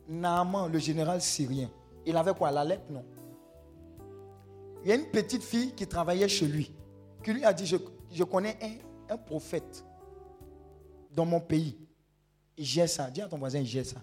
Naaman, 0.07 0.71
le 0.71 0.79
général 0.79 1.21
syrien, 1.21 1.69
il 2.05 2.15
avait 2.15 2.33
quoi? 2.33 2.51
La 2.51 2.63
lettre 2.63 2.85
Non? 2.89 3.03
Il 4.83 4.89
y 4.89 4.91
a 4.91 4.95
une 4.95 5.05
petite 5.05 5.43
fille 5.43 5.73
qui 5.73 5.85
travaillait 5.87 6.27
chez 6.27 6.47
lui, 6.47 6.73
qui 7.23 7.33
lui 7.33 7.43
a 7.43 7.53
dit, 7.53 7.65
je, 7.65 8.23
connais 8.23 8.57
un, 9.09 9.17
prophète 9.17 9.83
dans 11.11 11.25
mon 11.25 11.39
pays. 11.39 11.77
Il 12.57 12.65
gère 12.65 12.89
ça. 12.89 13.09
Dis 13.09 13.21
à 13.21 13.27
ton 13.27 13.37
voisin, 13.37 13.59
il 13.59 13.85
ça. 13.85 13.97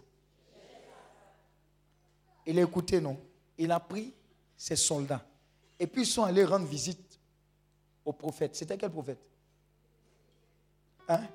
Il 2.46 2.58
a 2.58 2.62
écouté, 2.62 3.00
non? 3.00 3.16
Il 3.56 3.70
a 3.72 3.80
pris 3.80 4.12
ses 4.56 4.76
soldats. 4.76 5.24
Et 5.78 5.86
puis 5.86 6.02
ils 6.02 6.06
sont 6.06 6.22
allés 6.22 6.44
rendre 6.44 6.66
visite 6.66 7.18
au 8.04 8.12
prophète. 8.12 8.54
C'était 8.54 8.76
quel 8.76 8.90
prophète? 8.90 9.20
Hein? 11.08 11.26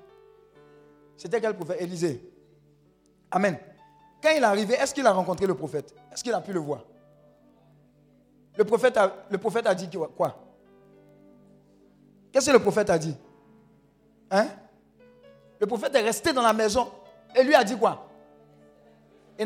C'était 1.16 1.40
quel 1.40 1.54
prophète? 1.54 1.80
Élisée. 1.80 2.32
Amen. 3.30 3.58
Quand 4.22 4.30
il 4.30 4.38
est 4.38 4.42
arrivé, 4.42 4.74
est-ce 4.74 4.94
qu'il 4.94 5.06
a 5.06 5.12
rencontré 5.12 5.46
le 5.46 5.54
prophète? 5.54 5.94
Est-ce 6.12 6.22
qu'il 6.24 6.32
a 6.32 6.40
pu 6.40 6.52
le 6.52 6.60
voir? 6.60 6.84
Le 8.56 8.64
prophète, 8.64 8.96
a, 8.96 9.74
dit 9.74 9.88
quoi? 10.16 10.38
Qu'est-ce 12.32 12.46
que 12.46 12.52
le 12.52 12.60
prophète 12.60 12.90
a 12.90 12.98
dit? 12.98 13.16
Hein? 14.30 14.48
Le 15.60 15.66
prophète 15.66 15.94
est 15.94 16.02
resté 16.02 16.32
dans 16.32 16.42
la 16.42 16.52
maison 16.52 16.90
et 17.34 17.42
lui 17.42 17.54
a 17.54 17.64
dit 17.64 17.76
quoi? 17.76 18.08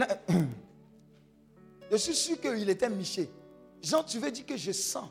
Je 1.91 1.97
suis 1.97 2.15
sûr 2.15 2.39
qu'il 2.41 2.69
était 2.69 2.91
miché. 2.91 3.31
Jean, 3.83 4.03
tu 4.03 4.19
veux 4.19 4.31
dire 4.31 4.45
que 4.45 4.57
je 4.57 4.73
sens? 4.73 5.09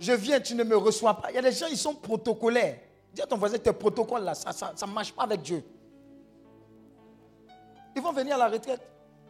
Je 0.00 0.12
viens, 0.12 0.40
tu 0.40 0.56
ne 0.56 0.64
me 0.64 0.76
reçois 0.76 1.14
pas. 1.14 1.30
Il 1.30 1.36
y 1.36 1.38
a 1.38 1.42
des 1.42 1.52
gens, 1.52 1.66
ils 1.68 1.78
sont 1.78 1.94
protocolaires. 1.94 2.80
Dis 3.14 3.22
à 3.22 3.26
ton 3.26 3.36
voisin, 3.36 3.58
tes 3.58 3.72
protocoles 3.72 4.24
là, 4.24 4.34
ça 4.34 4.74
ne 4.86 4.92
marche 4.92 5.12
pas 5.12 5.22
avec 5.22 5.42
Dieu. 5.42 5.62
Ils 7.94 8.02
vont 8.02 8.12
venir 8.12 8.34
à 8.34 8.38
la 8.38 8.48
retraite. 8.48 8.80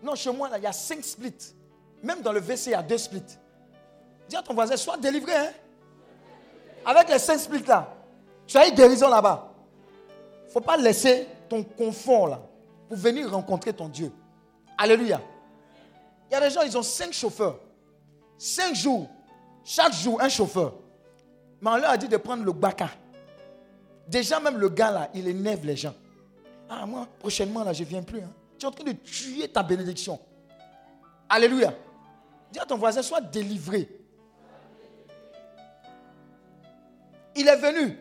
Non, 0.02 0.14
chez 0.14 0.32
moi, 0.32 0.48
là, 0.48 0.58
il 0.58 0.64
y 0.64 0.66
a 0.66 0.72
cinq 0.72 1.04
splits. 1.04 1.54
Même 2.02 2.20
dans 2.22 2.32
le 2.32 2.40
WC, 2.40 2.66
il 2.66 2.72
y 2.72 2.74
a 2.74 2.82
deux 2.82 2.98
splits. 2.98 3.22
Dis 4.28 4.36
à 4.36 4.42
ton 4.42 4.54
voisin, 4.54 4.76
sois 4.76 4.96
délivré. 4.96 5.34
Hein? 5.34 5.50
Avec 6.84 7.08
les 7.08 7.18
cinq 7.18 7.38
splits 7.38 7.64
là, 7.66 7.92
tu 8.46 8.56
as 8.56 8.68
une 8.68 8.74
guérison 8.74 9.08
là-bas. 9.08 9.52
Il 10.44 10.46
ne 10.46 10.50
faut 10.52 10.60
pas 10.60 10.76
laisser 10.76 11.26
ton 11.48 11.62
confort 11.62 12.28
là 12.28 12.40
pour 12.88 12.96
venir 12.96 13.30
rencontrer 13.30 13.72
ton 13.72 13.88
Dieu. 13.88 14.12
Alléluia. 14.78 15.20
Il 16.30 16.34
y 16.34 16.36
a 16.36 16.40
des 16.40 16.50
gens, 16.50 16.62
ils 16.62 16.76
ont 16.76 16.82
cinq 16.82 17.12
chauffeurs. 17.12 17.58
Cinq 18.38 18.74
jours. 18.74 19.08
Chaque 19.64 19.92
jour, 19.94 20.20
un 20.20 20.28
chauffeur. 20.28 20.74
Mais 21.60 21.70
on 21.70 21.76
leur 21.76 21.90
a 21.90 21.96
dit 21.96 22.08
de 22.08 22.16
prendre 22.16 22.44
le 22.44 22.52
baka. 22.52 22.90
Déjà, 24.06 24.38
même 24.38 24.58
le 24.58 24.68
gars 24.68 24.90
là, 24.90 25.10
il 25.14 25.26
énerve 25.26 25.64
les 25.64 25.76
gens. 25.76 25.94
Ah, 26.68 26.86
moi, 26.86 27.06
prochainement, 27.18 27.64
là, 27.64 27.72
je 27.72 27.82
ne 27.82 27.88
viens 27.88 28.02
plus. 28.02 28.20
Hein. 28.20 28.30
Tu 28.58 28.64
es 28.64 28.68
en 28.68 28.72
train 28.72 28.84
de 28.84 28.92
tuer 28.92 29.48
ta 29.48 29.62
bénédiction. 29.62 30.18
Alléluia. 31.28 31.72
Dis 32.52 32.58
à 32.58 32.64
ton 32.64 32.76
voisin, 32.76 33.02
sois 33.02 33.20
délivré. 33.20 33.88
Il 37.34 37.48
est 37.48 37.56
venu. 37.56 37.98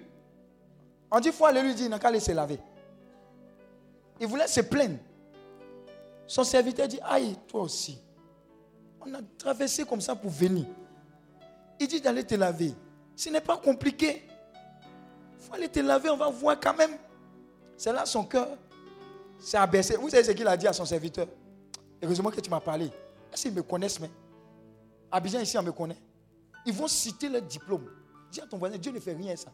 On 1.11 1.19
dit, 1.19 1.31
aller 1.43 1.61
lui 1.61 1.75
dire, 1.75 1.85
il 1.85 1.89
n'a 1.89 1.99
qu'à 1.99 2.11
laisser 2.11 2.33
laver. 2.33 2.59
Il 4.19 4.27
voulait 4.27 4.47
se 4.47 4.61
plaindre. 4.61 4.97
Son 6.27 6.43
serviteur 6.43 6.87
dit, 6.87 6.99
aïe, 7.03 7.35
toi 7.47 7.61
aussi. 7.61 8.01
On 9.01 9.13
a 9.13 9.19
traversé 9.37 9.85
comme 9.85 10.01
ça 10.01 10.15
pour 10.15 10.31
venir. 10.31 10.65
Il 11.79 11.87
dit 11.87 12.01
d'aller 12.01 12.23
te 12.23 12.35
laver. 12.35 12.73
Ce 13.15 13.29
n'est 13.29 13.41
pas 13.41 13.57
compliqué. 13.57 14.23
Il 15.37 15.45
faut 15.45 15.53
aller 15.53 15.69
te 15.69 15.79
laver, 15.79 16.09
on 16.09 16.17
va 16.17 16.29
voir 16.29 16.59
quand 16.59 16.75
même. 16.75 16.97
C'est 17.77 17.93
là 17.93 18.05
son 18.05 18.23
cœur 18.23 18.47
s'est 19.39 19.57
abaissé. 19.57 19.95
Vous 19.97 20.09
savez 20.09 20.23
ce 20.23 20.31
qu'il 20.31 20.47
a 20.47 20.57
dit 20.57 20.67
à 20.67 20.73
son 20.73 20.85
serviteur? 20.85 21.27
Heureusement 22.01 22.31
que 22.31 22.41
tu 22.41 22.49
m'as 22.49 22.59
parlé. 22.59 22.85
Est-ce 23.31 23.43
qu'ils 23.43 23.53
me 23.53 23.61
connaissent, 23.61 23.99
mais 23.99 24.09
Abidjan 25.15 25.39
ici, 25.39 25.57
on 25.57 25.63
me 25.63 25.71
connaît. 25.71 25.97
Ils 26.65 26.73
vont 26.73 26.89
citer 26.89 27.29
leur 27.29 27.41
diplôme. 27.41 27.89
Dis 28.29 28.41
à 28.41 28.45
ton 28.47 28.57
voisin, 28.57 28.77
Dieu 28.77 28.91
ne 28.91 28.99
fait 28.99 29.13
rien 29.13 29.33
ça. 29.37 29.49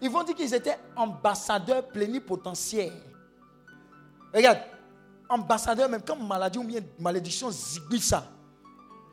Ils 0.00 0.10
vont 0.10 0.24
dire 0.24 0.34
qu'ils 0.34 0.52
étaient 0.52 0.76
ambassadeurs 0.96 1.86
plénipotentiaires. 1.86 2.92
Regarde, 4.34 4.58
ambassadeur, 5.28 5.88
même 5.88 6.02
quand 6.04 6.16
maladie 6.16 6.58
ou 6.58 6.64
bien 6.64 6.80
malédiction 6.98 7.48
zigouille 7.52 8.00
ça, 8.00 8.26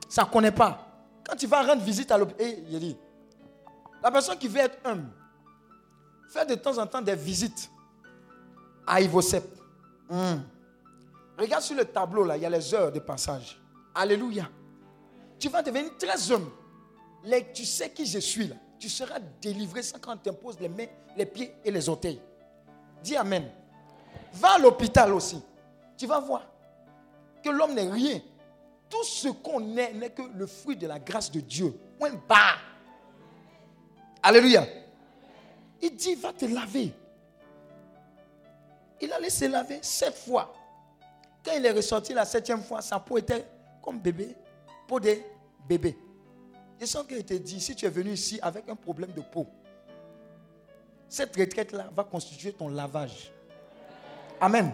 ça 0.10 0.24
ne 0.24 0.28
connaît 0.30 0.52
pas. 0.52 0.88
Quand 1.24 1.36
tu 1.36 1.46
vas 1.46 1.62
rendre 1.62 1.84
visite 1.84 2.10
à 2.12 2.18
l'hôpital, 2.18 2.48
eh, 2.48 2.98
la 4.02 4.10
personne 4.10 4.40
qui 4.40 4.48
veut 4.48 4.62
être 4.62 4.80
homme, 4.86 5.08
fait 6.30 6.48
de 6.48 6.56
temps 6.56 6.80
en 6.80 6.88
temps 6.88 7.02
des 7.02 7.16
visites 7.16 7.70
à 8.88 9.00
Ivosep. 9.02 9.46
Hmm. 10.10 10.40
Regarde 11.38 11.62
sur 11.62 11.76
le 11.76 11.86
tableau 11.86 12.24
là, 12.24 12.38
il 12.38 12.42
y 12.42 12.46
a 12.48 12.50
les 12.50 12.74
heures 12.74 12.92
de 12.92 13.00
passage. 13.00 13.62
Alléluia. 13.94 14.50
Tu 15.40 15.50
vas 15.50 15.62
devenir 15.62 15.98
très 15.98 16.32
homme. 16.32 16.52
tu 17.54 17.66
sais 17.66 17.90
qui 17.90 18.06
je 18.06 18.20
suis 18.20 18.48
là. 18.48 18.56
Tu 18.78 18.90
seras 18.90 19.20
délivré 19.42 19.84
sans 19.84 20.00
qu'on 20.00 20.16
t'impose 20.18 20.60
les 20.60 20.70
mains, 20.70 20.88
les 21.18 21.26
pieds 21.26 21.56
et 21.64 21.72
les 21.72 21.90
orteils. 21.90 22.22
Dis 23.04 23.16
Amen. 23.16 23.50
Va 24.34 24.56
à 24.56 24.60
l'hôpital 24.60 25.14
aussi 25.14 25.42
tu 26.00 26.08
vas 26.08 26.20
voir 26.20 26.48
que 27.44 27.50
l'homme 27.50 27.74
n'est 27.74 27.92
rien. 27.92 28.22
Tout 28.90 29.04
ce 29.04 29.28
qu'on 29.28 29.76
est 29.78 29.94
n'est 29.94 30.10
que 30.12 30.22
le 30.22 30.48
fruit 30.48 30.78
de 30.78 30.88
la 30.88 30.98
grâce 30.98 31.30
de 31.30 31.42
Dieu. 31.42 31.78
Alléluia. 34.24 34.66
Il 35.82 35.96
dit, 35.96 36.16
va 36.16 36.32
te 36.32 36.46
laver. 36.46 36.94
Il 39.02 39.12
a 39.12 39.20
laissé 39.20 39.50
laver 39.50 39.80
sept 39.82 40.16
fois. 40.16 40.54
Quand 41.44 41.52
il 41.56 41.66
est 41.66 41.72
ressorti 41.72 42.14
la 42.14 42.24
septième 42.26 42.64
fois, 42.64 42.82
sa 42.82 43.00
peau 43.00 43.18
était 43.18 43.46
comme 43.82 44.00
bébé, 44.00 44.36
peau 44.90 45.00
de 45.00 45.16
bébé. 45.68 45.96
Je 46.82 46.86
sens 46.86 47.06
qu'il 47.06 47.24
te 47.24 47.36
dit, 47.36 47.62
si 47.62 47.76
tu 47.76 47.86
es 47.86 47.90
venu 47.90 48.12
ici 48.12 48.40
avec 48.42 48.68
un 48.68 48.76
problème 48.76 49.12
de 49.12 49.22
peau, 49.22 49.46
cette 51.08 51.36
retraite-là 51.36 51.90
va 51.96 52.04
constituer 52.04 52.54
ton 52.54 52.70
lavage. 52.70 53.32
Amen. 54.42 54.72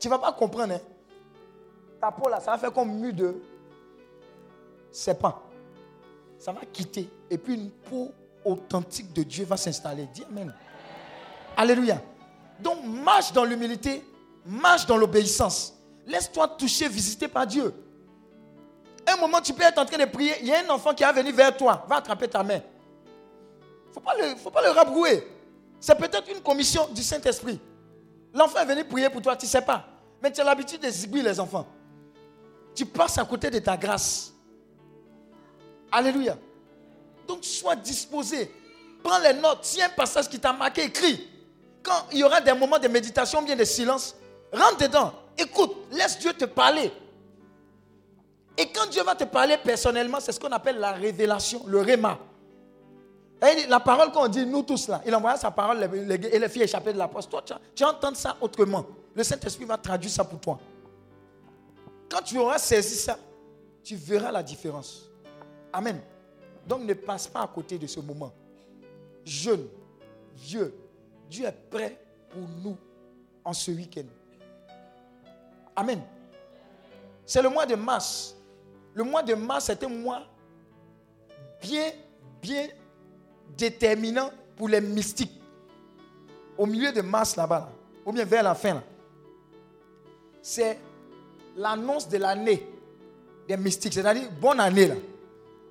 Tu 0.00 0.08
ne 0.08 0.12
vas 0.12 0.18
pas 0.18 0.32
comprendre. 0.32 0.74
Hein? 0.74 0.80
Ta 2.00 2.10
peau 2.10 2.28
là, 2.28 2.40
ça 2.40 2.52
va 2.52 2.58
faire 2.58 2.72
comme 2.72 2.98
mu 2.98 3.12
de 3.12 3.36
serpent. 4.90 5.42
Ça 6.38 6.52
va 6.52 6.62
quitter. 6.72 7.08
Et 7.30 7.38
puis 7.38 7.54
une 7.54 7.70
peau 7.70 8.12
authentique 8.44 9.12
de 9.12 9.22
Dieu 9.22 9.44
va 9.44 9.56
s'installer. 9.56 10.08
Dis 10.12 10.24
Amen. 10.24 10.52
Alléluia. 11.56 12.00
Donc 12.60 12.84
marche 12.84 13.32
dans 13.32 13.44
l'humilité, 13.44 14.04
marche 14.46 14.86
dans 14.86 14.96
l'obéissance. 14.96 15.74
Laisse-toi 16.06 16.48
toucher, 16.48 16.88
visiter 16.88 17.28
par 17.28 17.46
Dieu. 17.46 17.74
Un 19.06 19.16
moment, 19.16 19.40
tu 19.40 19.52
peux 19.52 19.62
être 19.62 19.78
en 19.78 19.84
train 19.84 19.98
de 19.98 20.04
prier. 20.04 20.34
Il 20.40 20.46
y 20.46 20.52
a 20.52 20.60
un 20.64 20.68
enfant 20.70 20.94
qui 20.94 21.02
va 21.02 21.12
venir 21.12 21.34
vers 21.34 21.56
toi. 21.56 21.84
Va 21.88 21.96
attraper 21.96 22.28
ta 22.28 22.42
main. 22.42 22.60
Il 24.18 24.30
ne 24.30 24.36
faut, 24.36 24.50
pas 24.50 24.62
le- 24.62 24.70
rabrouer. 24.70 25.26
C'est 25.80 25.96
peut-être 25.96 26.30
une 26.30 26.40
commission 26.40 26.88
du 26.88 27.02
Saint-Esprit. 27.02 27.60
L'enfant 28.32 28.60
est 28.60 28.64
venu 28.66 28.84
prier 28.84 29.10
pour 29.10 29.20
toi, 29.20 29.36
tu 29.36 29.44
ne 29.46 29.50
sais 29.50 29.60
pas. 29.62 29.84
Mais 30.22 30.30
tu 30.32 30.40
as 30.40 30.44
l'habitude 30.44 30.80
de 30.80 30.88
zigouiller 30.88 31.24
les 31.24 31.40
enfants. 31.40 31.66
Tu 32.74 32.86
passes 32.86 33.18
à 33.18 33.24
côté 33.24 33.50
de 33.50 33.58
ta 33.58 33.76
grâce. 33.76 34.32
Alléluia. 35.90 36.38
Donc 37.26 37.44
sois 37.44 37.76
disposé. 37.76 38.50
Prends 39.02 39.18
les 39.18 39.34
notes. 39.34 39.58
Si 39.64 39.82
un 39.82 39.88
passage 39.90 40.28
qui 40.28 40.38
t'a 40.38 40.52
marqué, 40.52 40.84
écris. 40.84 41.28
Quand 41.82 42.06
il 42.12 42.18
y 42.18 42.24
aura 42.24 42.40
des 42.40 42.52
moments 42.54 42.78
de 42.78 42.88
méditation 42.88 43.42
bien 43.42 43.56
de 43.56 43.64
silence, 43.64 44.14
rentre 44.52 44.78
dedans. 44.78 45.12
Écoute, 45.36 45.74
laisse 45.90 46.18
Dieu 46.18 46.32
te 46.32 46.44
parler. 46.44 46.92
Et 48.56 48.66
quand 48.66 48.86
Dieu 48.90 49.02
va 49.02 49.14
te 49.14 49.24
parler 49.24 49.56
personnellement, 49.62 50.20
c'est 50.20 50.32
ce 50.32 50.40
qu'on 50.40 50.52
appelle 50.52 50.78
la 50.78 50.92
révélation, 50.92 51.62
le 51.66 51.80
réma. 51.80 52.18
La 53.68 53.80
parole 53.80 54.12
qu'on 54.12 54.28
dit, 54.28 54.46
nous 54.46 54.62
tous 54.62 54.88
là, 54.88 55.02
il 55.04 55.14
envoie 55.14 55.36
sa 55.36 55.50
parole 55.50 55.82
et 55.82 56.38
les 56.38 56.48
filles 56.48 56.62
échappées 56.62 56.92
de 56.92 56.98
la 56.98 57.08
poste. 57.08 57.28
Toi, 57.30 57.42
tu, 57.44 57.54
tu 57.74 57.84
entends 57.84 58.14
ça 58.14 58.36
autrement. 58.40 58.86
Le 59.14 59.24
Saint-Esprit 59.24 59.64
va 59.64 59.76
traduire 59.76 60.12
ça 60.12 60.22
pour 60.24 60.38
toi. 60.38 60.60
Quand 62.08 62.22
tu 62.22 62.38
auras 62.38 62.58
saisi 62.58 62.94
ça, 62.94 63.18
tu 63.82 63.96
verras 63.96 64.30
la 64.30 64.42
différence. 64.42 65.10
Amen. 65.72 66.00
Donc 66.66 66.82
ne 66.82 66.94
passe 66.94 67.26
pas 67.26 67.40
à 67.40 67.48
côté 67.48 67.78
de 67.78 67.86
ce 67.86 68.00
moment. 68.00 68.32
Jeune, 69.24 69.66
vieux, 70.36 70.74
Dieu 71.28 71.46
est 71.46 71.70
prêt 71.70 71.98
pour 72.30 72.42
nous 72.62 72.76
en 73.44 73.52
ce 73.52 73.70
week-end. 73.70 74.06
Amen. 75.74 76.02
C'est 77.24 77.42
le 77.42 77.48
mois 77.48 77.66
de 77.66 77.74
mars. 77.74 78.36
Le 78.94 79.04
mois 79.04 79.22
de 79.22 79.34
mars 79.34 79.68
est 79.70 79.82
un 79.82 79.88
mois 79.88 80.22
bien, 81.60 81.90
bien 82.40 82.68
déterminant 83.56 84.30
pour 84.56 84.68
les 84.68 84.80
mystiques. 84.80 85.40
Au 86.58 86.66
milieu 86.66 86.92
de 86.92 87.00
mars 87.00 87.36
là-bas, 87.36 87.70
là, 87.70 87.72
ou 88.04 88.12
vers 88.12 88.42
la 88.42 88.54
fin, 88.54 88.82
c'est 90.42 90.78
l'annonce 91.56 92.08
de 92.08 92.18
l'année 92.18 92.66
des 93.48 93.56
mystiques. 93.56 93.94
C'est-à-dire, 93.94 94.30
bonne 94.40 94.60
année 94.60 94.88
là. 94.88 94.94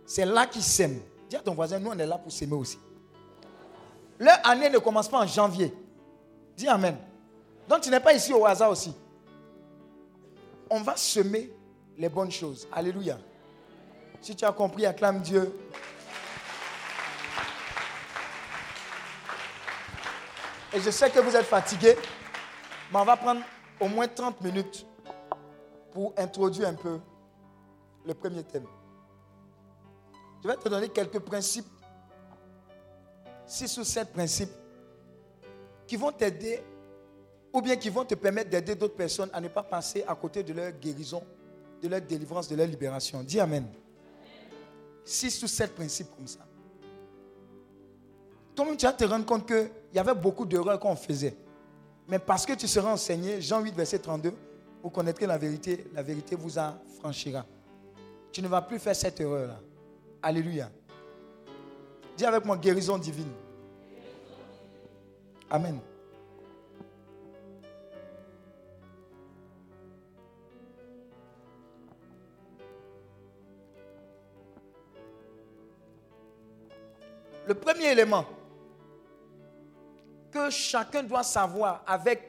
C'est 0.06 0.26
là 0.26 0.48
qu'ils 0.48 0.64
s'aiment. 0.64 1.02
Dis 1.30 1.36
à 1.36 1.40
ton 1.40 1.54
voisin, 1.54 1.80
nous 1.80 1.92
on 1.92 2.00
est 2.00 2.06
là 2.06 2.18
pour 2.18 2.32
s'aimer 2.32 2.56
aussi. 2.56 2.78
Leur 4.20 4.38
année 4.44 4.70
ne 4.70 4.80
commence 4.80 5.08
pas 5.08 5.20
en 5.20 5.28
janvier. 5.28 5.74
Dis 6.58 6.68
Amen. 6.68 6.98
Donc 7.68 7.82
tu 7.82 7.90
n'es 7.90 8.00
pas 8.00 8.14
ici 8.14 8.34
au 8.34 8.46
hasard 8.46 8.72
aussi. 8.72 8.94
On 10.70 10.82
va 10.82 10.96
semer 10.96 11.52
les 12.02 12.10
bonnes 12.10 12.32
choses. 12.32 12.68
Alléluia. 12.72 13.20
Si 14.22 14.36
tu 14.36 14.44
as 14.44 14.52
compris, 14.52 14.88
acclame 14.88 15.22
Dieu. 15.22 15.56
Et 20.74 20.80
je 20.80 20.90
sais 20.90 21.12
que 21.12 21.20
vous 21.20 21.36
êtes 21.36 21.46
fatigué, 21.46 21.96
mais 22.92 23.00
on 23.00 23.06
va 23.06 23.16
prendre 23.16 23.42
au 23.80 23.88
moins 23.88 24.08
30 24.08 24.42
minutes 24.42 24.86
pour 25.92 26.14
introduire 26.18 26.70
un 26.70 26.74
peu 26.74 27.00
le 28.06 28.14
premier 28.16 28.44
thème. 28.44 28.66
Je 30.42 30.48
vais 30.48 30.56
te 30.56 30.70
donner 30.70 30.90
quelques 30.90 31.20
principes, 31.20 31.68
six 33.46 33.78
ou 33.78 33.84
sept 33.84 34.12
principes, 34.12 34.54
qui 35.86 35.98
vont 35.98 36.12
t'aider 36.12 36.64
ou 37.54 37.62
bien 37.62 37.76
qui 37.76 37.90
vont 37.90 38.06
te 38.06 38.16
permettre 38.16 38.50
d'aider 38.50 38.74
d'autres 38.74 38.96
personnes 38.96 39.30
à 39.34 39.42
ne 39.42 39.50
pas 39.50 39.62
passer 39.62 40.04
à 40.08 40.16
côté 40.16 40.42
de 40.42 40.54
leur 40.54 40.72
guérison, 40.72 41.22
de 41.82 41.88
leur 41.88 42.02
délivrance, 42.02 42.48
de 42.48 42.56
leur 42.56 42.68
libération. 42.68 43.24
Dis 43.24 43.40
Amen. 43.40 43.66
Six 45.04 45.42
ou 45.44 45.48
sept 45.48 45.74
principes 45.74 46.10
comme 46.16 46.28
ça. 46.28 46.40
Toi-même, 48.56 48.78
tu 48.78 48.86
vas 48.86 48.94
te 48.94 49.04
rendre 49.04 49.26
compte 49.26 49.48
qu'il 49.48 49.70
y 49.94 50.00
avait 50.00 50.14
beaucoup 50.14 50.46
d'erreurs 50.46 50.80
qu'on 50.80 50.96
faisait. 50.96 51.36
Mais 52.08 52.20
parce 52.20 52.46
que 52.46 52.54
tu 52.54 52.68
seras 52.68 52.92
enseigné, 52.92 53.42
Jean 53.42 53.62
8, 53.62 53.74
verset 53.74 54.00
32, 54.00 54.34
vous 54.84 54.90
connaîtrez 54.90 55.26
la 55.26 55.38
vérité, 55.38 55.86
la 55.94 56.04
vérité 56.04 56.36
vous 56.36 56.58
affranchira. 56.58 57.46
Tu 58.32 58.42
ne 58.42 58.48
vas 58.48 58.62
plus 58.62 58.80
faire 58.80 58.96
cette 58.96 59.20
erreur-là. 59.20 59.60
Alléluia. 60.22 60.70
Dis 62.18 62.26
avec 62.26 62.46
moi, 62.46 62.58
guérison 62.58 62.98
divine. 62.98 63.32
Amen. 65.50 65.80
Le 77.52 77.56
premier 77.56 77.88
élément 77.88 78.26
que 80.32 80.50
chacun 80.50 81.04
doit 81.04 81.22
savoir 81.22 81.84
avec 81.86 82.22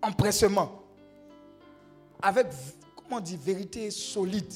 empressement, 0.00 0.82
avec, 2.22 2.46
comment 2.96 3.20
dit, 3.20 3.36
vérité 3.36 3.90
solide. 3.90 4.50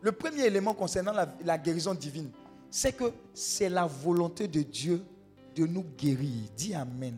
Le 0.00 0.12
premier 0.12 0.44
élément 0.44 0.74
concernant 0.74 1.12
la, 1.12 1.26
la 1.44 1.58
guérison 1.58 1.92
divine, 1.92 2.30
c'est 2.70 2.92
que 2.92 3.12
c'est 3.34 3.68
la 3.68 3.84
volonté 3.86 4.46
de 4.46 4.62
Dieu 4.62 5.02
de 5.56 5.66
nous 5.66 5.82
guérir. 5.98 6.50
Dis 6.56 6.72
Amen. 6.72 7.16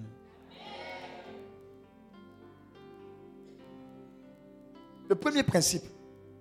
Le 5.11 5.15
premier 5.15 5.43
principe, 5.43 5.85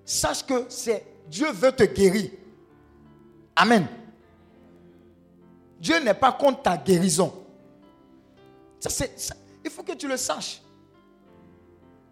sache 0.05 0.45
que 0.45 0.67
c'est 0.69 1.10
Dieu 1.27 1.51
veut 1.51 1.71
te 1.71 1.83
guérir. 1.83 2.31
Amen. 3.55 3.87
Dieu 5.79 5.99
n'est 5.99 6.13
pas 6.13 6.31
contre 6.31 6.61
ta 6.63 6.77
guérison. 6.77 7.33
Ça, 8.79 9.05
il 9.63 9.71
faut 9.71 9.83
que 9.83 9.93
tu 9.93 10.07
le 10.07 10.17
saches. 10.17 10.61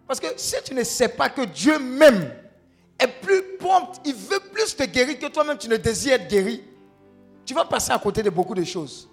Parce 0.06 0.18
que 0.18 0.26
si 0.36 0.56
tu 0.64 0.74
ne 0.74 0.82
sais 0.82 1.08
pas 1.08 1.28
que 1.28 1.42
Dieu 1.42 1.78
même 1.78 2.32
est 2.98 3.20
plus 3.20 3.56
prompt, 3.58 4.00
il 4.04 4.14
veut 4.14 4.40
plus 4.52 4.76
te 4.76 4.84
guérir 4.84 5.18
que 5.18 5.26
toi-même 5.26 5.56
tu 5.56 5.68
ne 5.68 5.76
désires 5.76 6.14
être 6.14 6.28
guéri, 6.28 6.64
tu 7.44 7.54
vas 7.54 7.64
passer 7.64 7.92
à 7.92 7.98
côté 7.98 8.22
de 8.22 8.30
beaucoup 8.30 8.54
de 8.54 8.64
choses. 8.64 9.08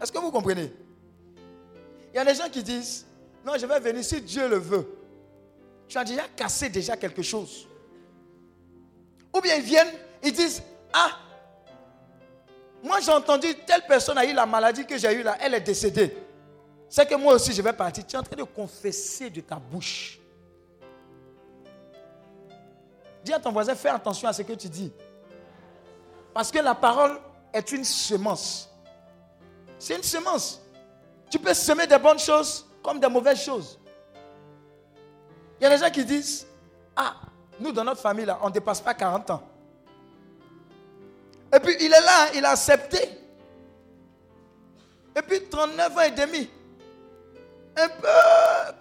Est-ce 0.00 0.10
que 0.10 0.18
vous 0.18 0.30
comprenez? 0.30 0.72
Il 2.12 2.16
y 2.16 2.18
a 2.18 2.24
des 2.24 2.34
gens 2.34 2.48
qui 2.50 2.62
disent, 2.62 3.06
non, 3.44 3.54
je 3.58 3.66
vais 3.66 3.80
venir 3.80 4.04
si 4.04 4.20
Dieu 4.20 4.48
le 4.48 4.56
veut. 4.56 4.86
Tu 5.86 5.98
as 5.98 6.04
déjà 6.04 6.22
cassé 6.34 6.68
déjà 6.68 6.96
quelque 6.96 7.22
chose. 7.22 7.68
Ou 9.34 9.40
bien 9.40 9.56
ils 9.56 9.62
viennent, 9.62 9.92
ils 10.22 10.32
disent, 10.32 10.62
ah, 10.92 11.10
moi 12.82 13.00
j'ai 13.00 13.10
entendu 13.10 13.54
telle 13.66 13.82
personne 13.86 14.16
a 14.16 14.24
eu 14.24 14.32
la 14.32 14.46
maladie 14.46 14.86
que 14.86 14.96
j'ai 14.96 15.12
eue 15.12 15.22
là, 15.22 15.36
elle 15.40 15.54
est 15.54 15.60
décédée. 15.60 16.16
C'est 16.88 17.06
que 17.06 17.14
moi 17.16 17.34
aussi 17.34 17.52
je 17.52 17.60
vais 17.60 17.72
partir. 17.72 18.06
Tu 18.06 18.14
es 18.14 18.18
en 18.18 18.22
train 18.22 18.36
de 18.36 18.44
confesser 18.44 19.28
de 19.30 19.40
ta 19.40 19.56
bouche. 19.56 20.20
Dis 23.24 23.32
à 23.32 23.40
ton 23.40 23.50
voisin, 23.50 23.74
fais 23.74 23.88
attention 23.88 24.28
à 24.28 24.32
ce 24.32 24.42
que 24.42 24.52
tu 24.52 24.68
dis. 24.68 24.92
Parce 26.32 26.50
que 26.52 26.58
la 26.58 26.74
parole 26.74 27.18
est 27.52 27.72
une 27.72 27.84
semence. 27.84 28.70
C'est 29.78 29.96
une 29.96 30.02
semence. 30.02 30.60
Tu 31.30 31.38
peux 31.38 31.54
semer 31.54 31.86
des 31.86 31.98
bonnes 31.98 32.18
choses 32.18 32.66
comme 32.82 33.00
des 33.00 33.08
mauvaises 33.08 33.42
choses. 33.42 33.80
Il 35.58 35.64
y 35.64 35.66
a 35.66 35.70
des 35.70 35.78
gens 35.78 35.90
qui 35.90 36.04
disent, 36.04 36.46
ah, 36.94 37.16
nous 37.60 37.72
dans 37.72 37.84
notre 37.84 38.00
famille, 38.00 38.24
là, 38.24 38.38
on 38.42 38.48
ne 38.48 38.52
dépasse 38.52 38.80
pas 38.80 38.94
40 38.94 39.30
ans. 39.30 39.42
Et 41.54 41.60
puis 41.60 41.76
il 41.80 41.86
est 41.86 42.00
là, 42.00 42.32
il 42.34 42.44
a 42.44 42.50
accepté. 42.50 42.98
Et 45.16 45.22
puis 45.22 45.48
39 45.48 45.96
ans 45.96 46.00
et 46.00 46.10
demi. 46.10 46.50
Un 47.76 47.88
peu, 47.88 48.08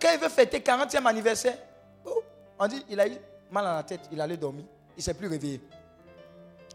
quand 0.02 0.10
il 0.14 0.20
veut 0.20 0.30
fêter 0.30 0.60
40e 0.60 1.06
anniversaire, 1.06 1.58
on 2.60 2.68
dit, 2.68 2.84
il 2.90 3.00
a 3.00 3.08
eu 3.08 3.14
mal 3.52 3.66
à 3.68 3.76
la 3.76 3.84
tête, 3.84 4.02
il 4.12 4.22
allait 4.22 4.38
dormir, 4.38 4.66
il 4.96 5.00
ne 5.00 5.04
s'est 5.04 5.14
plus 5.14 5.28
réveillé. 5.28 5.62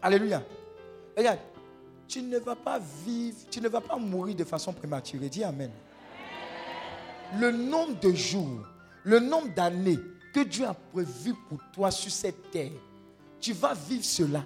Alléluia. 0.01 0.41
Regarde, 1.17 1.39
tu 2.07 2.21
ne 2.21 2.37
vas 2.39 2.55
pas 2.55 2.79
vivre, 3.05 3.37
tu 3.49 3.61
ne 3.61 3.69
vas 3.69 3.81
pas 3.81 3.97
mourir 3.97 4.35
de 4.35 4.43
façon 4.43 4.73
prématurée. 4.73 5.29
Dis 5.29 5.43
Amen. 5.43 5.71
Le 7.39 7.51
nombre 7.51 7.99
de 7.99 8.11
jours, 8.11 8.65
le 9.03 9.19
nombre 9.19 9.53
d'années 9.53 9.99
que 10.33 10.41
Dieu 10.41 10.65
a 10.65 10.73
prévu 10.73 11.33
pour 11.33 11.59
toi 11.73 11.91
sur 11.91 12.11
cette 12.11 12.51
terre, 12.51 12.71
tu 13.39 13.53
vas 13.53 13.73
vivre 13.73 14.03
cela. 14.03 14.43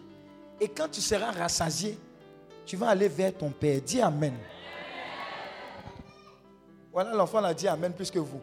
Et 0.60 0.68
quand 0.68 0.88
tu 0.90 1.02
seras 1.02 1.32
rassasié, 1.32 1.98
tu 2.66 2.78
vas 2.78 2.90
aller 2.90 3.08
vers 3.08 3.36
ton 3.36 3.50
Père. 3.50 3.82
Dis 3.82 4.02
Amen. 4.02 4.34
Voilà, 6.92 7.14
l'enfant 7.14 7.42
l'a 7.42 7.54
dit 7.54 7.68
Amen 7.68 7.92
plus 7.94 8.12
que 8.12 8.20
vous. 8.20 8.42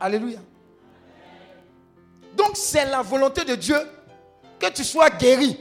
Alléluia. 0.00 0.40
Donc 2.36 2.56
c'est 2.56 2.84
la 2.84 3.02
volonté 3.02 3.44
de 3.44 3.54
Dieu 3.54 3.78
que 4.58 4.70
tu 4.70 4.84
sois 4.84 5.10
guéri. 5.10 5.58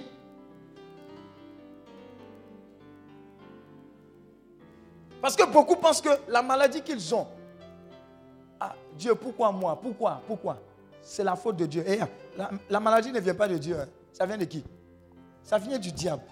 Parce 5.22 5.36
que 5.36 5.44
beaucoup 5.44 5.76
pensent 5.76 6.02
que 6.02 6.10
la 6.28 6.42
maladie 6.42 6.82
qu'ils 6.82 7.16
ont, 7.16 7.28
Dieu, 8.96 9.16
pourquoi 9.16 9.52
moi? 9.52 9.80
Pourquoi? 9.82 10.22
Pourquoi? 10.26 10.58
C'est 11.02 11.24
la 11.24 11.36
faute 11.36 11.58
de 11.58 11.66
Dieu. 11.66 11.84
Et 11.88 12.00
la, 12.38 12.50
la 12.70 12.80
maladie 12.80 13.12
ne 13.12 13.20
vient 13.20 13.36
pas 13.36 13.48
de 13.48 13.58
Dieu. 13.58 13.80
hein. 13.80 13.88
Ça 14.12 14.26
vient 14.26 14.38
de 14.38 14.46
qui? 14.46 14.64
Ça 15.44 15.58
vient 15.58 15.78
du 15.78 15.92
diable. 15.92 16.24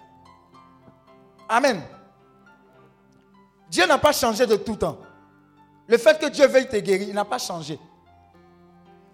Amen. 1.48 1.80
Dieu 3.70 3.86
n'a 3.86 3.98
pas 3.98 4.12
changé 4.12 4.46
de 4.46 4.56
tout 4.56 4.76
temps. 4.76 4.98
Le 5.86 5.98
fait 5.98 6.18
que 6.18 6.26
Dieu 6.26 6.46
veuille 6.46 6.68
te 6.68 6.76
guérir, 6.76 7.08
il 7.08 7.14
n'a 7.14 7.24
pas 7.24 7.38
changé. 7.38 7.78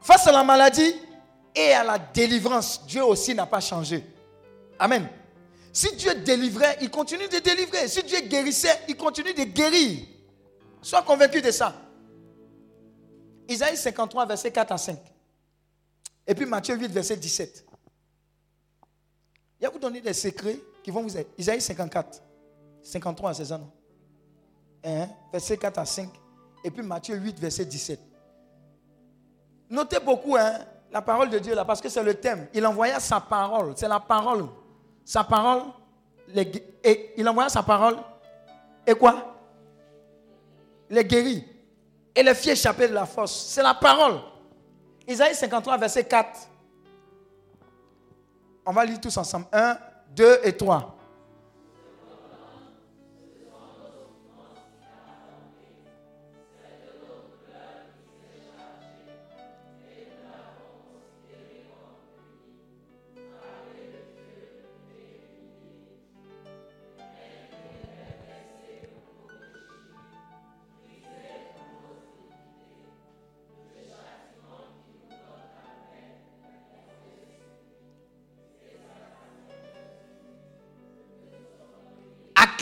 Face 0.00 0.26
à 0.26 0.32
la 0.32 0.44
maladie 0.44 0.94
et 1.54 1.72
à 1.72 1.82
la 1.82 1.98
délivrance, 1.98 2.86
Dieu 2.86 3.04
aussi 3.04 3.34
n'a 3.34 3.46
pas 3.46 3.60
changé. 3.60 4.06
Amen. 4.78 5.08
Si 5.72 5.94
Dieu 5.96 6.14
délivrait, 6.14 6.78
il 6.80 6.90
continue 6.90 7.28
de 7.28 7.38
délivrer. 7.38 7.88
Si 7.88 8.02
Dieu 8.02 8.20
guérissait, 8.20 8.80
il 8.88 8.96
continue 8.96 9.34
de 9.34 9.44
guérir. 9.44 10.06
Sois 10.80 11.02
convaincu 11.02 11.42
de 11.42 11.50
ça. 11.50 11.74
Isaïe 13.50 13.76
53, 13.76 14.26
verset 14.26 14.52
4 14.52 14.70
à 14.70 14.78
5. 14.78 14.96
Et 16.24 16.34
puis 16.36 16.46
Matthieu 16.46 16.76
8, 16.76 16.86
verset 16.92 17.16
17. 17.16 17.66
Il 19.60 19.64
va 19.64 19.70
vous 19.70 19.78
donner 19.80 20.00
des 20.00 20.12
secrets 20.12 20.60
qui 20.84 20.92
vont 20.92 21.02
vous 21.02 21.16
aider. 21.16 21.28
Isaïe 21.36 21.60
54, 21.60 22.22
53, 22.80 23.34
c'est 23.34 23.46
ça, 23.46 23.58
non? 23.58 23.68
Hein? 24.84 25.08
Verset 25.32 25.56
4 25.56 25.78
à 25.78 25.84
5. 25.84 26.08
Et 26.62 26.70
puis 26.70 26.84
Matthieu 26.84 27.16
8, 27.16 27.40
verset 27.40 27.64
17. 27.64 27.98
Notez 29.68 29.98
beaucoup 29.98 30.36
hein, 30.36 30.60
la 30.92 31.02
parole 31.02 31.28
de 31.28 31.40
Dieu 31.40 31.54
là, 31.56 31.64
parce 31.64 31.80
que 31.80 31.88
c'est 31.88 32.04
le 32.04 32.14
thème. 32.14 32.46
Il 32.54 32.64
envoya 32.64 33.00
sa 33.00 33.20
parole. 33.20 33.72
C'est 33.76 33.88
la 33.88 33.98
parole. 33.98 34.46
Sa 35.04 35.24
parole. 35.24 35.62
et 36.36 37.14
il 37.16 37.28
envoya 37.28 37.48
sa 37.48 37.64
parole. 37.64 37.96
Et 38.86 38.94
quoi? 38.94 39.36
Les 40.88 41.04
guéris. 41.04 41.44
Et 42.14 42.22
les 42.22 42.34
filles 42.34 42.52
échappées 42.52 42.88
de 42.88 42.94
la 42.94 43.06
force. 43.06 43.46
C'est 43.46 43.62
la 43.62 43.74
parole. 43.74 44.20
Isaïe 45.06 45.34
53, 45.34 45.78
verset 45.78 46.04
4. 46.04 46.28
On 48.66 48.72
va 48.72 48.84
lire 48.84 49.00
tous 49.00 49.16
ensemble. 49.16 49.46
1, 49.52 49.78
2 50.10 50.40
et 50.44 50.56
3. 50.56 50.96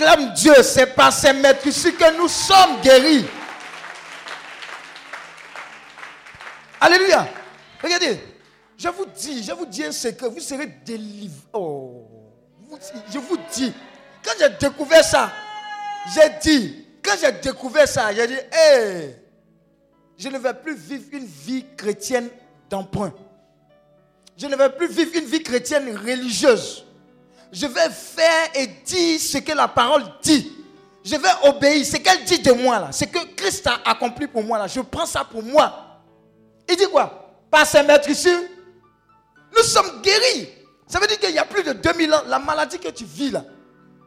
Acclame 0.08 0.32
Dieu, 0.32 0.54
c'est 0.62 0.94
par 0.94 1.12
ses 1.12 1.32
maîtres 1.32 1.66
ici 1.66 1.92
que 1.94 2.16
nous 2.16 2.28
sommes 2.28 2.80
guéris. 2.82 3.26
Alléluia. 6.80 7.28
Regardez, 7.82 8.18
je 8.76 8.88
vous 8.88 9.06
dis, 9.06 9.42
je 9.42 9.52
vous 9.52 9.66
dis 9.66 9.84
un 9.84 9.92
secret, 9.92 10.28
vous 10.28 10.40
serez 10.40 10.66
délivrés. 10.84 11.36
Oh, 11.52 12.06
je 13.12 13.18
vous 13.18 13.36
dis, 13.52 13.72
quand 14.24 14.32
j'ai 14.38 14.48
découvert 14.48 15.04
ça, 15.04 15.30
j'ai 16.14 16.30
dit, 16.40 16.86
quand 17.02 17.14
j'ai 17.20 17.32
découvert 17.32 17.88
ça, 17.88 18.12
j'ai 18.14 18.26
dit, 18.26 18.34
hé, 18.34 19.14
je 20.16 20.28
ne 20.28 20.38
vais 20.38 20.54
plus 20.54 20.76
vivre 20.76 21.04
une 21.12 21.26
vie 21.26 21.64
chrétienne 21.76 22.28
d'emprunt. 22.70 23.12
Je 24.36 24.46
ne 24.46 24.56
vais 24.56 24.70
plus 24.70 24.88
vivre 24.88 25.10
une 25.16 25.26
vie 25.26 25.42
chrétienne 25.42 25.96
religieuse. 25.96 26.84
Je 27.52 27.66
vais 27.66 27.90
faire 27.90 28.50
et 28.54 28.66
dire 28.66 29.20
ce 29.20 29.38
que 29.38 29.52
la 29.52 29.68
parole 29.68 30.04
dit. 30.22 30.52
Je 31.04 31.16
vais 31.16 31.28
obéir. 31.44 31.84
Ce 31.84 31.96
qu'elle 31.96 32.24
dit 32.24 32.40
de 32.40 32.52
moi 32.52 32.78
là, 32.78 32.92
ce 32.92 33.04
que 33.04 33.34
Christ 33.34 33.66
a 33.66 33.80
accompli 33.90 34.26
pour 34.26 34.42
moi 34.42 34.58
là, 34.58 34.66
je 34.66 34.80
prends 34.80 35.06
ça 35.06 35.24
pour 35.24 35.42
moi. 35.42 36.02
Il 36.68 36.76
dit 36.76 36.86
quoi? 36.90 37.34
Par 37.50 37.66
ses 37.66 37.82
maîtres 37.82 38.10
ici, 38.10 38.34
nous 39.56 39.62
sommes 39.62 40.02
guéris. 40.02 40.48
Ça 40.86 40.98
veut 41.00 41.06
dire 41.06 41.18
qu'il 41.18 41.34
y 41.34 41.38
a 41.38 41.44
plus 41.44 41.62
de 41.62 41.72
2000 41.72 42.14
ans, 42.14 42.22
la 42.26 42.38
maladie 42.38 42.78
que 42.78 42.88
tu 42.88 43.04
vis 43.04 43.30
là, 43.30 43.44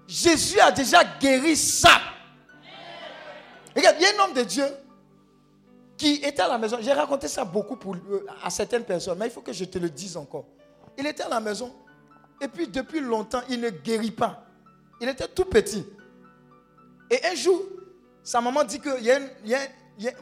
Jésus 0.08 0.60
a 0.60 0.72
déjà 0.72 1.04
guéri 1.20 1.56
ça. 1.56 2.02
Regarde, 3.76 3.96
il 4.00 4.04
y 4.04 4.06
a 4.06 4.10
un 4.16 4.26
homme 4.26 4.34
de 4.34 4.44
Dieu 4.44 4.66
qui 5.98 6.16
était 6.16 6.42
à 6.42 6.48
la 6.48 6.58
maison. 6.58 6.78
J'ai 6.82 6.94
raconté 6.94 7.28
ça 7.28 7.46
beaucoup 7.46 7.78
euh, 7.94 8.26
à 8.44 8.50
certaines 8.50 8.84
personnes, 8.84 9.18
mais 9.18 9.28
il 9.28 9.32
faut 9.32 9.42
que 9.42 9.54
je 9.54 9.66
te 9.66 9.78
le 9.78 9.90
dise 9.90 10.18
encore. 10.18 10.46
Il 10.98 11.06
était 11.06 11.24
à 11.24 11.30
la 11.30 11.40
maison 11.40 11.72
et 12.42 12.48
puis 12.48 12.68
depuis 12.68 13.00
longtemps, 13.00 13.42
il 13.50 13.62
ne 13.62 13.70
guérit 13.70 14.12
pas. 14.12 14.44
Il 15.00 15.08
était 15.08 15.28
tout 15.28 15.46
petit. 15.46 15.86
Et 17.10 17.24
un 17.26 17.36
jour, 17.36 17.62
sa 18.24 18.42
maman 18.42 18.64
dit 18.64 18.80
qu'il 18.80 19.04
y 19.04 19.12
a, 19.12 19.20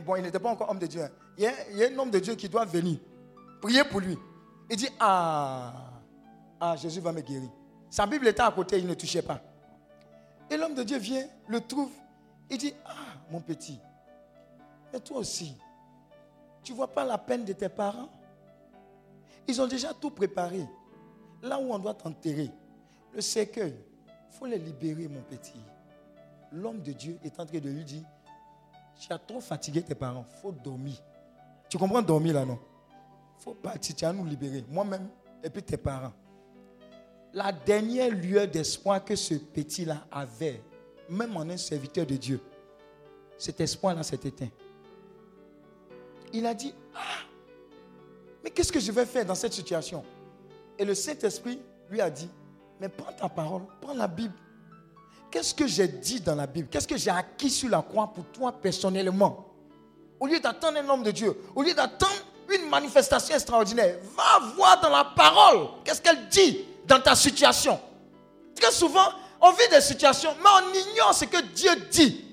bon, 0.02 0.18
il 0.18 0.24
n'était 0.24 0.40
pas 0.40 0.50
encore 0.50 0.70
homme 0.70 0.80
de 0.80 0.88
Dieu. 0.88 1.02
hein. 1.02 1.10
Il 1.38 1.44
y, 1.46 1.84
a, 1.84 1.88
un 1.88 1.98
homme 1.98 2.12
de 2.12 2.20
Dieu 2.20 2.36
qui 2.36 2.50
doit 2.50 2.66
venir 2.66 3.00
prier 3.62 3.84
pour 3.86 4.02
lui. 4.02 4.18
Il 4.70 4.76
dit 4.76 4.90
ah, 5.00 5.74
ah, 6.60 6.76
Jésus 6.76 7.00
va 7.00 7.14
me 7.14 7.22
guérir. 7.22 7.50
Sa 7.90 8.06
Bible 8.06 8.28
était 8.28 8.42
à 8.42 8.52
côté, 8.52 8.78
il 8.78 8.86
ne 8.86 8.94
touchait 8.94 9.22
pas. 9.22 9.40
Et 10.50 10.58
l'homme 10.58 10.74
de 10.74 10.84
Dieu 10.84 10.98
vient, 10.98 11.26
le 11.48 11.62
trouve. 11.62 11.92
Il 12.50 12.58
dit 12.58 12.74
ah, 12.86 12.92
mon 13.32 13.40
petit, 13.40 13.80
mais 14.92 15.00
toi 15.00 15.18
aussi, 15.20 15.56
tu 16.64 16.74
vois 16.74 16.88
pas 16.88 17.06
la 17.06 17.18
peine 17.18 17.46
de 17.46 17.54
tes 17.54 17.70
parents? 17.70 18.10
Ils 19.48 19.62
ont 19.62 19.68
déjà 19.68 19.94
tout 19.94 20.10
préparé. 20.12 20.68
Là 21.42 21.60
où 21.60 21.74
on 21.74 21.80
doit 21.80 21.94
t'enterrer, 21.94 22.50
le 23.14 23.22
cercueil, 23.22 23.76
il 24.08 24.38
faut 24.38 24.46
les 24.46 24.58
libérer, 24.58 25.08
mon 25.08 25.22
petit. 25.22 25.60
L'homme 26.52 26.82
de 26.82 26.92
Dieu 26.92 27.18
est 27.24 27.40
en 27.40 27.46
train 27.46 27.60
de 27.60 27.70
lui 27.70 27.84
dire, 27.84 28.04
tu 29.00 29.12
as 29.14 29.18
trop 29.18 29.40
fatigué 29.40 29.82
tes 29.82 29.96
parents, 29.96 30.26
il 30.30 30.42
faut 30.42 30.52
dormir. 30.52 30.96
Tu 31.70 31.78
comprends 31.78 32.02
dormir 32.02 32.34
là, 32.34 32.46
non? 32.46 32.60
Il 33.40 33.44
faut 33.44 33.54
partir, 33.54 33.96
tu 33.96 34.04
as 34.04 34.12
nous 34.12 34.26
libérer, 34.26 34.66
moi-même 34.70 35.08
et 35.44 35.50
puis 35.50 35.64
tes 35.64 35.78
parents. 35.78 36.12
La 37.34 37.52
dernière 37.52 38.10
lueur 38.10 38.48
d'espoir 38.48 39.04
que 39.06 39.16
ce 39.16 39.36
petit-là 39.36 40.06
avait, 40.12 40.62
même 41.08 41.38
en 41.38 41.42
un 41.42 41.58
serviteur 41.58 42.06
de 42.06 42.16
Dieu, 42.16 42.42
cet 43.38 43.62
espoir-là 43.62 44.04
s'est 44.04 44.20
éteint. 44.24 44.50
Il 46.34 46.46
a 46.46 46.54
dit, 46.54 46.74
ah, 46.96 47.24
mais 48.44 48.50
qu'est-ce 48.50 48.72
que 48.72 48.80
je 48.80 48.92
vais 48.92 49.06
faire 49.06 49.26
dans 49.26 49.36
cette 49.36 49.54
situation? 49.54 50.04
Et 50.80 50.86
le 50.86 50.96
Saint-Esprit 50.96 51.62
lui 51.90 52.00
a 52.00 52.10
dit, 52.10 52.30
mais 52.80 52.88
prends 52.88 53.12
ta 53.12 53.28
parole, 53.28 53.64
prends 53.82 53.94
la 53.94 54.08
Bible. 54.08 54.34
Qu'est-ce 55.30 55.54
que 55.54 55.68
j'ai 55.68 55.90
dit 55.90 56.22
dans 56.22 56.36
la 56.36 56.48
Bible? 56.48 56.70
Qu'est-ce 56.72 56.88
que 56.88 56.98
j'ai 56.98 57.12
acquis 57.12 57.50
sur 57.50 57.70
la 57.70 57.82
croix 57.82 58.08
pour 58.08 58.24
toi 58.32 58.54
personnellement? 58.54 59.46
Au 60.20 60.26
lieu 60.26 60.40
d'attendre 60.40 60.78
un 60.80 60.90
homme 60.90 61.04
de 61.04 61.12
Dieu, 61.12 61.38
au 61.54 61.62
lieu 61.62 61.74
d'attendre 61.74 62.14
une 62.50 62.70
manifestation 62.70 63.36
extraordinaire, 63.36 63.98
va 64.16 64.48
voir 64.56 64.80
dans 64.82 64.90
la 64.90 65.04
parole 65.04 65.68
qu'est-ce 65.84 66.02
qu'elle 66.02 66.30
dit 66.30 66.66
dans 66.88 67.00
ta 67.02 67.14
situation? 67.14 67.78
Très 68.56 68.72
souvent, 68.72 69.10
on 69.42 69.52
vit 69.52 69.70
des 69.70 69.82
situations, 69.82 70.34
mais 70.42 70.50
on 70.50 70.92
ignore 70.92 71.14
ce 71.14 71.26
que 71.26 71.42
Dieu 71.54 71.72
dit 71.92 72.26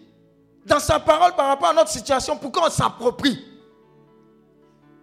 dans 0.64 0.80
sa 0.80 1.00
parole 1.00 1.34
par 1.34 1.48
rapport 1.48 1.68
à 1.68 1.74
notre 1.74 1.90
situation 1.90 2.36
pour 2.36 2.52
qu'on 2.52 2.70
s'approprie? 2.70 3.44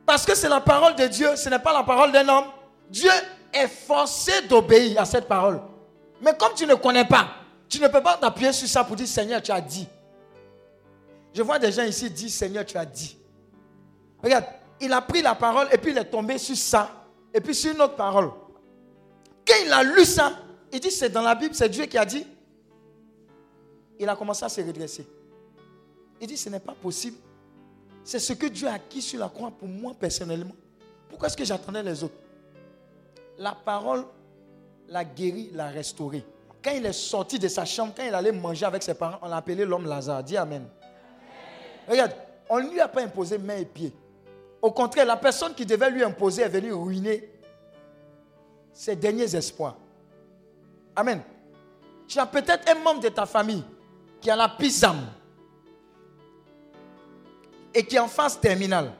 Parce 0.05 0.25
que 0.25 0.33
c'est 0.33 0.49
la 0.49 0.61
parole 0.61 0.95
de 0.95 1.07
Dieu, 1.07 1.35
ce 1.35 1.49
n'est 1.49 1.59
pas 1.59 1.73
la 1.73 1.83
parole 1.83 2.11
d'un 2.11 2.27
homme. 2.27 2.45
Dieu 2.93 3.09
est 3.51 3.67
forcé 3.67 4.43
d'obéir 4.47 5.01
à 5.01 5.05
cette 5.05 5.27
parole. 5.27 5.59
Mais 6.21 6.37
comme 6.37 6.53
tu 6.53 6.67
ne 6.67 6.75
connais 6.75 7.05
pas, 7.05 7.27
tu 7.67 7.81
ne 7.81 7.87
peux 7.87 8.03
pas 8.03 8.17
t'appuyer 8.17 8.53
sur 8.53 8.67
ça 8.67 8.83
pour 8.83 8.95
dire 8.95 9.07
Seigneur, 9.07 9.41
tu 9.41 9.51
as 9.51 9.59
dit. 9.59 9.87
Je 11.33 11.41
vois 11.41 11.57
des 11.57 11.71
gens 11.71 11.83
ici 11.85 12.07
dire 12.11 12.29
Seigneur, 12.29 12.63
tu 12.63 12.77
as 12.77 12.85
dit. 12.85 13.17
Regarde, 14.21 14.45
il 14.79 14.93
a 14.93 15.01
pris 15.01 15.23
la 15.23 15.33
parole 15.33 15.67
et 15.71 15.77
puis 15.79 15.89
il 15.89 15.97
est 15.97 16.05
tombé 16.05 16.37
sur 16.37 16.55
ça 16.55 17.07
et 17.33 17.41
puis 17.41 17.55
sur 17.55 17.73
une 17.73 17.81
autre 17.81 17.95
parole. 17.95 18.29
Quand 19.45 19.55
il 19.65 19.73
a 19.73 19.83
lu 19.83 20.05
ça, 20.05 20.33
il 20.71 20.79
dit 20.79 20.91
c'est 20.91 21.09
dans 21.09 21.23
la 21.23 21.33
Bible, 21.33 21.55
c'est 21.55 21.69
Dieu 21.69 21.85
qui 21.85 21.97
a 21.97 22.05
dit. 22.05 22.27
Il 23.99 24.07
a 24.07 24.15
commencé 24.15 24.45
à 24.45 24.49
se 24.49 24.61
redresser. 24.61 25.07
Il 26.21 26.27
dit 26.27 26.37
ce 26.37 26.47
n'est 26.47 26.59
pas 26.59 26.73
possible. 26.73 27.17
C'est 28.03 28.19
ce 28.19 28.33
que 28.33 28.45
Dieu 28.45 28.67
a 28.67 28.73
acquis 28.73 29.01
sur 29.01 29.19
la 29.19 29.29
croix 29.29 29.49
pour 29.49 29.67
moi 29.67 29.95
personnellement. 29.99 30.55
Pourquoi 31.09 31.27
est-ce 31.27 31.37
que 31.37 31.43
j'attendais 31.43 31.81
les 31.81 32.03
autres? 32.03 32.22
La 33.43 33.51
parole 33.51 34.05
l'a 34.87 35.03
guéri, 35.03 35.49
l'a 35.53 35.67
restauré. 35.67 36.23
Quand 36.63 36.71
il 36.71 36.85
est 36.85 36.93
sorti 36.93 37.37
de 37.37 37.49
sa 37.49 37.65
chambre, 37.65 37.91
quand 37.93 38.05
il 38.05 38.15
allait 38.15 38.31
manger 38.31 38.65
avec 38.65 38.81
ses 38.81 38.93
parents, 38.93 39.19
on 39.21 39.27
l'a 39.27 39.35
appelé 39.35 39.65
l'homme 39.65 39.85
Lazare. 39.85 40.23
Dis 40.23 40.37
Amen. 40.37 40.65
Regarde, 41.85 42.13
on 42.49 42.61
ne 42.61 42.69
lui 42.69 42.79
a 42.79 42.87
pas 42.87 43.01
imposé 43.01 43.37
main 43.37 43.57
et 43.57 43.65
pied. 43.65 43.91
Au 44.61 44.71
contraire, 44.71 45.05
la 45.05 45.17
personne 45.17 45.53
qui 45.53 45.65
devait 45.65 45.89
lui 45.89 46.01
imposer 46.05 46.43
est 46.43 46.47
venue 46.47 46.71
ruiner 46.71 47.29
ses 48.71 48.95
derniers 48.95 49.35
espoirs. 49.35 49.75
Amen. 50.95 51.21
Tu 52.07 52.17
as 52.19 52.25
peut-être 52.25 52.71
un 52.71 52.79
membre 52.81 53.01
de 53.01 53.09
ta 53.09 53.25
famille 53.25 53.65
qui 54.21 54.31
a 54.31 54.37
la 54.37 54.47
pisame 54.47 55.05
et 57.73 57.85
qui 57.85 57.97
est 57.97 57.99
en 57.99 58.07
phase 58.07 58.39
terminale. 58.39 58.93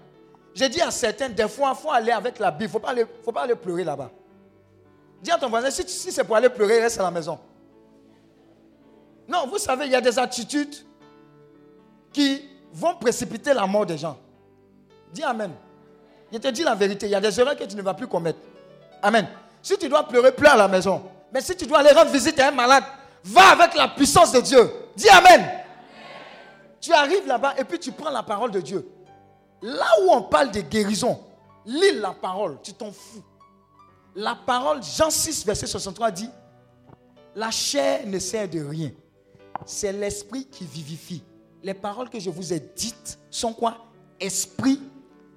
J'ai 0.54 0.68
dit 0.68 0.82
à 0.82 0.92
certains, 0.92 1.30
des 1.30 1.48
fois, 1.48 1.74
il 1.78 1.82
faut 1.82 1.92
aller 1.92 2.12
avec 2.12 2.40
la 2.40 2.52
Bible. 2.52 2.74
Il 2.74 3.00
ne 3.00 3.06
faut 3.24 3.32
pas 3.32 3.44
aller 3.44 3.56
pleurer 3.56 3.86
là-bas. 3.86 4.12
Dis 5.24 5.32
à 5.32 5.38
ton 5.38 5.48
voisin, 5.48 5.72
si, 5.72 6.12
c'est 6.12 6.24
pour 6.26 6.36
aller 6.36 6.50
pleurer, 6.50 6.82
reste 6.82 7.00
à 7.00 7.04
la 7.04 7.12
maison. 7.12 7.40
Non, 9.26 9.48
vous 9.48 9.58
savez, 9.58 9.86
il 9.86 9.92
y 9.94 9.96
a 9.96 10.02
des 10.02 10.20
attitudes 10.20 10.76
qui 12.12 12.42
vont 12.74 12.96
précipiter 12.96 13.54
la 13.54 13.66
mort 13.66 13.86
des 13.86 13.98
gens. 13.98 14.18
Dis 15.14 15.24
Amen. 15.24 15.52
Je 16.30 16.38
te 16.40 16.50
dis 16.50 16.64
la 16.64 16.76
vérité, 16.76 17.06
il 17.06 17.12
y 17.12 17.16
a 17.16 17.22
des 17.22 17.40
erreurs 17.40 17.56
que 17.56 17.64
tu 17.64 17.76
ne 17.78 17.82
vas 17.82 17.94
plus 17.94 18.08
commettre. 18.08 18.40
Amen. 19.02 19.26
Si 19.62 19.78
tu 19.78 19.88
dois 19.88 20.06
pleurer, 20.06 20.34
pleure 20.34 20.54
à 20.54 20.58
la 20.58 20.68
maison. 20.68 21.02
Mais 21.32 21.40
si 21.40 21.56
tu 21.56 21.66
dois 21.66 21.80
aller 21.80 21.92
rendre 21.92 22.12
visite 22.12 22.38
à 22.42 22.50
un 22.50 22.52
malade, 22.52 22.84
va 23.24 23.52
avec 23.52 23.76
la 23.76 23.88
puissance 23.88 24.34
de 24.34 24.42
Dieu. 24.42 24.70
Dis 24.94 25.08
Amen. 25.08 25.50
Tu 26.82 26.92
arrives 26.92 27.26
là-bas 27.26 27.54
et 27.58 27.64
puis 27.64 27.80
tu 27.80 27.94
prends 27.94 28.12
la 28.12 28.24
parole 28.24 28.52
de 28.52 28.60
Dieu. 28.60 28.86
Là 29.62 29.88
où 30.02 30.12
on 30.12 30.24
parle 30.24 30.52
de 30.52 30.60
guérison, 30.60 31.18
lis 31.66 31.94
la 31.94 32.12
parole, 32.12 32.58
tu 32.62 32.74
t'en 32.74 32.92
fous. 32.92 33.24
La 34.16 34.36
parole, 34.36 34.82
Jean 34.84 35.10
6, 35.10 35.46
verset 35.46 35.68
63 35.68 36.12
dit, 36.12 36.30
la 37.36 37.50
chair 37.50 38.06
ne 38.06 38.20
sert 38.20 38.48
de 38.48 38.64
rien. 38.64 38.92
C'est 39.66 39.92
l'esprit 39.92 40.46
qui 40.46 40.66
vivifie. 40.66 41.24
Les 41.64 41.74
paroles 41.74 42.10
que 42.10 42.20
je 42.20 42.30
vous 42.30 42.54
ai 42.54 42.60
dites 42.60 43.18
sont 43.30 43.54
quoi? 43.54 43.78
Esprit 44.20 44.80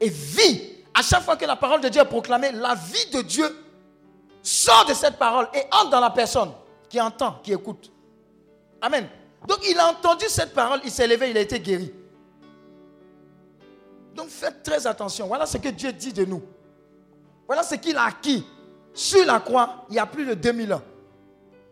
et 0.00 0.08
vie. 0.08 0.74
À 0.92 1.02
chaque 1.02 1.22
fois 1.22 1.36
que 1.36 1.44
la 1.44 1.56
parole 1.56 1.80
de 1.80 1.88
Dieu 1.88 2.02
est 2.02 2.06
proclamée, 2.06 2.52
la 2.52 2.74
vie 2.74 3.10
de 3.12 3.22
Dieu 3.22 3.46
sort 4.42 4.84
de 4.86 4.94
cette 4.94 5.16
parole 5.16 5.48
et 5.54 5.62
entre 5.72 5.90
dans 5.90 6.00
la 6.00 6.10
personne 6.10 6.50
qui 6.88 7.00
entend, 7.00 7.40
qui 7.42 7.52
écoute. 7.52 7.92
Amen. 8.80 9.08
Donc 9.46 9.58
il 9.68 9.78
a 9.78 9.88
entendu 9.88 10.26
cette 10.28 10.52
parole, 10.52 10.80
il 10.84 10.90
s'est 10.90 11.06
levé, 11.06 11.30
il 11.30 11.36
a 11.36 11.40
été 11.40 11.60
guéri. 11.60 11.92
Donc 14.14 14.28
faites 14.28 14.62
très 14.62 14.86
attention. 14.86 15.26
Voilà 15.28 15.46
ce 15.46 15.58
que 15.58 15.68
Dieu 15.68 15.92
dit 15.92 16.12
de 16.12 16.24
nous. 16.24 16.42
Voilà 17.46 17.62
ce 17.62 17.76
qu'il 17.76 17.96
a 17.96 18.04
acquis 18.04 18.44
sur 18.96 19.24
la 19.26 19.38
croix 19.40 19.84
il 19.90 19.94
y 19.94 19.98
a 19.98 20.06
plus 20.06 20.24
de 20.24 20.34
2000 20.34 20.72
ans. 20.72 20.82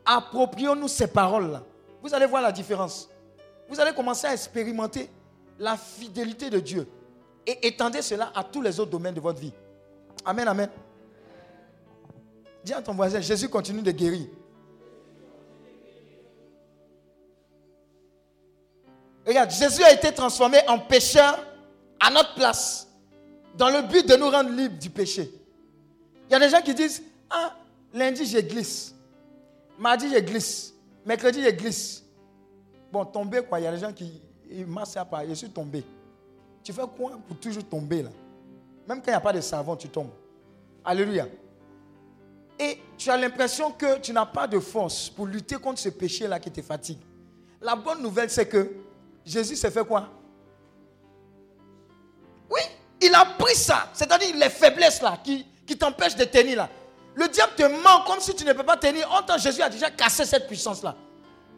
Approprions-nous 0.04 0.88
ces 0.88 1.06
paroles-là. 1.06 1.62
Vous 2.02 2.14
allez 2.14 2.26
voir 2.26 2.42
la 2.42 2.52
différence. 2.52 3.08
Vous 3.68 3.80
allez 3.80 3.94
commencer 3.94 4.26
à 4.26 4.34
expérimenter 4.34 5.08
la 5.58 5.76
fidélité 5.76 6.50
de 6.50 6.60
Dieu. 6.60 6.86
Et 7.46 7.66
étendez 7.66 8.02
cela 8.02 8.30
à 8.34 8.44
tous 8.44 8.60
les 8.60 8.78
autres 8.78 8.90
domaines 8.90 9.14
de 9.14 9.20
votre 9.20 9.40
vie. 9.40 9.52
Amen, 10.24 10.46
amen. 10.46 10.68
Dis 12.62 12.74
à 12.74 12.82
ton 12.82 12.92
voisin, 12.92 13.20
Jésus 13.20 13.48
continue 13.48 13.82
de 13.82 13.90
guérir. 13.90 14.26
Regarde, 19.26 19.50
Jésus 19.50 19.82
a 19.82 19.92
été 19.92 20.12
transformé 20.12 20.58
en 20.68 20.78
pécheur 20.78 21.42
à 21.98 22.10
notre 22.10 22.34
place, 22.34 22.86
dans 23.56 23.70
le 23.70 23.80
but 23.80 24.06
de 24.06 24.16
nous 24.16 24.28
rendre 24.28 24.50
libres 24.50 24.78
du 24.78 24.90
péché. 24.90 25.30
Il 26.28 26.32
y 26.32 26.34
a 26.34 26.38
des 26.38 26.50
gens 26.50 26.60
qui 26.60 26.74
disent, 26.74 27.02
ah, 27.34 27.56
lundi 27.92 28.24
je 28.24 28.38
glisse, 28.38 28.94
mardi 29.78 30.08
je 30.12 30.18
glisse, 30.18 30.74
mercredi 31.04 31.42
je 31.42 31.50
glisse. 31.50 32.04
Bon, 32.92 33.04
tomber 33.04 33.42
quoi, 33.42 33.58
il 33.58 33.64
y 33.64 33.66
a 33.66 33.72
des 33.72 33.78
gens 33.78 33.92
qui 33.92 34.22
ils 34.50 34.66
à 34.96 35.04
part, 35.04 35.22
je 35.28 35.34
suis 35.34 35.50
tombé. 35.50 35.84
Tu 36.62 36.72
fais 36.72 36.82
quoi 36.96 37.18
pour 37.26 37.36
toujours 37.38 37.64
tomber 37.64 38.02
là? 38.02 38.10
Même 38.88 38.98
quand 38.98 39.08
il 39.08 39.10
n'y 39.10 39.16
a 39.16 39.20
pas 39.20 39.32
de 39.32 39.40
savon, 39.40 39.76
tu 39.76 39.88
tombes. 39.88 40.10
Alléluia. 40.84 41.26
Et 42.58 42.78
tu 42.96 43.10
as 43.10 43.16
l'impression 43.16 43.72
que 43.72 43.98
tu 43.98 44.12
n'as 44.12 44.26
pas 44.26 44.46
de 44.46 44.60
force 44.60 45.10
pour 45.10 45.26
lutter 45.26 45.56
contre 45.56 45.80
ce 45.80 45.88
péché-là 45.88 46.38
qui 46.38 46.50
te 46.50 46.62
fatigue. 46.62 47.00
La 47.60 47.74
bonne 47.74 48.02
nouvelle, 48.02 48.30
c'est 48.30 48.46
que 48.46 48.70
Jésus 49.24 49.56
s'est 49.56 49.70
fait 49.70 49.84
quoi? 49.84 50.08
Oui, 52.50 52.60
il 53.00 53.14
a 53.14 53.24
pris 53.24 53.56
ça. 53.56 53.88
C'est-à-dire 53.92 54.36
les 54.36 54.50
faiblesses 54.50 55.02
là 55.02 55.18
qui, 55.22 55.44
qui 55.66 55.76
t'empêchent 55.76 56.16
de 56.16 56.24
tenir 56.24 56.58
là. 56.58 56.70
Le 57.14 57.28
diable 57.28 57.52
te 57.56 57.62
ment 57.62 58.04
comme 58.06 58.20
si 58.20 58.34
tu 58.34 58.44
ne 58.44 58.52
peux 58.52 58.64
pas 58.64 58.76
tenir. 58.76 59.08
En 59.10 59.38
Jésus 59.38 59.62
a 59.62 59.68
déjà 59.68 59.90
cassé 59.90 60.24
cette 60.24 60.46
puissance-là. 60.46 60.96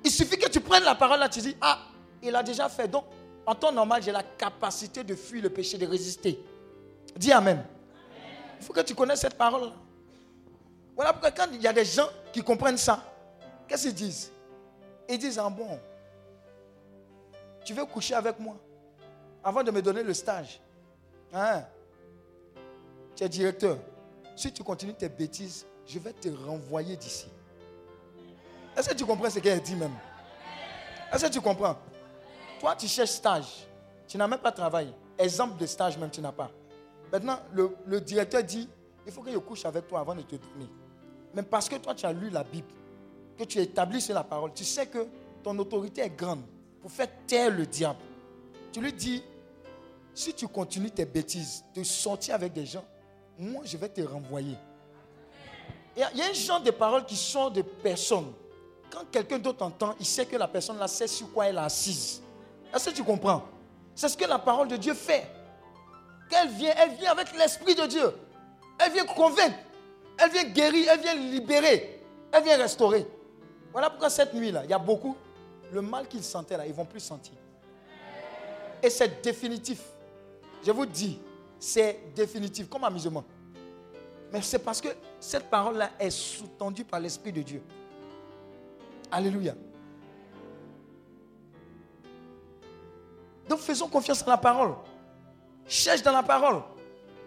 Il 0.04 0.10
suffit 0.10 0.38
que 0.38 0.48
tu 0.48 0.60
prennes 0.60 0.84
la 0.84 0.94
parole 0.94 1.18
là, 1.18 1.28
tu 1.28 1.40
dis, 1.40 1.56
ah, 1.60 1.78
il 2.22 2.34
a 2.34 2.42
déjà 2.42 2.68
fait. 2.68 2.88
Donc, 2.88 3.04
en 3.46 3.54
temps 3.54 3.72
normal, 3.72 4.02
j'ai 4.02 4.12
la 4.12 4.22
capacité 4.22 5.02
de 5.02 5.14
fuir 5.14 5.42
le 5.42 5.50
péché, 5.50 5.78
de 5.78 5.86
résister. 5.86 6.38
Dis 7.16 7.32
Amen. 7.32 7.64
Il 8.58 8.64
faut 8.64 8.72
que 8.72 8.80
tu 8.80 8.94
connaisses 8.94 9.20
cette 9.20 9.36
parole-là. 9.36 9.72
Voilà 10.94 11.12
pourquoi 11.12 11.30
quand 11.30 11.46
il 11.52 11.60
y 11.60 11.66
a 11.66 11.72
des 11.72 11.84
gens 11.84 12.08
qui 12.32 12.42
comprennent 12.42 12.78
ça, 12.78 13.02
qu'est-ce 13.68 13.82
qu'ils 13.84 13.94
disent? 13.94 14.32
Ils 15.08 15.18
disent, 15.18 15.38
ah 15.38 15.48
bon, 15.48 15.78
tu 17.64 17.74
veux 17.74 17.84
coucher 17.84 18.14
avec 18.14 18.38
moi 18.40 18.56
avant 19.44 19.62
de 19.62 19.70
me 19.70 19.82
donner 19.82 20.02
le 20.02 20.14
stage. 20.14 20.60
Hein? 21.32 21.62
Tu 23.14 23.24
es 23.24 23.28
directeur. 23.28 23.78
Si 24.36 24.52
tu 24.52 24.62
continues 24.62 24.94
tes 24.94 25.08
bêtises, 25.08 25.66
je 25.86 25.98
vais 25.98 26.12
te 26.12 26.28
renvoyer 26.28 26.94
d'ici. 26.96 27.26
Est-ce 28.76 28.90
que 28.90 28.94
tu 28.94 29.06
comprends 29.06 29.30
ce 29.30 29.38
qu'elle 29.38 29.62
dit 29.62 29.74
même? 29.74 29.94
Est-ce 31.10 31.26
que 31.26 31.32
tu 31.32 31.40
comprends? 31.40 31.76
Toi, 32.60 32.76
tu 32.76 32.86
cherches 32.86 33.10
stage. 33.10 33.66
Tu 34.06 34.18
n'as 34.18 34.28
même 34.28 34.38
pas 34.38 34.52
travaillé. 34.52 34.92
Exemple 35.18 35.58
de 35.58 35.64
stage 35.64 35.96
même, 35.96 36.10
tu 36.10 36.20
n'as 36.20 36.32
pas. 36.32 36.50
Maintenant, 37.10 37.38
le, 37.52 38.00
directeur 38.00 38.42
dit, 38.42 38.68
il 39.06 39.12
faut 39.12 39.22
que 39.22 39.32
je 39.32 39.38
couche 39.38 39.64
avec 39.64 39.88
toi 39.88 40.00
avant 40.00 40.14
de 40.14 40.20
te 40.20 40.36
donner. 40.36 40.68
Mais 41.32 41.42
parce 41.42 41.68
que 41.68 41.76
toi, 41.76 41.94
tu 41.94 42.04
as 42.04 42.12
lu 42.12 42.28
la 42.28 42.44
Bible, 42.44 42.68
que 43.38 43.44
tu 43.44 43.58
es 43.58 43.62
établi 43.62 44.02
sur 44.02 44.14
la 44.14 44.24
parole, 44.24 44.52
tu 44.52 44.64
sais 44.64 44.86
que 44.86 45.06
ton 45.42 45.58
autorité 45.58 46.02
est 46.02 46.14
grande 46.14 46.42
pour 46.82 46.90
faire 46.90 47.08
taire 47.26 47.50
le 47.50 47.64
diable. 47.64 48.00
Tu 48.70 48.80
lui 48.80 48.92
dis, 48.92 49.22
si 50.12 50.34
tu 50.34 50.46
continues 50.46 50.90
tes 50.90 51.06
bêtises, 51.06 51.64
de 51.74 51.82
sortir 51.82 52.34
avec 52.34 52.52
des 52.52 52.66
gens, 52.66 52.84
moi, 53.38 53.62
je 53.64 53.76
vais 53.76 53.88
te 53.88 54.00
renvoyer. 54.00 54.56
Il 55.96 56.00
y 56.00 56.22
a- 56.22 56.28
un 56.28 56.32
genre 56.32 56.60
de 56.60 56.70
paroles 56.70 57.04
qui 57.06 57.16
sont 57.16 57.50
de 57.50 57.62
personnes. 57.62 58.32
Quand 58.90 59.04
quelqu'un 59.10 59.38
d'autre 59.38 59.64
entend, 59.64 59.94
il 59.98 60.06
sait 60.06 60.26
que 60.26 60.36
la 60.36 60.46
personne 60.48 60.78
là 60.78 60.88
sait 60.88 61.06
sur 61.06 61.32
quoi 61.32 61.46
elle 61.46 61.56
est 61.56 61.60
assise. 61.60 62.20
Est-ce 62.74 62.90
que 62.90 62.94
tu 62.94 63.04
comprends? 63.04 63.42
C'est 63.94 64.08
ce 64.08 64.16
que 64.16 64.26
la 64.26 64.38
parole 64.38 64.68
de 64.68 64.76
Dieu 64.76 64.94
fait. 64.94 65.26
Qu'elle 66.30 66.48
vient, 66.48 66.74
elle 66.76 66.92
vient 66.96 67.12
avec 67.12 67.34
l'Esprit 67.36 67.74
de 67.74 67.86
Dieu. 67.86 68.12
Elle 68.78 68.92
vient 68.92 69.06
convaincre. 69.06 69.56
Elle 70.18 70.30
vient 70.30 70.44
guérir, 70.44 70.88
elle 70.92 71.00
vient 71.00 71.14
libérer. 71.14 72.02
Elle 72.32 72.42
vient 72.44 72.56
restaurer. 72.58 73.06
Voilà 73.72 73.90
pourquoi 73.90 74.10
cette 74.10 74.34
nuit-là, 74.34 74.62
il 74.64 74.70
y 74.70 74.74
a 74.74 74.78
beaucoup, 74.78 75.16
le 75.72 75.82
mal 75.82 76.06
qu'ils 76.08 76.24
sentaient 76.24 76.56
là, 76.56 76.64
ils 76.66 76.70
ne 76.70 76.74
vont 76.76 76.84
plus 76.84 77.00
sentir. 77.00 77.34
Et 78.82 78.90
c'est 78.90 79.22
définitif. 79.22 79.80
Je 80.64 80.70
vous 80.72 80.86
dis, 80.86 81.18
c'est 81.58 82.14
définitif, 82.14 82.68
comme 82.68 82.84
amusement. 82.84 83.24
Mais 84.32 84.42
c'est 84.42 84.58
parce 84.58 84.80
que 84.80 84.88
cette 85.20 85.48
parole-là 85.48 85.90
est 85.98 86.10
sous-tendue 86.10 86.84
par 86.84 87.00
l'Esprit 87.00 87.32
de 87.32 87.42
Dieu. 87.42 87.62
Alléluia. 89.10 89.54
Donc 93.48 93.60
faisons 93.60 93.88
confiance 93.88 94.22
à 94.22 94.30
la 94.30 94.36
parole. 94.36 94.74
Cherche 95.66 96.02
dans 96.02 96.12
la 96.12 96.22
parole. 96.22 96.62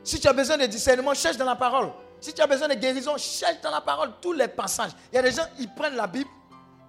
Si 0.04 0.20
tu 0.20 0.28
as 0.28 0.34
besoin 0.34 0.58
de 0.58 0.66
discernement, 0.66 1.14
cherche 1.14 1.38
dans 1.38 1.46
la 1.46 1.56
parole. 1.56 1.92
Si 2.20 2.34
tu 2.34 2.42
as 2.42 2.48
besoin 2.48 2.68
de 2.68 2.74
guérison, 2.74 3.16
cherche 3.18 3.62
dans 3.62 3.72
la 3.72 3.82
parole 3.82 4.12
tous 4.22 4.34
les 4.34 4.48
passages. 4.48 4.92
Il 5.12 5.16
y 5.16 5.20
a 5.20 5.22
des 5.22 5.32
gens, 5.32 5.46
ils 5.58 5.74
prennent 5.74 5.96
la 5.96 6.08
Bible 6.08 6.30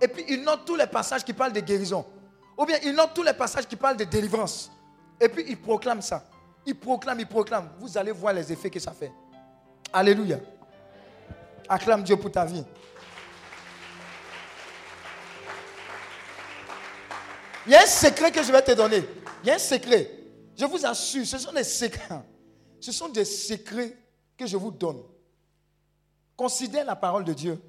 et 0.00 0.08
puis 0.08 0.24
ils 0.28 0.42
notent 0.42 0.64
tous 0.64 0.76
les 0.76 0.86
passages 0.86 1.24
qui 1.24 1.32
parlent 1.32 1.52
de 1.52 1.60
guérison. 1.60 2.04
Ou 2.56 2.64
bien 2.64 2.78
ils 2.82 2.92
notent 2.92 3.14
tous 3.14 3.22
les 3.22 3.32
passages 3.32 3.66
qui 3.66 3.76
parlent 3.76 3.96
de 3.96 4.04
délivrance. 4.04 4.70
Et 5.20 5.28
puis 5.28 5.44
ils 5.48 5.60
proclament 5.60 6.02
ça. 6.02 6.24
Ils 6.66 6.78
proclament, 6.78 7.20
ils 7.20 7.26
proclament. 7.26 7.70
Vous 7.78 7.96
allez 7.96 8.12
voir 8.12 8.32
les 8.32 8.52
effets 8.52 8.70
que 8.70 8.80
ça 8.80 8.92
fait. 8.92 9.12
Alléluia. 9.92 10.38
Acclame 11.68 12.02
Dieu 12.02 12.16
pour 12.16 12.30
ta 12.30 12.44
vie. 12.44 12.64
Il 17.66 17.72
y 17.72 17.74
a 17.74 17.82
un 17.82 17.86
secret 17.86 18.32
que 18.32 18.42
je 18.42 18.50
vais 18.50 18.62
te 18.62 18.72
donner. 18.72 19.04
Il 19.42 19.48
y 19.48 19.50
a 19.50 19.54
un 19.54 19.58
secret. 19.58 20.10
Je 20.56 20.64
vous 20.64 20.84
assure, 20.84 21.26
ce 21.26 21.38
sont 21.38 21.52
des 21.52 21.64
secrets. 21.64 22.22
Ce 22.80 22.92
sont 22.92 23.08
des 23.08 23.24
secrets 23.24 23.96
que 24.36 24.46
je 24.46 24.56
vous 24.56 24.70
donne. 24.70 25.02
Considère 26.36 26.84
la 26.84 26.96
parole 26.96 27.24
de 27.24 27.32
Dieu. 27.32 27.60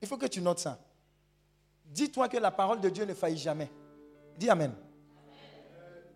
Il 0.00 0.08
faut 0.08 0.16
que 0.16 0.26
tu 0.26 0.40
notes 0.40 0.58
ça. 0.58 0.78
Dis-toi 1.84 2.28
que 2.28 2.38
la 2.38 2.50
parole 2.50 2.80
de 2.80 2.88
Dieu 2.88 3.04
ne 3.04 3.14
faillit 3.14 3.38
jamais. 3.38 3.70
Dis 4.36 4.50
Amen. 4.50 4.72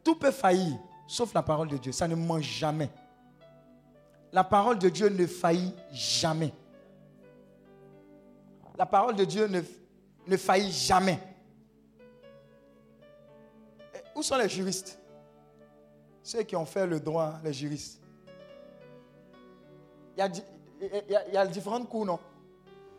Tout 0.02 0.16
peut 0.16 0.30
faillir, 0.30 0.78
sauf 1.10 1.34
la 1.34 1.42
parole 1.42 1.68
de 1.68 1.76
Dieu. 1.76 1.90
Ça 1.92 2.06
ne 2.06 2.14
mange 2.14 2.44
jamais. 2.44 2.88
La 4.32 4.44
parole 4.44 4.78
de 4.78 4.88
Dieu 4.88 5.08
ne 5.08 5.26
faillit 5.26 5.74
jamais. 5.90 6.52
La 8.78 8.86
parole 8.86 9.16
de 9.16 9.24
Dieu 9.24 9.46
ne, 9.48 9.60
ne 10.26 10.36
faillit 10.36 10.70
jamais. 10.70 11.18
Où 14.14 14.22
sont 14.22 14.36
les 14.36 14.48
juristes? 14.48 14.98
Ceux 16.22 16.42
qui 16.44 16.54
ont 16.54 16.64
fait 16.66 16.86
le 16.86 17.00
droit, 17.00 17.34
les 17.42 17.52
juristes. 17.52 18.00
Il 20.16 20.20
y 20.20 20.22
a, 20.22 20.26
il 20.80 21.10
y 21.10 21.16
a- 21.16 21.26
il 21.28 21.34
y 21.34 21.36
a 21.36 21.46
différentes 21.46 21.88
cours, 21.88 22.06
non? 22.06 22.18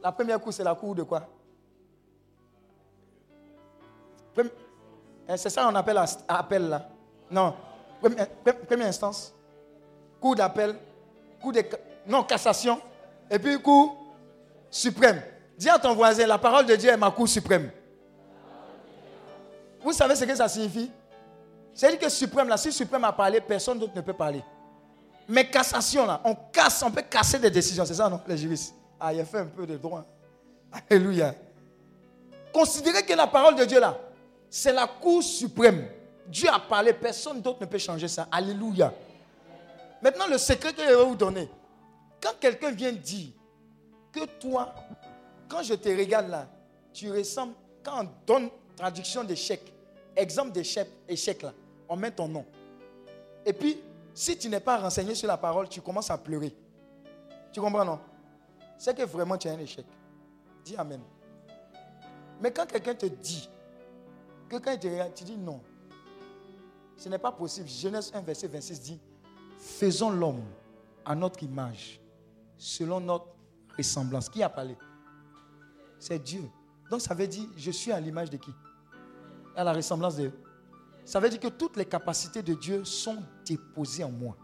La 0.04 0.12
première 0.12 0.40
cour, 0.42 0.52
c'est 0.52 0.64
la 0.64 0.76
cour 0.76 0.96
de 0.96 1.04
quoi? 1.04 1.28
Eh, 4.38 5.38
C'est 5.38 5.50
ça 5.50 5.64
qu'on 5.64 5.76
appelle 5.76 6.00
appel 6.28 6.68
là 6.68 6.90
Non. 7.30 7.56
Première, 8.02 8.28
pre- 8.46 8.66
première 8.66 8.88
instance. 8.88 9.34
cour 10.20 10.36
d'appel, 10.36 10.76
cour 11.42 11.52
de 11.52 11.64
non 12.08 12.24
cassation, 12.24 12.80
et 13.30 13.40
puis 13.40 13.60
cour 13.62 13.96
suprême. 14.70 15.22
Dis 15.58 15.70
à 15.70 15.78
ton 15.78 15.94
voisin, 15.94 16.26
la 16.26 16.38
parole 16.38 16.66
de 16.66 16.76
Dieu 16.76 16.90
est 16.90 16.98
ma 16.98 17.12
cour 17.12 17.28
suprême. 17.28 17.72
Vous 19.84 19.94
savez 19.94 20.16
ce 20.16 20.26
que 20.26 20.36
ça 20.36 20.48
signifie? 20.48 20.92
C'est-à-dire 21.74 22.00
que 22.00 22.10
suprême, 22.10 22.48
là, 22.48 22.58
si 22.58 22.72
suprême 22.72 23.04
a 23.04 23.12
parlé, 23.12 23.40
personne 23.42 23.80
d'autre 23.80 23.94
ne 23.96 24.02
peut 24.02 24.14
parler. 24.14 24.44
Mais 25.28 25.50
cassation, 25.50 26.06
là, 26.06 26.20
on 26.24 26.36
casse, 26.52 26.84
on 26.84 26.92
peut 26.92 27.04
casser 27.04 27.40
des 27.40 27.50
décisions, 27.50 27.86
c'est 27.86 27.94
ça, 27.94 28.10
non, 28.10 28.20
les 28.28 28.38
juristes? 28.38 28.76
Ah, 29.00 29.14
il 29.14 29.20
a 29.22 29.26
fait 29.26 29.40
un 29.40 29.46
peu 29.46 29.66
de 29.66 29.78
droit. 29.78 30.04
Alléluia. 30.90 31.34
Considérez 32.54 33.04
que 33.04 33.14
la 33.14 33.28
parole 33.28 33.56
de 33.56 33.64
Dieu, 33.66 33.80
là, 33.80 33.98
c'est 34.50 34.74
la 34.74 34.86
cour 34.88 35.24
suprême. 35.24 35.88
Dieu 36.32 36.50
a 36.50 36.60
parlé, 36.60 36.94
personne 36.94 37.42
d'autre 37.42 37.60
ne 37.60 37.66
peut 37.66 37.78
changer 37.78 38.08
ça. 38.08 38.28
Alléluia. 38.32 38.94
Maintenant, 40.02 40.28
le 40.28 40.38
secret 40.38 40.74
que 40.74 40.82
je 40.82 40.88
vais 40.88 41.04
vous 41.04 41.16
donner. 41.16 41.50
Quand 42.22 42.32
quelqu'un 42.40 42.72
vient 42.72 42.94
dire 42.94 43.32
que 44.14 44.26
toi, 44.40 44.74
quand 45.50 45.62
je 45.62 45.74
te 45.74 45.90
regarde 45.90 46.30
là, 46.30 46.48
tu 46.94 47.12
ressembles, 47.12 47.54
quand 47.84 48.06
on 48.06 48.10
donne 48.26 48.50
traduction 48.78 49.26
d'échec, 49.26 49.62
exemple 50.16 50.54
d'échec, 50.54 50.88
échec 51.08 51.42
là, 51.42 51.54
on 51.90 51.98
met 51.98 52.12
ton 52.12 52.30
nom. 52.30 52.46
Et 53.46 53.52
puis, 53.52 53.82
si 54.14 54.38
tu 54.38 54.48
n'es 54.48 54.60
pas 54.62 54.78
renseigné 54.78 55.14
sur 55.16 55.28
la 55.28 55.38
parole, 55.38 55.68
tu 55.68 55.82
commences 55.82 56.12
à 56.12 56.18
pleurer. 56.18 56.56
Tu 57.52 57.60
comprends, 57.60 57.84
non? 57.84 58.00
C'est 58.78 58.96
que 58.96 59.04
vraiment 59.04 59.38
tu 59.38 59.50
as 59.50 59.52
un 59.52 59.60
échec. 59.60 59.86
Dis 60.64 60.78
Amen. 60.78 61.02
Mais 62.40 62.52
quand 62.52 62.66
quelqu'un 62.66 62.96
te 62.96 63.06
dit, 63.08 63.50
que 64.48 64.56
quand 64.58 64.72
il 64.72 64.80
te 64.80 64.88
regarde, 64.88 65.14
tu 65.14 65.26
dis 65.26 65.38
non. 65.38 65.60
Ce 67.02 67.10
n'est 67.10 67.18
pas 67.18 67.32
possible. 67.32 67.68
Genèse 67.68 68.12
1, 68.14 68.22
verset 68.22 68.48
26 68.48 68.80
dit, 68.80 69.00
faisons 69.58 70.12
l'homme 70.12 70.44
à 71.04 71.16
notre 71.16 71.42
image, 71.42 72.00
selon 72.56 73.00
notre 73.00 73.26
ressemblance. 73.76 74.30
Qui 74.30 74.44
a 74.44 74.50
parlé? 74.50 74.78
C'est 75.98 76.20
Dieu. 76.20 76.44
Donc 76.92 77.02
ça 77.02 77.16
veut 77.16 77.26
dire, 77.26 77.48
je 77.58 77.72
suis 77.72 77.92
à 77.92 78.00
l'image 78.00 78.30
de 78.30 78.38
qui? 78.38 78.52
À 79.56 79.64
la 79.64 79.74
ressemblance 79.74 80.16
de 80.16 80.30
Ça 81.04 81.20
veut 81.20 81.28
dire 81.28 81.40
que 81.40 81.48
toutes 81.48 81.76
les 81.76 81.86
capacités 81.86 82.44
de 82.44 82.54
Dieu 82.54 82.86
sont 82.86 83.18
déposées 83.48 84.04
en 84.04 84.12
moi. 84.12 84.38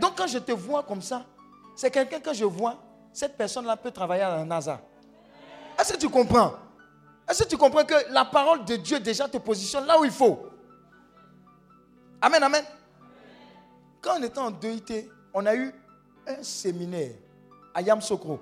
Donc 0.00 0.16
quand 0.16 0.28
je 0.28 0.38
te 0.38 0.52
vois 0.52 0.84
comme 0.84 1.02
ça, 1.02 1.26
c'est 1.74 1.90
quelqu'un 1.90 2.20
que 2.20 2.32
je 2.32 2.44
vois, 2.44 2.80
cette 3.12 3.36
personne-là 3.36 3.76
peut 3.76 3.90
travailler 3.90 4.22
à 4.22 4.36
la 4.36 4.44
NASA. 4.44 4.80
Est-ce 5.76 5.94
que 5.94 5.98
tu 5.98 6.08
comprends? 6.08 6.52
Est-ce 7.28 7.42
que 7.42 7.48
tu 7.48 7.56
comprends 7.56 7.84
que 7.84 8.12
la 8.12 8.26
parole 8.26 8.64
de 8.64 8.76
Dieu 8.76 9.00
déjà 9.00 9.28
te 9.28 9.38
positionne 9.38 9.86
là 9.86 9.98
où 9.98 10.04
il 10.04 10.12
faut? 10.12 10.51
Amen, 12.22 12.40
amen. 12.40 12.64
Quand 14.00 14.20
on 14.20 14.22
était 14.22 14.38
en 14.38 14.52
2IT, 14.52 15.08
on 15.34 15.44
a 15.44 15.56
eu 15.56 15.74
un 16.28 16.40
séminaire 16.44 17.16
à 17.74 17.82
Yamsokro. 17.82 18.38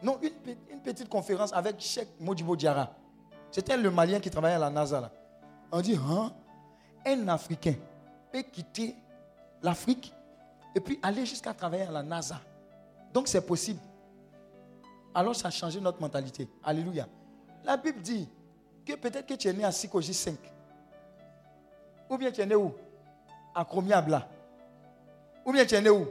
Non, 0.00 0.16
une, 0.22 0.80
petite 0.80 1.08
conférence 1.08 1.52
avec 1.52 1.80
Cheikh 1.80 2.08
Modibo 2.20 2.54
Diara. 2.54 2.94
C'était 3.50 3.76
le 3.76 3.90
Malien 3.90 4.20
qui 4.20 4.30
travaillait 4.30 4.54
à 4.54 4.60
la 4.60 4.70
NASA. 4.70 5.00
Là. 5.00 5.10
On 5.72 5.80
dit, 5.80 5.96
hein, 5.96 6.32
un 7.04 7.28
Africain 7.28 7.74
peut 8.32 8.42
quitter 8.42 8.94
l'Afrique 9.60 10.14
et 10.76 10.80
puis 10.80 11.00
aller 11.02 11.26
jusqu'à 11.26 11.52
travailler 11.52 11.82
à 11.82 11.90
la 11.90 12.04
NASA. 12.04 12.40
Donc 13.12 13.26
c'est 13.26 13.44
possible. 13.44 13.80
Alors 15.12 15.34
ça 15.34 15.48
a 15.48 15.50
changé 15.50 15.80
notre 15.80 16.00
mentalité. 16.00 16.48
Alléluia. 16.62 17.08
La 17.64 17.76
Bible 17.76 18.00
dit 18.00 18.28
que 18.86 18.94
peut-être 18.94 19.26
que 19.26 19.34
tu 19.34 19.48
es 19.48 19.52
né 19.52 19.64
à 19.64 19.72
Sikoji 19.72 20.14
5. 20.14 20.38
Ou 22.08 22.16
bien 22.16 22.30
tu 22.30 22.40
es 22.40 22.46
né 22.46 22.54
où? 22.54 22.72
À 23.60 23.64
Kromiabla. 23.66 24.26
Ou 25.44 25.52
bien 25.52 25.66
tu 25.66 25.74
es 25.74 25.82
né 25.82 25.90
où 25.90 26.06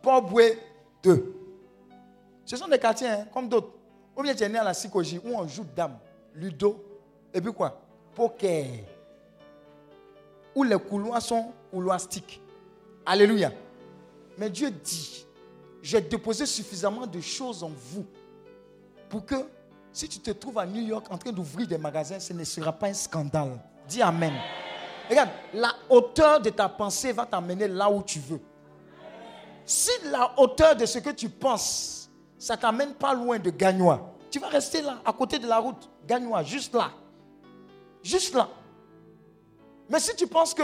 Port-Boué 0.00 0.56
2. 1.02 1.34
Ce 2.44 2.56
sont 2.56 2.68
des 2.68 2.78
quartiers 2.78 3.08
hein, 3.08 3.26
comme 3.34 3.48
d'autres. 3.48 3.72
Ou 4.16 4.22
bien 4.22 4.32
tu 4.32 4.48
né 4.48 4.56
à 4.56 4.62
la 4.62 4.72
Sikoji 4.72 5.18
où 5.18 5.36
on 5.36 5.48
joue 5.48 5.66
dame, 5.74 5.98
ludo, 6.34 6.80
et 7.34 7.40
puis 7.40 7.52
quoi? 7.52 7.80
Poker. 8.14 8.66
Où 10.54 10.62
les 10.62 10.78
couloirs 10.78 11.20
sont 11.20 11.50
couloistiques. 11.72 12.40
Alléluia. 13.04 13.50
Mais 14.38 14.48
Dieu 14.48 14.70
dit 14.70 15.26
j'ai 15.82 16.00
déposé 16.00 16.46
suffisamment 16.46 17.04
de 17.04 17.20
choses 17.20 17.64
en 17.64 17.70
vous 17.74 18.06
pour 19.08 19.26
que 19.26 19.34
si 19.92 20.08
tu 20.08 20.20
te 20.20 20.30
trouves 20.30 20.58
à 20.58 20.66
New 20.66 20.82
York 20.82 21.06
en 21.10 21.18
train 21.18 21.32
d'ouvrir 21.32 21.66
des 21.66 21.78
magasins, 21.78 22.20
ce 22.20 22.32
ne 22.32 22.44
sera 22.44 22.70
pas 22.70 22.86
un 22.86 22.94
scandale. 22.94 23.58
Dis 23.88 24.00
Amen. 24.00 24.34
Regarde, 25.08 25.30
la 25.54 25.72
hauteur 25.88 26.40
de 26.40 26.50
ta 26.50 26.68
pensée 26.68 27.12
va 27.12 27.26
t'amener 27.26 27.68
là 27.68 27.90
où 27.90 28.02
tu 28.02 28.18
veux. 28.18 28.40
Si 29.64 29.90
la 30.10 30.32
hauteur 30.38 30.76
de 30.76 30.86
ce 30.86 30.98
que 30.98 31.10
tu 31.10 31.28
penses, 31.28 32.10
ça 32.38 32.56
t'amène 32.56 32.94
pas 32.94 33.14
loin 33.14 33.38
de 33.38 33.50
Gagnois, 33.50 34.14
tu 34.30 34.38
vas 34.38 34.48
rester 34.48 34.82
là, 34.82 34.98
à 35.04 35.12
côté 35.12 35.38
de 35.38 35.46
la 35.46 35.58
route, 35.58 35.88
Gagnois, 36.06 36.42
juste 36.42 36.74
là. 36.74 36.90
Juste 38.02 38.34
là. 38.34 38.48
Mais 39.88 40.00
si 40.00 40.16
tu 40.16 40.26
penses 40.26 40.54
que 40.54 40.62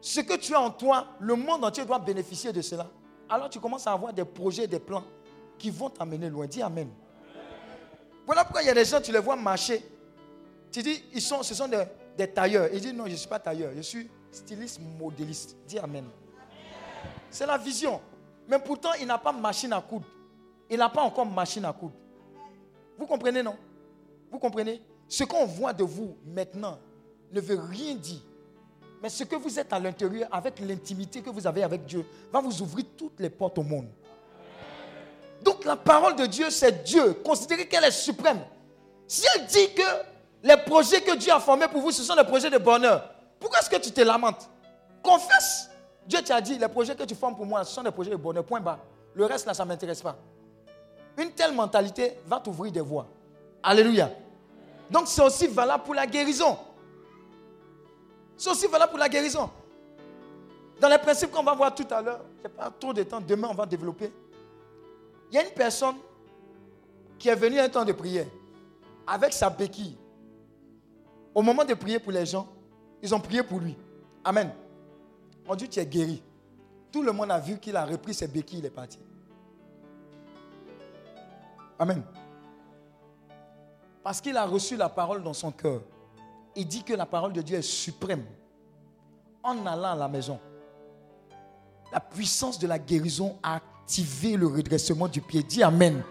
ce 0.00 0.20
que 0.20 0.36
tu 0.36 0.54
as 0.54 0.60
en 0.60 0.70
toi, 0.70 1.06
le 1.20 1.34
monde 1.34 1.64
entier 1.64 1.84
doit 1.84 1.98
bénéficier 1.98 2.52
de 2.52 2.62
cela, 2.62 2.86
alors 3.28 3.50
tu 3.50 3.60
commences 3.60 3.86
à 3.86 3.92
avoir 3.92 4.12
des 4.12 4.24
projets, 4.24 4.66
des 4.66 4.78
plans 4.78 5.04
qui 5.58 5.70
vont 5.70 5.90
t'amener 5.90 6.30
loin. 6.30 6.46
Dis 6.46 6.62
Amen. 6.62 6.88
Voilà 8.24 8.44
pourquoi 8.44 8.62
il 8.62 8.66
y 8.66 8.70
a 8.70 8.74
des 8.74 8.84
gens, 8.84 9.00
tu 9.00 9.12
les 9.12 9.20
vois 9.20 9.36
marcher. 9.36 9.84
Tu 10.72 10.82
dis, 10.82 11.02
ce 11.14 11.54
sont 11.54 11.68
des, 11.68 11.84
tailleurs. 12.24 12.68
Ils 12.72 12.80
disent, 12.80 12.94
non, 12.94 13.06
je 13.06 13.12
ne 13.12 13.16
suis 13.16 13.28
pas 13.28 13.38
tailleur, 13.38 13.72
je 13.76 13.82
suis 13.82 14.08
styliste, 14.30 14.80
modéliste. 14.98 15.56
Dis 15.66 15.78
Amen. 15.78 16.04
C'est 17.30 17.46
la 17.46 17.58
vision. 17.58 18.00
Mais 18.48 18.58
pourtant, 18.58 18.90
il 19.00 19.06
n'a 19.06 19.18
pas 19.18 19.32
machine 19.32 19.72
à 19.72 19.80
coudre. 19.80 20.06
Il 20.70 20.78
n'a 20.78 20.88
pas 20.88 21.02
encore 21.02 21.26
machine 21.26 21.64
à 21.64 21.72
coudre. 21.72 21.94
Vous 22.98 23.06
comprenez, 23.06 23.42
non? 23.42 23.56
Vous 24.30 24.38
comprenez? 24.38 24.80
Ce 25.08 25.24
qu'on 25.24 25.46
voit 25.46 25.72
de 25.72 25.84
vous 25.84 26.16
maintenant 26.24 26.78
ne 27.32 27.40
veut 27.40 27.60
rien 27.60 27.94
dire 27.94 28.22
mais 29.02 29.08
ce 29.08 29.24
que 29.24 29.36
vous 29.36 29.58
êtes 29.58 29.72
à 29.72 29.78
l'intérieur, 29.78 30.28
avec 30.32 30.58
l'intimité 30.60 31.20
que 31.20 31.30
vous 31.30 31.46
avez 31.46 31.62
avec 31.62 31.84
Dieu, 31.84 32.04
va 32.32 32.40
vous 32.40 32.62
ouvrir 32.62 32.86
toutes 32.96 33.20
les 33.20 33.30
portes 33.30 33.58
au 33.58 33.62
monde. 33.62 33.88
Donc 35.42 35.64
la 35.64 35.76
parole 35.76 36.16
de 36.16 36.26
Dieu, 36.26 36.50
c'est 36.50 36.82
Dieu. 36.82 37.12
Considérez 37.24 37.68
qu'elle 37.68 37.84
est 37.84 37.90
suprême. 37.90 38.40
Si 39.06 39.24
elle 39.34 39.46
dit 39.46 39.74
que 39.74 39.82
les 40.46 40.56
projets 40.56 41.00
que 41.00 41.16
Dieu 41.16 41.32
a 41.32 41.40
formés 41.40 41.66
pour 41.66 41.80
vous, 41.80 41.90
ce 41.90 42.04
sont 42.04 42.14
des 42.14 42.22
projets 42.22 42.48
de 42.48 42.58
bonheur, 42.58 43.10
pourquoi 43.40 43.58
est-ce 43.58 43.68
que 43.68 43.76
tu 43.76 43.90
te 43.90 44.00
lamentes? 44.00 44.48
Confesse. 45.02 45.68
Dieu 46.06 46.22
t'a 46.22 46.40
dit, 46.40 46.56
les 46.56 46.68
projets 46.68 46.94
que 46.94 47.02
tu 47.02 47.16
formes 47.16 47.34
pour 47.34 47.44
moi, 47.44 47.64
ce 47.64 47.74
sont 47.74 47.82
des 47.82 47.90
projets 47.90 48.12
de 48.12 48.16
bonheur. 48.16 48.44
Point 48.44 48.60
bas. 48.60 48.78
Le 49.14 49.24
reste, 49.24 49.44
là, 49.44 49.54
ça 49.54 49.64
ne 49.64 49.68
m'intéresse 49.68 50.00
pas. 50.00 50.16
Une 51.18 51.32
telle 51.32 51.52
mentalité 51.52 52.18
va 52.26 52.38
t'ouvrir 52.38 52.70
des 52.70 52.80
voies. 52.80 53.08
Alléluia. 53.60 54.08
Donc 54.88 55.08
c'est 55.08 55.22
aussi 55.22 55.48
valable 55.48 55.82
pour 55.82 55.94
la 55.94 56.06
guérison. 56.06 56.56
C'est 58.36 58.50
aussi 58.50 58.68
valable 58.68 58.90
pour 58.90 59.00
la 59.00 59.08
guérison. 59.08 59.50
Dans 60.80 60.88
les 60.88 60.98
principes 60.98 61.32
qu'on 61.32 61.42
va 61.42 61.54
voir 61.54 61.74
tout 61.74 61.86
à 61.90 62.00
l'heure, 62.00 62.20
je 62.38 62.42
n'ai 62.44 62.54
pas 62.54 62.70
trop 62.70 62.92
de 62.92 63.02
temps, 63.02 63.20
demain 63.20 63.48
on 63.50 63.54
va 63.54 63.66
développer. 63.66 64.12
Il 65.32 65.34
y 65.34 65.38
a 65.38 65.42
une 65.42 65.54
personne 65.54 65.96
qui 67.18 67.28
est 67.28 67.34
venue 67.34 67.58
à 67.58 67.64
un 67.64 67.68
temps 67.68 67.84
de 67.84 67.92
prière 67.92 68.26
avec 69.08 69.32
sa 69.32 69.50
béquille. 69.50 69.96
Au 71.36 71.42
moment 71.42 71.64
de 71.64 71.74
prier 71.74 71.98
pour 71.98 72.12
les 72.12 72.24
gens, 72.24 72.48
ils 73.00 73.14
ont 73.14 73.20
prié 73.20 73.44
pour 73.44 73.60
lui. 73.60 73.76
Amen. 74.24 74.50
On 75.46 75.54
dit 75.54 75.68
tu 75.68 75.78
es 75.78 75.86
guéri. 75.86 76.20
Tout 76.90 77.02
le 77.02 77.12
monde 77.12 77.30
a 77.30 77.38
vu 77.38 77.58
qu'il 77.58 77.76
a 77.76 77.84
repris 77.84 78.14
ses 78.14 78.26
béquilles, 78.26 78.60
il 78.60 78.64
est 78.64 78.70
parti. 78.70 78.98
Amen. 81.78 82.02
Parce 84.02 84.20
qu'il 84.20 84.36
a 84.36 84.46
reçu 84.46 84.76
la 84.76 84.88
parole 84.88 85.22
dans 85.22 85.34
son 85.34 85.52
cœur 85.52 85.82
il 86.56 86.66
dit 86.66 86.82
que 86.82 86.94
la 86.94 87.06
parole 87.06 87.32
de 87.32 87.42
Dieu 87.42 87.58
est 87.58 87.62
suprême. 87.62 88.24
En 89.42 89.64
allant 89.66 89.92
à 89.92 89.94
la 89.94 90.08
maison, 90.08 90.40
la 91.92 92.00
puissance 92.00 92.58
de 92.58 92.66
la 92.66 92.78
guérison 92.78 93.36
a 93.42 93.56
activé 93.56 94.36
le 94.36 94.46
redressement 94.48 95.06
du 95.06 95.20
pied. 95.20 95.42
Dis 95.42 95.62
Amen. 95.62 96.02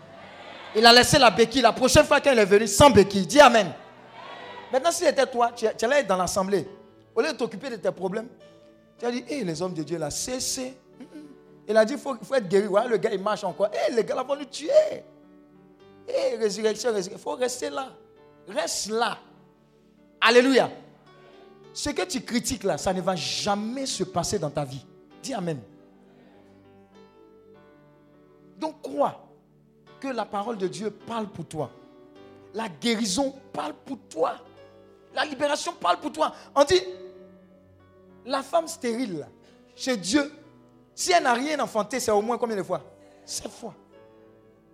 Il 0.76 0.86
a 0.86 0.94
laissé 0.94 1.18
la 1.18 1.32
béquille. 1.32 1.62
La 1.62 1.74
prochaine 1.74 2.06
fois 2.06 2.22
qu'il 2.22 2.38
est 2.38 2.46
venu, 2.46 2.68
sans 2.68 2.92
béquille. 2.92 3.26
Dis 3.26 3.42
Amen. 3.42 3.74
Maintenant, 4.72 4.92
si 4.92 5.04
c'était 5.06 5.28
toi, 5.28 5.52
tu, 5.52 5.66
allais 5.68 6.00
être 6.00 6.08
dans 6.08 6.18
l'assemblée. 6.18 6.68
Au 7.16 7.22
lieu 7.22 7.32
de 7.32 7.38
t'occuper 7.38 7.70
de 7.70 7.76
tes 7.78 7.92
problèmes, 7.92 8.28
tu 8.98 9.06
as 9.06 9.12
dit, 9.12 9.24
hé, 9.28 9.44
les 9.44 9.62
hommes 9.62 9.74
de 9.74 9.84
Dieu 9.84 9.98
là, 9.98 10.10
cessez. 10.10 10.78
Il 11.68 11.76
a 11.76 11.86
dit, 11.86 11.94
il 11.94 12.00
faut, 12.00 12.16
être 12.34 12.48
guéri. 12.48 12.68
Ouais, 12.68 12.88
le 12.88 12.98
gars, 12.98 13.12
il 13.12 13.22
marche 13.22 13.44
encore. 13.44 13.68
Hé, 13.68 13.94
les 13.94 14.04
gars 14.04 14.16
là 14.16 14.24
vont 14.24 14.36
nous 14.36 14.46
tuer. 14.46 14.70
Hé, 16.08 16.36
résurrection, 16.38 16.94
résurrection. 16.94 17.18
Il 17.18 17.22
faut 17.22 17.36
rester 17.36 17.70
là. 17.70 17.90
Reste 18.48 18.90
là. 18.90 19.18
Alléluia. 20.22 20.70
Ce 21.74 21.90
que 21.90 22.04
tu 22.04 22.22
critiques 22.22 22.64
là, 22.64 22.78
ça 22.78 22.94
ne 22.94 23.02
va 23.02 23.16
jamais 23.16 23.86
se 23.86 24.04
passer 24.04 24.40
dans 24.40 24.50
ta 24.50 24.64
vie. 24.64 24.86
Dis 25.22 25.34
Amen. 25.34 25.60
Donc 28.58 28.82
crois 28.82 29.28
que 30.00 30.08
la 30.08 30.26
parole 30.26 30.58
de 30.58 30.68
Dieu 30.68 30.90
parle 30.90 31.28
pour 31.28 31.46
toi. 31.46 31.70
La 32.54 32.70
guérison 32.70 33.34
parle 33.52 33.74
pour 33.74 33.98
toi. 34.10 34.38
La 35.16 35.26
libération 35.26 35.74
parle 35.74 36.00
pour 36.00 36.12
toi. 36.12 36.34
On 36.54 36.64
dit, 36.66 36.82
la 38.26 38.44
femme 38.44 38.68
stérile, 38.68 39.26
chez 39.76 39.96
Dieu, 39.96 40.32
si 40.94 41.12
elle 41.12 41.24
n'a 41.24 41.34
rien 41.34 41.60
enfanté, 41.60 42.00
c'est 42.00 42.12
au 42.12 42.22
moins 42.22 42.38
combien 42.38 42.58
de 42.58 42.64
fois? 42.64 42.82
Sept 43.24 43.52
fois. 43.52 43.74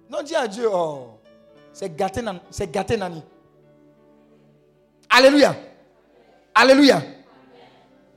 Non, 0.09 0.21
dis 0.23 0.35
à 0.35 0.47
Dieu, 0.47 0.67
oh, 0.71 1.19
c'est 1.71 1.95
gâté, 1.95 2.21
c'est 2.49 2.97
Nani. 2.97 3.23
Alléluia. 5.09 5.55
Alléluia. 6.53 7.01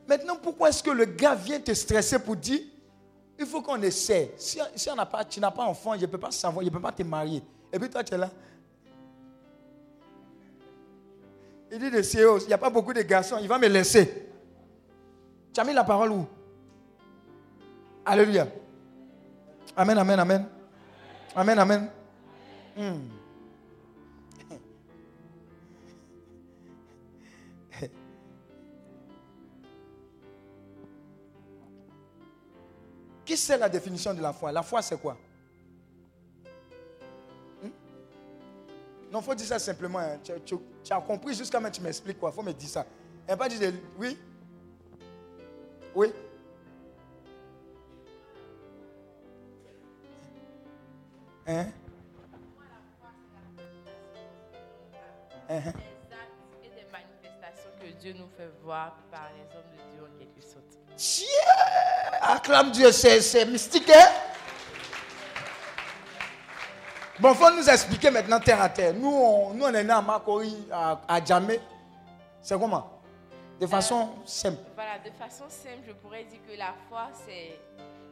Maintenant, 0.06 0.36
pourquoi 0.36 0.70
est-ce 0.70 0.82
que 0.82 0.90
le 0.90 1.04
gars 1.04 1.34
vient 1.34 1.60
te 1.60 1.72
stresser 1.72 2.18
pour 2.18 2.36
dire, 2.36 2.60
il 3.38 3.46
faut 3.46 3.62
qu'on 3.62 3.80
essaie. 3.82 4.32
Si, 4.36 4.58
tu 4.76 5.40
n'as 5.40 5.50
pas 5.50 5.64
enfant, 5.64 5.94
je 5.94 6.00
ne 6.02 6.06
peux 6.06 6.18
pas 6.18 6.30
savoir, 6.30 6.64
je 6.64 6.68
ne 6.68 6.74
peux 6.74 6.80
pas 6.80 6.92
te 6.92 7.02
marier. 7.02 7.42
Et 7.72 7.78
puis 7.78 7.90
toi, 7.90 8.02
tu 8.04 8.14
es 8.14 8.18
là. 8.18 8.30
Il 11.74 11.80
dit 11.80 11.90
de 11.90 12.00
CEO, 12.02 12.38
il 12.38 12.46
n'y 12.46 12.52
a 12.52 12.58
pas 12.58 12.70
beaucoup 12.70 12.92
de 12.92 13.02
garçons, 13.02 13.36
il 13.42 13.48
va 13.48 13.58
me 13.58 13.66
laisser. 13.66 14.28
Tu 15.52 15.60
as 15.60 15.64
mis 15.64 15.72
la 15.72 15.82
parole 15.82 16.12
où? 16.12 16.24
Alléluia. 18.04 18.46
Amen, 19.76 19.98
amen, 19.98 20.20
amen. 20.20 20.48
Amen, 21.34 21.58
amen. 21.58 21.90
Hmm. 22.76 23.08
Qui 33.24 33.36
sait 33.36 33.58
la 33.58 33.68
définition 33.68 34.14
de 34.14 34.22
la 34.22 34.32
foi? 34.32 34.52
La 34.52 34.62
foi, 34.62 34.80
c'est 34.80 35.00
quoi? 35.00 35.16
Hmm? 37.60 37.70
Non, 39.10 39.18
il 39.18 39.24
faut 39.24 39.34
dire 39.34 39.48
ça 39.48 39.58
simplement. 39.58 39.98
Hein. 39.98 40.20
As 40.92 41.00
compris 41.00 41.34
jusqu'à 41.34 41.58
maintenant, 41.60 41.76
tu 41.76 41.82
m'expliques 41.82 42.18
quoi. 42.18 42.30
Il 42.30 42.34
faut 42.34 42.42
me 42.42 42.52
dire 42.52 42.68
ça. 42.68 42.84
Et 43.28 43.36
pas 43.36 43.48
dire 43.48 43.72
oui. 43.98 44.18
Oui. 45.94 46.12
Hein? 51.46 51.66
Des 55.48 55.54
actes 55.54 56.30
et 56.64 56.68
des 56.68 56.86
manifestations 56.90 57.70
que 57.80 57.86
Dieu 58.00 58.14
nous 58.14 58.28
fait 58.36 58.50
voir 58.62 58.96
par 59.10 59.28
les 59.36 59.44
hommes 59.54 59.70
de 59.72 59.94
Dieu 59.94 60.02
en 60.02 60.18
quelque 60.18 60.42
sorte. 60.42 60.64
Tiens! 60.96 61.28
Acclame 62.22 62.70
Dieu, 62.72 62.90
c'est 62.92 63.46
mystique, 63.46 63.90
hein? 63.90 64.33
Bon, 67.20 67.30
il 67.30 67.36
faut 67.36 67.50
nous 67.50 67.68
expliquer 67.68 68.10
maintenant 68.10 68.40
terre 68.40 68.60
à 68.60 68.68
terre. 68.68 68.92
Nous, 68.94 69.08
on, 69.08 69.54
nous, 69.54 69.64
on 69.64 69.72
est 69.72 69.84
né 69.84 69.92
à 69.92 70.02
Makori, 70.02 70.66
à, 70.70 71.00
à 71.06 71.24
Djamé. 71.24 71.60
C'est 72.42 72.58
comment? 72.58 72.90
De 73.60 73.66
façon 73.66 74.10
simple. 74.24 74.58
Voilà, 74.74 74.98
de 74.98 75.10
façon 75.10 75.44
simple, 75.48 75.84
je 75.86 75.92
pourrais 75.92 76.24
dire 76.24 76.40
que 76.46 76.56
la 76.58 76.74
foi, 76.88 77.08
c'est. 77.12 77.58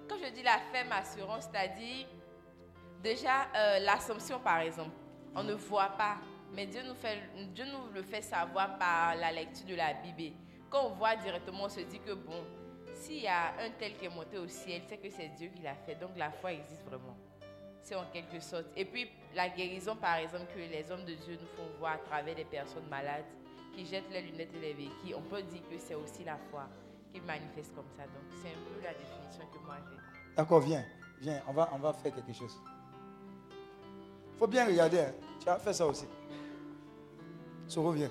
Quand 0.09 0.16
je 0.23 0.31
dis 0.33 0.43
la 0.43 0.59
ferme 0.73 0.93
assurance, 0.93 1.49
c'est-à-dire 1.51 2.07
Déjà, 3.03 3.49
euh, 3.57 3.81
l'Assomption, 3.81 4.39
par 4.39 4.61
exemple, 4.61 4.93
on 5.35 5.43
ne 5.43 5.55
voit 5.55 5.89
pas, 5.99 6.19
mais 6.55 6.66
Dieu 6.66 6.83
nous, 6.87 6.95
fait, 6.95 7.19
Dieu 7.53 7.65
nous 7.65 7.93
le 7.93 8.03
fait 8.05 8.23
savoir 8.23 8.79
par 8.79 9.16
la 9.16 9.33
lecture 9.33 9.66
de 9.66 9.74
la 9.74 9.93
Bible. 9.95 10.37
Quand 10.70 10.87
on 10.87 10.91
voit 10.91 11.16
directement, 11.16 11.65
on 11.65 11.69
se 11.69 11.81
dit 11.81 11.99
que, 11.99 12.12
bon, 12.12 12.45
s'il 12.95 13.23
y 13.23 13.27
a 13.27 13.55
un 13.59 13.70
tel 13.77 13.97
qui 13.97 14.05
est 14.05 14.09
monté 14.09 14.39
au 14.39 14.47
ciel, 14.47 14.83
c'est 14.89 14.99
que 14.99 15.11
c'est 15.11 15.29
Dieu 15.37 15.49
qui 15.49 15.62
l'a 15.62 15.74
fait. 15.74 15.97
Donc 15.97 16.11
la 16.16 16.31
foi 16.31 16.53
existe 16.53 16.85
vraiment. 16.85 17.16
C'est 17.82 17.96
en 17.96 18.04
quelque 18.12 18.40
sorte. 18.40 18.66
Et 18.76 18.84
puis, 18.84 19.09
la 19.34 19.48
guérison, 19.48 19.96
par 19.96 20.16
exemple, 20.16 20.46
que 20.54 20.59
les 20.59 20.90
hommes 20.90 21.04
de 21.04 21.14
Dieu 21.14 21.38
nous 21.40 21.48
font 21.56 21.68
voir 21.78 21.94
à 21.94 21.98
travers 21.98 22.34
des 22.34 22.44
personnes 22.44 22.86
malades 22.88 23.24
qui 23.74 23.84
jettent 23.86 24.10
les 24.12 24.22
lunettes 24.22 24.54
et 24.54 24.60
les 24.60 24.72
véhicules, 24.74 25.14
on 25.16 25.22
peut 25.22 25.42
dire 25.42 25.62
que 25.68 25.78
c'est 25.78 25.94
aussi 25.94 26.24
la 26.24 26.36
foi 26.50 26.68
qui 27.12 27.20
manifeste 27.20 27.74
comme 27.74 27.88
ça. 27.96 28.04
Donc, 28.04 28.24
c'est 28.42 28.48
un 28.48 28.52
peu 28.52 28.82
la 28.82 28.92
définition 28.92 29.44
que 29.52 29.66
moi 29.66 29.76
j'ai. 29.90 30.36
D'accord, 30.36 30.60
viens, 30.60 30.84
viens, 31.20 31.42
on 31.48 31.52
va, 31.52 31.70
on 31.74 31.78
va 31.78 31.92
faire 31.92 32.14
quelque 32.14 32.32
chose 32.32 32.56
faut 34.42 34.48
bien 34.48 34.66
regarder. 34.66 34.98
Hein. 34.98 35.12
Tu 35.40 35.48
as 35.48 35.56
fait 35.56 35.72
ça 35.72 35.86
aussi. 35.86 36.04
Soro, 37.68 37.90
revient. 37.90 38.09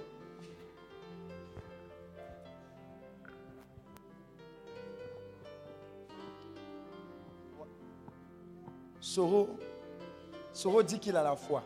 Soro, 9.11 9.49
Soro 10.53 10.81
dit 10.81 10.97
qu'il 10.97 11.17
a 11.17 11.21
la 11.21 11.35
foi. 11.35 11.61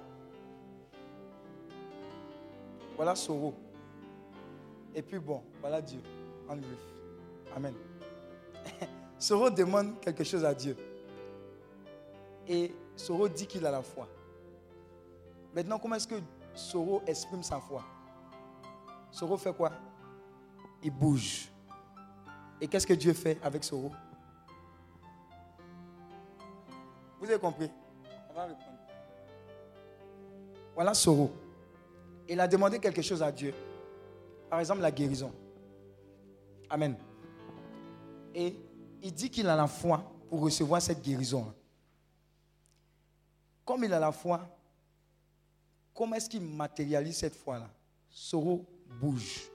Voilà 2.95 3.13
Soro. 3.13 3.53
Et 4.95 5.03
puis 5.03 5.19
bon, 5.19 5.43
voilà 5.61 5.79
Dieu 5.79 6.01
en 6.49 6.57
Amen. 7.55 7.75
Soro 9.19 9.51
demande 9.51 9.99
quelque 9.99 10.23
chose 10.23 10.43
à 10.43 10.55
Dieu. 10.55 10.75
Et 12.47 12.73
Soro 12.95 13.29
dit 13.29 13.45
qu'il 13.45 13.63
a 13.67 13.69
la 13.69 13.83
foi. 13.83 14.07
Maintenant, 15.53 15.77
comment 15.77 15.97
est-ce 15.97 16.07
que 16.07 16.19
Soro 16.55 17.03
exprime 17.05 17.43
sa 17.43 17.59
foi? 17.59 17.83
Soro 19.11 19.37
fait 19.37 19.55
quoi? 19.55 19.71
Il 20.81 20.89
bouge. 20.89 21.51
Et 22.59 22.67
qu'est-ce 22.67 22.87
que 22.87 22.95
Dieu 22.95 23.13
fait 23.13 23.37
avec 23.43 23.63
Soro? 23.63 23.91
Vous 27.19 27.25
avez 27.25 27.39
compris? 27.39 27.69
On 28.29 28.33
va 28.33 28.45
répondre. 28.45 28.65
Voilà 30.73 30.93
Soro. 30.93 31.31
Il 32.27 32.39
a 32.39 32.47
demandé 32.47 32.79
quelque 32.79 33.01
chose 33.01 33.21
à 33.23 33.31
Dieu. 33.31 33.53
Par 34.49 34.59
exemple, 34.59 34.81
la 34.81 34.91
guérison. 34.91 35.31
Amen. 36.69 36.95
Et 38.33 38.55
il 39.01 39.13
dit 39.13 39.29
qu'il 39.29 39.47
a 39.47 39.55
la 39.55 39.67
foi 39.67 40.03
pour 40.29 40.41
recevoir 40.41 40.81
cette 40.81 41.01
guérison. 41.01 41.53
Comme 43.63 43.83
il 43.83 43.93
a 43.93 43.99
la 43.99 44.11
foi, 44.11 44.55
Comment 45.95 46.15
est-ce 46.17 46.29
qu'il 46.29 46.41
matérialise 46.41 47.15
cette 47.15 47.35
foi-là? 47.35 47.69
Soro 48.09 48.65
bouge. 48.99 49.49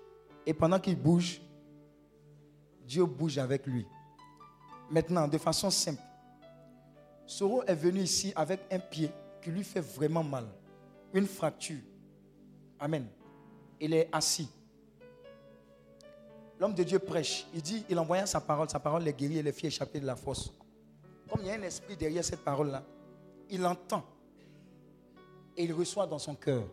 Et 0.46 0.54
pendant 0.54 0.80
qu'il 0.80 0.96
bouge, 0.96 1.42
Dieu 2.86 3.04
bouge 3.04 3.36
avec 3.36 3.66
lui. 3.66 3.86
Maintenant, 4.90 5.28
de 5.28 5.36
façon 5.36 5.70
simple, 5.70 6.00
Soro 7.30 7.62
est 7.62 7.76
venu 7.76 8.00
ici 8.00 8.32
avec 8.34 8.60
un 8.72 8.80
pied 8.80 9.08
qui 9.40 9.50
lui 9.50 9.62
fait 9.62 9.80
vraiment 9.80 10.24
mal. 10.24 10.46
Une 11.14 11.28
fracture. 11.28 11.78
Amen. 12.80 13.06
Il 13.78 13.94
est 13.94 14.08
assis. 14.10 14.48
L'homme 16.58 16.74
de 16.74 16.82
Dieu 16.82 16.98
prêche. 16.98 17.46
Il 17.54 17.62
dit, 17.62 17.84
il 17.88 17.96
envoie 18.00 18.26
sa 18.26 18.40
parole. 18.40 18.68
Sa 18.68 18.80
parole 18.80 19.04
les 19.04 19.12
guérit 19.12 19.38
et 19.38 19.42
les 19.44 19.52
fit 19.52 19.68
échapper 19.68 20.00
de 20.00 20.06
la 20.06 20.16
fosse. 20.16 20.52
Comme 21.30 21.42
il 21.42 21.46
y 21.46 21.50
a 21.50 21.54
un 21.54 21.62
esprit 21.62 21.96
derrière 21.96 22.24
cette 22.24 22.42
parole-là, 22.42 22.82
il 23.48 23.64
entend 23.64 24.02
et 25.56 25.62
il 25.62 25.72
reçoit 25.72 26.08
dans 26.08 26.18
son 26.18 26.34
cœur. 26.34 26.64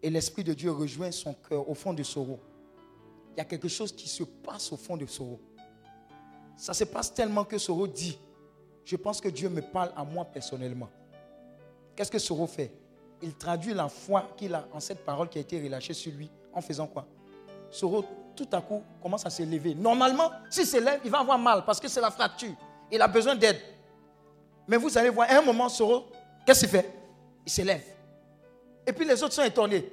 Et 0.00 0.10
l'Esprit 0.10 0.44
de 0.44 0.54
Dieu 0.54 0.70
rejoint 0.70 1.10
son 1.10 1.34
cœur 1.34 1.68
au 1.68 1.74
fond 1.74 1.92
de 1.92 2.04
Soro. 2.04 2.38
Il 3.32 3.38
y 3.38 3.40
a 3.40 3.44
quelque 3.44 3.68
chose 3.68 3.90
qui 3.90 4.08
se 4.08 4.22
passe 4.22 4.70
au 4.70 4.76
fond 4.76 4.96
de 4.96 5.06
Soro. 5.06 5.40
Ça 6.56 6.72
se 6.72 6.84
passe 6.84 7.12
tellement 7.12 7.44
que 7.44 7.58
Soro 7.58 7.88
dit, 7.88 8.16
je 8.90 8.96
pense 8.96 9.20
que 9.20 9.28
Dieu 9.28 9.48
me 9.48 9.62
parle 9.62 9.92
à 9.96 10.02
moi 10.02 10.24
personnellement. 10.24 10.88
Qu'est-ce 11.94 12.10
que 12.10 12.18
Soro 12.18 12.48
fait? 12.48 12.72
Il 13.22 13.36
traduit 13.36 13.72
la 13.72 13.88
foi 13.88 14.32
qu'il 14.36 14.52
a 14.52 14.66
en 14.72 14.80
cette 14.80 15.04
parole 15.04 15.28
qui 15.28 15.38
a 15.38 15.42
été 15.42 15.62
relâchée 15.62 15.94
sur 15.94 16.12
lui 16.12 16.28
en 16.52 16.60
faisant 16.60 16.88
quoi? 16.88 17.06
Soro, 17.70 18.04
tout 18.34 18.48
à 18.50 18.60
coup, 18.60 18.82
commence 19.00 19.24
à 19.24 19.30
se 19.30 19.44
lever. 19.44 19.76
Normalement, 19.76 20.32
s'il 20.50 20.66
se 20.66 20.78
lève, 20.78 20.98
il 21.04 21.10
va 21.10 21.20
avoir 21.20 21.38
mal 21.38 21.64
parce 21.64 21.78
que 21.78 21.86
c'est 21.86 22.00
la 22.00 22.10
fracture. 22.10 22.52
Il 22.90 23.00
a 23.00 23.06
besoin 23.06 23.36
d'aide. 23.36 23.60
Mais 24.66 24.76
vous 24.76 24.98
allez 24.98 25.10
voir, 25.10 25.30
à 25.30 25.36
un 25.36 25.42
moment, 25.42 25.68
Soro, 25.68 26.06
qu'est-ce 26.44 26.58
qu'il 26.58 26.70
fait? 26.70 26.92
Il 27.46 27.52
se 27.52 27.62
lève. 27.62 27.84
Et 28.84 28.92
puis 28.92 29.06
les 29.06 29.22
autres 29.22 29.34
sont 29.34 29.44
étonnés. 29.44 29.88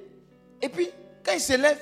Et 0.60 0.68
puis, 0.68 0.90
quand 1.24 1.34
il 1.34 1.40
se 1.40 1.52
lève, 1.52 1.78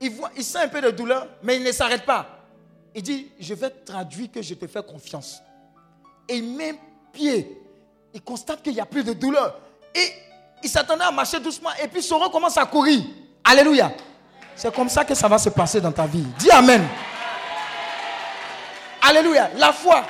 il, 0.00 0.10
il 0.38 0.42
sent 0.42 0.58
un 0.58 0.68
peu 0.68 0.80
de 0.80 0.90
douleur, 0.90 1.28
mais 1.42 1.58
il 1.58 1.62
ne 1.62 1.72
s'arrête 1.72 2.06
pas. 2.06 2.46
Il 2.94 3.02
dit, 3.02 3.30
je 3.38 3.52
vais 3.52 3.68
traduire 3.68 4.32
que 4.32 4.40
je 4.40 4.54
te 4.54 4.66
fais 4.66 4.82
confiance. 4.82 5.42
Et 6.28 6.36
il 6.36 6.56
met 6.56 6.74
pied. 7.12 7.60
Il 8.12 8.22
constate 8.22 8.62
qu'il 8.62 8.74
n'y 8.74 8.80
a 8.80 8.86
plus 8.86 9.04
de 9.04 9.12
douleur. 9.12 9.58
Et 9.94 10.08
il 10.62 10.68
s'attendait 10.68 11.04
à 11.04 11.10
marcher 11.10 11.40
doucement. 11.40 11.70
Et 11.82 11.88
puis 11.88 12.02
son 12.02 12.18
commence 12.30 12.56
à 12.56 12.66
courir. 12.66 13.02
Alléluia. 13.42 13.92
C'est 14.56 14.74
comme 14.74 14.88
ça 14.88 15.04
que 15.04 15.14
ça 15.14 15.28
va 15.28 15.38
se 15.38 15.48
passer 15.48 15.80
dans 15.80 15.92
ta 15.92 16.06
vie. 16.06 16.24
Dis 16.38 16.50
Amen. 16.50 16.86
Alléluia. 19.02 19.50
La 19.56 19.72
foi. 19.72 20.04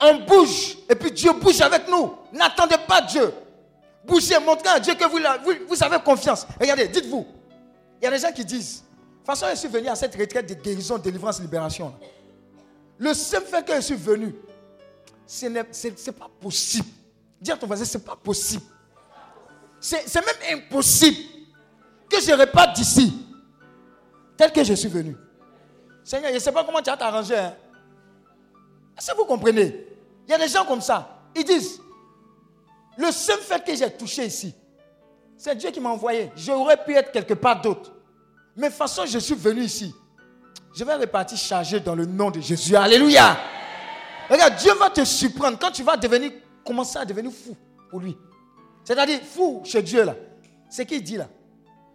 On 0.00 0.14
bouge. 0.26 0.78
Et 0.88 0.94
puis 0.94 1.12
Dieu 1.12 1.32
bouge 1.32 1.60
avec 1.60 1.88
nous. 1.88 2.14
N'attendez 2.32 2.76
pas 2.86 3.00
Dieu. 3.02 3.32
Bougez, 4.08 4.38
montrez 4.38 4.68
à 4.70 4.80
Dieu 4.80 4.94
que 4.94 5.04
vous, 5.04 5.18
vous, 5.68 5.82
avez 5.84 5.98
confiance. 5.98 6.46
Regardez, 6.58 6.88
dites-vous. 6.88 7.26
Il 8.00 8.04
y 8.04 8.08
a 8.08 8.10
des 8.10 8.18
gens 8.18 8.32
qui 8.32 8.44
disent, 8.44 8.82
de 8.82 9.16
toute 9.18 9.26
façon, 9.26 9.46
je 9.50 9.56
suis 9.56 9.68
venu 9.68 9.88
à 9.88 9.94
cette 9.94 10.14
retraite 10.16 10.48
de 10.48 10.54
guérison, 10.54 10.96
délivrance, 10.96 11.40
libération. 11.40 11.94
Le 12.96 13.12
seul 13.12 13.42
fait 13.42 13.64
que 13.66 13.74
je 13.74 13.80
suis 13.80 13.96
venu, 13.96 14.34
ce 15.28 15.44
n'est 15.46 15.62
pas 15.62 16.30
possible. 16.40 16.88
Dis 17.38 17.52
à 17.52 17.56
ton 17.56 17.66
voisin, 17.66 17.84
ce 17.84 17.98
pas 17.98 18.16
possible. 18.16 18.64
C'est 19.78 20.14
même 20.14 20.58
impossible 20.58 21.18
que 22.08 22.20
je 22.20 22.32
reparte 22.32 22.74
d'ici 22.74 23.12
tel 24.38 24.50
que 24.50 24.64
je 24.64 24.72
suis 24.72 24.88
venu. 24.88 25.14
Seigneur, 26.02 26.30
je 26.30 26.36
ne 26.36 26.40
sais 26.40 26.50
pas 26.50 26.64
comment 26.64 26.80
tu 26.80 26.88
as 26.88 26.96
t'arrangé. 26.96 27.36
Hein. 27.36 27.54
Est-ce 28.96 29.12
que 29.12 29.16
vous 29.18 29.26
comprenez? 29.26 29.86
Il 30.26 30.30
y 30.30 30.34
a 30.34 30.38
des 30.38 30.48
gens 30.48 30.64
comme 30.64 30.80
ça. 30.80 31.20
Ils 31.36 31.44
disent, 31.44 31.78
le 32.96 33.12
seul 33.12 33.38
fait 33.40 33.62
que 33.62 33.76
j'ai 33.76 33.90
touché 33.90 34.24
ici, 34.24 34.54
c'est 35.36 35.54
Dieu 35.54 35.70
qui 35.70 35.78
m'a 35.78 35.90
envoyé. 35.90 36.32
J'aurais 36.36 36.82
pu 36.82 36.94
être 36.94 37.12
quelque 37.12 37.34
part 37.34 37.60
d'autre. 37.60 37.92
Mais 38.56 38.68
de 38.68 38.72
toute 38.72 38.78
façon, 38.78 39.04
je 39.04 39.18
suis 39.18 39.34
venu 39.34 39.60
ici. 39.60 39.94
Je 40.74 40.82
vais 40.84 40.94
repartir 40.94 41.36
chargé 41.36 41.80
dans 41.80 41.94
le 41.94 42.06
nom 42.06 42.30
de 42.30 42.40
Jésus. 42.40 42.74
Alléluia. 42.74 43.36
Regarde, 44.28 44.56
Dieu 44.56 44.74
va 44.74 44.90
te 44.90 45.04
surprendre 45.04 45.58
quand 45.58 45.70
tu 45.70 45.82
vas 45.82 45.96
devenir, 45.96 46.32
commencer 46.64 46.98
à 46.98 47.04
devenir 47.04 47.32
fou 47.32 47.56
pour 47.90 48.00
lui. 48.00 48.16
C'est-à-dire 48.84 49.20
fou 49.22 49.62
chez 49.64 49.82
Dieu 49.82 50.04
là. 50.04 50.14
C'est 50.68 50.84
qu'il 50.84 51.02
dit 51.02 51.16
là? 51.16 51.28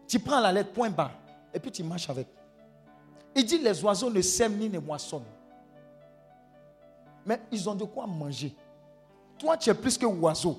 Tu 0.07 0.19
prends 0.19 0.39
la 0.39 0.51
lettre 0.51 0.72
point 0.72 0.89
bas 0.89 1.11
et 1.53 1.60
puis 1.60 1.72
tu 1.72 1.84
marches 1.84 2.10
avec. 2.10 2.27
Il 3.35 3.45
dit 3.45 3.57
les 3.57 3.84
oiseaux 3.84 4.10
ne 4.10 4.22
sèment 4.22 4.57
ni 4.57 4.69
ne 4.69 4.80
moissonnent. 4.80 5.23
Mais 7.26 7.39
ils 7.51 7.69
ont 7.69 7.76
de 7.76 7.85
quoi 7.85 8.05
manger. 8.05 8.53
Toi, 9.39 9.57
tu 9.57 9.69
es 9.69 9.73
plus 9.73 9.97
que 9.97 10.05
oiseau. 10.05 10.57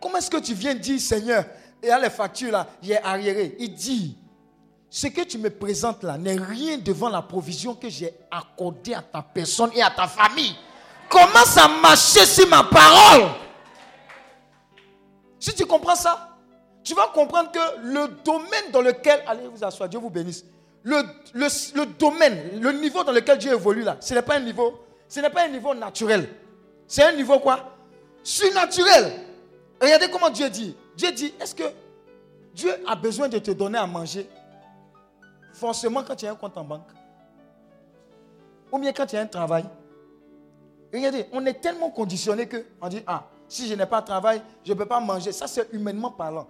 Comment 0.00 0.18
est-ce 0.18 0.30
que 0.30 0.38
tu 0.38 0.54
viens 0.54 0.74
dire, 0.74 1.00
Seigneur, 1.00 1.44
et 1.82 1.90
à 1.90 1.98
les 1.98 2.10
factures 2.10 2.52
là, 2.52 2.66
il 2.82 2.90
est 2.90 3.02
arriéré? 3.02 3.56
Il 3.58 3.72
dit, 3.72 4.18
ce 4.90 5.06
que 5.06 5.22
tu 5.22 5.38
me 5.38 5.48
présentes 5.48 6.02
là 6.02 6.18
n'est 6.18 6.36
rien 6.36 6.78
devant 6.78 7.08
la 7.08 7.22
provision 7.22 7.74
que 7.74 7.88
j'ai 7.88 8.12
accordée 8.30 8.94
à 8.94 9.02
ta 9.02 9.22
personne 9.22 9.70
et 9.74 9.82
à 9.82 9.90
ta 9.90 10.06
famille. 10.06 10.54
Commence 11.12 11.58
à 11.58 11.68
marcher 11.68 12.24
sur 12.24 12.48
ma 12.48 12.62
parole. 12.64 13.28
Si 15.38 15.54
tu 15.54 15.66
comprends 15.66 15.94
ça, 15.94 16.38
tu 16.82 16.94
vas 16.94 17.08
comprendre 17.08 17.52
que 17.52 17.58
le 17.82 18.08
domaine 18.24 18.70
dans 18.72 18.80
lequel, 18.80 19.22
allez 19.26 19.46
vous 19.46 19.62
asseoir, 19.62 19.90
Dieu 19.90 20.00
vous 20.00 20.08
bénisse. 20.08 20.42
Le, 20.82 21.02
le, 21.34 21.84
domaine, 21.98 22.58
le 22.58 22.72
niveau 22.72 23.04
dans 23.04 23.12
lequel 23.12 23.36
Dieu 23.36 23.52
évolue 23.52 23.82
là, 23.82 23.98
ce 24.00 24.14
n'est 24.14 24.22
pas 24.22 24.36
un 24.36 24.40
niveau, 24.40 24.80
ce 25.06 25.20
n'est 25.20 25.28
pas 25.28 25.44
un 25.44 25.48
niveau 25.48 25.74
naturel. 25.74 26.26
C'est 26.86 27.02
un 27.02 27.12
niveau 27.12 27.38
quoi? 27.40 27.76
Surnaturel. 28.22 29.12
Regardez 29.82 30.08
comment 30.08 30.30
Dieu 30.30 30.48
dit. 30.48 30.74
Dieu 30.96 31.12
dit, 31.12 31.34
est-ce 31.38 31.54
que 31.54 31.64
Dieu 32.54 32.72
a 32.86 32.96
besoin 32.96 33.28
de 33.28 33.38
te 33.38 33.50
donner 33.50 33.78
à 33.78 33.86
manger 33.86 34.26
forcément 35.52 36.02
quand 36.02 36.16
tu 36.16 36.24
as 36.26 36.30
un 36.30 36.36
compte 36.36 36.56
en 36.56 36.64
banque? 36.64 36.88
Ou 38.72 38.78
bien 38.78 38.94
quand 38.94 39.04
tu 39.04 39.16
as 39.16 39.20
un 39.20 39.26
travail? 39.26 39.66
Regardez, 40.92 41.26
on 41.32 41.44
est 41.46 41.54
tellement 41.54 41.90
conditionné 41.90 42.46
que 42.46 42.64
on 42.80 42.88
dit, 42.88 43.02
ah, 43.06 43.24
si 43.48 43.66
je 43.66 43.74
n'ai 43.74 43.86
pas 43.86 44.00
de 44.00 44.06
travail, 44.06 44.42
je 44.64 44.72
ne 44.72 44.78
peux 44.78 44.86
pas 44.86 45.00
manger. 45.00 45.32
Ça, 45.32 45.46
c'est 45.46 45.72
humainement 45.72 46.10
parlant. 46.10 46.46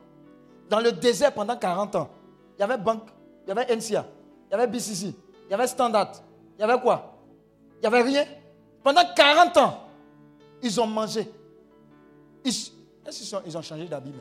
Dans 0.68 0.80
le 0.80 0.90
désert 0.92 1.32
pendant 1.32 1.56
40 1.56 1.96
ans, 1.96 2.10
il 2.56 2.60
y 2.60 2.64
avait 2.64 2.78
banque, 2.78 3.08
il 3.44 3.48
y 3.48 3.52
avait 3.52 3.76
NCA, 3.76 4.06
il 4.48 4.52
y 4.52 4.54
avait 4.54 4.66
BCC, 4.66 5.14
il 5.46 5.50
y 5.50 5.54
avait 5.54 5.66
Standard, 5.66 6.12
il 6.58 6.60
y 6.60 6.64
avait 6.64 6.80
quoi? 6.80 7.18
Il 7.76 7.80
n'y 7.80 7.86
avait 7.86 8.02
rien. 8.02 8.24
Pendant 8.82 9.02
40 9.14 9.56
ans, 9.58 9.88
ils 10.62 10.80
ont 10.80 10.86
mangé. 10.86 11.30
Est-ce 12.44 12.70
qu'ils 13.44 13.56
ont 13.56 13.62
changé 13.62 13.86
d'habit 13.86 14.12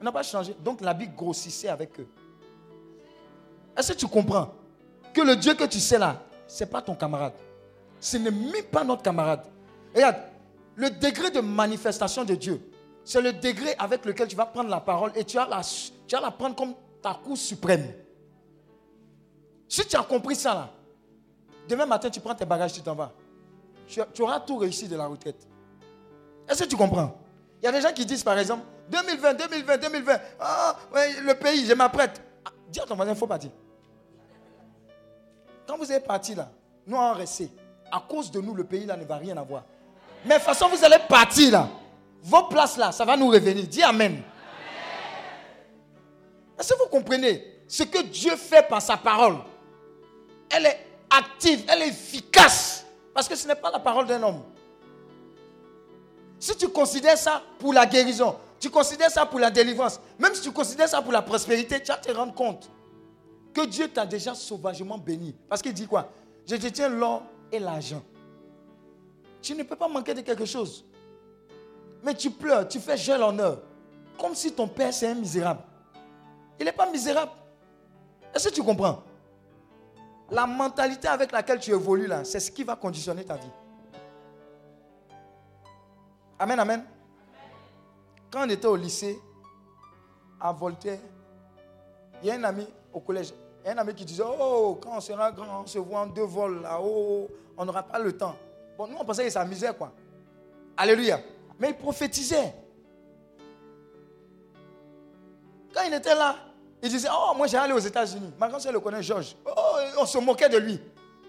Ils 0.00 0.04
n'ont 0.04 0.12
pas 0.12 0.22
changé. 0.22 0.54
Donc 0.62 0.80
l'habit 0.80 1.08
grossissait 1.08 1.68
avec 1.68 1.98
eux. 1.98 2.06
Est-ce 3.76 3.92
que 3.92 3.98
tu 3.98 4.06
comprends 4.06 4.52
que 5.12 5.20
le 5.22 5.34
Dieu 5.36 5.54
que 5.54 5.64
tu 5.64 5.80
sais 5.80 5.98
là, 5.98 6.22
ce 6.46 6.62
n'est 6.62 6.70
pas 6.70 6.82
ton 6.82 6.94
camarade? 6.94 7.32
Ce 8.04 8.18
n'est 8.18 8.30
même 8.30 8.64
pas 8.70 8.84
notre 8.84 9.00
camarade. 9.00 9.46
Regarde, 9.94 10.16
le 10.76 10.90
degré 10.90 11.30
de 11.30 11.40
manifestation 11.40 12.22
de 12.22 12.34
Dieu, 12.34 12.60
c'est 13.02 13.22
le 13.22 13.32
degré 13.32 13.74
avec 13.78 14.04
lequel 14.04 14.28
tu 14.28 14.36
vas 14.36 14.44
prendre 14.44 14.68
la 14.68 14.80
parole 14.80 15.10
et 15.14 15.24
tu 15.24 15.38
vas 15.38 15.48
la, 15.48 15.62
tu 15.62 16.14
la 16.14 16.30
prendre 16.30 16.54
comme 16.54 16.74
ta 17.00 17.14
cour 17.14 17.38
suprême. 17.38 17.94
Si 19.66 19.86
tu 19.86 19.96
as 19.96 20.02
compris 20.02 20.36
ça 20.36 20.52
là, 20.52 20.70
demain 21.66 21.86
matin 21.86 22.10
tu 22.10 22.20
prends 22.20 22.34
tes 22.34 22.44
bagages, 22.44 22.74
tu 22.74 22.82
t'en 22.82 22.94
vas. 22.94 23.10
Tu, 23.86 24.02
auras 24.20 24.40
tout 24.40 24.58
réussi 24.58 24.86
de 24.86 24.96
la 24.96 25.06
retraite. 25.06 25.48
Est-ce 26.46 26.64
que 26.64 26.68
tu 26.68 26.76
comprends? 26.76 27.16
Il 27.62 27.64
y 27.64 27.68
a 27.68 27.72
des 27.72 27.80
gens 27.80 27.92
qui 27.94 28.04
disent 28.04 28.22
par 28.22 28.38
exemple 28.38 28.64
2020, 28.90 29.32
2020, 29.32 29.78
2020. 29.78 30.18
Ah, 30.40 30.76
le 30.92 31.32
pays, 31.32 31.64
je 31.64 31.72
m'apprête. 31.72 32.20
Ah, 32.44 32.50
dis 32.68 32.80
à 32.80 32.84
ton 32.84 32.96
voisin, 32.96 33.12
il 33.12 33.18
faut 33.18 33.26
partir. 33.26 33.50
Quand 35.66 35.78
vous 35.78 35.90
êtes 35.90 36.06
parti 36.06 36.34
là, 36.34 36.50
nous 36.86 36.98
en 36.98 37.14
resté. 37.14 37.48
À 37.94 38.02
cause 38.08 38.28
de 38.32 38.40
nous, 38.40 38.54
le 38.54 38.64
pays 38.64 38.86
là 38.86 38.96
ne 38.96 39.04
va 39.04 39.18
rien 39.18 39.36
avoir. 39.36 39.62
Mais 40.24 40.34
de 40.34 40.40
toute 40.40 40.46
façon, 40.46 40.68
vous 40.68 40.84
allez 40.84 40.98
partir 41.08 41.52
là. 41.52 41.68
Vos 42.22 42.42
places 42.44 42.76
là, 42.76 42.90
ça 42.90 43.04
va 43.04 43.16
nous 43.16 43.28
revenir. 43.28 43.64
Dis 43.68 43.84
Amen. 43.84 44.20
Est-ce 46.58 46.72
que 46.72 46.78
vous 46.80 46.88
comprenez 46.88 47.62
ce 47.68 47.84
que 47.84 48.02
Dieu 48.02 48.34
fait 48.34 48.66
par 48.68 48.82
sa 48.82 48.96
parole? 48.96 49.36
Elle 50.50 50.66
est 50.66 50.86
active, 51.08 51.62
elle 51.68 51.82
est 51.82 51.88
efficace. 51.88 52.84
Parce 53.14 53.28
que 53.28 53.36
ce 53.36 53.46
n'est 53.46 53.54
pas 53.54 53.70
la 53.70 53.78
parole 53.78 54.08
d'un 54.08 54.24
homme. 54.24 54.42
Si 56.40 56.56
tu 56.56 56.66
considères 56.66 57.16
ça 57.16 57.42
pour 57.60 57.72
la 57.72 57.86
guérison, 57.86 58.34
tu 58.58 58.70
considères 58.70 59.10
ça 59.10 59.24
pour 59.24 59.38
la 59.38 59.52
délivrance, 59.52 60.00
même 60.18 60.34
si 60.34 60.40
tu 60.40 60.50
considères 60.50 60.88
ça 60.88 61.00
pour 61.00 61.12
la 61.12 61.22
prospérité, 61.22 61.80
tu 61.80 61.92
vas 61.92 61.98
te 61.98 62.10
rendre 62.10 62.34
compte 62.34 62.68
que 63.54 63.64
Dieu 63.66 63.86
t'a 63.86 64.04
déjà 64.04 64.34
sauvagement 64.34 64.98
béni. 64.98 65.32
Parce 65.48 65.62
qu'il 65.62 65.72
dit 65.72 65.86
quoi? 65.86 66.10
Je 66.44 66.56
te 66.56 66.66
tiens 66.66 66.88
l'or 66.88 67.22
et 67.50 67.58
l'argent. 67.58 68.02
Tu 69.40 69.54
ne 69.54 69.62
peux 69.62 69.76
pas 69.76 69.88
manquer 69.88 70.14
de 70.14 70.20
quelque 70.22 70.44
chose. 70.44 70.84
Mais 72.02 72.14
tu 72.14 72.30
pleures, 72.30 72.66
tu 72.68 72.80
fais 72.80 72.96
gel 72.96 73.22
honneur. 73.22 73.60
Comme 74.18 74.34
si 74.34 74.52
ton 74.52 74.68
père 74.68 74.92
c'est 74.92 75.08
un 75.08 75.14
misérable. 75.14 75.62
Il 76.58 76.64
n'est 76.64 76.72
pas 76.72 76.90
misérable. 76.90 77.32
Est-ce 78.34 78.48
que 78.48 78.54
tu 78.54 78.62
comprends? 78.62 79.02
La 80.30 80.46
mentalité 80.46 81.08
avec 81.08 81.32
laquelle 81.32 81.60
tu 81.60 81.70
évolues 81.70 82.06
là, 82.06 82.24
c'est 82.24 82.40
ce 82.40 82.50
qui 82.50 82.64
va 82.64 82.76
conditionner 82.76 83.24
ta 83.24 83.36
vie. 83.36 83.50
Amen, 86.38 86.58
amen. 86.58 86.84
Quand 88.30 88.46
on 88.46 88.48
était 88.50 88.66
au 88.66 88.76
lycée, 88.76 89.18
à 90.40 90.52
Voltaire, 90.52 90.98
il 92.22 92.28
y 92.28 92.30
a 92.30 92.34
un 92.34 92.44
ami 92.44 92.66
au 92.92 93.00
collège, 93.00 93.32
un 93.66 93.78
ami 93.78 93.94
qui 93.94 94.04
disait, 94.04 94.22
oh, 94.26 94.78
quand 94.82 94.96
on 94.96 95.00
sera 95.00 95.32
grand, 95.32 95.62
on 95.62 95.66
se 95.66 95.78
voit 95.78 96.00
en 96.00 96.06
deux 96.06 96.24
vols 96.24 96.60
là-haut, 96.62 97.28
on 97.56 97.64
n'aura 97.64 97.82
pas 97.82 97.98
le 97.98 98.16
temps. 98.16 98.36
Bon, 98.76 98.86
nous, 98.86 98.96
on 99.00 99.04
pensait 99.04 99.22
qu'il 99.22 99.32
s'amusait, 99.32 99.72
quoi. 99.72 99.92
Alléluia. 100.76 101.20
Mais 101.58 101.70
il 101.70 101.76
prophétisait. 101.76 102.54
Quand 105.72 105.82
il 105.86 105.94
était 105.94 106.14
là, 106.14 106.36
il 106.82 106.90
disait, 106.90 107.08
oh, 107.10 107.34
moi 107.34 107.46
j'ai 107.46 107.56
allé 107.56 107.72
aux 107.72 107.78
États-Unis. 107.78 108.32
Ma 108.38 108.48
grand 108.48 108.58
le 108.70 108.80
connaît, 108.80 109.02
Georges. 109.02 109.34
Oh, 109.46 109.76
on 109.98 110.06
se 110.06 110.18
moquait 110.18 110.48
de 110.48 110.58
lui. 110.58 110.80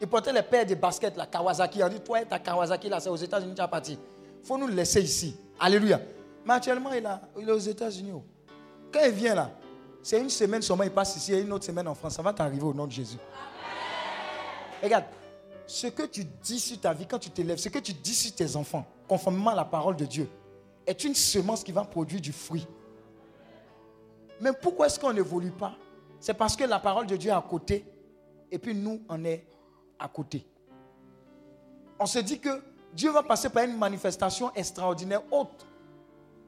Il 0.02 0.08
portait 0.08 0.34
les 0.34 0.42
paires 0.42 0.66
de 0.66 0.76
baskets, 0.76 1.16
la 1.16 1.26
Kawasaki. 1.26 1.82
On 1.84 1.88
dit, 1.88 2.02
toi 2.02 2.26
ta 2.26 2.40
Kawasaki, 2.40 2.90
là, 2.90 3.00
c'est 3.00 3.10
aux 3.10 3.16
États-Unis, 3.16 3.56
tu 3.56 3.62
as 3.62 3.68
parti. 3.68 3.98
Il 4.42 4.46
faut 4.46 4.58
nous 4.58 4.68
laisser 4.68 5.02
ici. 5.02 5.40
Alléluia. 5.60 6.02
Mais 6.46 6.54
actuellement, 6.56 6.92
il, 6.92 7.08
il 7.40 7.48
est 7.48 7.52
aux 7.52 7.58
États-Unis. 7.58 8.12
Oh. 8.14 8.24
Quand 8.92 9.00
il 9.06 9.12
vient 9.12 9.36
là, 9.36 9.52
c'est 10.06 10.22
une 10.22 10.30
semaine 10.30 10.62
seulement, 10.62 10.84
il 10.84 10.92
passe 10.92 11.16
ici, 11.16 11.34
et 11.34 11.42
une 11.42 11.52
autre 11.52 11.66
semaine 11.66 11.88
en 11.88 11.96
France. 11.96 12.14
Ça 12.14 12.22
va 12.22 12.32
t'arriver 12.32 12.62
au 12.62 12.76
nom 12.76 12.86
de 12.86 12.92
Jésus. 12.92 13.18
Regarde, 14.84 15.06
ce 15.66 15.88
que 15.88 16.04
tu 16.04 16.24
dis 16.44 16.60
sur 16.60 16.80
ta 16.80 16.94
vie 16.94 17.08
quand 17.08 17.18
tu 17.18 17.32
t'élèves, 17.32 17.58
ce 17.58 17.70
que 17.70 17.80
tu 17.80 17.92
dis 17.92 18.14
sur 18.14 18.36
tes 18.36 18.56
enfants, 18.56 18.86
conformément 19.08 19.50
à 19.50 19.56
la 19.56 19.66
parole 19.66 19.96
de 19.96 20.06
Dieu, 20.06 20.30
est 20.86 21.04
une 21.06 21.16
semence 21.16 21.64
qui 21.64 21.72
va 21.72 21.84
produire 21.84 22.22
du 22.22 22.32
fruit. 22.32 22.68
Mais 24.40 24.52
pourquoi 24.54 24.86
est-ce 24.86 25.00
qu'on 25.00 25.12
n'évolue 25.12 25.50
pas? 25.50 25.74
C'est 26.20 26.36
parce 26.36 26.56
que 26.56 26.66
la 26.66 26.78
parole 26.78 27.08
de 27.08 27.16
Dieu 27.16 27.32
est 27.32 27.34
à 27.34 27.42
côté 27.42 27.84
et 28.52 28.60
puis 28.60 28.76
nous, 28.76 29.02
on 29.10 29.26
est 29.26 29.44
à 29.98 30.08
côté. 30.08 30.46
On 32.00 32.06
se 32.06 32.20
dit 32.20 32.40
que 32.40 32.62
Dieu 32.94 33.10
va 33.10 33.24
passer 33.24 33.50
par 33.50 33.64
une 33.64 33.76
manifestation 33.76 34.54
extraordinaire 34.54 35.24
autre 35.32 35.66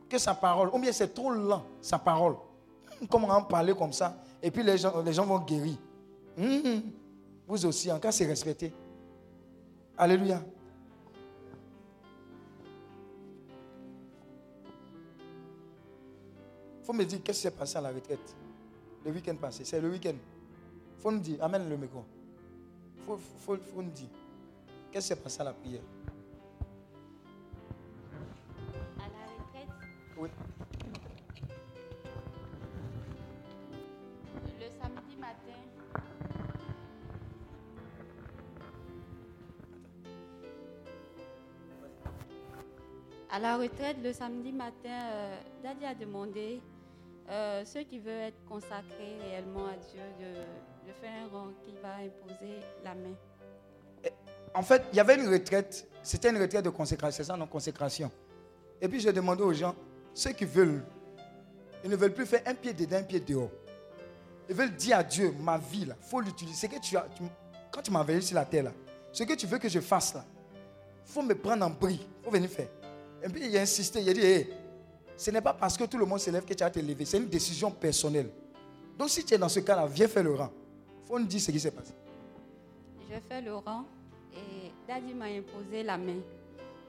que 0.08 0.20
sa 0.20 0.36
parole. 0.36 0.70
Ou 0.72 0.78
bien 0.78 0.92
c'est 0.92 1.12
trop 1.12 1.32
lent, 1.32 1.66
sa 1.82 1.98
parole. 1.98 2.36
Comment 3.10 3.30
en 3.30 3.44
parler 3.44 3.74
comme 3.76 3.94
ça 3.94 4.18
Et 4.42 4.50
puis 4.52 4.64
les 4.64 4.78
gens, 4.78 5.02
les 5.02 5.14
gens 5.14 5.26
vont 5.26 5.40
guérir. 5.40 5.76
Hum, 6.38 6.82
vous 7.48 7.66
aussi, 7.66 7.92
en 7.92 8.00
cas 8.00 8.12
c'est 8.12 8.26
respecté. 8.26 8.72
Alléluia. 9.98 10.42
faut 16.88 16.94
me 16.94 17.04
dire 17.04 17.20
qu'est-ce 17.22 17.40
qui 17.40 17.44
s'est 17.44 17.52
passé 17.52 17.78
à 17.78 17.82
la 17.82 17.90
retraite? 17.90 18.34
Le 19.04 19.12
week-end 19.12 19.36
passé. 19.36 19.66
C'est 19.66 19.82
le 19.82 19.90
week-end. 19.90 20.14
Il 20.16 21.02
faut 21.02 21.12
nous 21.12 21.20
dire, 21.20 21.44
amène 21.44 21.70
le 21.70 21.76
micro. 21.76 22.06
Il 22.96 23.04
faut, 23.04 23.18
faut, 23.18 23.58
faut, 23.58 23.82
nous 23.82 23.92
dire 23.92 24.08
qu'est-ce 24.90 25.10
qui 25.10 25.16
s'est 25.16 25.22
passé 25.22 25.42
à 25.42 25.44
la 25.44 25.54
prière? 25.54 25.82
À 29.00 29.02
la 29.02 29.44
retraite? 29.44 29.68
Oui. 30.18 30.30
À 43.38 43.40
la 43.40 43.58
retraite, 43.58 43.98
le 44.04 44.12
samedi 44.14 44.52
matin, 44.52 44.90
euh, 44.90 45.38
Daddy 45.62 45.86
a 45.86 45.94
demandé 45.94 46.60
euh, 47.30 47.64
ceux 47.66 47.82
qui 47.82 48.00
veulent 48.00 48.30
être 48.30 48.44
consacrés 48.50 49.16
réellement 49.22 49.68
à 49.68 49.76
Dieu 49.92 50.02
de, 50.20 50.92
faire 51.00 51.12
un 51.24 51.28
rang 51.28 51.50
qui 51.64 51.76
va 51.84 51.98
imposer 51.98 52.62
la 52.84 52.96
main. 52.96 53.14
en 54.56 54.64
fait, 54.64 54.86
il 54.92 54.96
y 54.96 55.00
avait 55.00 55.18
une 55.18 55.30
retraite. 55.30 55.88
C'était 56.02 56.32
une 56.32 56.42
retraite 56.42 56.66
de 56.66 56.72
consécration. 56.72 57.16
C'est 57.24 57.32
ça, 57.32 57.38
non 57.38 57.46
Consécration. 57.46 58.10
Et 58.82 58.88
puis, 58.88 59.00
je 59.00 59.10
demandais 59.10 59.44
aux 59.44 59.54
gens, 59.54 59.76
ceux 60.16 60.32
qui 60.32 60.46
veulent, 60.46 60.84
ils 61.84 61.92
ne 61.92 61.96
veulent 61.96 62.16
plus 62.16 62.26
faire 62.26 62.42
un 62.48 62.56
pied 62.56 62.74
dedans, 62.74 62.98
un 62.98 63.04
pied 63.04 63.20
dehors. 63.20 63.52
Ils 64.50 64.56
veulent 64.56 64.76
dire 64.76 64.98
à 64.98 65.04
Dieu, 65.04 65.32
ma 65.40 65.60
vie, 65.60 65.82
il 65.86 65.94
faut 66.02 66.22
l'utiliser. 66.22 66.68
que 66.70 66.80
tu 66.80 66.98
as, 66.98 67.06
quand 67.72 67.84
tu 67.84 67.92
m'as 67.92 68.00
envoyé 68.00 68.20
sur 68.20 68.34
la 68.34 68.46
terre, 68.46 68.64
là, 68.64 68.72
ce 69.12 69.24
que 69.24 69.34
tu 69.34 69.46
veux 69.46 69.60
que 69.60 69.70
je 69.70 69.80
fasse, 69.80 70.16
il 70.16 71.12
faut 71.14 71.22
me 71.22 71.36
prendre 71.36 71.64
en 71.64 71.70
bris. 71.70 72.00
Il 72.02 72.26
faut 72.26 72.32
venir 72.32 72.50
faire. 72.50 72.70
Et 73.24 73.30
puis, 73.30 73.48
il 73.48 73.58
a 73.58 73.62
insisté. 73.62 74.02
Il 74.02 74.10
a 74.10 74.14
dit, 74.14 74.48
ce 75.16 75.32
n'est 75.32 75.42
pas 75.42 75.54
parce 75.54 75.78
que 75.78 75.84
tout 75.86 75.98
le 75.98 76.06
monde 76.06 76.20
s'élève 76.20 76.46
que 76.46 76.54
tu 76.54 76.64
as 76.64 76.70
te 76.70 76.80
lever. 76.80 77.06
C'est 77.06 77.18
une 77.18 77.28
décision 77.28 77.72
personnelle. 77.72 78.30
Donc, 78.98 79.10
si 79.10 79.24
tu 79.24 79.34
es 79.34 79.38
dans 79.38 79.50
ce 79.50 79.60
cas-là, 79.60 79.86
viens 79.88 80.08
faire 80.08 80.24
le 80.24 80.34
rang. 80.34 80.52
Il 81.04 81.08
faut 81.08 81.20
nous 81.20 81.26
dire 81.26 81.42
ce 81.42 81.52
qui 81.52 81.60
s'est 81.60 81.72
passé. 81.72 81.94
Je 83.10 83.16
fais 83.28 83.42
le 83.42 83.56
rang 83.56 83.86
et 84.34 84.72
Daddy 84.88 85.14
m'a 85.14 85.26
imposé 85.26 85.84
la 85.84 85.98
main. 85.98 86.20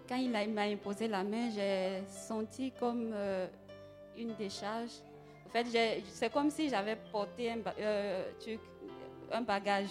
Quand 0.08 0.16
il 0.16 0.30
m'a 0.30 0.62
imposé 0.62 1.06
la 1.06 1.22
main, 1.22 1.50
j'ai 1.54 2.02
senti 2.26 2.72
comme 2.72 3.10
euh, 3.12 3.46
une 4.16 4.34
décharge. 4.34 4.90
En 5.46 5.50
fait, 5.50 5.66
c'est 6.12 6.32
comme 6.32 6.50
si 6.50 6.68
j'avais 6.68 6.96
porté 6.96 7.52
un, 7.52 7.58
euh, 7.78 8.24
un 9.30 9.42
bagage. 9.42 9.90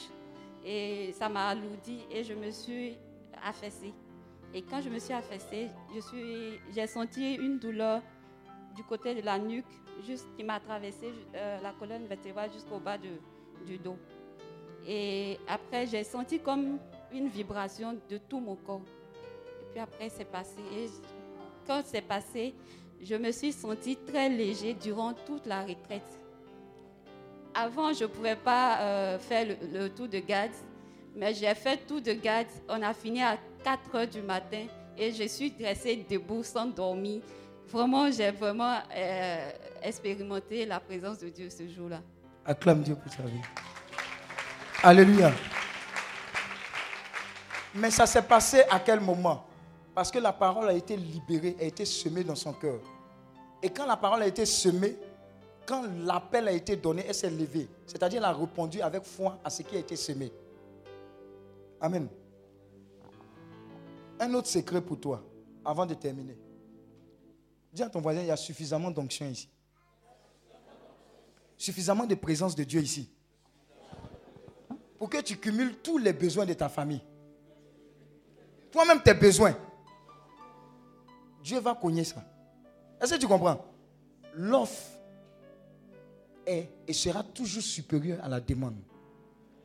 Et 0.66 1.14
ça 1.18 1.30
m'a 1.30 1.50
alourdi 1.50 2.02
et 2.12 2.24
je 2.24 2.34
me 2.34 2.52
suis 2.52 2.98
affaissée. 3.44 3.94
Et 4.58 4.64
quand 4.64 4.82
je 4.82 4.90
me 4.90 4.98
suis 4.98 5.14
affaissée, 5.14 5.68
j'ai 6.74 6.88
senti 6.88 7.36
une 7.36 7.60
douleur 7.60 8.02
du 8.76 8.84
côté 8.84 9.14
de 9.14 9.22
la 9.22 9.38
nuque, 9.38 9.66
juste 10.04 10.26
qui 10.36 10.44
m'a 10.44 10.60
traversé 10.60 11.14
euh, 11.36 11.60
la 11.62 11.74
colonne 11.74 12.08
vertébrale 12.08 12.52
jusqu'au 12.52 12.80
bas 12.80 12.98
du 12.98 13.78
dos. 13.78 13.98
Et 14.88 15.38
après, 15.48 15.86
j'ai 15.86 16.04
senti 16.04 16.40
comme 16.40 16.80
une 17.14 17.28
vibration 17.28 18.00
de 18.10 18.18
tout 18.18 18.40
mon 18.40 18.56
corps. 18.56 18.82
Et 19.62 19.72
puis 19.74 19.80
après, 19.80 20.10
c'est 20.10 20.26
passé. 20.26 20.60
Et 20.76 20.88
quand 21.68 21.84
c'est 21.86 22.02
passé, 22.02 22.56
je 23.00 23.14
me 23.14 23.32
suis 23.32 23.52
sentie 23.52 23.96
très 23.96 24.28
léger 24.28 24.74
durant 24.74 25.14
toute 25.14 25.46
la 25.46 25.62
retraite. 25.62 26.20
Avant, 27.54 27.94
je 27.94 28.06
ne 28.06 28.10
pouvais 28.10 28.36
pas 28.36 28.80
euh, 28.80 29.20
faire 29.20 29.46
le, 29.72 29.88
tour 29.90 30.08
de 30.08 30.18
garde, 30.18 30.50
mais 31.18 31.34
j'ai 31.34 31.54
fait 31.56 31.78
tout 31.88 32.00
de 32.00 32.14
garde. 32.14 32.48
On 32.70 32.82
a 32.84 32.94
fini 32.94 33.22
à 33.24 33.38
4 33.64 33.96
heures 33.96 34.08
du 34.08 34.22
matin 34.22 34.68
et 34.96 35.12
je 35.12 35.28
suis 35.28 35.52
dressée 35.52 36.06
debout 36.10 36.44
sans 36.44 36.68
dormir. 36.68 37.22
Vraiment, 37.68 38.10
j'ai 38.12 38.32
vraiment 38.32 38.78
euh, 38.96 39.50
expérimenté 39.82 40.66
la 40.66 40.80
présence 40.80 41.18
de 41.18 41.30
Dieu 41.30 41.50
ce 41.50 41.68
jour-là. 41.68 42.02
Acclame 42.46 42.84
Dieu 42.84 42.96
pour 42.96 43.12
sa 43.12 43.24
vie. 43.24 43.42
Alléluia. 44.84 45.32
Mais 47.74 47.90
ça 47.92 48.06
s'est 48.06 48.22
passé 48.22 48.62
à 48.70 48.80
quel 48.80 49.00
moment? 49.00 49.44
Parce 49.94 50.12
que 50.12 50.20
la 50.20 50.32
parole 50.32 50.70
a 50.70 50.74
été 50.74 50.96
libérée, 50.96 51.58
a 51.60 51.64
été 51.64 51.84
semée 51.84 52.24
dans 52.24 52.36
son 52.36 52.54
cœur. 52.54 52.80
Et 53.62 53.70
quand 53.72 53.88
la 53.88 53.98
parole 53.98 54.22
a 54.22 54.28
été 54.28 54.46
semée, 54.46 54.96
quand 55.66 55.84
l'appel 56.06 56.48
a 56.48 56.52
été 56.52 56.76
donné, 56.76 57.04
elle 57.08 57.16
s'est 57.16 57.30
levée. 57.30 57.68
C'est-à-dire, 57.88 58.20
elle 58.20 58.26
a 58.26 58.34
répondu 58.34 58.82
avec 58.82 59.04
foi 59.04 59.40
à 59.44 59.50
ce 59.50 59.64
qui 59.64 59.76
a 59.76 59.80
été 59.80 59.96
semé. 59.96 60.32
Amen. 61.80 62.08
Un 64.20 64.34
autre 64.34 64.48
secret 64.48 64.82
pour 64.82 65.00
toi, 65.00 65.24
avant 65.64 65.86
de 65.86 65.94
terminer. 65.94 66.38
Dis 67.72 67.84
à 67.84 67.90
ton 67.90 68.02
voisin, 68.02 68.22
il 68.22 68.28
y 68.28 68.32
a 68.32 68.38
suffisamment 68.38 68.90
d'onction 68.92 69.28
ici. 69.28 69.50
Suffisamment 71.56 72.06
de 72.06 72.16
présence 72.16 72.56
de 72.56 72.64
Dieu 72.64 72.82
ici 72.82 73.10
pour 74.98 75.10
que 75.10 75.22
tu 75.22 75.38
cumules 75.38 75.76
tous 75.78 75.98
les 75.98 76.14
besoins 76.14 76.46
de 76.46 76.54
ta 76.54 76.70
famille. 76.70 77.02
Toi-même, 78.72 79.02
tes 79.02 79.14
besoins. 79.14 79.56
Dieu 81.44 81.60
va 81.60 81.76
cogner 81.76 82.04
ça. 82.04 82.24
Est-ce 83.00 83.14
que 83.14 83.20
tu 83.20 83.28
comprends? 83.28 83.64
L'offre 84.34 84.98
est 86.46 86.70
et 86.88 86.94
sera 86.94 87.24
toujours 87.24 87.62
supérieure 87.62 88.20
à 88.24 88.28
la 88.28 88.40
demande. 88.40 88.78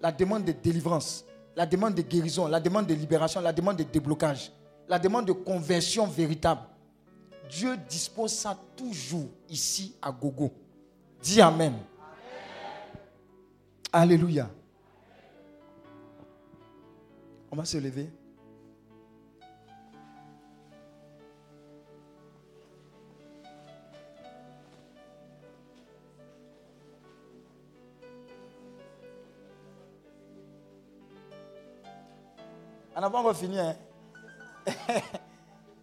La 0.00 0.12
demande 0.12 0.44
de 0.44 0.52
délivrance, 0.52 1.24
la 1.56 1.66
demande 1.66 1.94
de 1.94 2.02
guérison, 2.02 2.46
la 2.48 2.60
demande 2.60 2.86
de 2.86 2.94
libération, 2.94 3.40
la 3.40 3.52
demande 3.52 3.76
de 3.76 3.82
déblocage, 3.84 4.52
la 4.88 4.98
demande 4.98 5.26
de 5.26 5.32
conversion 5.32 6.06
véritable. 6.06 6.62
Dieu 7.48 7.76
dispose 7.88 8.32
ça 8.32 8.58
toujours 8.76 9.28
ici 9.48 9.94
à 10.00 10.10
Gogo. 10.10 10.50
Dis 11.22 11.40
Amen. 11.40 11.74
Alléluia. 13.92 14.48
On 17.50 17.56
va 17.56 17.64
se 17.66 17.76
lever. 17.76 18.08
On 32.94 33.00
n'a 33.00 33.10
pas 33.10 33.18
encore 33.18 33.36
fini. 33.36 33.58
Hein? 33.58 33.74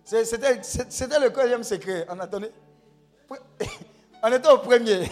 C'était 0.03 1.19
le 1.19 1.29
quatrième 1.29 1.63
secret. 1.63 2.05
On 2.09 2.19
attendait. 2.19 2.51
On 4.23 4.31
était 4.33 4.49
au 4.49 4.57
premier. 4.57 5.09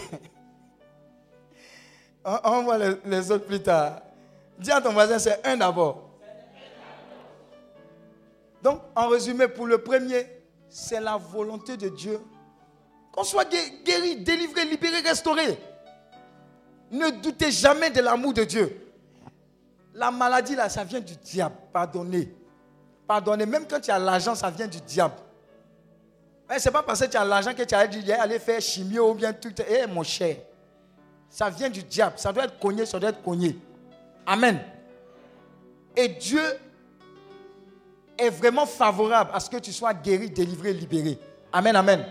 On, 2.24 2.62
voit 2.62 2.78
les, 2.78 2.94
les 3.04 3.30
autres 3.30 3.46
plus 3.46 3.62
tard. 3.62 4.00
Dis 4.58 4.70
à 4.70 4.80
ton 4.80 4.92
voisin, 4.92 5.18
c'est 5.18 5.46
un 5.46 5.56
d'abord. 5.56 6.10
Donc, 8.62 8.82
en 8.94 9.08
résumé, 9.08 9.48
pour 9.48 9.66
le 9.66 9.78
premier, 9.78 10.26
c'est 10.68 11.00
la 11.00 11.16
volonté 11.16 11.76
de 11.76 11.88
Dieu. 11.88 12.20
Qu'on 13.12 13.24
soit 13.24 13.48
guéri, 13.84 14.16
délivré, 14.16 14.64
libéré, 14.64 15.00
restauré. 15.00 15.58
Ne 16.90 17.10
doutez 17.10 17.50
jamais 17.50 17.90
de 17.90 18.00
l'amour 18.00 18.32
de 18.34 18.44
Dieu. 18.44 18.87
La 19.98 20.12
maladie, 20.12 20.54
là, 20.54 20.68
ça 20.68 20.84
vient 20.84 21.00
du 21.00 21.16
diable. 21.16 21.56
Pardonnez. 21.72 22.32
Pardonnez. 23.04 23.46
Même 23.46 23.66
quand 23.68 23.80
tu 23.80 23.90
as 23.90 23.98
l'argent, 23.98 24.36
ça 24.36 24.48
vient 24.48 24.68
du 24.68 24.80
diable. 24.80 25.14
Ce 26.56 26.64
n'est 26.64 26.72
pas 26.72 26.84
parce 26.84 27.00
que 27.00 27.06
tu 27.06 27.16
as 27.16 27.24
l'argent 27.24 27.52
que 27.52 27.64
tu 27.64 27.74
as 27.74 27.84
dit 27.88 28.12
aller 28.12 28.38
faire 28.38 28.60
chimio 28.60 29.10
ou 29.10 29.14
bien 29.14 29.32
tout. 29.32 29.52
Eh, 29.68 29.88
mon 29.88 30.04
cher. 30.04 30.36
Ça 31.28 31.50
vient 31.50 31.68
du 31.68 31.82
diable. 31.82 32.14
Ça 32.16 32.32
doit 32.32 32.44
être 32.44 32.60
cogné, 32.60 32.86
ça 32.86 33.00
doit 33.00 33.10
être 33.10 33.22
cogné. 33.22 33.58
Amen. 34.24 34.60
Et 35.96 36.06
Dieu 36.06 36.42
est 38.16 38.30
vraiment 38.30 38.66
favorable 38.66 39.30
à 39.34 39.40
ce 39.40 39.50
que 39.50 39.56
tu 39.56 39.72
sois 39.72 39.92
guéri, 39.92 40.30
délivré, 40.30 40.72
libéré. 40.72 41.18
Amen, 41.52 41.74
amen. 41.74 42.06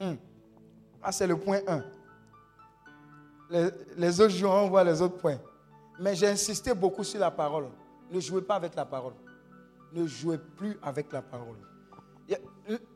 Hmm. 0.00 0.14
Ah, 1.02 1.10
c'est 1.10 1.26
le 1.26 1.36
point 1.36 1.58
1. 1.66 1.82
Les, 3.96 4.20
autres 4.20 4.34
jours, 4.34 4.52
on 4.52 4.68
voit 4.68 4.84
les 4.84 5.02
autres 5.02 5.18
points. 5.18 5.38
Mais 5.98 6.14
j'ai 6.14 6.28
insisté 6.28 6.74
beaucoup 6.74 7.04
sur 7.04 7.20
la 7.20 7.30
parole. 7.30 7.68
Ne 8.10 8.20
jouez 8.20 8.42
pas 8.42 8.56
avec 8.56 8.74
la 8.74 8.84
parole. 8.84 9.14
Ne 9.92 10.06
jouez 10.06 10.38
plus 10.38 10.78
avec 10.82 11.12
la 11.12 11.22
parole. 11.22 11.56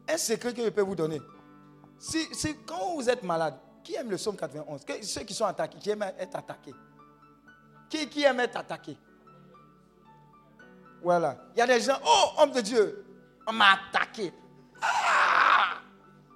un 0.09 0.17
secret 0.17 0.53
que 0.53 0.65
je 0.65 0.71
peux 0.71 0.83
vous 0.83 0.97
donner. 0.97 1.21
Si, 1.99 2.29
quand 2.67 2.95
vous 2.95 3.09
êtes 3.09 3.23
malade, 3.23 3.55
qui 3.83 3.95
aime 3.95 4.11
le 4.11 4.17
psaume 4.17 4.37
91 4.37 4.85
Ceux 5.03 5.23
qui 5.23 5.35
sont 5.35 5.45
attaqués, 5.45 5.79
qui 5.79 5.91
aiment 5.91 6.03
être 6.19 6.37
attaqués? 6.37 6.75
Qui, 7.89 8.09
qui 8.09 8.23
aime 8.23 8.41
être 8.41 8.57
attaqué? 8.57 8.97
Voilà. 11.03 11.37
Il 11.55 11.59
y 11.59 11.63
a 11.63 11.67
des 11.67 11.81
gens, 11.81 11.99
oh, 12.05 12.43
homme 12.43 12.53
de 12.53 12.61
Dieu, 12.61 13.05
on 13.47 13.53
m'a 13.53 13.75
attaqué. 13.75 14.33
Ah! 14.83 15.79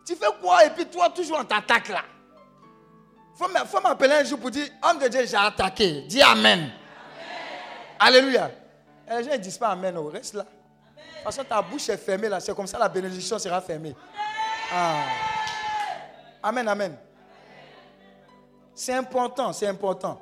Tu 0.05 0.15
fais 0.15 0.27
quoi? 0.41 0.65
Et 0.65 0.71
puis 0.71 0.87
toi, 0.87 1.11
toujours 1.11 1.39
on 1.41 1.45
t'attaque 1.45 1.89
là 1.89 2.05
Il 3.35 3.67
faut 3.67 3.81
m'appeler 3.81 4.13
un 4.13 4.25
jour 4.25 4.39
pour 4.39 4.51
dire, 4.51 4.69
homme 4.83 4.99
de 4.99 5.09
Dieu, 5.09 5.27
j'ai 5.27 5.37
attaqué. 5.37 6.03
Dis 6.03 6.23
Amen. 6.23 6.71
Alléluia. 7.99 8.51
Et 9.09 9.17
les 9.17 9.25
gens 9.25 9.33
ne 9.33 9.37
disent 9.37 9.59
pas 9.59 9.69
Amen, 9.69 9.97
oh, 9.97 10.09
reste 10.09 10.35
là. 10.35 10.43
De 10.43 10.49
toute 10.99 11.25
façon, 11.25 11.45
ta 11.45 11.63
bouche 11.63 11.89
est 11.89 11.97
fermée 11.97 12.29
là, 12.29 12.41
c'est 12.41 12.55
comme 12.55 12.67
ça 12.67 12.79
la 12.79 12.89
bénédiction 12.89 13.39
sera 13.39 13.61
fermée. 13.61 13.95
Ah. 14.73 15.05
Amen, 16.43 16.67
amen. 16.67 16.97
C'est 18.75 18.95
important, 18.95 19.53
c'est 19.53 19.69
important. 19.69 20.21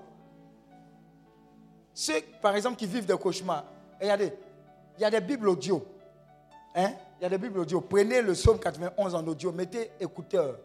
Ceux, 1.95 2.21
par 2.41 2.55
exemple, 2.57 2.77
qui 2.77 2.87
vivent 2.87 3.07
des 3.07 3.17
cauchemars, 3.17 3.65
regardez, 4.01 4.33
il 4.99 5.03
y 5.03 5.05
a 5.05 5.11
des 5.11 5.21
Bibles 5.21 5.49
audio. 5.49 5.85
Hein? 6.75 6.93
Il 7.19 7.23
y 7.23 7.27
a 7.27 7.29
des 7.29 7.39
Bibles 7.39 7.61
audio. 7.61 7.81
Prenez 7.81 8.23
le 8.23 8.33
psaume 8.33 8.59
91 8.59 9.15
en 9.15 9.27
audio, 9.27 9.53
mettez 9.53 9.93
écouteur. 10.01 10.57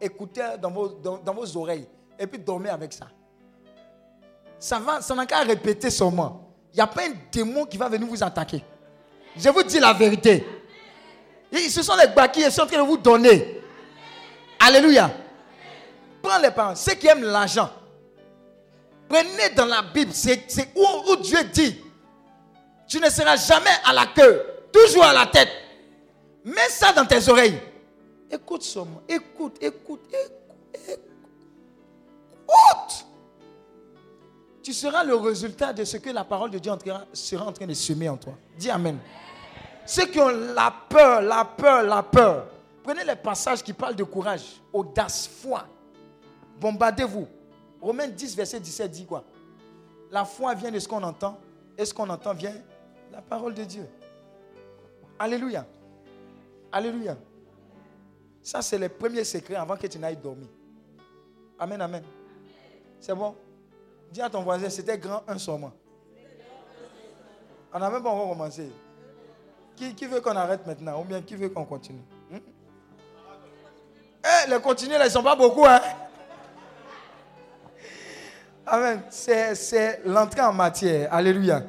Écouteur 0.00 0.58
dans 0.58 0.70
vos, 0.70 0.88
dans, 0.88 1.34
vos 1.34 1.56
oreilles. 1.56 1.86
Et 2.18 2.26
puis 2.26 2.38
dormez 2.38 2.70
avec 2.70 2.92
ça. 2.92 3.08
Ça 4.58 4.78
va, 4.78 5.00
ça 5.00 5.14
n'a 5.14 5.26
qu'à 5.26 5.40
répéter 5.40 5.90
seulement. 5.90 6.50
Il 6.72 6.76
n'y 6.76 6.82
a 6.82 6.86
pas 6.86 7.02
un 7.02 7.12
démon 7.32 7.64
qui 7.66 7.76
va 7.76 7.88
venir 7.88 8.06
vous 8.06 8.22
attaquer. 8.22 8.62
Je 9.36 9.48
vous 9.48 9.62
dis 9.62 9.78
la 9.78 9.92
vérité. 9.92 10.46
ce 11.52 11.82
sont 11.82 11.94
les 11.96 12.30
qui 12.30 12.50
sont 12.50 12.62
en 12.62 12.66
train 12.66 12.82
de 12.82 12.86
vous 12.86 12.98
donner. 12.98 13.60
Alléluia. 14.58 15.10
Prends 16.22 16.38
les 16.38 16.50
parents. 16.50 16.74
Ceux 16.74 16.94
qui 16.94 17.06
aiment 17.06 17.24
l'argent. 17.24 17.70
Prenez 19.08 19.50
dans 19.56 19.66
la 19.66 19.82
Bible. 19.82 20.12
C'est 20.12 20.46
où 20.76 21.16
Dieu 21.16 21.42
dit 21.52 21.80
Tu 22.86 23.00
ne 23.00 23.08
seras 23.08 23.36
jamais 23.36 23.70
à 23.84 23.92
la 23.92 24.06
queue, 24.06 24.44
toujours 24.72 25.04
à 25.04 25.12
la 25.12 25.26
tête. 25.26 25.48
Mets 26.44 26.68
ça 26.68 26.92
dans 26.92 27.04
tes 27.04 27.28
oreilles. 27.28 27.58
Écoute 28.30 28.62
seulement, 28.62 29.02
écoute, 29.08 29.56
écoute, 29.60 30.02
écoute, 30.08 30.56
écoute. 30.74 31.00
Tu 34.62 34.72
seras 34.72 35.02
le 35.02 35.16
résultat 35.16 35.72
de 35.72 35.84
ce 35.84 35.96
que 35.96 36.10
la 36.10 36.22
parole 36.22 36.50
de 36.50 36.58
Dieu 36.58 36.72
sera 37.12 37.46
en 37.46 37.52
train 37.52 37.66
de 37.66 37.74
semer 37.74 38.08
en 38.08 38.16
toi. 38.16 38.34
Dis 38.56 38.70
Amen. 38.70 38.98
Ceux 39.86 40.06
qui 40.06 40.20
ont 40.20 40.28
la 40.28 40.72
peur, 40.88 41.22
la 41.22 41.44
peur, 41.44 41.82
la 41.82 42.02
peur. 42.02 42.46
Prenez 42.84 43.04
les 43.04 43.16
passages 43.16 43.62
qui 43.62 43.72
parlent 43.72 43.96
de 43.96 44.04
courage, 44.04 44.60
audace, 44.72 45.28
foi. 45.28 45.66
Bombardez-vous. 46.60 47.26
Romains 47.80 48.08
10, 48.08 48.36
verset 48.36 48.60
17 48.60 48.90
dit 48.90 49.06
quoi? 49.06 49.24
La 50.10 50.24
foi 50.24 50.54
vient 50.54 50.70
de 50.70 50.78
ce 50.78 50.86
qu'on 50.86 51.02
entend, 51.02 51.38
et 51.76 51.84
ce 51.84 51.94
qu'on 51.94 52.08
entend 52.08 52.34
vient 52.34 52.52
de 52.52 53.12
la 53.12 53.22
parole 53.22 53.54
de 53.54 53.64
Dieu. 53.64 53.88
Alléluia. 55.18 55.66
Alléluia. 56.70 57.16
Ça, 58.42 58.62
c'est 58.62 58.78
le 58.78 58.88
premier 58.88 59.24
secret 59.24 59.54
avant 59.56 59.76
que 59.76 59.86
tu 59.86 59.98
n'ailles 59.98 60.16
dormir. 60.16 60.48
Amen, 61.58 61.80
amen. 61.80 62.02
C'est 62.98 63.14
bon? 63.14 63.34
Dis 64.10 64.20
à 64.22 64.30
ton 64.30 64.42
voisin, 64.42 64.68
c'était 64.70 64.98
grand 64.98 65.22
un 65.28 65.56
mois. 65.58 65.72
On 67.72 67.78
n'a 67.78 67.90
même 67.90 68.02
pas 68.02 68.10
encore 68.10 68.30
commencé. 68.30 68.70
Qui, 69.76 70.06
veut 70.06 70.20
qu'on 70.20 70.36
arrête 70.36 70.66
maintenant? 70.66 71.00
Ou 71.00 71.04
bien 71.04 71.22
qui 71.22 71.36
veut 71.36 71.48
qu'on 71.48 71.64
continue? 71.64 72.02
Hmm? 72.30 72.38
Eh, 74.22 74.50
les 74.50 74.60
continuer, 74.60 74.96
ils 74.96 75.04
ne 75.04 75.08
sont 75.08 75.22
pas 75.22 75.36
beaucoup. 75.36 75.64
Hein? 75.64 75.80
Amen. 78.66 79.02
C'est 79.10 80.02
l'entrée 80.04 80.42
en 80.42 80.52
matière. 80.52 81.12
Alléluia. 81.12 81.62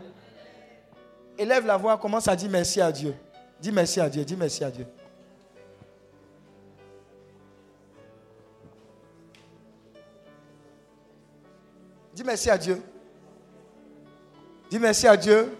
Élève 1.38 1.66
la 1.66 1.78
voix, 1.78 1.98
commence 1.98 2.28
à 2.28 2.36
dire 2.36 2.50
merci 2.50 2.82
à 2.82 2.92
Dieu. 2.92 3.16
Dis 3.60 3.72
merci 3.72 4.00
à 4.02 4.10
Dieu, 4.10 4.26
dis 4.26 4.36
merci 4.36 4.64
à 4.64 4.72
Dieu. 4.72 4.86
Dis 12.22 12.28
merci 12.28 12.52
à 12.52 12.58
Dieu. 12.60 12.80
Dis 14.70 14.78
merci 14.78 15.08
à 15.08 15.18
Dieu. 15.18 15.58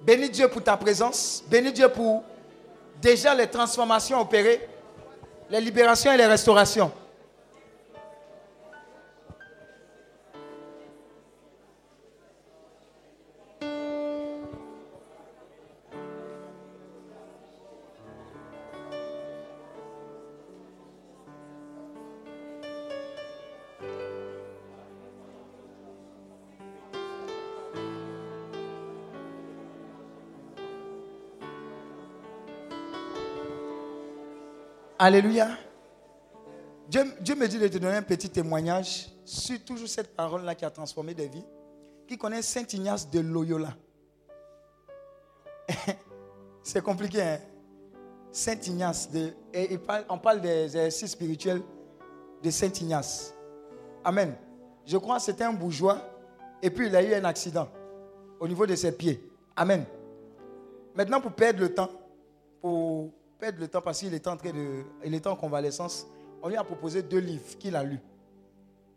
Bénis 0.00 0.30
Dieu 0.30 0.48
pour 0.48 0.64
ta 0.64 0.74
présence. 0.78 1.44
Bénis 1.48 1.70
Dieu 1.70 1.86
pour 1.90 2.24
déjà 3.02 3.34
les 3.34 3.46
transformations 3.46 4.22
opérées, 4.22 4.66
les 5.50 5.60
libérations 5.60 6.12
et 6.12 6.16
les 6.16 6.24
restaurations. 6.24 6.90
Alléluia. 35.06 35.58
Dieu, 36.88 37.34
me 37.34 37.46
dit 37.46 37.58
de 37.58 37.68
te 37.68 37.76
donner 37.76 37.96
un 37.96 38.02
petit 38.02 38.30
témoignage 38.30 39.10
sur 39.22 39.62
toujours 39.62 39.86
cette 39.86 40.16
parole-là 40.16 40.54
qui 40.54 40.64
a 40.64 40.70
transformé 40.70 41.12
des 41.12 41.28
vies. 41.28 41.44
Qui 42.08 42.16
connaît 42.16 42.40
Saint 42.40 42.64
Ignace 42.72 43.10
de 43.10 43.20
Loyola. 43.20 43.74
C'est 46.62 46.82
compliqué, 46.82 47.20
hein? 47.20 47.38
Saint 48.32 48.58
Ignace. 48.66 49.10
On 50.08 50.16
parle 50.16 50.40
des 50.40 50.64
exercices 50.64 51.10
spirituels 51.10 51.60
de 52.42 52.48
Saint 52.48 52.72
Ignace. 52.72 53.34
Amen. 54.02 54.34
Je 54.86 54.96
crois 54.96 55.16
que 55.16 55.22
c'était 55.24 55.44
un 55.44 55.52
bourgeois. 55.52 55.98
Et 56.62 56.70
puis 56.70 56.86
il 56.86 56.96
a 56.96 57.02
eu 57.02 57.12
un 57.12 57.24
accident 57.26 57.68
au 58.40 58.48
niveau 58.48 58.64
de 58.64 58.74
ses 58.74 58.92
pieds. 58.92 59.22
Amen. 59.54 59.84
Maintenant, 60.94 61.20
pour 61.20 61.32
perdre 61.32 61.60
le 61.60 61.74
temps, 61.74 61.90
pour 62.62 63.12
perdre 63.44 63.60
le 63.60 63.68
temps 63.68 63.82
parce 63.82 63.98
qu'il 63.98 64.14
était 64.14 64.28
en 64.28 64.38
train 64.38 64.52
de, 64.52 64.84
il 65.04 65.14
était 65.14 65.28
en 65.28 65.36
convalescence. 65.36 66.06
On 66.42 66.48
lui 66.48 66.56
a 66.56 66.64
proposé 66.64 67.02
deux 67.02 67.18
livres 67.18 67.58
qu'il 67.58 67.76
a 67.76 67.84
lus. 67.84 68.00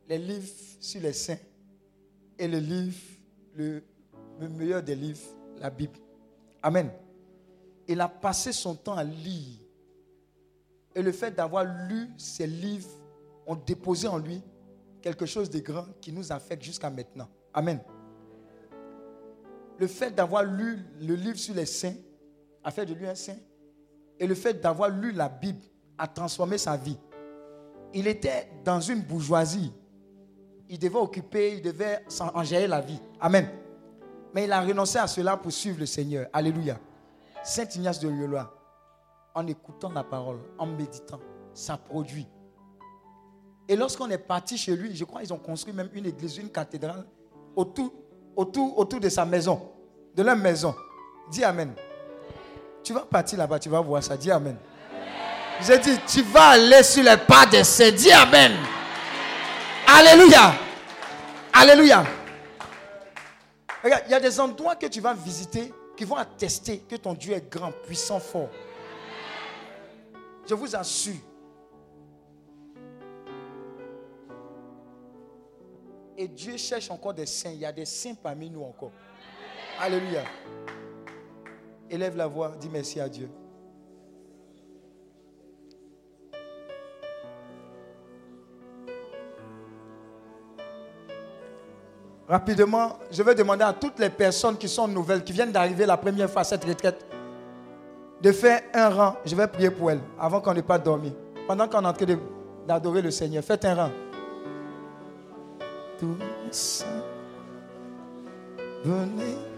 Les 0.07 0.17
livres 0.17 0.47
sur 0.79 1.01
les 1.01 1.11
saints 1.11 1.39
et 2.39 2.47
le 2.47 2.59
livre, 2.59 2.97
le, 3.55 3.83
meilleur 4.39 4.81
des 4.81 4.95
livres, 4.95 5.27
la 5.57 5.69
Bible. 5.69 5.99
Amen. 6.63 6.89
Il 7.89 7.99
a 7.99 8.07
passé 8.07 8.53
son 8.53 8.73
temps 8.73 8.95
à 8.95 9.03
lire. 9.03 9.59
Et 10.95 11.01
le 11.01 11.11
fait 11.11 11.31
d'avoir 11.31 11.65
lu 11.89 12.07
ces 12.17 12.47
livres 12.47 12.89
ont 13.45 13.55
déposé 13.55 14.07
en 14.07 14.17
lui 14.17 14.41
quelque 15.01 15.25
chose 15.25 15.49
de 15.49 15.59
grand 15.59 15.87
qui 15.99 16.13
nous 16.13 16.31
affecte 16.31 16.63
jusqu'à 16.63 16.89
maintenant. 16.89 17.27
Amen. 17.53 17.81
Le 19.77 19.87
fait 19.87 20.11
d'avoir 20.11 20.43
lu 20.45 20.79
le 21.01 21.15
livre 21.15 21.37
sur 21.37 21.53
les 21.53 21.65
saints 21.65 21.95
a 22.63 22.71
fait 22.71 22.85
de 22.85 22.93
lui 22.93 23.07
un 23.07 23.15
saint. 23.15 23.35
Et 24.19 24.27
le 24.27 24.35
fait 24.35 24.55
d'avoir 24.61 24.89
lu 24.89 25.11
la 25.11 25.29
Bible 25.29 25.61
a 25.97 26.07
transformé 26.07 26.57
sa 26.57 26.75
vie. 26.77 26.97
Il 27.93 28.07
était 28.07 28.49
dans 28.63 28.79
une 28.79 29.01
bourgeoisie. 29.01 29.71
Il 30.69 30.79
devait 30.79 30.99
occuper, 30.99 31.53
il 31.57 31.61
devait 31.61 32.03
en 32.33 32.43
gérer 32.43 32.67
la 32.67 32.81
vie. 32.81 32.99
Amen. 33.19 33.47
Mais 34.33 34.43
il 34.45 34.51
a 34.51 34.61
renoncé 34.61 34.97
à 34.97 35.07
cela 35.07 35.37
pour 35.37 35.51
suivre 35.51 35.79
le 35.79 35.85
Seigneur. 35.85 36.27
Alléluia. 36.33 36.77
Saint 37.43 37.67
Ignace 37.75 37.99
de 37.99 38.09
Loyola, 38.09 38.51
en 39.33 39.47
écoutant 39.47 39.89
la 39.91 40.03
parole, 40.03 40.39
en 40.57 40.65
méditant, 40.65 41.19
ça 41.53 41.77
produit. 41.77 42.27
Et 43.69 43.75
lorsqu'on 43.75 44.09
est 44.09 44.17
parti 44.17 44.57
chez 44.57 44.75
lui, 44.75 44.95
je 44.95 45.05
crois 45.05 45.21
qu'ils 45.21 45.33
ont 45.33 45.37
construit 45.37 45.73
même 45.73 45.89
une 45.93 46.05
église, 46.05 46.37
une 46.37 46.49
cathédrale 46.49 47.05
autour, 47.55 47.93
autour, 48.35 48.77
autour 48.77 48.99
de 48.99 49.09
sa 49.09 49.25
maison, 49.25 49.71
de 50.15 50.23
leur 50.23 50.35
maison. 50.35 50.75
Dis 51.31 51.43
Amen. 51.43 51.73
Tu 52.87 52.93
vas 52.93 53.01
partir 53.01 53.37
là-bas, 53.37 53.59
tu 53.59 53.67
vas 53.67 53.81
voir 53.81 54.01
ça. 54.01 54.15
Dis 54.15 54.31
Amen. 54.31 54.55
J'ai 55.59 55.77
dit, 55.77 55.99
tu 56.07 56.21
vas 56.21 56.51
aller 56.51 56.81
sur 56.83 57.03
les 57.03 57.17
pas 57.17 57.45
des 57.45 57.65
saints. 57.65 57.91
Dis 57.91 58.13
Amen. 58.13 58.53
Alléluia. 59.85 60.53
Alléluia. 61.51 62.05
Regarde, 63.83 64.03
il 64.05 64.11
y 64.11 64.13
a 64.13 64.21
des 64.21 64.39
endroits 64.39 64.77
que 64.77 64.85
tu 64.85 65.01
vas 65.01 65.13
visiter 65.13 65.73
qui 65.97 66.05
vont 66.05 66.15
attester 66.15 66.81
que 66.89 66.95
ton 66.95 67.13
Dieu 67.13 67.33
est 67.33 67.51
grand, 67.51 67.73
puissant, 67.85 68.21
fort. 68.21 68.47
Je 70.47 70.53
vous 70.53 70.73
assure. 70.73 71.15
Et 76.15 76.29
Dieu 76.29 76.55
cherche 76.55 76.89
encore 76.89 77.13
des 77.13 77.25
saints. 77.25 77.51
Il 77.51 77.59
y 77.59 77.65
a 77.65 77.73
des 77.73 77.83
saints 77.83 78.15
parmi 78.23 78.49
nous 78.49 78.63
encore. 78.63 78.91
Alléluia. 79.77 80.23
Élève 81.89 82.17
la 82.17 82.27
voix, 82.27 82.51
dis 82.59 82.69
merci 82.71 82.99
à 82.99 83.07
Dieu. 83.07 83.29
Rapidement, 92.27 92.99
je 93.09 93.23
vais 93.23 93.33
demander 93.33 93.63
à 93.63 93.71
toutes 93.71 93.99
les 93.99 94.09
personnes 94.09 94.57
qui 94.57 94.67
sont 94.67 94.85
nouvelles, 94.85 95.23
qui 95.23 95.31
viennent 95.31 95.51
d'arriver 95.51 95.85
la 95.85 95.95
première 95.95 96.29
fois 96.29 96.41
à 96.41 96.43
cette 96.43 96.65
retraite, 96.65 97.05
de 98.21 98.31
faire 98.33 98.63
un 98.73 98.89
rang. 98.89 99.15
Je 99.25 99.33
vais 99.33 99.47
prier 99.47 99.71
pour 99.71 99.91
elles 99.91 100.01
avant 100.19 100.41
qu'on 100.41 100.53
n'ait 100.53 100.61
pas 100.61 100.77
dormi. 100.77 101.13
Pendant 101.47 101.69
qu'on 101.69 101.81
est 101.83 101.87
en 101.87 101.93
train 101.93 102.17
d'adorer 102.67 103.01
le 103.01 103.11
Seigneur, 103.11 103.45
faites 103.45 103.63
un 103.63 103.75
rang. 103.75 103.91
Tous, 105.97 106.85
venez 108.83 109.56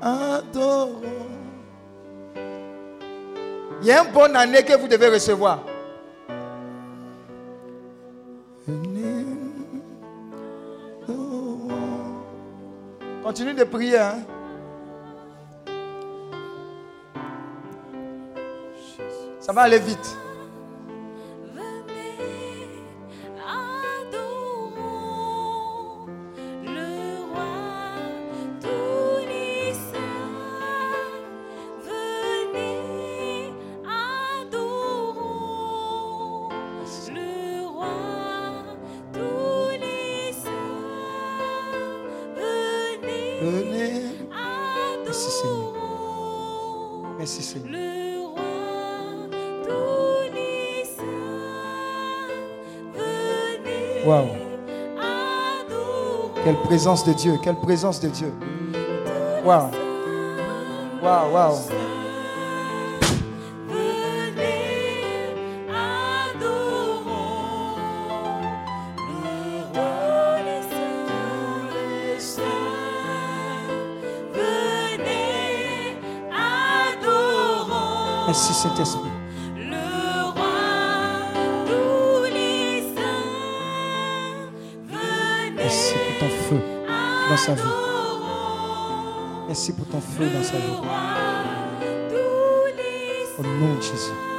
adorons. 0.00 1.02
Il 3.82 3.86
y 3.86 3.92
a 3.92 4.04
une 4.04 4.12
bonne 4.12 4.36
année 4.36 4.62
que 4.62 4.76
vous 4.76 4.88
devez 4.88 5.08
recevoir. 5.08 5.60
Continue 13.22 13.54
de 13.54 13.64
prier. 13.64 13.96
Hein? 13.98 14.24
Ça 19.38 19.52
va 19.52 19.62
aller 19.62 19.78
vite. 19.78 20.16
présence 56.70 57.04
de 57.04 57.12
Dieu, 57.12 57.36
quelle 57.42 57.56
présence 57.56 57.98
de 57.98 58.08
Dieu. 58.08 58.32
Waouh. 59.44 59.72
Waouh, 61.02 61.32
waouh. 61.32 61.58
Merci 78.28 78.54
Saint-Esprit. 78.54 79.19
nossa 87.50 87.62
vida. 87.62 87.90
É 89.48 89.54
se 89.54 89.72
botão 89.72 90.00
frio 90.00 90.30
nessa 90.30 90.56
vida. 90.56 90.82
O 93.38 93.42
nome 93.42 93.80
de 93.80 93.86
Jesus. 93.88 94.29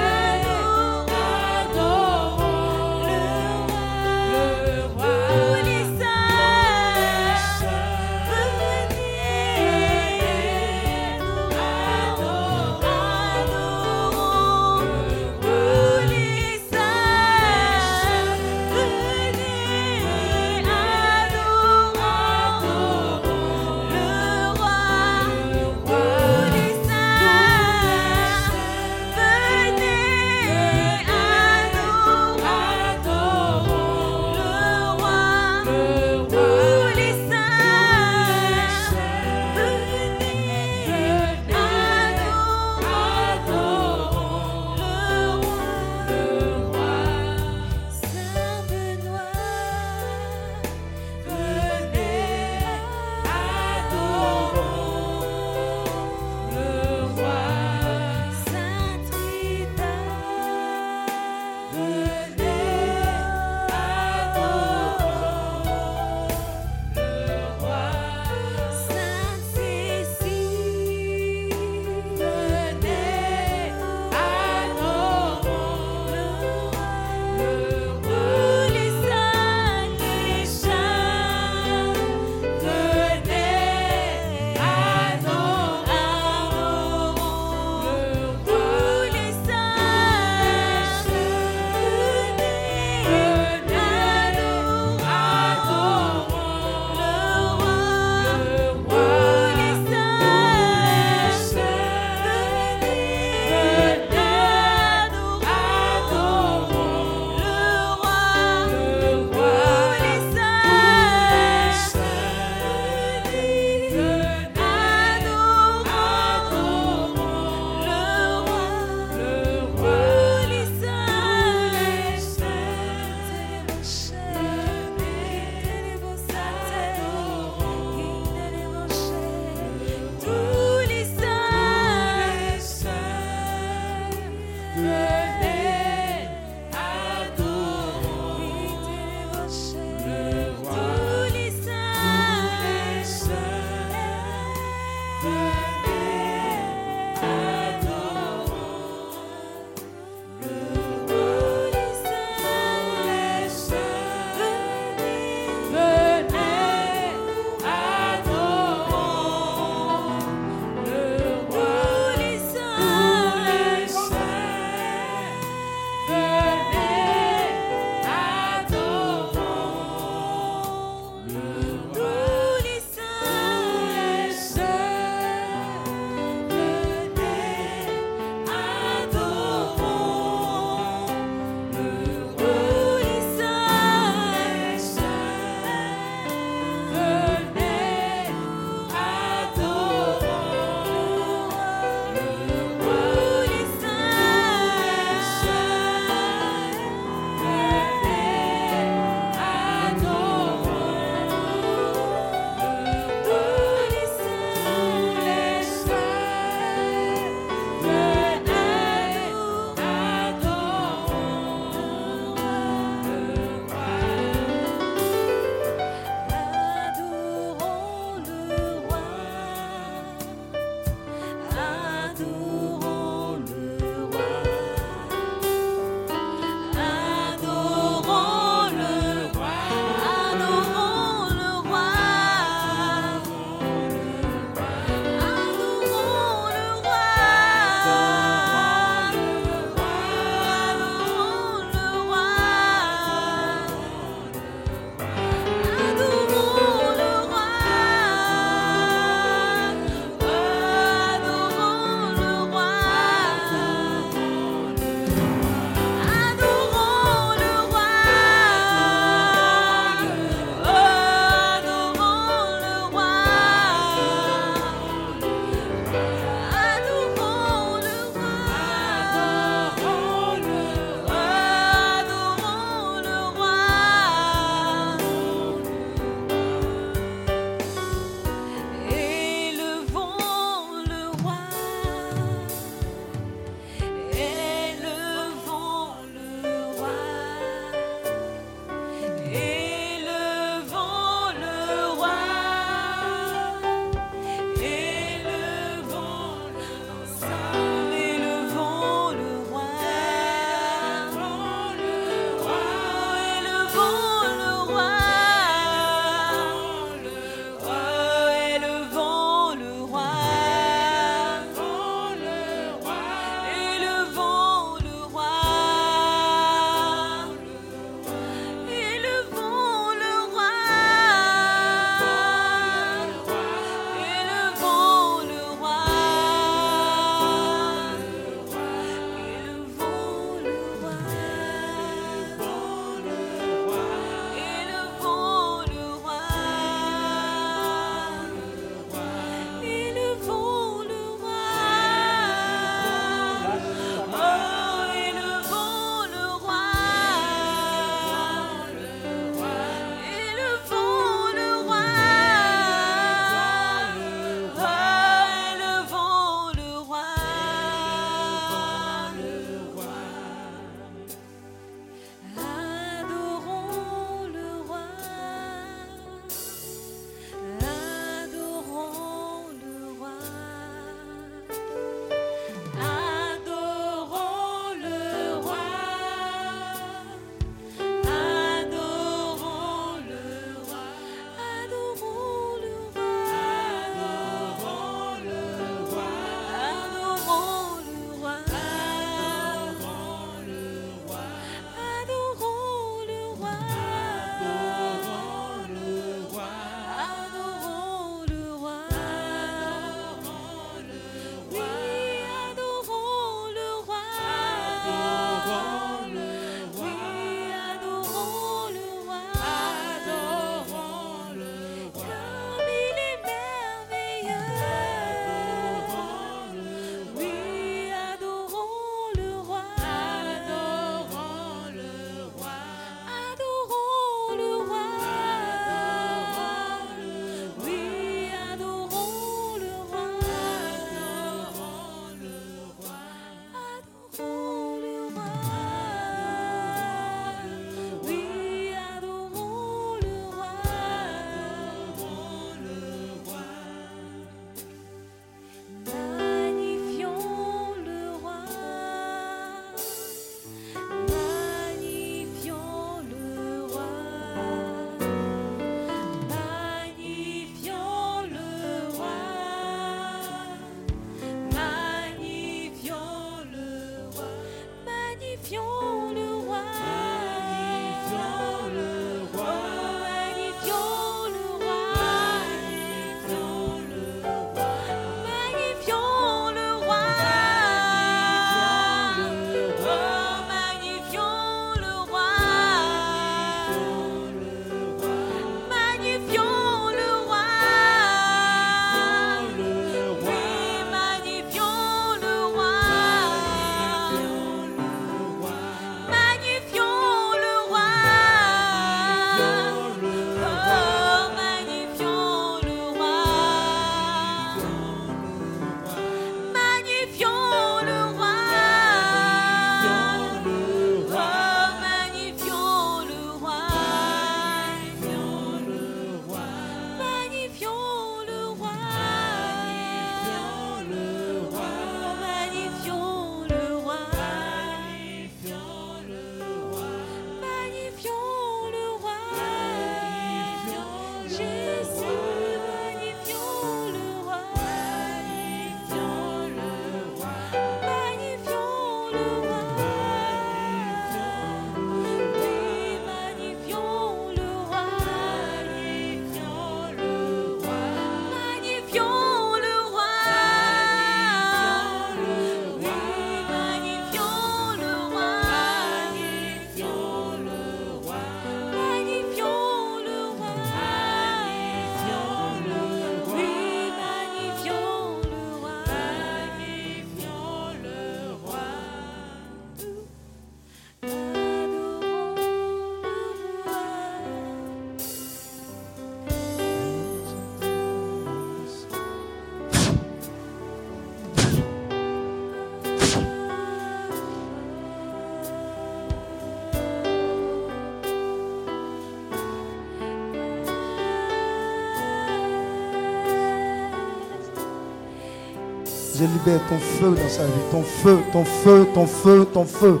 élever 596.22 596.58
ton 596.68 596.78
feu 596.78 597.10
dans 597.10 597.28
sa 597.28 597.44
vie. 597.44 597.52
Ton 597.70 597.82
feu, 597.82 598.18
ton 598.32 598.44
feu, 598.44 598.86
ton 598.94 599.06
feu, 599.06 599.46
ton 599.52 599.64
feu. 599.64 600.00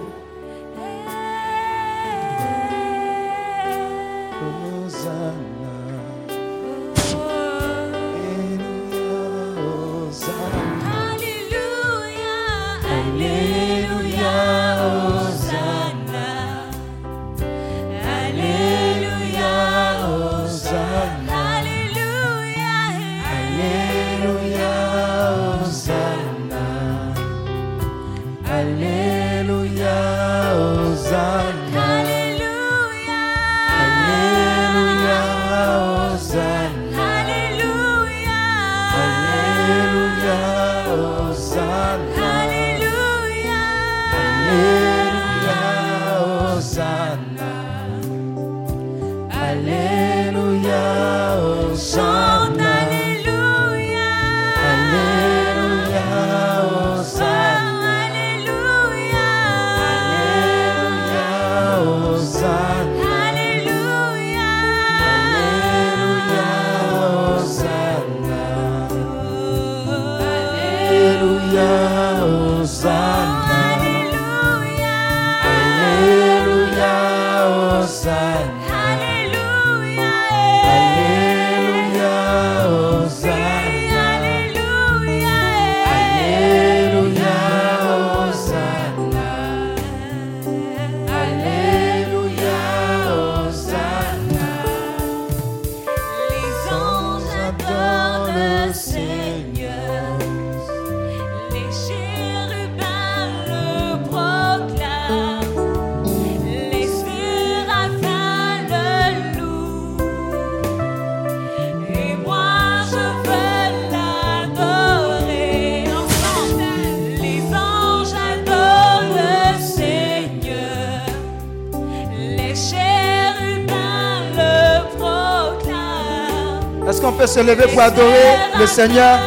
lever 127.42 127.66
pour 127.72 127.82
adorer 127.82 128.36
le 128.58 128.66
Seigneur 128.66 129.18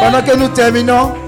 pendant 0.00 0.22
que 0.22 0.36
nous 0.36 0.48
terminons. 0.48 1.19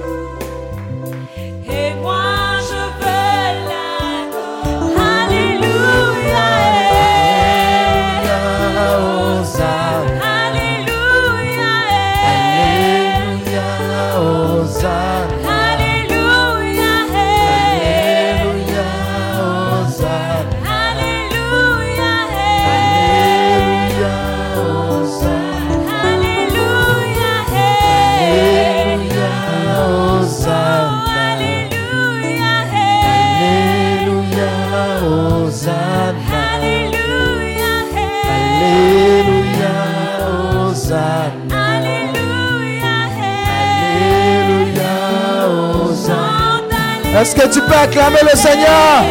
Acclamer 47.83 48.21
le 48.23 48.37
Seigneur 48.37 49.03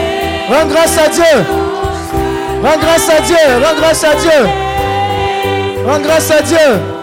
Rends 0.50 0.66
grâce 0.66 0.98
à 0.98 1.08
Dieu. 1.10 1.46
Rends 2.64 2.78
grâce 2.78 3.10
à 3.10 3.22
Dieu. 3.22 3.36
Rends 3.64 3.76
grâce 3.80 4.04
à 4.04 4.16
Dieu. 4.16 4.50
Rends 5.86 6.00
grâce 6.00 6.32
à 6.32 6.42
Dieu. 6.42 7.01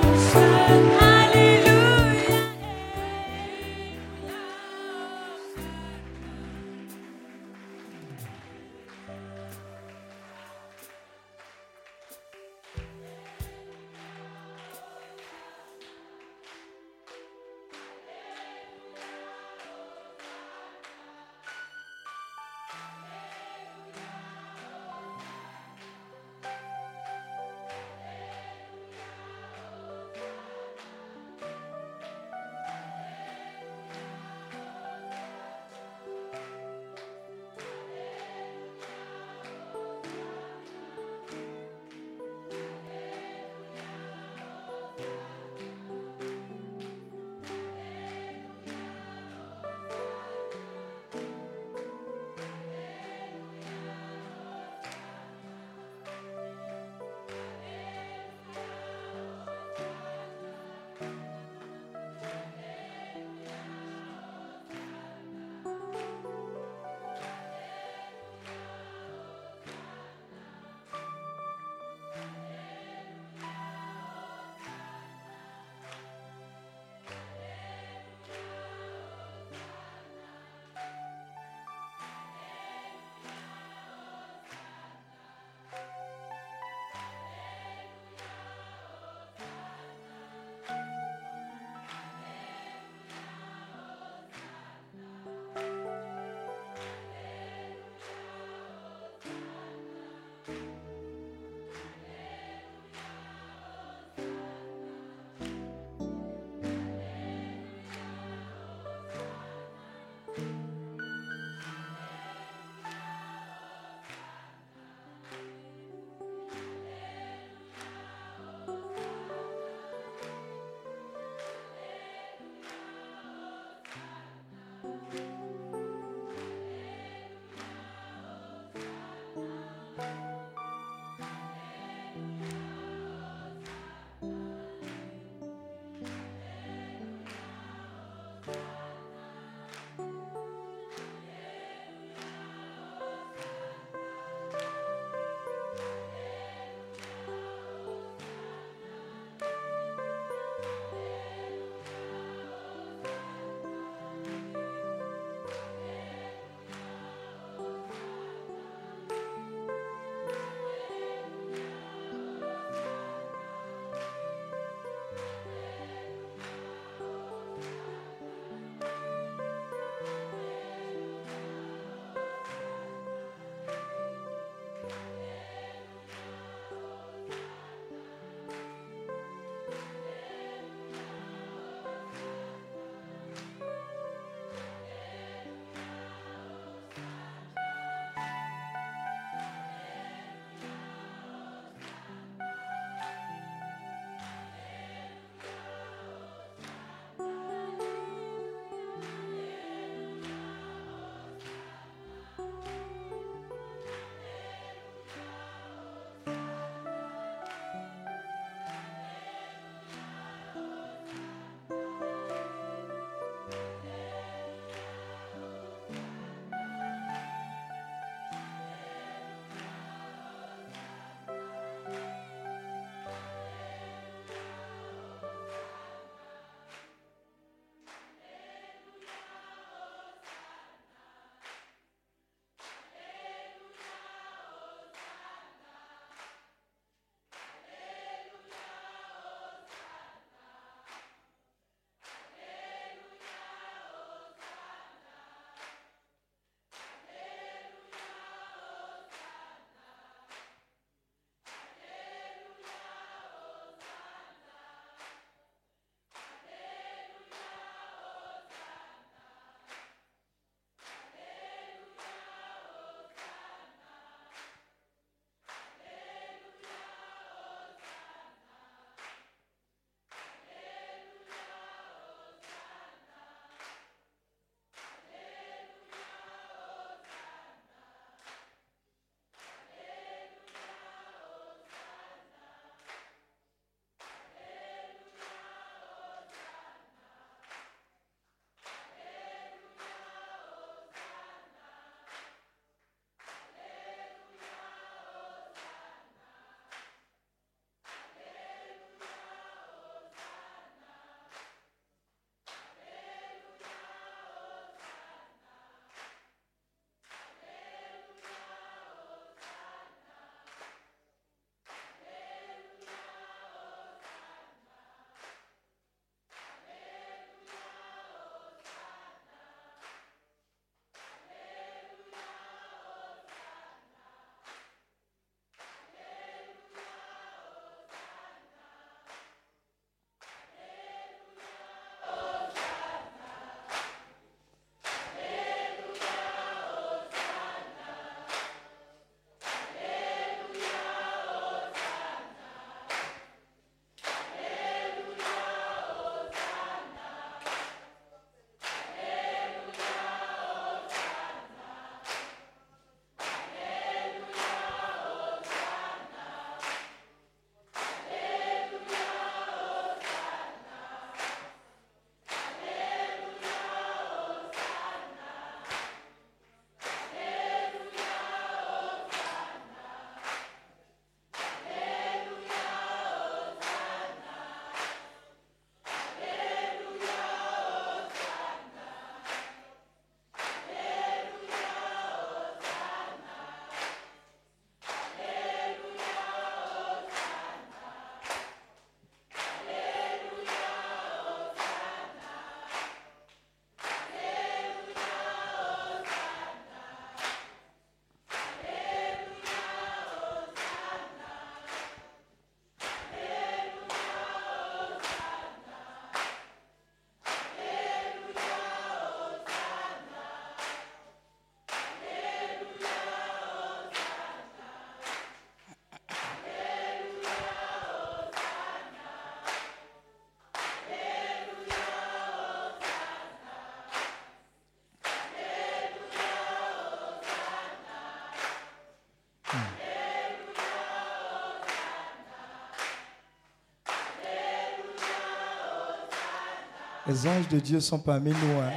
Les 437.09 437.27
anges 437.27 437.49
de 437.49 437.59
Dieu 437.59 437.81
sont 437.81 437.99
parmi 437.99 438.33
nous. 438.33 438.61
Hein. 438.61 438.71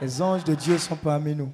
Les 0.00 0.22
anges 0.22 0.44
de 0.44 0.54
Dieu 0.54 0.78
sont 0.78 0.94
parmi 0.94 1.34
nous. 1.34 1.50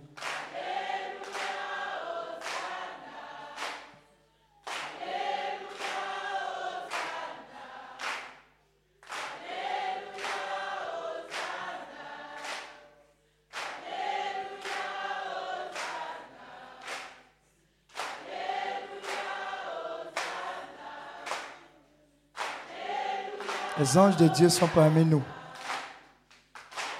Les 23.82 23.98
anges 23.98 24.16
de 24.16 24.28
Dieu 24.28 24.48
sont 24.48 24.68
parmi 24.68 25.04
nous. 25.04 25.24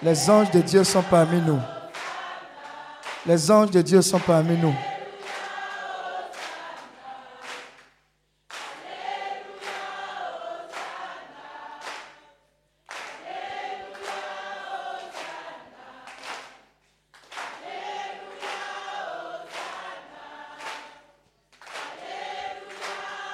Les 0.03 0.29
anges 0.29 0.51
de 0.51 0.61
Dieu 0.61 0.83
sont 0.83 1.05
parmi 1.05 1.41
nous. 1.41 1.61
Les 3.25 3.51
anges 3.53 3.71
de 3.71 3.81
Dieu 3.81 4.03
sont 4.03 4.19
parmi 4.19 4.57
nous. 4.59 4.75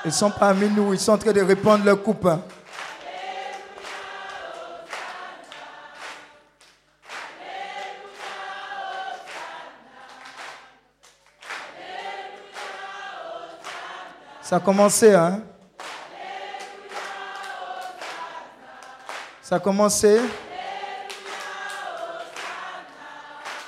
Ils 0.05 0.13
sont 0.13 0.31
parmi 0.31 0.69
nous, 0.69 0.93
ils 0.93 1.01
sont 1.01 1.13
en 1.13 1.19
train 1.19 1.33
de 1.33 1.41
répondre 1.41 1.83
leur 1.87 2.03
coupe. 2.03 2.29
Ça 14.49 14.57
a 14.57 14.61
commencé, 14.61 15.15
hein? 15.15 15.43
Ça 19.43 19.57
a 19.57 19.59
commencé? 19.59 20.19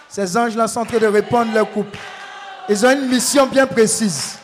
Ces 0.08 0.34
anges-là 0.38 0.66
sont 0.68 0.80
en 0.80 0.86
train 0.86 0.96
de 0.96 1.06
répondre 1.06 1.52
leur 1.52 1.70
couple. 1.70 1.98
Ils 2.66 2.86
ont 2.86 2.92
une 2.92 3.08
mission 3.08 3.44
bien 3.46 3.66
précise. 3.66 4.38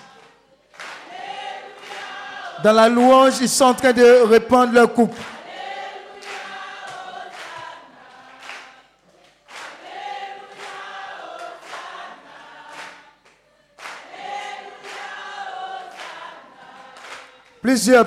Dans 2.63 2.75
la 2.75 2.91
louange, 2.91 3.41
ils 3.41 3.49
sont 3.49 3.65
en 3.65 3.75
train 3.75 3.95
de 3.95 4.29
répondre 4.29 4.75
leur 4.75 4.93
couple. 4.93 5.19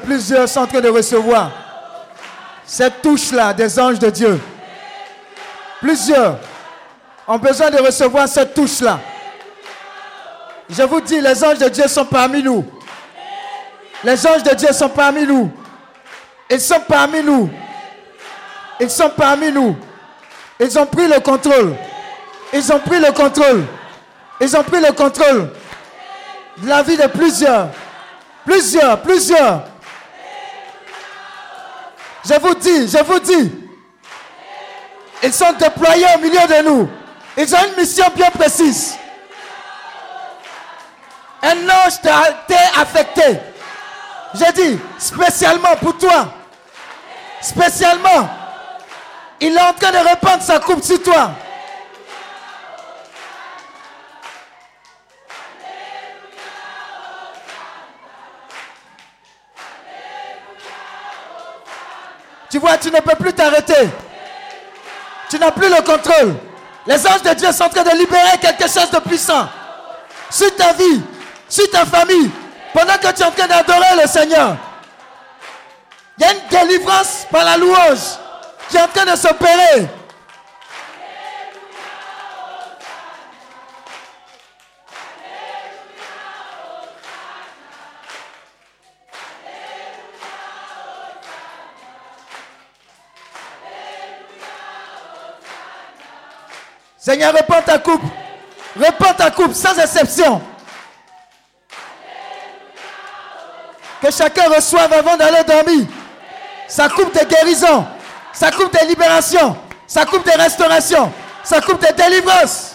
Plusieurs, 0.04 0.50
sont 0.50 0.62
en 0.62 0.68
train 0.68 0.82
de 0.82 0.90
recevoir 0.90 1.52
cette 2.66 3.04
touche-là 3.04 3.54
des 3.54 3.80
anges 3.80 4.00
de 4.00 4.10
Dieu. 4.10 4.40
Plusieurs 5.80 6.38
ont 7.28 7.38
besoin 7.38 7.70
de 7.70 7.78
recevoir 7.78 8.28
cette 8.28 8.56
touche-là. 8.56 9.00
Je 10.70 10.82
vous 10.84 11.02
dis, 11.02 11.22
les 11.22 11.44
anges 11.44 11.60
de 11.60 11.70
Dieu 11.70 11.88
sont 11.88 12.06
parmi 12.06 12.42
nous. 12.42 12.66
Les 14.04 14.26
anges 14.26 14.44
de 14.44 14.56
Dieu 14.56 14.72
sont 14.72 14.90
parmi 14.90 15.26
nous. 15.26 15.52
Ils 16.50 16.62
sont 16.62 16.80
parmi 16.88 17.22
nous. 17.22 17.50
Ils 18.80 18.90
sont 18.90 19.10
parmi 19.16 19.52
nous. 19.52 19.76
Ils 20.60 20.80
ont 20.80 20.86
pris 20.88 21.08
le 21.08 21.20
contrôle. 21.20 21.76
Ils 22.54 22.74
ont 22.74 22.80
pris 22.80 23.00
le 23.00 23.12
contrôle. 23.12 23.66
Ils 24.42 24.58
ont 24.58 24.64
pris 24.64 24.82
le 24.82 24.92
contrôle 24.94 25.52
de 26.58 26.68
la 26.68 26.82
vie 26.82 26.98
de 26.98 27.06
plusieurs. 27.08 27.70
Plusieurs, 28.50 29.00
plusieurs. 29.04 29.62
Je 32.26 32.34
vous 32.40 32.56
dis, 32.56 32.88
je 32.88 33.04
vous 33.04 33.20
dis. 33.20 33.52
Ils 35.22 35.32
sont 35.32 35.54
déployés 35.54 36.08
au 36.16 36.18
milieu 36.18 36.48
de 36.48 36.68
nous. 36.68 36.90
Ils 37.38 37.54
ont 37.54 37.60
une 37.68 37.80
mission 37.80 38.06
bien 38.16 38.32
précise. 38.32 38.98
Un 41.44 41.58
ange 41.70 42.02
t'a 42.02 42.82
affecté. 42.82 43.40
J'ai 44.34 44.52
dit, 44.54 44.80
spécialement 44.98 45.76
pour 45.80 45.96
toi. 46.00 46.34
Spécialement. 47.42 48.30
Il 49.40 49.56
est 49.56 49.62
en 49.62 49.74
train 49.74 49.92
de 49.92 50.10
répandre 50.10 50.42
sa 50.42 50.58
coupe 50.58 50.84
sur 50.84 51.04
toi. 51.04 51.34
Tu 62.50 62.58
vois, 62.58 62.78
tu 62.78 62.90
ne 62.92 63.00
peux 63.00 63.16
plus 63.16 63.34
t'arrêter. 63.34 63.90
Tu 65.30 65.38
n'as 65.38 65.52
plus 65.52 65.70
le 65.70 65.82
contrôle. 65.82 66.36
Les 66.88 67.06
anges 67.06 67.22
de 67.22 67.34
Dieu 67.34 67.52
sont 67.52 67.66
en 67.66 67.70
train 67.70 67.84
de 67.84 67.98
libérer 67.98 68.38
quelque 68.42 68.64
chose 68.68 68.90
de 68.92 69.00
puissant 69.00 69.48
sur 70.32 70.56
ta 70.56 70.74
vie, 70.74 71.02
sur 71.48 71.70
ta 71.70 71.86
famille, 71.86 72.32
pendant 72.74 72.94
que 72.94 73.12
tu 73.12 73.22
es 73.22 73.26
en 73.26 73.32
train 73.32 73.48
d'adorer 73.48 74.02
le 74.02 74.08
Seigneur. 74.08 74.56
Il 76.18 76.26
y 76.26 76.28
a 76.28 76.34
une 76.34 76.68
délivrance 76.68 77.28
par 77.32 77.46
la 77.46 77.58
louange 77.58 78.18
qui 78.70 78.78
est 78.78 78.82
en 78.82 78.88
train 78.88 79.12
de 79.12 79.16
s'opérer. 79.18 79.88
Seigneur, 97.00 97.34
réponds 97.34 97.62
ta 97.66 97.80
coupe. 97.80 98.04
Réponds 98.78 99.14
ta 99.18 99.32
coupe 99.32 99.54
sans 99.54 99.78
exception. 99.80 100.42
Que 104.02 104.12
chacun 104.12 104.50
reçoive 104.50 104.92
avant 104.94 105.18
d'aller 105.18 105.44
dormir 105.44 105.88
sa 106.68 106.88
coupe 106.88 107.14
de 107.14 107.26
guérison, 107.26 107.86
sa 108.32 108.52
coupe 108.52 108.72
de 108.72 108.88
libération, 108.88 109.58
sa 109.88 110.06
coupe 110.06 110.26
de 110.26 110.38
restauration, 110.38 111.12
sa 111.44 111.62
coupe 111.62 111.82
de 111.82 111.94
délivrance. 111.94 112.69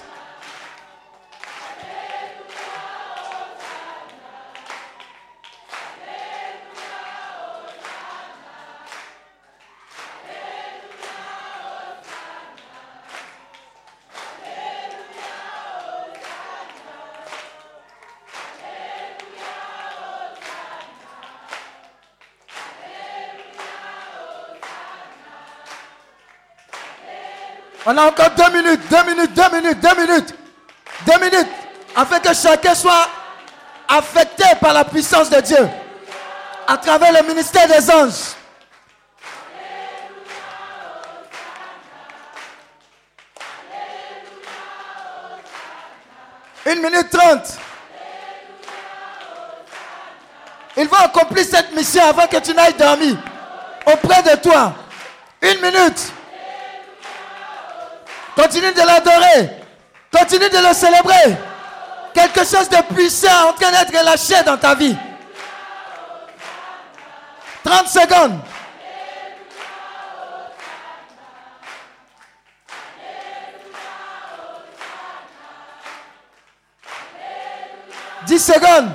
On 27.86 27.96
a 27.98 28.06
encore 28.06 28.30
deux 28.30 28.50
minutes, 28.50 28.80
deux 28.88 29.04
minutes, 29.04 29.34
deux 29.34 29.50
minutes, 29.56 29.80
deux 29.80 30.06
minutes, 30.06 30.34
deux 31.06 31.18
minutes, 31.18 31.48
afin 31.94 32.18
que 32.18 32.32
chacun 32.32 32.74
soit 32.74 33.08
affecté 33.88 34.44
par 34.60 34.72
la 34.72 34.84
puissance 34.84 35.28
de 35.28 35.40
Dieu 35.40 35.68
à 36.66 36.78
travers 36.78 37.12
le 37.12 37.28
ministère 37.28 37.68
des 37.68 37.90
anges. 37.90 38.34
Une 46.66 46.80
minute 46.80 47.10
trente. 47.10 47.58
Il 50.76 50.88
va 50.88 51.02
accomplir 51.02 51.44
cette 51.44 51.72
mission 51.72 52.02
avant 52.02 52.26
que 52.26 52.38
tu 52.38 52.54
n'ailles 52.54 52.72
dormir 52.72 53.16
auprès 53.86 54.22
de 54.22 54.40
toi. 54.40 54.72
Une 55.42 55.60
minute. 55.60 56.12
Continue 58.36 58.72
de 58.72 58.80
l'adorer. 58.80 59.50
Continue 60.12 60.48
de 60.48 60.68
le 60.68 60.74
célébrer. 60.74 61.36
Quelque 62.12 62.40
chose 62.40 62.68
de 62.68 62.94
puissant 62.94 63.48
en 63.48 63.52
train 63.52 63.70
d'être 63.70 63.96
relâché 63.96 64.42
dans 64.44 64.56
ta 64.56 64.74
vie. 64.74 64.96
30 67.64 67.88
secondes. 67.88 68.40
Dix 78.26 78.38
secondes. 78.38 78.90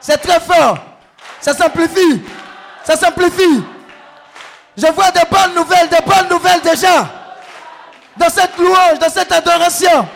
C'est 0.00 0.18
très 0.18 0.40
fort. 0.40 0.78
Ça 1.40 1.54
s'amplifie. 1.54 2.22
Ça 2.84 2.96
s'amplifie. 2.96 3.64
Je 4.76 4.86
vois 4.86 5.10
des 5.10 5.24
bonnes 5.30 5.54
nouvelles, 5.54 5.88
des 5.88 6.00
bonnes 6.00 6.28
nouvelles 6.28 6.60
déjà. 6.62 7.19
Dans 8.20 8.28
cette 8.28 8.58
louange, 8.58 8.98
dans 9.00 9.08
cette 9.08 9.32
adoration. 9.32 10.06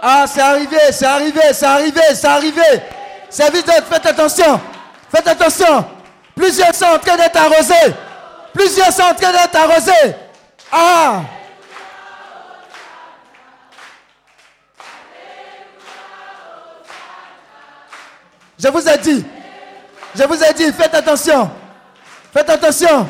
Ah, 0.00 0.24
c'est 0.28 0.40
arrivé, 0.40 0.76
c'est 0.92 1.04
arrivé, 1.04 1.40
c'est 1.52 1.66
arrivé, 1.66 2.00
c'est 2.14 2.26
arrivé. 2.28 2.62
Service 3.28 3.64
d'être, 3.64 3.88
faites 3.88 4.06
attention. 4.06 4.60
Faites 5.12 5.26
attention. 5.26 5.84
Plusieurs 6.36 6.74
sont 6.76 6.84
en 6.84 6.98
train 7.00 7.16
d'être 7.16 7.36
arrosés. 7.36 7.92
Plusieurs 8.52 8.92
sont 8.92 9.02
en 9.02 9.14
train 9.14 9.32
d'être 9.32 9.56
arrosés. 9.56 10.14
Ah. 10.70 11.22
Je 18.58 18.68
vous 18.68 18.88
ai 18.88 18.98
dit. 18.98 19.24
Je 20.14 20.22
vous 20.24 20.42
ai 20.42 20.52
dit, 20.54 20.72
faites 20.72 20.94
attention. 20.94 21.50
Faites 22.32 22.48
attention. 22.50 23.08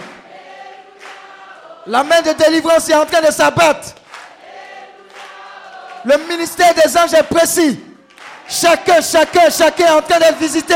La 1.86 2.02
main 2.02 2.22
de 2.22 2.32
délivrance 2.32 2.88
est 2.88 2.94
en 2.94 3.04
train 3.04 3.20
de 3.20 3.30
s'abattre. 3.30 3.94
Le 6.04 6.16
ministère 6.28 6.72
des 6.74 6.96
anges 6.96 7.14
est 7.14 7.22
précis. 7.22 7.80
Chacun, 8.48 9.00
chacun, 9.00 9.50
chacun 9.50 9.86
est 9.86 9.90
en 9.90 10.02
train 10.02 10.18
d'être 10.18 10.38
visité. 10.38 10.74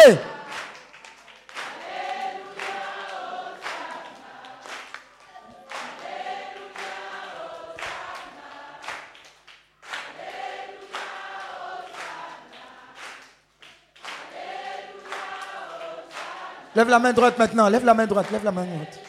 Lève 16.79 16.91
la 16.91 17.01
main 17.01 17.13
droite 17.13 17.37
maintenant. 17.37 17.69
Lève 17.69 17.85
la 17.85 17.93
main 17.93 18.07
droite. 18.07 18.31
Lève 18.31 18.45
la 18.45 18.53
main 18.53 18.65
droite. 18.65 19.01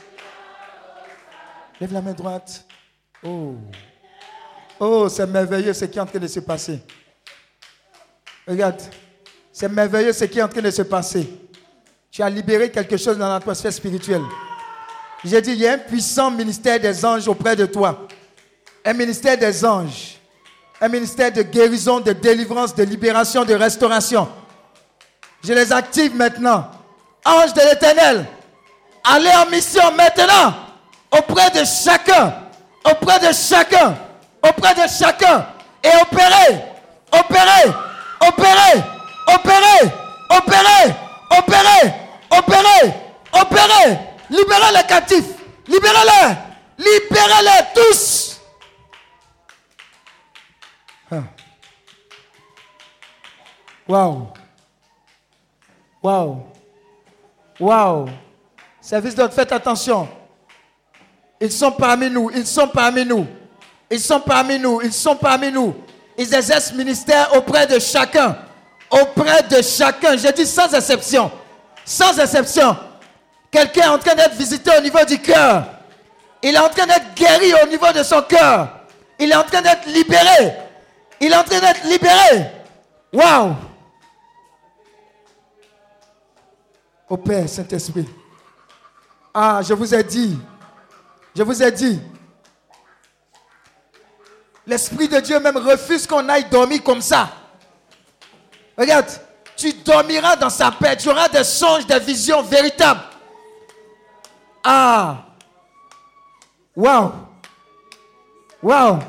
Lève 1.79 1.93
la 1.93 2.01
main 2.01 2.13
droite. 2.13 2.65
Oh. 3.23 3.57
Oh, 4.79 5.07
c'est 5.07 5.27
merveilleux 5.27 5.73
ce 5.73 5.85
qui 5.85 5.99
est 5.99 6.01
en 6.01 6.07
train 6.07 6.17
de 6.17 6.25
se 6.25 6.39
passer. 6.39 6.79
Regarde. 8.47 8.81
C'est 9.53 9.69
merveilleux 9.69 10.13
ce 10.13 10.25
qui 10.25 10.39
est 10.39 10.41
en 10.41 10.47
train 10.47 10.63
de 10.63 10.71
se 10.71 10.81
passer. 10.81 11.29
Tu 12.09 12.23
as 12.23 12.29
libéré 12.31 12.71
quelque 12.71 12.97
chose 12.97 13.19
dans 13.19 13.29
l'atmosphère 13.29 13.71
spirituelle. 13.71 14.23
J'ai 15.23 15.39
dit, 15.39 15.51
il 15.51 15.59
y 15.59 15.67
a 15.67 15.73
un 15.73 15.77
puissant 15.77 16.31
ministère 16.31 16.79
des 16.79 17.05
anges 17.05 17.27
auprès 17.27 17.55
de 17.55 17.67
toi. 17.67 18.07
Un 18.83 18.93
ministère 18.93 19.37
des 19.37 19.63
anges. 19.63 20.17
Un 20.81 20.87
ministère 20.87 21.31
de 21.31 21.43
guérison, 21.43 21.99
de 21.99 22.13
délivrance, 22.13 22.73
de 22.73 22.81
libération, 22.81 23.45
de 23.45 23.53
restauration. 23.53 24.27
Je 25.43 25.53
les 25.53 25.71
active 25.71 26.15
maintenant. 26.15 26.78
Ange 27.25 27.53
de 27.53 27.61
l'éternel, 27.61 28.25
allez 29.03 29.31
en 29.31 29.45
mission 29.49 29.91
maintenant. 29.91 30.53
Auprès 31.11 31.49
de 31.51 31.63
chacun, 31.65 32.33
auprès 32.85 33.19
de 33.19 33.33
chacun, 33.33 33.97
auprès 34.47 34.75
de 34.75 34.87
chacun. 34.87 35.45
Et 35.83 35.89
opérez, 36.01 36.61
opérez, 37.11 37.73
opérez, 38.21 38.83
opérez, 39.27 39.91
opérez, 40.29 40.95
opérez, 41.31 41.93
opérez, 42.31 42.93
opérez, 43.33 43.99
libérez 44.29 44.71
les 44.75 44.83
captifs, 44.87 45.29
libérez-les, 45.67 46.35
libérez-les 46.77 47.65
tous. 47.73 48.39
Waouh. 53.87 54.27
Waouh. 56.03 56.48
Waouh. 57.59 58.07
Service 58.81 59.15
d'ordre, 59.15 59.33
faites 59.33 59.51
attention. 59.51 60.07
Ils 61.41 61.51
sont 61.51 61.71
parmi 61.71 62.09
nous, 62.09 62.29
ils 62.33 62.45
sont 62.45 62.67
parmi 62.67 63.05
nous. 63.05 63.27
Ils 63.89 63.99
sont 63.99 64.19
parmi 64.19 64.59
nous, 64.59 64.81
ils 64.81 64.93
sont 64.93 65.15
parmi 65.15 65.51
nous. 65.51 65.75
Ils 66.17 66.33
exercent 66.33 66.73
ministère 66.73 67.35
auprès 67.35 67.65
de 67.65 67.79
chacun. 67.79 68.37
Auprès 68.91 69.43
de 69.43 69.61
chacun. 69.61 70.17
J'ai 70.17 70.31
dit 70.31 70.45
sans 70.45 70.73
exception. 70.73 71.31
Sans 71.85 72.17
exception. 72.19 72.75
Quelqu'un 73.51 73.83
est 73.83 73.87
en 73.87 73.97
train 73.97 74.15
d'être 74.15 74.35
visité 74.35 74.69
au 74.77 74.81
niveau 74.81 75.03
du 75.05 75.17
cœur. 75.19 75.65
Il 76.43 76.55
est 76.55 76.59
en 76.59 76.69
train 76.69 76.85
d'être 76.85 77.13
guéri 77.15 77.53
au 77.63 77.67
niveau 77.67 77.91
de 77.91 78.03
son 78.03 78.21
cœur. 78.21 78.69
Il 79.17 79.31
est 79.31 79.35
en 79.35 79.43
train 79.43 79.61
d'être 79.61 79.85
libéré. 79.87 80.53
Il 81.19 81.31
est 81.31 81.35
en 81.35 81.43
train 81.43 81.59
d'être 81.59 81.83
libéré. 81.85 82.45
Waouh. 83.11 83.55
Au 87.09 87.17
Père, 87.17 87.49
Saint-Esprit. 87.49 88.07
Ah, 89.33 89.61
je 89.63 89.73
vous 89.73 89.93
ai 89.95 90.03
dit. 90.03 90.37
Je 91.35 91.41
vous 91.41 91.63
ai 91.63 91.71
dit. 91.71 91.99
L'Esprit 94.67 95.07
de 95.07 95.19
Dieu 95.19 95.39
même 95.39 95.57
refuse 95.57 96.05
qu'on 96.05 96.29
aille 96.29 96.47
dormir 96.49 96.83
comme 96.83 97.01
ça. 97.01 97.31
Regarde, 98.77 99.07
tu 99.55 99.73
dormiras 99.73 100.35
dans 100.35 100.51
sa 100.51 100.71
paix. 100.71 100.95
Tu 100.95 101.09
auras 101.09 101.27
des 101.27 101.43
songes, 101.43 101.87
des 101.87 101.99
visions 101.99 102.43
véritables. 102.43 103.01
Ah. 104.63 105.25
Waouh. 106.75 107.11
Waouh. 108.61 108.99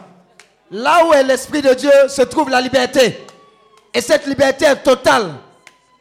Là 0.70 1.05
où 1.05 1.12
est 1.12 1.23
l'Esprit 1.23 1.61
de 1.61 1.75
Dieu 1.75 1.93
se 2.09 2.23
trouve 2.23 2.49
la 2.49 2.61
liberté. 2.62 3.27
Et 3.93 4.01
cette 4.01 4.27
liberté 4.27 4.65
est 4.65 4.83
totale. 4.83 5.35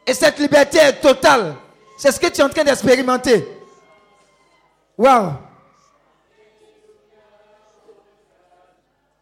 Et 0.08 0.14
cette 0.14 0.40
liberté 0.40 0.78
est 0.78 1.02
totale. 1.02 1.56
C'est 2.00 2.14
ce 2.14 2.20
que 2.20 2.28
tu 2.28 2.40
es 2.40 2.44
en 2.46 2.48
train 2.48 2.64
d'expérimenter. 2.64 3.46
Waouh. 4.98 5.34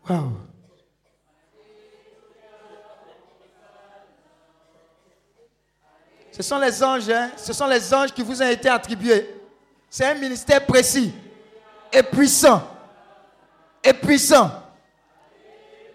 Waouh. 0.08 0.32
Ce 6.32 6.44
sont 6.44 6.60
les 6.60 6.84
anges, 6.84 7.10
hein? 7.10 7.32
ce 7.36 7.52
sont 7.52 7.66
les 7.66 7.92
anges 7.92 8.12
qui 8.12 8.22
vous 8.22 8.44
ont 8.44 8.48
été 8.48 8.70
attribués. 8.70 9.28
C'est 9.90 10.06
un 10.06 10.14
ministère 10.14 10.64
précis 10.64 11.12
et 11.92 12.04
puissant. 12.04 12.62
Et 13.84 13.94
puissant. 13.94 14.52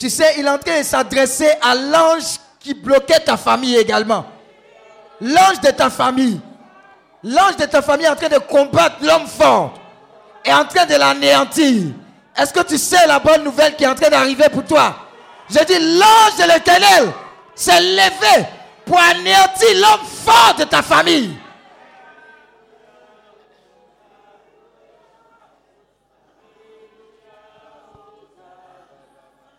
Tu 0.00 0.10
sais, 0.10 0.34
il 0.36 0.46
est 0.46 0.50
en 0.50 0.58
train 0.58 0.80
de 0.80 0.84
s'adresser 0.84 1.52
à 1.62 1.76
l'ange 1.76 2.40
qui 2.58 2.74
bloquait 2.74 3.20
ta 3.20 3.36
famille 3.36 3.76
également. 3.76 4.26
L'ange 5.20 5.60
de 5.60 5.70
ta 5.70 5.88
famille. 5.88 6.40
L'ange 7.24 7.56
de 7.56 7.64
ta 7.66 7.82
famille 7.82 8.06
est 8.06 8.10
en 8.10 8.16
train 8.16 8.28
de 8.28 8.38
combattre 8.38 8.96
l'homme 9.02 9.26
fort. 9.26 9.74
Est 10.44 10.52
en 10.52 10.64
train 10.64 10.86
de 10.86 10.94
l'anéantir. 10.94 11.92
Est-ce 12.36 12.52
que 12.52 12.62
tu 12.62 12.78
sais 12.78 13.06
la 13.06 13.18
bonne 13.18 13.44
nouvelle 13.44 13.76
qui 13.76 13.84
est 13.84 13.88
en 13.88 13.94
train 13.94 14.10
d'arriver 14.10 14.48
pour 14.48 14.64
toi? 14.64 14.96
Je 15.48 15.64
dis, 15.64 15.78
l'ange 15.98 16.36
de 16.38 16.52
l'éternel 16.52 17.12
s'est 17.54 17.80
levé 17.80 18.46
pour 18.84 18.98
anéantir 18.98 19.68
l'homme 19.74 20.06
fort 20.06 20.54
de 20.58 20.64
ta 20.64 20.82
famille. 20.82 21.36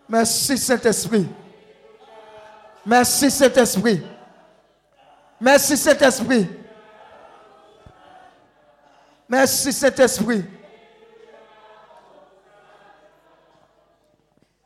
Merci 0.09 0.58
Saint-Esprit. 0.58 1.27
Merci 2.85 3.32
Saint-Esprit. 3.32 4.03
Merci 5.40 5.77
Saint-Esprit. 5.77 6.62
Merci 9.27 9.74
Saint-Esprit. 9.74 10.43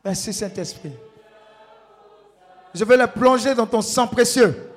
Merci 0.04 0.34
Saint-Esprit. 0.34 0.94
Je 2.74 2.84
vais 2.84 2.98
le 2.98 3.08
plonger 3.08 3.54
dans 3.56 3.66
ton 3.66 3.82
sang 3.82 4.08
précieux. 4.08 4.72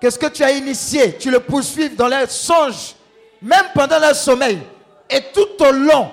Qu'est-ce 0.00 0.18
que 0.18 0.26
tu 0.26 0.42
as 0.42 0.52
initié? 0.52 1.16
Tu 1.16 1.30
le 1.30 1.40
poursuis 1.40 1.90
dans 1.90 2.08
les 2.08 2.26
songes, 2.26 2.94
même 3.40 3.66
pendant 3.74 3.98
le 3.98 4.12
sommeil, 4.12 4.60
et 5.08 5.20
tout 5.32 5.62
au 5.62 5.72
long 5.72 6.10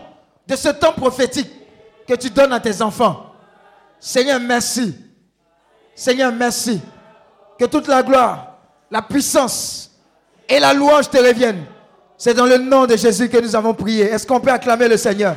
de 0.47 0.55
ce 0.55 0.69
temps 0.69 0.93
prophétique 0.93 1.49
que 2.07 2.13
tu 2.15 2.29
donnes 2.29 2.53
à 2.53 2.59
tes 2.59 2.81
enfants. 2.81 3.33
Seigneur, 3.99 4.39
merci. 4.39 4.95
Seigneur, 5.95 6.31
merci. 6.31 6.81
Que 7.57 7.65
toute 7.65 7.87
la 7.87 8.01
gloire, 8.01 8.55
la 8.89 9.01
puissance 9.01 9.91
et 10.47 10.59
la 10.59 10.73
louange 10.73 11.09
te 11.09 11.17
reviennent. 11.17 11.65
C'est 12.23 12.35
dans 12.35 12.45
le 12.45 12.59
nom 12.59 12.85
de 12.85 12.95
Jésus 12.95 13.29
que 13.29 13.39
nous 13.39 13.55
avons 13.55 13.73
prié. 13.73 14.03
Est-ce 14.03 14.27
qu'on 14.27 14.39
peut 14.39 14.51
acclamer 14.51 14.87
le 14.87 14.95
Seigneur? 14.95 15.35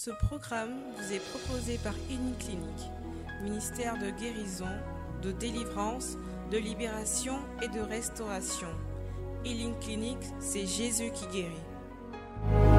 Ce 0.00 0.10
programme 0.12 0.76
vous 0.96 1.12
est 1.12 1.18
proposé 1.18 1.76
par 1.82 1.92
Clinique, 2.38 2.88
ministère 3.42 3.98
de 3.98 4.10
guérison, 4.10 4.68
de 5.24 5.32
délivrance, 5.32 6.16
de 6.52 6.56
libération 6.56 7.40
et 7.60 7.66
de 7.66 7.80
restauration. 7.80 8.68
Healing 9.44 9.76
Clinique, 9.80 10.24
c'est 10.38 10.66
Jésus 10.66 11.10
qui 11.10 11.26
guérit. 11.32 12.77